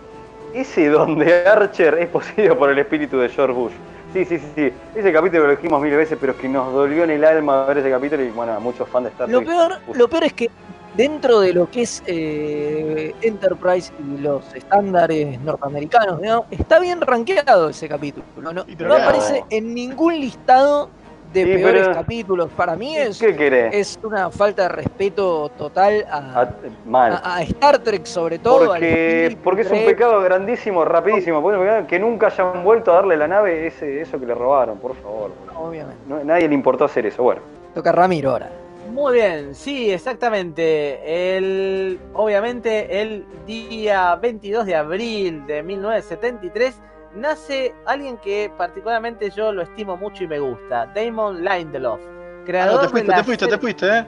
Ese 0.54 0.88
donde 0.88 1.46
Archer 1.46 1.98
es 1.98 2.08
poseído 2.08 2.56
por 2.56 2.70
el 2.70 2.78
espíritu 2.78 3.18
de 3.18 3.28
George 3.28 3.52
Bush. 3.52 3.72
Sí, 4.14 4.24
sí, 4.24 4.38
sí, 4.38 4.46
sí. 4.54 4.72
Ese 4.94 5.12
capítulo 5.12 5.46
lo 5.46 5.50
dijimos 5.50 5.82
mil 5.82 5.94
veces, 5.94 6.16
pero 6.18 6.32
es 6.32 6.38
que 6.38 6.48
nos 6.48 6.72
dolió 6.72 7.04
en 7.04 7.10
el 7.10 7.24
alma 7.24 7.66
ver 7.66 7.78
ese 7.78 7.90
capítulo 7.90 8.22
y 8.22 8.30
bueno, 8.30 8.58
muchos 8.60 8.88
fans 8.88 9.04
de 9.04 9.10
Star 9.10 9.28
Lo 9.28 9.44
peor, 9.44 9.74
lo 9.92 10.08
peor 10.08 10.24
es 10.24 10.32
que 10.32 10.50
dentro 10.94 11.40
de 11.40 11.52
lo 11.52 11.70
que 11.70 11.82
es 11.82 12.02
eh, 12.06 13.14
Enterprise 13.22 13.92
y 13.98 14.20
los 14.20 14.54
estándares 14.54 15.40
norteamericanos, 15.40 16.20
está 16.50 16.78
bien 16.80 17.00
rankeado 17.00 17.68
ese 17.68 17.88
capítulo. 17.88 18.24
No, 18.40 18.94
aparece 18.94 19.44
en 19.50 19.74
ningún 19.74 20.14
listado 20.20 20.88
de 21.32 21.44
Sí, 21.44 21.52
peores 21.54 21.82
pero- 21.82 21.94
capítulos. 21.94 22.48
Para 22.56 22.76
mí 22.76 22.96
es, 22.96 23.20
es 23.20 23.98
una 24.04 24.30
falta 24.30 24.62
de 24.62 24.68
respeto 24.68 25.48
total 25.58 26.04
a, 26.08 26.42
Ah, 26.42 26.50
mal. 26.86 27.12
a- 27.12 27.36
a 27.38 27.42
Star 27.42 27.78
Trek, 27.80 28.06
sobre 28.06 28.38
todo. 28.38 28.66
Porque, 28.68 29.26
es 29.62 29.70
un 29.72 29.84
pecado 29.84 30.20
grandísimo, 30.22 30.84
rapidísimo. 30.84 31.42
Porque 31.42 31.86
que 31.88 31.98
nunca 31.98 32.28
hayan 32.28 32.62
vuelto 32.62 32.92
a 32.92 32.96
darle 32.96 33.14
a 33.14 33.18
la 33.18 33.26
nave 33.26 33.66
ese, 33.66 34.00
eso 34.00 34.20
que 34.20 34.26
le 34.26 34.34
robaron, 34.34 34.78
por 34.78 34.94
favor. 34.94 35.32
Obviamente. 35.56 36.00
No, 36.08 36.22
nadie 36.22 36.46
le 36.48 36.54
importó 36.54 36.84
hacer 36.84 37.04
eso. 37.06 37.24
Bueno, 37.24 37.40
Toca 37.74 37.90
Ramiro 37.90 38.30
ahora. 38.30 38.48
Muy 38.94 39.14
bien, 39.14 39.54
sí, 39.56 39.90
exactamente. 39.90 41.36
El, 41.36 41.98
obviamente, 42.12 43.02
el 43.02 43.26
día 43.44 44.14
22 44.14 44.66
de 44.66 44.76
abril 44.76 45.44
de 45.48 45.64
1973 45.64 46.80
nace 47.16 47.74
alguien 47.86 48.16
que 48.18 48.52
particularmente 48.56 49.30
yo 49.30 49.50
lo 49.50 49.62
estimo 49.62 49.96
mucho 49.96 50.22
y 50.22 50.28
me 50.28 50.38
gusta, 50.38 50.86
Damon 50.94 51.44
Lindelof, 51.44 52.00
Ah, 52.00 52.42
creador 52.46 52.74
no, 52.74 52.80
te 52.80 52.86
de 52.86 52.90
fuiste, 52.92 53.08
la 53.10 53.16
te 53.16 53.24
fuiste, 53.24 53.46
te 53.48 53.58
fuiste, 53.58 53.98
eh. 53.98 54.04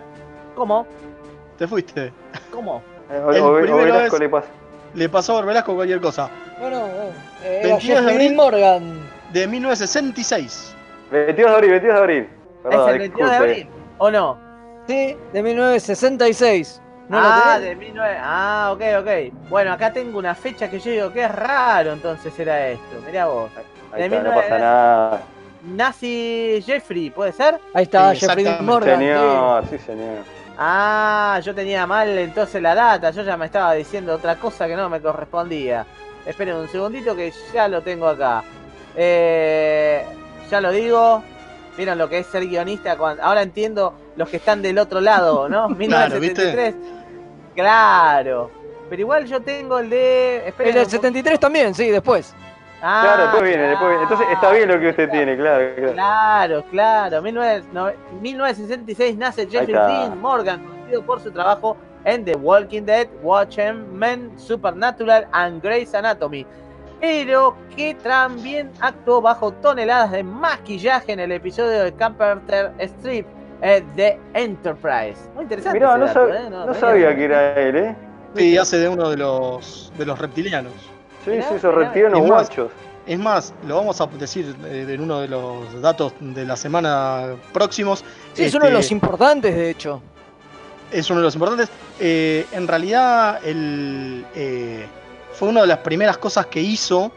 ¿Cómo? 0.54 0.86
Te 1.58 1.66
fuiste. 1.66 2.12
¿Cómo? 2.52 2.80
eh, 3.10 3.18
o- 3.26 3.32
El 3.32 3.42
o- 3.42 3.54
primero 3.60 4.00
es- 4.00 4.18
le 4.20 4.28
pasa. 4.28 4.48
Le 4.94 5.08
pasó 5.08 5.38
a 5.38 5.42
Velasco 5.42 5.74
cualquier 5.74 6.00
cosa. 6.00 6.30
Bueno, 6.60 6.86
eh, 7.44 7.60
22 7.64 8.04
de 8.06 8.12
abril. 8.12 8.34
Morgan. 8.36 9.00
De 9.32 9.46
1966. 9.48 10.74
22 11.10 11.50
de 11.50 11.56
abril, 11.56 11.70
22 11.72 11.94
de 11.96 12.00
abril. 12.00 12.28
Perdón, 12.62 12.88
¿Es 12.88 12.92
el 12.92 12.98
22 13.00 13.30
de 13.30 13.36
abril? 13.36 13.68
¿O 13.98 14.10
no? 14.10 14.45
Sí, 14.86 15.16
de 15.32 15.42
1966. 15.42 16.82
¿No 17.08 17.18
ah, 17.20 17.58
de 17.60 17.74
19... 17.74 18.16
Ah, 18.20 18.70
ok, 18.72 18.82
ok. 19.00 19.48
Bueno, 19.48 19.72
acá 19.72 19.92
tengo 19.92 20.18
una 20.18 20.34
fecha 20.34 20.68
que 20.68 20.80
yo 20.80 20.90
digo 20.90 21.12
que 21.12 21.24
es 21.24 21.32
raro, 21.32 21.92
entonces 21.92 22.36
era 22.38 22.68
esto. 22.68 23.00
Mirá 23.06 23.26
vos. 23.26 23.50
Ahí 23.92 24.00
de 24.02 24.04
está, 24.06 24.22
no 24.22 24.30
19 24.30 24.42
pasa 24.42 24.58
nada. 24.58 25.22
Nazi 25.62 26.62
Jeffrey, 26.64 27.10
¿puede 27.10 27.32
ser? 27.32 27.60
Ahí 27.74 27.84
está 27.84 28.14
Sí, 28.14 28.20
Jeffrey 28.20 28.44
Morgan. 28.60 28.98
sí. 28.98 29.06
Señor, 29.06 29.64
sí, 29.68 29.78
señor. 29.78 30.24
Ah, 30.58 31.40
yo 31.44 31.54
tenía 31.54 31.86
mal 31.86 32.08
entonces 32.08 32.62
la 32.62 32.74
data, 32.74 33.10
yo 33.10 33.22
ya 33.22 33.36
me 33.36 33.46
estaba 33.46 33.74
diciendo 33.74 34.14
otra 34.14 34.36
cosa 34.36 34.66
que 34.66 34.74
no 34.74 34.88
me 34.88 35.00
correspondía. 35.00 35.84
Esperen 36.24 36.56
un 36.56 36.68
segundito 36.68 37.14
que 37.14 37.32
ya 37.52 37.68
lo 37.68 37.82
tengo 37.82 38.08
acá. 38.08 38.42
Eh, 38.96 40.04
ya 40.50 40.60
lo 40.60 40.72
digo. 40.72 41.22
Vieron 41.76 41.98
lo 41.98 42.08
que 42.08 42.18
es 42.18 42.26
ser 42.26 42.46
guionista. 42.46 42.96
cuan- 42.96 43.18
Ahora 43.20 43.42
entiendo 43.42 43.94
los 44.16 44.28
que 44.28 44.38
están 44.38 44.62
del 44.62 44.78
otro 44.78 45.00
lado, 45.00 45.48
¿no? 45.48 45.68
1973. 45.70 46.74
Claro. 47.54 48.50
Pero 48.88 49.00
igual 49.02 49.26
yo 49.26 49.40
tengo 49.42 49.78
el 49.78 49.90
de. 49.90 50.48
Esperen 50.48 50.68
El 50.68 50.74
del 50.74 50.84
un 50.84 50.90
73 50.90 51.40
también, 51.40 51.74
sí, 51.74 51.90
después. 51.90 52.34
Ah, 52.82 53.00
claro, 53.04 53.22
después 53.24 53.42
viene, 53.42 53.62
después 53.68 53.88
viene. 53.88 54.02
Entonces 54.04 54.26
está 54.30 54.52
bien 54.52 54.68
lo 54.68 54.78
que 54.78 54.88
usted 54.90 55.08
claro. 55.08 55.12
tiene, 55.24 55.36
claro, 55.36 55.74
claro. 55.74 55.92
Claro, 55.94 56.64
claro. 56.70 57.22
19, 57.22 57.62
no- 57.72 57.90
1966 58.20 59.16
nace 59.16 59.46
Jeffrey. 59.48 59.74
Dean 59.74 60.20
Morgan, 60.20 60.62
conocido 60.64 61.02
por 61.02 61.20
su 61.20 61.30
trabajo 61.32 61.76
en 62.04 62.24
The 62.24 62.36
Walking 62.36 62.82
Dead, 62.82 63.08
Watchmen, 63.22 64.30
Supernatural 64.38 65.26
and 65.32 65.62
Grey's 65.62 65.94
Anatomy. 65.94 66.46
Pero 67.06 67.56
que 67.76 67.94
también 67.94 68.72
actuó 68.80 69.20
bajo 69.20 69.52
toneladas 69.52 70.10
de 70.10 70.24
maquillaje 70.24 71.12
en 71.12 71.20
el 71.20 71.30
episodio 71.30 71.84
de 71.84 71.92
Carpenter 71.94 72.72
Strip 72.80 73.24
eh, 73.62 73.84
de 73.94 74.18
Enterprise. 74.34 75.20
Muy 75.36 75.44
interesante. 75.44 75.78
Mirá, 75.78 75.90
ese 75.92 75.98
no, 76.00 76.06
dato, 76.06 76.20
sab- 76.20 76.34
¿eh? 76.34 76.50
no 76.50 76.74
sabía 76.74 77.14
que 77.14 77.24
era 77.26 77.52
él, 77.60 77.76
¿eh? 77.76 77.96
Sí, 78.34 78.58
hace 78.58 78.78
de 78.78 78.88
uno 78.88 79.08
de 79.08 79.18
los, 79.18 79.92
de 79.96 80.04
los 80.04 80.18
reptilianos. 80.18 80.72
Sí, 81.24 81.30
Mirá, 81.30 81.48
sí, 81.48 81.54
esos 81.54 81.72
reptilianos 81.72 82.18
Es 82.18 82.28
más, 82.28 82.48
guachos. 82.48 82.72
Es 83.06 83.18
más, 83.20 83.54
lo 83.68 83.76
vamos 83.76 84.00
a 84.00 84.06
decir 84.06 84.56
eh, 84.64 84.86
en 84.88 85.00
uno 85.00 85.20
de 85.20 85.28
los 85.28 85.80
datos 85.80 86.12
de 86.18 86.44
la 86.44 86.56
semana 86.56 87.36
próximos. 87.52 88.04
Sí, 88.32 88.46
es 88.46 88.54
uno 88.56 88.64
de 88.64 88.70
Este, 88.72 88.78
los 88.82 88.90
importantes, 88.90 89.54
de 89.54 89.70
hecho. 89.70 90.02
es 90.90 91.08
uno 91.08 91.20
de 91.20 91.24
los 91.26 91.34
importantes. 91.36 91.68
Eh, 92.00 92.46
en 92.50 92.66
realidad, 92.66 93.38
el, 93.46 94.26
eh, 94.34 94.86
fue 95.36 95.48
una 95.48 95.60
de 95.62 95.66
las 95.66 95.78
primeras 95.78 96.18
cosas 96.18 96.46
que 96.46 96.60
hizo 96.60 97.12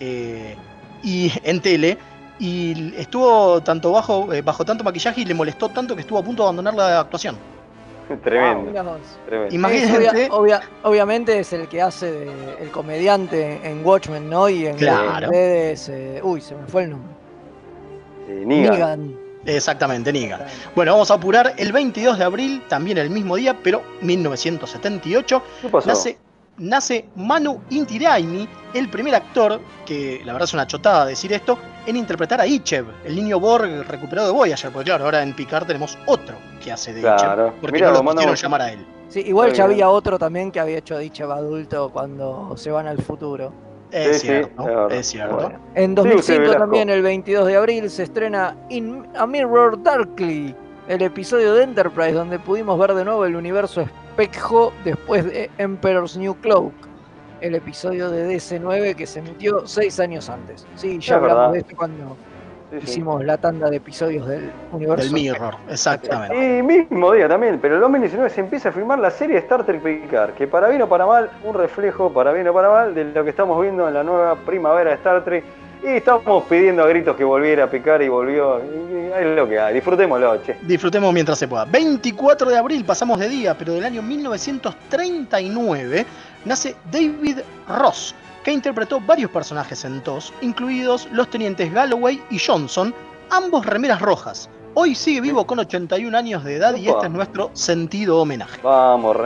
eh, 0.00 0.56
y, 1.02 1.32
en 1.44 1.60
tele. 1.60 1.98
Y 2.38 2.94
estuvo 2.96 3.62
tanto 3.62 3.92
bajo, 3.92 4.32
eh, 4.32 4.42
bajo 4.42 4.64
tanto 4.64 4.82
maquillaje 4.82 5.20
y 5.20 5.24
le 5.24 5.34
molestó 5.34 5.68
tanto 5.68 5.94
que 5.94 6.00
estuvo 6.00 6.18
a 6.18 6.22
punto 6.24 6.42
de 6.42 6.48
abandonar 6.48 6.74
la 6.74 7.00
actuación. 7.00 7.36
Tremendo, 8.24 8.70
Mirá 8.70 8.82
vos. 8.82 8.98
tremendo. 9.26 9.54
Imagínate. 9.54 10.24
Es 10.24 10.30
obvia- 10.30 10.30
obvia- 10.30 10.60
obviamente 10.82 11.38
es 11.38 11.52
el 11.52 11.68
que 11.68 11.80
hace 11.80 12.10
de- 12.10 12.56
el 12.60 12.70
comediante 12.72 13.60
en 13.62 13.86
Watchmen, 13.86 14.28
¿no? 14.28 14.48
Y 14.48 14.66
en 14.66 14.76
Claro. 14.76 15.30
redes, 15.30 15.88
eh, 15.88 16.20
uy, 16.22 16.40
se 16.40 16.56
me 16.56 16.66
fue 16.66 16.82
el 16.84 16.90
nombre. 16.90 17.12
Eh, 18.28 18.42
Negan. 18.44 18.72
Negan. 18.72 19.16
Exactamente, 19.44 20.12
Niga. 20.12 20.46
Bueno, 20.74 20.92
vamos 20.92 21.10
a 21.10 21.14
apurar. 21.14 21.54
El 21.56 21.72
22 21.72 22.18
de 22.18 22.24
abril, 22.24 22.62
también 22.68 22.98
el 22.98 23.10
mismo 23.10 23.36
día, 23.36 23.56
pero 23.62 23.82
1978, 24.00 25.42
¿Qué 25.62 25.68
pasó? 25.68 25.88
nace, 25.88 26.18
nace 26.58 27.06
Manu 27.16 27.60
Intiraimi, 27.70 28.48
el 28.74 28.88
primer 28.88 29.14
actor, 29.14 29.60
que 29.86 30.20
la 30.24 30.32
verdad 30.32 30.44
es 30.48 30.54
una 30.54 30.66
chotada 30.66 31.06
decir 31.06 31.32
esto, 31.32 31.58
en 31.86 31.96
interpretar 31.96 32.40
a 32.40 32.46
Ichev, 32.46 32.86
el 33.04 33.16
niño 33.16 33.40
Borg 33.40 33.84
recuperado 33.88 34.28
de 34.28 34.34
Voyager, 34.34 34.70
porque 34.70 34.86
claro, 34.90 35.04
ahora 35.04 35.22
en 35.22 35.34
Picard 35.34 35.66
tenemos 35.66 35.98
otro 36.06 36.36
que 36.62 36.70
hace 36.72 36.92
de 36.92 37.00
Claro. 37.00 37.48
Ichev, 37.48 37.60
porque 37.60 37.72
Mirá, 37.76 37.90
no 37.92 38.02
lo 38.02 38.10
pusieron 38.10 38.36
llamar 38.36 38.62
a 38.62 38.72
él. 38.72 38.86
Sí, 39.08 39.20
igual 39.26 39.48
Está 39.48 39.58
ya 39.58 39.66
bien. 39.66 39.74
había 39.76 39.88
otro 39.90 40.18
también 40.18 40.50
que 40.50 40.60
había 40.60 40.78
hecho 40.78 40.96
dicho 40.98 41.30
adulto 41.30 41.90
cuando 41.92 42.56
se 42.56 42.70
van 42.70 42.86
al 42.86 42.98
futuro. 43.02 43.52
Es 43.90 44.20
Sí, 44.20 44.20
sí, 44.20 44.26
cierto, 44.28 44.88
es 44.88 45.06
cierto. 45.06 45.34
Bueno. 45.36 45.58
En 45.74 45.90
Sí, 45.90 45.94
2005 45.96 46.20
usted, 46.20 46.38
Velasco. 46.38 46.58
también, 46.60 46.88
el 46.88 47.02
22 47.02 47.46
de 47.46 47.56
abril, 47.56 47.90
se 47.90 48.04
estrena 48.04 48.56
In 48.70 49.06
a 49.14 49.26
Mirror 49.26 49.82
Darkly, 49.82 50.54
el 50.88 51.02
episodio 51.02 51.54
de 51.54 51.64
Enterprise 51.64 52.12
donde 52.12 52.38
pudimos 52.38 52.78
ver 52.78 52.94
de 52.94 53.04
nuevo 53.04 53.24
el 53.24 53.36
universo 53.36 53.80
espejo 53.82 54.72
después 54.84 55.24
de 55.24 55.50
Emperor's 55.58 56.16
New 56.16 56.34
Cloak, 56.36 56.72
el 57.40 57.54
episodio 57.54 58.10
de 58.10 58.36
DC9 58.36 58.94
que 58.94 59.06
se 59.06 59.20
emitió 59.20 59.66
seis 59.66 59.98
años 60.00 60.28
antes. 60.28 60.66
Sí, 60.76 60.98
ya 60.98 61.16
Es 61.16 61.22
hablamos 61.22 61.36
verdad. 61.38 61.52
de 61.52 61.58
esto 61.60 61.76
cuando 61.76 62.16
Sí, 62.72 62.78
sí. 62.80 62.84
hicimos 62.92 63.22
la 63.22 63.36
tanda 63.36 63.68
de 63.68 63.76
episodios 63.76 64.26
del 64.26 64.50
universo. 64.72 65.04
Del 65.04 65.12
Mirror, 65.12 65.56
exactamente. 65.68 66.58
Y 66.58 66.62
mismo 66.62 67.12
día 67.12 67.28
también, 67.28 67.58
pero 67.60 67.74
el 67.74 67.82
2019 67.82 68.30
se 68.30 68.40
empieza 68.40 68.70
a 68.70 68.72
filmar 68.72 68.98
la 68.98 69.10
serie 69.10 69.36
Star 69.38 69.66
Trek 69.66 69.82
Picard, 69.82 70.30
que 70.32 70.46
para 70.46 70.68
bien 70.70 70.80
o 70.80 70.88
para 70.88 71.04
mal, 71.04 71.28
un 71.44 71.52
reflejo, 71.52 72.10
para 72.14 72.32
bien 72.32 72.48
o 72.48 72.54
para 72.54 72.70
mal, 72.70 72.94
de 72.94 73.04
lo 73.04 73.24
que 73.24 73.28
estamos 73.28 73.60
viendo 73.60 73.86
en 73.86 73.92
la 73.92 74.02
nueva 74.02 74.36
primavera 74.36 74.88
de 74.88 74.96
Star 74.96 75.22
Trek. 75.22 75.44
Y 75.82 75.88
estamos 75.88 76.44
pidiendo 76.44 76.84
a 76.84 76.86
gritos 76.86 77.16
que 77.16 77.24
volviera 77.24 77.64
a 77.64 77.70
picar 77.70 78.00
y 78.02 78.08
volvió. 78.08 78.58
Es 78.58 79.36
lo 79.36 79.48
que 79.48 79.58
hay, 79.58 79.74
disfrutémoslo, 79.74 80.40
che. 80.42 80.56
Disfrutemos 80.62 81.12
mientras 81.12 81.36
se 81.38 81.48
pueda. 81.48 81.64
24 81.64 82.50
de 82.50 82.56
abril, 82.56 82.84
pasamos 82.84 83.18
de 83.18 83.28
día, 83.28 83.58
pero 83.58 83.74
del 83.74 83.84
año 83.84 84.00
1939 84.00 86.06
nace 86.44 86.76
David 86.90 87.38
Ross, 87.68 88.14
que 88.44 88.52
interpretó 88.52 89.00
varios 89.00 89.32
personajes 89.32 89.84
en 89.84 90.00
TOS, 90.02 90.32
incluidos 90.40 91.08
los 91.10 91.28
tenientes 91.28 91.72
Galloway 91.72 92.22
y 92.30 92.38
Johnson, 92.38 92.94
ambos 93.30 93.66
remeras 93.66 94.00
rojas. 94.00 94.48
Hoy 94.74 94.94
sigue 94.94 95.20
vivo 95.20 95.44
con 95.46 95.58
81 95.58 96.16
años 96.16 96.44
de 96.44 96.56
edad 96.56 96.74
y 96.76 96.88
este 96.88 97.06
es 97.06 97.12
nuestro 97.12 97.50
sentido 97.54 98.20
homenaje. 98.20 98.60
Vamos, 98.62 99.16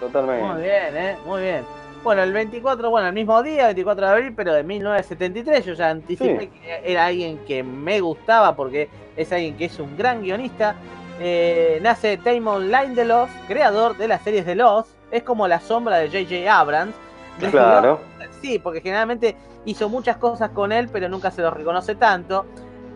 totalmente. 0.00 0.44
Muy 0.44 0.62
bien, 0.62 0.96
¿eh? 0.96 1.16
Muy 1.26 1.42
bien. 1.42 1.64
Bueno, 2.06 2.22
el 2.22 2.32
24, 2.32 2.88
bueno, 2.88 3.08
el 3.08 3.14
mismo 3.14 3.42
día, 3.42 3.64
24 3.64 4.06
de 4.06 4.12
abril, 4.12 4.32
pero 4.36 4.54
de 4.54 4.62
1973, 4.62 5.64
yo 5.64 5.72
ya 5.72 5.90
anticipé 5.90 6.38
Sí. 6.38 6.46
que 6.46 6.80
era 6.84 7.06
alguien 7.06 7.38
que 7.48 7.64
me 7.64 8.00
gustaba 8.00 8.54
porque 8.54 8.88
es 9.16 9.32
alguien 9.32 9.56
que 9.56 9.64
es 9.64 9.76
un 9.80 9.96
gran 9.96 10.22
guionista. 10.22 10.76
Eh, 11.18 11.80
nace 11.82 12.16
Damon 12.18 12.70
Lindelof, 12.70 13.28
creador 13.48 13.96
de 13.96 14.06
las 14.06 14.22
series 14.22 14.46
de 14.46 14.54
Lost. 14.54 14.88
Es 15.10 15.24
como 15.24 15.48
la 15.48 15.58
sombra 15.58 15.96
de 15.96 16.06
J.J. 16.06 16.56
Abrams. 16.56 16.94
Claro. 17.50 17.98
Sí, 18.40 18.60
porque 18.60 18.80
generalmente 18.80 19.34
hizo 19.64 19.88
muchas 19.88 20.16
cosas 20.18 20.50
con 20.50 20.70
él, 20.70 20.88
pero 20.92 21.08
nunca 21.08 21.32
se 21.32 21.42
lo 21.42 21.50
reconoce 21.50 21.96
tanto. 21.96 22.46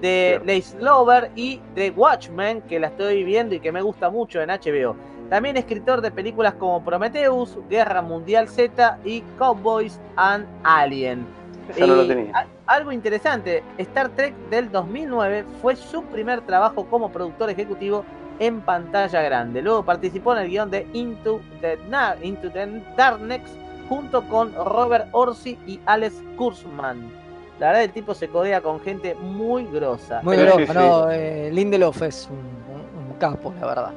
De. 0.00 0.40
Lace 0.44 0.78
Lover 0.78 1.32
y 1.34 1.60
de 1.74 1.90
Watchmen, 1.90 2.62
que 2.62 2.78
la 2.78 2.86
estoy 2.86 3.24
viendo 3.24 3.56
y 3.56 3.60
que 3.60 3.72
me 3.72 3.82
gusta 3.82 4.08
mucho 4.08 4.40
en 4.40 4.50
HBO. 4.50 4.94
También 5.30 5.56
escritor 5.56 6.00
de 6.02 6.10
películas 6.10 6.54
como 6.54 6.82
Prometheus, 6.84 7.56
Guerra 7.70 8.02
Mundial 8.02 8.48
Z 8.48 8.98
y 9.04 9.22
Cowboys 9.38 9.98
and 10.16 10.44
Alien. 10.64 11.24
Esa 11.68 11.86
no 11.86 11.94
lo 11.94 12.06
tenía. 12.06 12.46
Algo 12.66 12.90
interesante, 12.92 13.62
Star 13.78 14.08
Trek 14.10 14.34
del 14.50 14.70
2009 14.70 15.44
fue 15.62 15.76
su 15.76 16.02
primer 16.04 16.40
trabajo 16.42 16.84
como 16.86 17.10
productor 17.10 17.48
ejecutivo 17.50 18.04
en 18.40 18.60
pantalla 18.60 19.22
grande. 19.22 19.62
Luego 19.62 19.84
participó 19.84 20.34
en 20.34 20.42
el 20.42 20.48
guion 20.50 20.70
de 20.70 20.86
Into 20.92 21.40
the, 21.60 21.78
Na- 21.88 22.16
Into 22.22 22.50
the 22.50 22.82
Darkness 22.96 23.42
junto 23.88 24.22
con 24.28 24.52
Robert 24.54 25.08
Orsi 25.12 25.58
y 25.66 25.78
Alex 25.86 26.14
Kurzman. 26.36 27.10
La 27.60 27.66
verdad 27.68 27.82
el 27.84 27.90
tipo 27.92 28.14
se 28.14 28.28
codea 28.28 28.60
con 28.62 28.80
gente 28.80 29.14
muy 29.16 29.64
grosa. 29.66 30.20
Muy 30.24 30.36
sí, 30.36 30.42
sí. 30.66 30.72
¿no? 30.74 31.10
Eh, 31.10 31.50
Lindelof 31.52 32.02
es 32.02 32.28
un, 32.30 32.36
un- 32.38 33.10
un 33.12 33.16
capo, 33.18 33.52
la 33.60 33.66
verdad. 33.66 33.90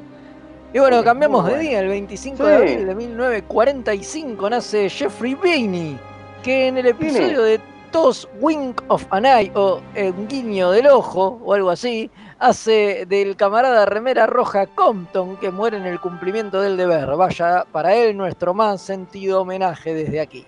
Y 0.73 0.79
bueno, 0.79 1.03
cambiamos 1.03 1.45
de 1.45 1.59
día. 1.59 1.79
El 1.81 1.87
25 1.87 2.37
Sí. 2.37 2.43
de 2.43 2.55
abril 2.55 2.87
de 2.87 2.95
1945 2.95 4.49
nace 4.49 4.89
Jeffrey 4.89 5.35
Bainey, 5.35 5.99
que 6.41 6.67
en 6.67 6.79
el 6.79 6.87
episodio 6.87 7.43
de 7.43 7.59
Toss 7.91 8.27
Wink 8.41 8.81
of 8.87 9.05
an 9.11 9.25
Eye, 9.25 9.51
o 9.53 9.79
Un 9.95 10.27
guiño 10.27 10.71
del 10.71 10.87
ojo, 10.87 11.39
o 11.45 11.53
algo 11.53 11.69
así, 11.69 12.09
hace 12.39 13.05
del 13.07 13.35
camarada 13.35 13.85
remera 13.85 14.25
roja 14.25 14.65
Compton, 14.65 15.37
que 15.37 15.51
muere 15.51 15.77
en 15.77 15.85
el 15.85 15.99
cumplimiento 15.99 16.59
del 16.59 16.75
deber. 16.75 17.05
Vaya 17.15 17.65
para 17.71 17.93
él 17.93 18.17
nuestro 18.17 18.55
más 18.55 18.81
sentido 18.81 19.41
homenaje 19.41 19.93
desde 19.93 20.19
aquí. 20.19 20.43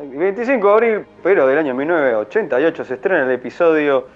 El 0.00 0.08
25 0.08 0.66
de 0.66 0.72
abril, 0.72 1.06
pero 1.22 1.46
del 1.46 1.58
año 1.58 1.74
1988, 1.74 2.84
se 2.84 2.94
estrena 2.94 3.22
el 3.24 3.30
episodio 3.30 4.08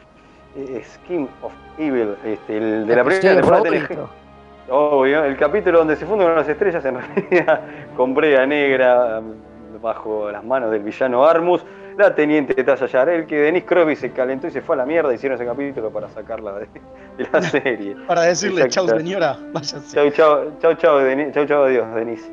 eh, 0.56 0.82
Skin 0.84 1.28
of 1.42 1.52
Evil, 1.78 2.16
este, 2.24 2.56
el 2.56 2.86
de 2.88 2.96
la 2.96 3.04
primera 3.04 3.34
temporada 3.34 3.70
de. 3.70 4.23
Obvio, 4.68 5.24
el 5.24 5.36
capítulo 5.36 5.78
donde 5.78 5.94
se 5.96 6.06
funden 6.06 6.34
las 6.34 6.48
estrellas 6.48 6.84
en 6.84 6.96
realidad 7.16 7.60
con 7.96 8.14
brea 8.14 8.46
negra 8.46 9.18
um, 9.20 9.34
bajo 9.82 10.30
las 10.30 10.42
manos 10.42 10.70
del 10.70 10.82
villano 10.82 11.24
Armus, 11.26 11.62
la 11.98 12.14
teniente 12.14 12.64
Tasha 12.64 12.86
Yarel, 12.86 13.26
que 13.26 13.36
Denise 13.36 13.66
Crosby 13.66 13.94
se 13.94 14.10
calentó 14.10 14.46
y 14.46 14.50
se 14.50 14.62
fue 14.62 14.74
a 14.74 14.78
la 14.78 14.86
mierda, 14.86 15.12
hicieron 15.12 15.36
ese 15.36 15.44
capítulo 15.46 15.90
para 15.90 16.08
sacarla 16.08 16.52
de, 16.54 16.68
de 17.18 17.28
la 17.30 17.42
serie. 17.50 17.96
Para 18.06 18.22
decirle, 18.22 18.66
chau 18.68 18.88
señora, 18.88 19.36
váyanse. 19.52 19.94
Chau, 19.94 20.10
chau, 20.10 20.50
chau, 20.60 20.74
chau, 20.74 20.98
Deni- 21.00 21.30
chau, 21.32 21.44
chau, 21.46 21.64
adiós, 21.64 21.94
Denise. 21.94 22.26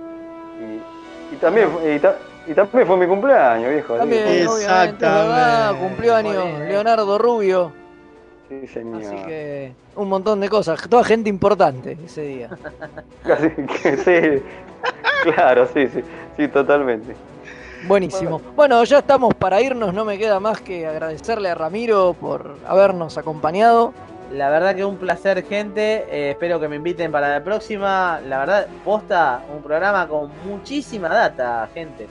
Y, 0.62 1.34
y 1.36 1.38
también, 1.38 1.70
fue- 1.70 1.96
y, 1.96 2.00
ta- 2.00 2.16
y 2.48 2.54
también 2.54 2.88
fue 2.88 2.96
mi 2.98 3.08
cumpleaños, 3.08 3.70
viejo. 3.72 3.96
También, 3.96 4.24
verdad, 4.26 4.44
Exactamente. 4.62 5.80
cumplió 5.84 6.16
años. 6.16 6.60
Leonardo 6.60 7.18
Rubio. 7.18 7.81
Sí, 8.52 8.68
señor. 8.68 9.02
Así 9.02 9.16
que 9.16 9.72
un 9.96 10.10
montón 10.10 10.42
de 10.42 10.50
cosas, 10.50 10.90
toda 10.90 11.06
gente 11.06 11.30
importante 11.30 11.98
ese 12.04 12.22
día. 12.24 12.50
Casi 13.24 13.50
que 13.50 13.96
sí. 13.96 14.44
Claro, 15.24 15.66
sí, 15.74 15.88
sí, 15.88 16.02
sí, 16.36 16.48
totalmente. 16.50 17.16
Buenísimo. 17.88 18.42
Bueno, 18.54 18.84
ya 18.84 19.00
estamos 19.00 19.34
para 19.36 19.62
irnos, 19.62 19.94
no 19.94 20.04
me 20.04 20.18
queda 20.18 20.42
más 20.42 20.60
que 20.60 20.86
agradecerle 20.86 21.50
a 21.50 21.56
Ramiro 21.56 22.14
por 22.20 22.58
habernos 22.68 23.18
acompañado. 23.18 23.94
La 24.34 24.50
verdad 24.50 24.76
que 24.76 24.84
un 24.84 24.98
placer, 24.98 25.46
gente. 25.46 26.06
Eh, 26.10 26.32
espero 26.32 26.60
que 26.60 26.68
me 26.68 26.76
inviten 26.76 27.10
para 27.10 27.30
la 27.30 27.42
próxima. 27.42 28.20
La 28.28 28.40
verdad, 28.40 28.68
posta, 28.84 29.46
un 29.56 29.64
programa 29.64 30.10
con 30.10 30.30
muchísima 30.46 31.08
data, 31.08 31.70
gente. 31.74 32.08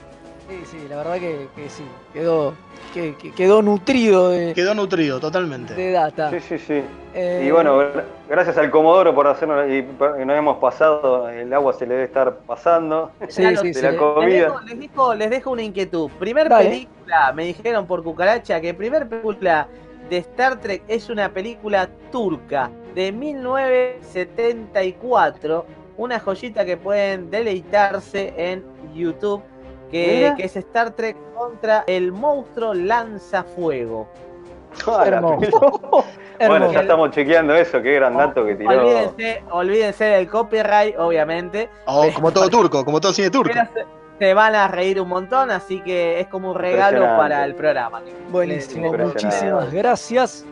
Sí, 0.49 0.63
sí, 0.65 0.87
la 0.89 0.97
verdad 0.97 1.19
que, 1.19 1.47
que 1.55 1.69
sí, 1.69 1.85
quedó, 2.13 2.55
que, 2.93 3.15
que 3.15 3.31
quedó 3.33 3.61
nutrido 3.61 4.29
de, 4.29 4.53
Quedó 4.53 4.73
nutrido, 4.75 5.19
totalmente. 5.19 5.73
de 5.73 5.91
data. 5.91 6.29
Sí, 6.31 6.39
sí, 6.39 6.57
sí. 6.59 6.81
Eh, 7.13 7.43
Y 7.45 7.51
bueno, 7.51 7.77
gra- 7.79 8.03
gracias 8.29 8.57
al 8.57 8.69
Comodoro 8.71 9.13
por 9.15 9.27
hacernos, 9.27 9.69
y 9.69 9.85
nos 10.25 10.37
hemos 10.37 10.57
pasado, 10.57 11.27
el 11.29 11.53
agua 11.53 11.73
se 11.73 11.85
le 11.85 11.93
debe 11.95 12.05
estar 12.05 12.37
pasando. 12.47 13.11
sí, 13.27 13.43
sí, 13.43 13.53
de 13.67 13.73
sí. 13.73 13.81
la 13.81 13.91
Les 13.91 13.99
comida. 13.99 14.43
dejo, 14.45 14.61
les, 14.61 14.79
dejo, 14.79 15.13
les 15.15 15.29
dejo 15.29 15.51
una 15.51 15.63
inquietud. 15.63 16.09
Primer 16.19 16.47
Dale. 16.49 16.69
película, 16.69 17.33
me 17.33 17.43
dijeron 17.45 17.85
por 17.87 18.01
cucaracha 18.03 18.61
que 18.61 18.73
primer 18.73 19.07
película 19.09 19.67
de 20.09 20.17
Star 20.17 20.59
Trek 20.59 20.81
es 20.87 21.09
una 21.09 21.29
película 21.29 21.89
turca 22.11 22.69
de 22.95 23.11
1974. 23.11 25.65
Una 25.97 26.19
joyita 26.19 26.65
que 26.65 26.77
pueden 26.77 27.29
deleitarse 27.29 28.33
en 28.37 28.63
YouTube. 28.93 29.41
Que, 29.91 30.33
es 30.37 30.55
Star 30.55 30.91
Trek 30.91 31.17
contra 31.35 31.83
el 31.87 32.11
monstruo 32.11 32.73
lanzafuego. 32.73 34.07
La 34.87 35.05
Hermoso. 35.05 35.39
pelota. 35.39 36.07
bueno, 36.47 36.71
ya 36.71 36.81
estamos 36.81 37.11
chequeando 37.11 37.53
eso, 37.53 37.81
qué 37.81 37.95
gran 37.95 38.15
dato 38.15 38.45
que 38.45 38.55
tiró. 38.55 38.69
Olvídense, 38.71 39.43
olvídense 39.51 40.03
del 40.05 40.29
copyright, 40.29 40.97
obviamente. 40.97 41.69
O 41.85 42.07
como 42.13 42.31
todo 42.31 42.49
turco, 42.49 42.85
como 42.85 43.01
todo 43.01 43.11
cine 43.11 43.29
turco. 43.29 43.53
Pero 43.53 43.85
se, 44.17 44.33
van 44.33 44.55
a 44.55 44.67
reír 44.69 45.01
un 45.01 45.09
montón, 45.09 45.51
así 45.51 45.81
que 45.81 46.21
es 46.21 46.27
como 46.27 46.51
un 46.51 46.57
regalo 46.57 47.01
para 47.17 47.43
el 47.43 47.53
programa. 47.55 48.01
Buenísimo, 48.29 48.93
muchísimas 48.93 49.73
gracias. 49.73 50.45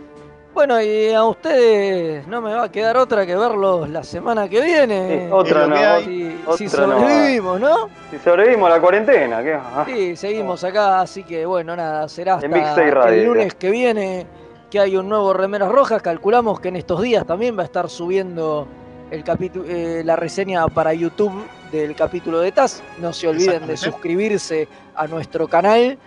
Bueno, 0.60 0.81
y 0.81 1.14
a 1.14 1.23
ustedes 1.23 2.27
no 2.27 2.41
me 2.41 2.53
va 2.53 2.64
a 2.65 2.69
quedar 2.69 2.98
otra 2.98 3.26
que 3.26 3.34
verlos 3.34 3.88
la 3.90 4.03
semana 4.03 4.49
que 4.49 4.60
viene. 4.60 5.27
Sí, 5.27 5.31
otra 5.31 5.65
no, 5.68 5.76
que. 5.76 6.03
Si, 6.03 6.38
otra 6.45 6.57
si 6.57 6.64
no. 6.65 6.69
sobrevivimos, 6.99 7.61
¿no? 7.61 7.90
Si 8.11 8.18
sobrevivimos 8.19 8.69
a 8.69 8.73
la 8.76 8.81
cuarentena, 8.81 9.41
¿qué? 9.41 9.53
Ah, 9.53 9.86
Sí, 9.88 10.18
seguimos 10.18 10.61
acá, 10.65 10.99
así 10.99 11.23
que 11.23 11.45
bueno, 11.45 11.77
nada, 11.77 12.10
será 12.10 12.36
hasta 12.36 12.48
Radio, 12.49 13.07
el 13.07 13.22
ya. 13.22 13.26
lunes 13.26 13.53
que 13.56 13.69
viene 13.72 14.27
que 14.69 14.81
hay 14.81 14.98
un 14.98 15.07
nuevo 15.07 15.31
Remeras 15.31 15.72
Rojas. 15.72 16.02
Calculamos 16.02 16.60
que 16.60 16.68
en 16.68 16.76
estos 16.76 17.02
días 17.02 17.26
también 17.26 17.57
va 17.57 17.61
a 17.61 17.65
estar 17.65 17.90
subiendo 17.90 18.68
el 19.11 19.23
capítulo, 19.23 19.64
eh, 19.65 20.02
la 20.03 20.18
reseña 20.18 20.68
para 20.68 20.94
YouTube 20.94 21.41
del 21.72 21.95
capítulo 21.95 22.41
de 22.41 22.52
TAS. 22.52 22.84
No 22.99 23.14
se 23.14 23.30
olviden 23.30 23.65
de 23.65 23.77
suscribirse 23.77 24.68
a 24.94 25.07
nuestro 25.07 25.48
canal 25.48 25.98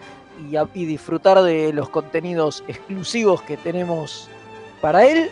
y, 0.51 0.57
a- 0.57 0.69
y 0.75 0.85
disfrutar 0.85 1.41
de 1.41 1.73
los 1.73 1.89
contenidos 1.89 2.63
exclusivos 2.69 3.41
que 3.41 3.57
tenemos 3.57 4.29
para 4.83 5.07
él. 5.07 5.31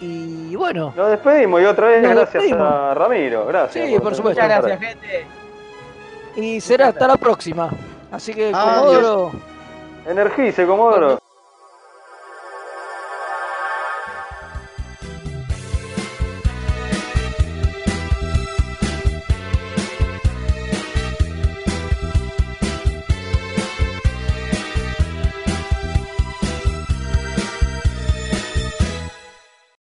Y 0.00 0.54
bueno, 0.56 0.94
Nos 0.96 1.10
despedimos 1.10 1.60
y 1.60 1.64
otra 1.64 1.88
vez 1.88 2.02
gracias 2.02 2.32
despedimos. 2.32 2.72
a 2.72 2.94
Ramiro. 2.94 3.44
Gracias. 3.46 3.84
Sí, 3.86 3.98
por 3.98 4.14
supuesto. 4.14 4.40
Muchas 4.42 4.62
gracias, 4.62 4.80
gente. 4.80 5.26
y 6.36 6.60
será 6.60 6.88
hasta 6.88 7.06
la 7.08 7.16
próxima. 7.16 7.68
Así 8.12 8.32
que, 8.32 8.52
Adiós. 8.54 8.74
Comodoro. 8.78 9.32
Energice, 10.06 10.66
Comodoro. 10.66 11.27